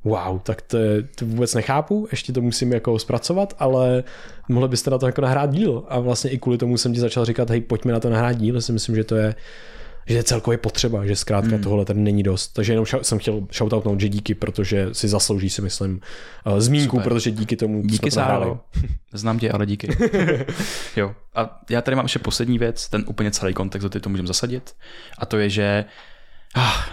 wow, 0.06 0.40
tak 0.44 0.62
to, 0.62 0.78
to 1.16 1.26
vůbec 1.26 1.54
nechápu, 1.54 2.08
ještě 2.12 2.34
to 2.34 2.42
musím 2.42 2.74
jako 2.74 3.00
zpracovat, 3.00 3.54
ale 3.60 4.04
mohli 4.50 4.70
byste 4.70 4.90
na 4.90 4.98
to 4.98 5.06
jako 5.06 5.22
nahrát 5.22 5.52
díl. 5.52 5.84
A 5.88 6.00
vlastně 6.00 6.30
i 6.32 6.38
kvůli 6.38 6.58
tomu 6.58 6.78
jsem 6.78 6.94
ti 6.94 7.00
začal 7.00 7.26
říkat, 7.26 7.50
hej, 7.50 7.62
pojďme 7.62 7.94
na 7.94 8.00
to 8.00 8.10
nahrát 8.10 8.38
díl, 8.38 8.62
si 8.62 8.72
myslím, 8.72 8.96
že 8.96 9.04
to 9.04 9.16
je 9.16 9.36
že 10.06 10.16
je 10.16 10.24
celkově 10.24 10.58
potřeba, 10.58 11.06
že 11.06 11.16
zkrátka 11.16 11.56
mm. 11.56 11.64
tohle 11.64 11.86
tady 11.86 12.00
není 12.00 12.24
dost. 12.24 12.48
Takže 12.48 12.74
jenom 12.74 12.86
ša- 12.86 13.02
jsem 13.02 13.20
chtěl 13.20 13.48
shoutoutnout, 13.54 14.02
že 14.02 14.10
díky, 14.10 14.36
protože 14.36 14.90
si 14.92 15.08
zaslouží 15.08 15.50
si 15.50 15.62
myslím 15.62 16.02
uh, 16.46 16.60
zmínku, 16.60 16.98
Super. 16.98 17.04
protože 17.04 17.32
díky 17.32 17.56
tomu 17.56 17.82
Díky 17.86 18.12
Sáro. 18.12 18.60
Znám 19.14 19.40
tě, 19.40 19.52
ale 19.52 19.66
díky. 19.66 19.98
jo. 20.96 21.16
A 21.36 21.62
já 21.70 21.82
tady 21.82 21.96
mám 21.96 22.06
ještě 22.06 22.20
poslední 22.20 22.60
věc, 22.60 22.90
ten 22.90 23.04
úplně 23.08 23.32
celý 23.32 23.54
kontext, 23.54 23.88
do 23.88 24.00
to 24.00 24.10
můžeme 24.10 24.28
zasadit. 24.28 24.74
A 25.18 25.26
to 25.26 25.38
je, 25.38 25.50
že 25.50 25.86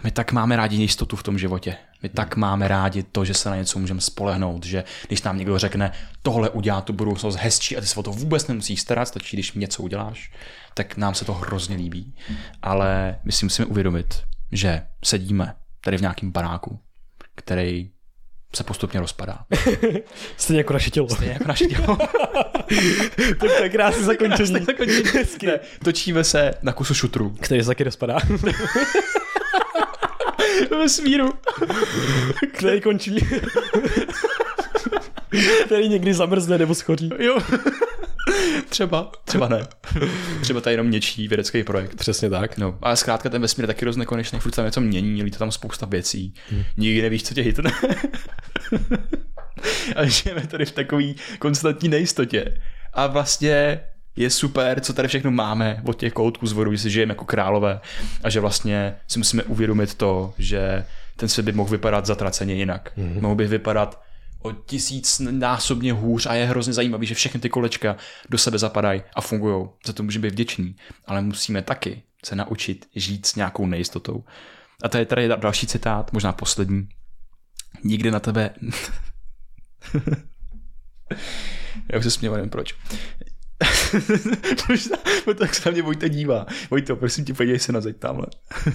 my 0.05 0.11
tak 0.11 0.33
máme 0.33 0.57
rádi 0.57 0.77
jistotu 0.77 1.17
v 1.17 1.23
tom 1.23 1.39
životě. 1.39 1.77
My 2.03 2.09
tak 2.09 2.37
máme 2.37 2.69
rádi 2.69 3.03
to, 3.03 3.25
že 3.25 3.35
se 3.35 3.51
na 3.51 3.57
něco 3.57 3.79
můžeme 3.79 4.01
spolehnout, 4.01 4.67
že 4.67 4.85
když 5.09 5.23
nám 5.23 5.39
někdo 5.39 5.59
řekne, 5.59 5.93
tohle 6.23 6.51
udělá 6.51 6.81
tu 6.81 6.93
budoucnost 6.93 7.37
hezčí 7.37 7.77
a 7.77 7.81
ty 7.81 7.87
se 7.87 8.01
o 8.01 8.03
to 8.03 8.11
vůbec 8.11 8.47
nemusíš 8.47 8.81
starat, 8.81 9.09
stačí, 9.09 9.37
když 9.37 9.53
něco 9.53 9.83
uděláš, 9.83 10.33
tak 10.75 10.97
nám 10.97 11.15
se 11.15 11.25
to 11.25 11.33
hrozně 11.33 11.77
líbí. 11.77 12.15
Ale 12.63 13.19
my 13.25 13.33
si 13.33 13.45
musíme 13.45 13.67
uvědomit, 13.67 14.23
že 14.53 14.83
sedíme 15.05 15.55
tady 15.81 15.97
v 15.97 16.01
nějakém 16.01 16.33
baráku, 16.33 16.81
který 17.35 17.91
se 18.57 18.65
postupně 18.65 19.01
rozpadá. 19.01 19.39
Stejně 20.37 20.61
jako 20.61 20.73
naše 20.73 20.91
tělo. 20.91 21.09
Stejně 21.09 21.33
jako 21.33 21.49
naše 21.49 21.67
tělo. 21.67 21.97
to 23.41 23.47
je 23.47 23.69
krásné 23.69 24.03
zakončení. 24.03 24.65
zakončení. 24.65 25.27
Ne, 25.43 25.61
točíme 25.85 26.25
se 26.25 26.51
na 26.63 26.73
kusu 26.73 26.95
šutru. 26.95 27.31
Který 27.41 27.61
se 27.61 27.67
taky 27.67 27.85
rozpadá. 27.85 28.19
Ve 30.71 30.89
smíru. 30.89 31.33
Který 32.53 32.81
končí. 32.81 33.17
Který 35.65 35.89
někdy 35.89 36.15
zamrzne 36.15 36.59
nebo 36.59 36.75
schoří. 36.75 37.11
Jo. 37.19 37.39
Třeba, 38.69 39.13
třeba 39.25 39.49
ne. 39.49 39.67
Třeba 40.41 40.61
to 40.61 40.69
je 40.69 40.73
jenom 40.73 40.91
něčí 40.91 41.29
vědecký 41.29 41.65
projekt. 41.65 41.95
Přesně 41.95 42.31
tak. 42.31 42.59
No, 42.59 42.79
ale 42.83 42.97
zkrátka 42.97 43.29
ten 43.29 43.43
vesmír 43.43 43.63
je 43.63 43.67
taky 43.67 43.85
dost 43.85 43.97
nekonečný, 43.97 44.41
furt 44.41 44.53
tam 44.53 44.65
něco 44.65 44.81
mění, 44.81 45.31
to 45.31 45.39
tam 45.39 45.53
spousta 45.53 45.87
věcí. 45.87 46.35
Hmm. 46.51 46.65
Nikdy 46.77 47.03
nevíš, 47.03 47.23
co 47.23 47.35
tě 47.35 47.43
hitne. 47.43 47.71
a 49.97 50.05
žijeme 50.05 50.47
tady 50.47 50.65
v 50.65 50.71
takové 50.73 51.05
konstantní 51.39 51.89
nejistotě. 51.89 52.61
A 52.93 53.07
vlastně 53.07 53.81
je 54.17 54.31
super, 54.31 54.81
co 54.81 54.93
tady 54.93 55.09
všechno 55.09 55.31
máme 55.31 55.83
od 55.87 55.99
těch 55.99 56.13
koutků 56.13 56.47
z 56.47 56.53
vodu, 56.53 56.73
že 56.73 56.79
si 56.79 56.91
žijeme 56.91 57.11
jako 57.11 57.25
králové 57.25 57.81
a 58.23 58.31
že 58.31 58.41
vlastně 58.41 58.97
si 59.09 59.19
musíme 59.19 59.43
uvědomit 59.43 59.95
to, 59.95 60.35
že 60.39 60.85
ten 61.17 61.29
svět 61.29 61.45
by 61.45 61.53
mohl 61.53 61.71
vypadat 61.71 62.07
zatraceně 62.07 62.55
jinak. 62.55 62.93
Mm-hmm. 62.97 63.21
Mohl 63.21 63.35
by 63.35 63.47
vypadat 63.47 64.03
o 64.43 64.53
tisíc 64.53 65.23
násobně 65.31 65.93
hůř 65.93 66.27
a 66.27 66.35
je 66.35 66.47
hrozně 66.47 66.73
zajímavý, 66.73 67.07
že 67.07 67.15
všechny 67.15 67.41
ty 67.41 67.49
kolečka 67.49 67.97
do 68.31 68.39
sebe 68.39 68.59
zapadají 68.59 69.03
a 69.15 69.21
fungují. 69.21 69.69
Za 69.87 69.93
to 69.93 70.03
můžeme 70.03 70.23
být 70.23 70.33
vděční, 70.33 70.77
ale 71.07 71.23
musíme 71.23 71.63
taky 71.63 72.03
se 72.25 72.37
naučit 72.37 72.87
žít 72.95 73.27
s 73.27 73.35
nějakou 73.35 73.67
nejistotou. 73.67 74.25
A 74.83 74.89
to 74.89 74.99
je 74.99 75.07
tady 75.07 75.29
další 75.29 75.67
citát, 75.67 76.13
možná 76.13 76.33
poslední. 76.33 76.89
Nikdy 77.85 78.11
na 78.11 78.21
tebe... 78.21 78.51
Já 81.93 81.99
už 81.99 82.05
se 82.05 82.11
směl, 82.11 82.33
nevím 82.33 82.51
proč. 82.51 82.75
Možná, 84.69 84.97
tak 85.39 85.55
se 85.55 85.69
na 85.69 85.73
mě 85.73 85.83
Vojta 85.83 86.09
dívá. 86.09 86.47
Vojto, 86.71 86.97
prosím 86.97 87.25
tě, 87.25 87.35
podívej 87.35 87.59
se 87.59 87.73
na 87.73 87.81
zeď 87.81 87.97
tamhle. 87.97 88.27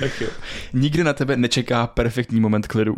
tak 0.00 0.20
jo. 0.20 0.28
Nikdy 0.72 1.04
na 1.04 1.12
tebe 1.12 1.36
nečeká 1.36 1.86
perfektní 1.86 2.40
moment 2.40 2.66
klidu. 2.66 2.96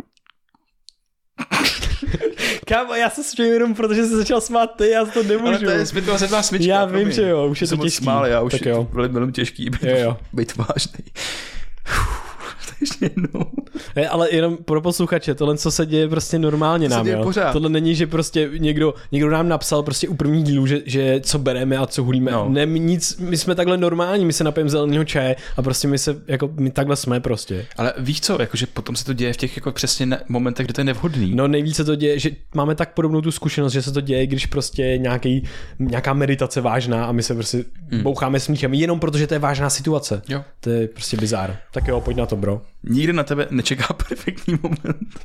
Kámo, 2.67 2.93
já 2.93 3.09
se 3.09 3.23
směju 3.23 3.53
jenom 3.53 3.73
protože 3.73 4.03
jsi 4.03 4.15
začal 4.15 4.41
smát 4.41 4.67
ty, 4.67 4.89
já 4.89 5.05
to 5.05 5.23
nemůžu. 5.23 5.47
Ale 5.47 5.59
to 5.59 5.69
je 5.69 5.85
zpětová 5.85 6.17
sedmá 6.17 6.43
smyčka. 6.43 6.73
Já 6.73 6.85
vím, 6.85 7.11
že 7.11 7.29
jo, 7.29 7.47
už 7.47 7.61
je 7.61 7.67
to 7.67 7.77
těžký. 7.77 8.03
Smál, 8.03 8.25
já 8.25 8.41
už 8.41 8.51
tak 8.51 8.65
jo. 8.65 8.87
velmi 8.91 9.31
těžký 9.31 9.69
být, 9.69 9.83
jo, 9.83 9.97
jo. 9.97 10.17
být 10.33 10.53
vážný. 10.55 11.03
ještě 12.81 13.05
jednou. 13.05 13.45
Je, 13.95 14.09
ale 14.09 14.27
jenom 14.31 14.57
pro 14.57 14.81
posluchače, 14.81 15.35
tohle, 15.35 15.57
co 15.57 15.71
se 15.71 15.85
děje 15.85 16.07
prostě 16.07 16.39
normálně 16.39 16.89
to 16.89 16.95
nám, 16.95 17.07
jo. 17.07 17.23
Pořád. 17.23 17.53
Tohle 17.53 17.69
není, 17.69 17.95
že 17.95 18.07
prostě 18.07 18.49
někdo, 18.57 18.93
někdo 19.11 19.29
nám 19.29 19.49
napsal 19.49 19.83
prostě 19.83 20.07
u 20.07 20.15
první 20.15 20.43
dílu, 20.43 20.67
že, 20.67 20.81
že 20.85 21.19
co 21.23 21.39
bereme 21.39 21.77
a 21.77 21.85
co 21.85 22.03
hulíme. 22.03 22.31
No. 22.31 22.49
Ne, 22.49 22.65
nic, 22.65 23.17
my 23.17 23.37
jsme 23.37 23.55
takhle 23.55 23.77
normální, 23.77 24.25
my 24.25 24.33
se 24.33 24.43
napijeme 24.43 24.69
zeleného 24.69 25.03
čaje 25.03 25.35
a 25.57 25.61
prostě 25.61 25.87
my 25.87 25.97
se, 25.97 26.21
jako 26.27 26.49
my 26.53 26.71
takhle 26.71 26.95
jsme 26.95 27.19
prostě. 27.19 27.65
Ale 27.77 27.93
víš 27.97 28.21
co, 28.21 28.37
jakože 28.41 28.65
potom 28.65 28.95
se 28.95 29.05
to 29.05 29.13
děje 29.13 29.33
v 29.33 29.37
těch 29.37 29.55
jako 29.55 29.71
přesně 29.71 30.05
ne, 30.05 30.21
momentech, 30.29 30.65
kde 30.65 30.73
to 30.73 30.81
je 30.81 30.85
nevhodný. 30.85 31.35
No 31.35 31.47
nejvíce 31.47 31.83
to 31.83 31.95
děje, 31.95 32.19
že 32.19 32.29
máme 32.55 32.75
tak 32.75 32.93
podobnou 32.93 33.21
tu 33.21 33.31
zkušenost, 33.31 33.73
že 33.73 33.81
se 33.81 33.91
to 33.91 34.01
děje, 34.01 34.27
když 34.27 34.45
prostě 34.45 34.97
nějaký, 34.97 35.43
nějaká 35.79 36.13
meditace 36.13 36.61
vážná 36.61 37.05
a 37.05 37.11
my 37.11 37.23
se 37.23 37.33
prostě 37.33 37.63
hmm. 37.91 38.03
boucháme 38.03 38.39
smíchem 38.39 38.73
jenom 38.73 38.99
protože 38.99 39.27
to 39.27 39.33
je 39.33 39.39
vážná 39.39 39.69
situace. 39.69 40.21
Jo. 40.29 40.43
To 40.59 40.69
je 40.69 40.87
prostě 40.87 41.17
bizár. 41.17 41.57
Tak 41.71 41.87
jo, 41.87 42.01
pojď 42.01 42.17
na 42.17 42.25
to, 42.25 42.35
bro. 42.35 42.61
Nikdy 42.83 43.13
na 43.13 43.23
tebe 43.23 43.47
nečeká 43.49 43.93
perfektní 44.07 44.59
moment. 44.63 45.19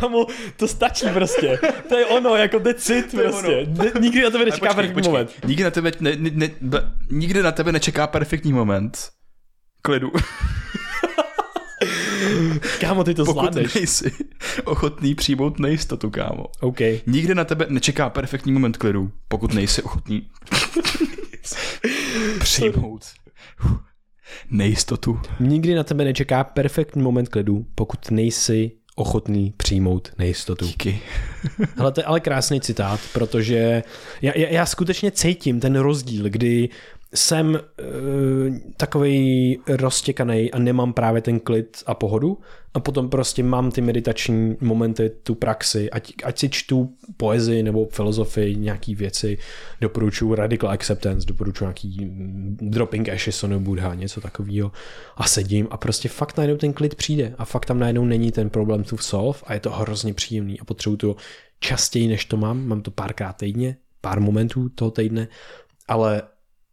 Kamu, 0.00 0.26
to 0.56 0.68
stačí 0.68 1.06
prostě. 1.14 1.58
To 1.88 1.98
je 1.98 2.06
ono, 2.06 2.36
jako 2.36 2.58
decit 2.58 3.10
prostě. 3.10 3.66
Ne, 3.68 4.00
nikdy 4.00 4.22
na 4.22 4.30
tebe 4.30 4.44
nečeká 4.44 4.66
počkej, 4.66 4.74
perfektní 4.74 4.94
počkej. 4.94 5.12
moment. 5.12 5.30
Nikdy 5.46 5.64
na 5.64 5.70
tebe, 5.70 5.92
ne, 6.00 6.16
ne, 6.16 6.30
ne, 6.30 6.50
nikdy 7.10 7.42
na 7.42 7.52
tebe 7.52 7.72
nečeká 7.72 8.06
perfektní 8.06 8.52
moment. 8.52 8.98
Klidu. 9.82 10.12
kámo, 12.80 13.04
ty 13.04 13.14
to 13.14 13.24
Pokud 13.24 13.40
zvládneš. 13.40 13.74
nejsi 13.74 14.12
ochotný 14.64 15.14
přijmout 15.14 15.58
nejistotu, 15.58 16.10
kámo. 16.10 16.44
OK. 16.60 16.78
Nikdy 17.06 17.34
na 17.34 17.44
tebe 17.44 17.66
nečeká 17.68 18.10
perfektní 18.10 18.52
moment 18.52 18.76
klidu, 18.76 19.10
pokud 19.28 19.54
nejsi 19.54 19.82
ochotný 19.82 20.28
přijmout 22.38 23.04
nejistotu. 24.50 25.20
Nikdy 25.40 25.74
na 25.74 25.84
tebe 25.84 26.04
nečeká 26.04 26.44
perfektní 26.44 27.02
moment 27.02 27.28
klidu, 27.28 27.66
pokud 27.74 28.10
nejsi 28.10 28.70
ochotný 28.94 29.54
přijmout 29.56 30.12
nejistotu. 30.18 30.66
Díky. 30.66 31.00
Hele, 31.76 31.92
to 31.92 32.00
je 32.00 32.04
ale 32.04 32.20
krásný 32.20 32.60
citát, 32.60 33.00
protože 33.12 33.82
já, 34.22 34.32
já, 34.36 34.48
já 34.48 34.66
skutečně 34.66 35.10
cítím 35.10 35.60
ten 35.60 35.76
rozdíl, 35.76 36.24
kdy 36.28 36.68
jsem 37.14 37.48
uh, 37.48 38.56
takový 38.76 39.58
roztěkaný 39.68 40.52
a 40.52 40.58
nemám 40.58 40.92
právě 40.92 41.22
ten 41.22 41.40
klid 41.40 41.82
a 41.86 41.94
pohodu 41.94 42.38
a 42.74 42.80
potom 42.80 43.10
prostě 43.10 43.42
mám 43.42 43.70
ty 43.70 43.80
meditační 43.80 44.56
momenty, 44.60 45.10
tu 45.22 45.34
praxi, 45.34 45.90
ať, 45.90 46.12
ať 46.24 46.38
si 46.38 46.48
čtu 46.48 46.94
poezii 47.16 47.62
nebo 47.62 47.86
filozofii, 47.86 48.56
nějaký 48.56 48.94
věci, 48.94 49.38
doporučuji 49.80 50.34
Radical 50.34 50.70
Acceptance, 50.70 51.26
doporučuji 51.26 51.64
nějaký 51.64 51.98
Dropping 52.60 53.08
Ashes 53.08 53.36
Sonu 53.36 53.60
Buddha, 53.60 53.94
něco 53.94 54.20
takového 54.20 54.72
a 55.16 55.28
sedím 55.28 55.68
a 55.70 55.76
prostě 55.76 56.08
fakt 56.08 56.36
najednou 56.36 56.56
ten 56.56 56.72
klid 56.72 56.94
přijde 56.94 57.34
a 57.38 57.44
fakt 57.44 57.66
tam 57.66 57.78
najednou 57.78 58.04
není 58.04 58.32
ten 58.32 58.50
problém 58.50 58.84
tu 58.84 58.96
solve 58.96 59.38
a 59.44 59.54
je 59.54 59.60
to 59.60 59.70
hrozně 59.70 60.14
příjemný 60.14 60.60
a 60.60 60.64
potřebuju 60.64 60.96
to 60.96 61.16
častěji, 61.60 62.08
než 62.08 62.24
to 62.24 62.36
mám, 62.36 62.66
mám 62.66 62.82
to 62.82 62.90
párkrát 62.90 63.32
týdně, 63.32 63.76
pár 64.00 64.20
momentů 64.20 64.68
toho 64.68 64.90
týdne, 64.90 65.28
ale 65.88 66.22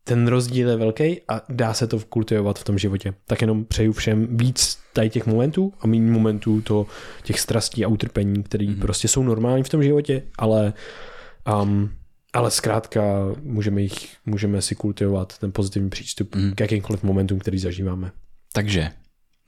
ten 0.10 0.28
rozdíl 0.28 0.70
je 0.70 0.76
velký 0.76 1.22
a 1.28 1.42
dá 1.50 1.74
se 1.74 1.88
to 1.88 2.00
kultivovat 2.00 2.60
v 2.60 2.64
tom 2.64 2.78
životě. 2.78 3.14
Tak 3.26 3.42
jenom 3.42 3.66
přeju 3.66 3.94
všem 3.94 4.38
víc 4.38 4.80
tady 4.94 5.10
těch 5.10 5.26
momentů 5.26 5.74
a 5.80 5.88
méně 5.88 6.12
momentů 6.12 6.62
to, 6.62 6.88
těch 7.24 7.40
strastí 7.40 7.86
a 7.86 7.88
utrpení, 7.88 8.44
které 8.44 8.66
mm-hmm. 8.66 8.80
prostě 8.80 9.08
jsou 9.08 9.24
normální 9.24 9.64
v 9.64 9.70
tom 9.70 9.84
životě, 9.84 10.24
ale 10.38 10.74
um, 11.62 11.90
ale 12.34 12.52
zkrátka 12.52 13.02
můžeme, 13.42 13.82
jich, 13.82 14.18
můžeme 14.26 14.62
si 14.62 14.76
kultivovat 14.76 15.38
ten 15.38 15.52
pozitivní 15.52 15.90
přístup 15.90 16.36
mm. 16.36 16.52
k 16.56 16.60
jakýmkoliv 16.60 17.04
momentům, 17.04 17.40
který 17.40 17.60
zažíváme. 17.60 18.12
Takže 18.54 18.92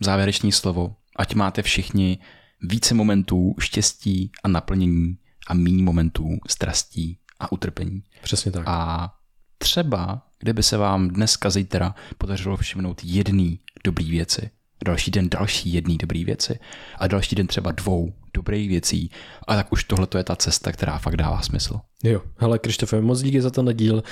závěrečné 0.03 0.51
slovo, 0.51 0.95
ať 1.15 1.35
máte 1.35 1.61
všichni 1.61 2.19
více 2.61 2.93
momentů 2.93 3.55
štěstí 3.59 4.31
a 4.43 4.47
naplnění 4.47 5.17
a 5.47 5.53
méně 5.53 5.83
momentů 5.83 6.37
strastí 6.47 7.17
a 7.39 7.51
utrpení. 7.51 8.03
Přesně 8.23 8.51
tak. 8.51 8.63
A 8.67 9.09
třeba 9.57 10.30
kdyby 10.41 10.63
se 10.63 10.77
vám 10.77 11.07
dneska, 11.07 11.49
zítra 11.49 11.95
podařilo 12.17 12.57
všimnout 12.57 13.01
jedný 13.03 13.59
dobrý 13.83 14.11
věci, 14.11 14.49
další 14.85 15.11
den 15.11 15.29
další 15.29 15.73
jedný 15.73 15.97
dobrý 15.97 16.25
věci 16.25 16.59
a 16.99 17.07
další 17.07 17.35
den 17.35 17.47
třeba 17.47 17.71
dvou 17.71 18.13
dobrých 18.33 18.69
věcí 18.69 19.11
a 19.47 19.55
tak 19.55 19.71
už 19.71 19.83
tohle 19.83 20.07
je 20.17 20.23
ta 20.23 20.35
cesta, 20.35 20.71
která 20.71 20.97
fakt 20.97 21.15
dává 21.15 21.41
smysl. 21.41 21.79
Jo, 22.03 22.21
hele 22.37 22.59
Krištofe, 22.59 23.01
moc 23.01 23.21
díky 23.21 23.41
za 23.41 23.49
ten 23.49 23.69
díl. 23.73 24.03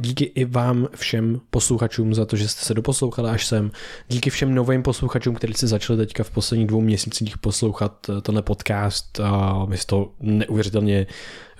Díky 0.00 0.24
i 0.24 0.44
vám 0.44 0.88
všem 0.96 1.40
posluchačům 1.50 2.14
za 2.14 2.24
to, 2.24 2.36
že 2.36 2.48
jste 2.48 2.64
se 2.64 2.74
doposlouchali 2.74 3.30
až 3.30 3.46
sem. 3.46 3.70
Díky 4.08 4.30
všem 4.30 4.54
novým 4.54 4.82
posluchačům, 4.82 5.34
kteří 5.34 5.54
se 5.54 5.66
začali 5.66 5.96
teďka 5.96 6.24
v 6.24 6.30
posledních 6.30 6.66
dvou 6.66 6.80
měsících 6.80 7.38
poslouchat 7.38 8.06
eh, 8.08 8.20
tenhle 8.20 8.42
podcast. 8.42 9.20
My 9.68 9.78
si 9.78 9.86
to 9.86 10.12
neuvěřitelně 10.20 11.06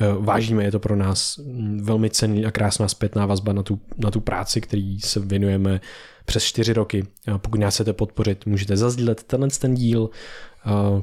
eh, 0.00 0.06
vážíme, 0.18 0.64
je 0.64 0.70
to 0.72 0.78
pro 0.78 0.96
nás 0.96 1.40
velmi 1.80 2.10
cenný 2.10 2.46
a 2.46 2.50
krásná 2.50 2.88
zpětná 2.88 3.26
vazba 3.26 3.52
na 3.52 3.62
tu, 3.62 3.80
na 3.98 4.10
tu 4.10 4.20
práci, 4.20 4.60
který 4.60 5.00
se 5.00 5.20
věnujeme 5.20 5.80
přes 6.24 6.44
čtyři 6.44 6.72
roky. 6.72 7.06
Pokud 7.38 7.60
nás 7.60 7.74
chcete 7.74 7.92
podpořit, 7.92 8.46
můžete 8.46 8.76
zazdílet 8.76 9.22
tenhle 9.22 9.48
ten 9.48 9.74
díl, 9.74 10.10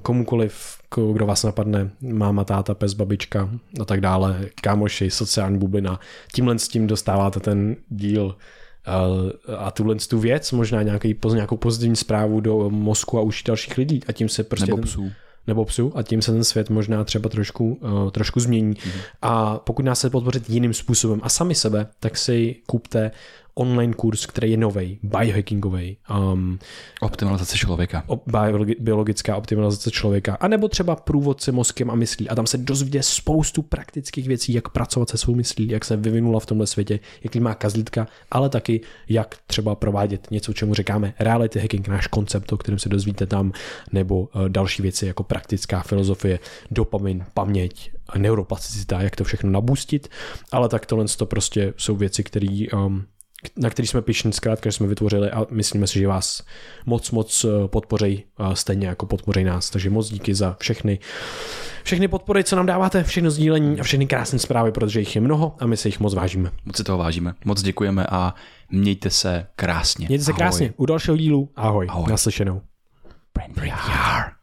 komukoliv, 0.01 0.77
kdo 1.13 1.25
vás 1.25 1.43
napadne, 1.43 1.89
máma, 2.01 2.43
táta, 2.43 2.73
pes, 2.73 2.93
babička 2.93 3.49
a 3.81 3.85
tak 3.85 4.01
dále, 4.01 4.49
kámoši, 4.61 5.11
sociální 5.11 5.57
bublina. 5.57 5.99
Tímhle 6.33 6.59
s 6.59 6.67
tím 6.67 6.87
dostáváte 6.87 7.39
ten 7.39 7.75
díl 7.89 8.35
a 9.57 9.71
tuhle 9.71 9.95
tu 9.95 10.19
věc, 10.19 10.51
možná 10.51 10.81
nějaký, 10.81 11.15
nějakou 11.33 11.57
pozitivní 11.57 11.95
zprávu 11.95 12.39
do 12.39 12.69
mozku 12.69 13.17
a 13.17 13.21
uší 13.21 13.43
dalších 13.47 13.77
lidí 13.77 14.01
a 14.07 14.11
tím 14.11 14.29
se 14.29 14.43
prostě 14.43 14.65
Nebo 14.65 14.77
ten, 14.77 14.85
psů 14.85 15.11
nebo 15.47 15.65
psu 15.65 15.91
a 15.95 16.03
tím 16.03 16.21
se 16.21 16.31
ten 16.31 16.43
svět 16.43 16.69
možná 16.69 17.03
třeba 17.03 17.29
trošku, 17.29 17.79
uh, 17.81 18.09
trošku 18.09 18.39
změní. 18.39 18.73
Mm-hmm. 18.73 19.01
A 19.21 19.57
pokud 19.57 19.85
nás 19.85 19.99
se 19.99 20.09
podpořit 20.09 20.49
jiným 20.49 20.73
způsobem 20.73 21.19
a 21.23 21.29
sami 21.29 21.55
sebe, 21.55 21.87
tak 21.99 22.17
si 22.17 22.55
kupte 22.65 23.11
online 23.53 23.93
kurz, 23.93 24.25
který 24.25 24.51
je 24.51 24.57
nový, 24.57 24.99
biohackingový. 25.03 25.97
Um, 26.33 26.59
optimalizace 27.01 27.57
člověka. 27.57 28.03
biologická 28.79 29.35
optimalizace 29.35 29.91
člověka. 29.91 30.37
A 30.39 30.47
nebo 30.47 30.67
třeba 30.67 30.95
průvodce 30.95 31.51
mozkem 31.51 31.91
a 31.91 31.95
myslí. 31.95 32.29
A 32.29 32.35
tam 32.35 32.47
se 32.47 32.57
dozvíde 32.57 33.03
spoustu 33.03 33.61
praktických 33.61 34.27
věcí, 34.27 34.53
jak 34.53 34.69
pracovat 34.69 35.09
se 35.09 35.17
svou 35.17 35.35
myslí, 35.35 35.69
jak 35.69 35.85
se 35.85 35.97
vyvinula 35.97 36.39
v 36.39 36.45
tomhle 36.45 36.67
světě, 36.67 36.99
jaký 37.23 37.39
má 37.39 37.55
kazlítka, 37.55 38.07
ale 38.31 38.49
taky 38.49 38.81
jak 39.09 39.35
třeba 39.47 39.75
provádět 39.75 40.31
něco, 40.31 40.53
čemu 40.53 40.73
říkáme 40.73 41.13
reality 41.19 41.59
hacking, 41.59 41.87
náš 41.87 42.07
koncept, 42.07 42.53
o 42.53 42.57
kterém 42.57 42.79
se 42.79 42.89
dozvíte 42.89 43.25
tam, 43.25 43.51
nebo 43.91 44.19
uh, 44.19 44.49
další 44.49 44.81
věci 44.81 45.05
jako 45.05 45.23
praktická 45.23 45.81
filozofie, 45.81 46.39
dopamin, 46.71 47.25
paměť, 47.33 47.91
neuroplasticita, 48.17 49.01
jak 49.01 49.15
to 49.15 49.23
všechno 49.23 49.49
nabustit, 49.49 50.07
ale 50.51 50.69
tak 50.69 50.85
tohle 50.85 51.05
to 51.17 51.25
prostě 51.25 51.73
jsou 51.77 51.95
věci, 51.95 52.23
které 52.23 52.65
um, 52.73 53.05
na 53.57 53.69
který 53.69 53.87
jsme 53.87 54.01
pišní, 54.01 54.33
zkrátka, 54.33 54.69
že 54.69 54.71
jsme 54.71 54.87
vytvořili 54.87 55.31
a 55.31 55.45
myslíme 55.51 55.87
si, 55.87 55.99
že 55.99 56.07
vás 56.07 56.43
moc, 56.85 57.11
moc 57.11 57.45
eh, 57.45 57.67
podpoří, 57.67 58.23
stejně 58.53 58.87
jako 58.87 59.05
podpoří 59.05 59.43
nás. 59.43 59.69
Takže 59.69 59.89
moc 59.89 60.09
díky 60.09 60.35
za 60.35 60.55
všechny, 60.59 60.99
všechny 61.83 62.07
podpory, 62.07 62.43
co 62.43 62.55
nám 62.55 62.65
dáváte, 62.65 63.03
všechno 63.03 63.31
sdílení 63.31 63.79
a 63.79 63.83
všechny 63.83 64.07
krásné 64.07 64.39
zprávy, 64.39 64.71
protože 64.71 64.99
jich 64.99 65.15
je 65.15 65.21
mnoho 65.21 65.55
a 65.59 65.65
my 65.65 65.77
se 65.77 65.87
jich 65.87 65.99
moc 65.99 66.13
vážíme. 66.13 66.51
Moc 66.65 66.77
si 66.77 66.83
toho 66.83 66.97
vážíme, 66.97 67.33
moc 67.45 67.61
děkujeme 67.61 68.07
a 68.09 68.33
mějte 68.71 69.09
se 69.09 69.47
krásně. 69.55 70.07
Mějte 70.07 70.25
se 70.25 70.31
ahoj. 70.31 70.37
krásně. 70.37 70.73
U 70.77 70.85
dalšího 70.85 71.17
dílu. 71.17 71.49
Ahoj. 71.55 71.87
ahoj. 71.89 72.05
Naslyšenou. 72.09 72.61
Brain 73.33 73.53
VR. 73.53 74.40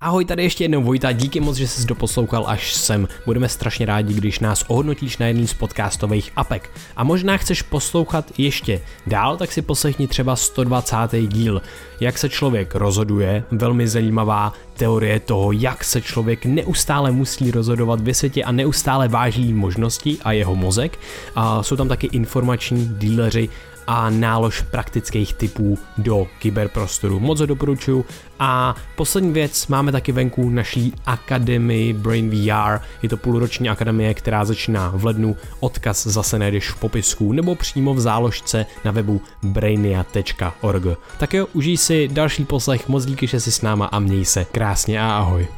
Ahoj, 0.00 0.24
tady 0.24 0.42
ještě 0.42 0.64
jednou 0.64 0.82
Vojta, 0.82 1.12
díky 1.12 1.40
moc, 1.40 1.56
že 1.56 1.68
jsi 1.68 1.86
doposlouchal 1.86 2.44
až 2.48 2.74
sem. 2.74 3.08
Budeme 3.26 3.48
strašně 3.48 3.86
rádi, 3.86 4.14
když 4.14 4.40
nás 4.40 4.64
ohodnotíš 4.68 5.18
na 5.18 5.26
jedný 5.26 5.46
z 5.46 5.54
podcastových 5.54 6.32
apek. 6.36 6.70
A 6.96 7.04
možná 7.04 7.36
chceš 7.36 7.62
poslouchat 7.62 8.32
ještě 8.38 8.80
dál, 9.06 9.36
tak 9.36 9.52
si 9.52 9.62
poslechni 9.62 10.08
třeba 10.08 10.36
120. 10.36 10.96
díl. 11.26 11.62
Jak 12.00 12.18
se 12.18 12.28
člověk 12.28 12.74
rozhoduje, 12.74 13.44
velmi 13.50 13.88
zajímavá 13.88 14.52
teorie 14.76 15.20
toho, 15.20 15.52
jak 15.52 15.84
se 15.84 16.00
člověk 16.00 16.46
neustále 16.46 17.10
musí 17.10 17.50
rozhodovat 17.50 18.00
ve 18.00 18.14
světě 18.14 18.44
a 18.44 18.52
neustále 18.52 19.08
váží 19.08 19.52
možnosti 19.52 20.18
a 20.24 20.32
jeho 20.32 20.54
mozek. 20.54 20.98
A 21.34 21.62
jsou 21.62 21.76
tam 21.76 21.88
taky 21.88 22.06
informační 22.06 22.88
díleři 22.98 23.48
a 23.88 24.10
nálož 24.10 24.60
praktických 24.60 25.34
typů 25.34 25.78
do 25.98 26.26
kyberprostoru. 26.38 27.20
Moc 27.20 27.40
ho 27.40 27.46
doporučuju. 27.46 28.04
A 28.38 28.74
poslední 28.96 29.32
věc, 29.32 29.66
máme 29.66 29.92
taky 29.92 30.12
venku 30.12 30.50
naší 30.50 30.92
akademii 31.06 31.92
Brain 31.92 32.30
VR. 32.30 32.80
Je 33.02 33.08
to 33.08 33.16
půlroční 33.16 33.68
akademie, 33.68 34.14
která 34.14 34.44
začíná 34.44 34.92
v 34.94 35.04
lednu. 35.04 35.36
Odkaz 35.60 36.06
zase 36.06 36.38
najdeš 36.38 36.70
v 36.70 36.80
popisku 36.80 37.32
nebo 37.32 37.54
přímo 37.54 37.94
v 37.94 38.00
záložce 38.00 38.66
na 38.84 38.90
webu 38.90 39.20
brainia.org. 39.42 40.98
Tak 41.18 41.34
jo, 41.34 41.46
užij 41.52 41.76
si 41.76 42.08
další 42.08 42.44
poslech, 42.44 42.88
moc 42.88 43.04
díky, 43.04 43.26
že 43.26 43.40
jsi 43.40 43.52
s 43.52 43.62
náma 43.62 43.86
a 43.86 43.98
měj 43.98 44.24
se 44.24 44.44
krásně 44.44 45.00
a 45.00 45.18
ahoj. 45.18 45.46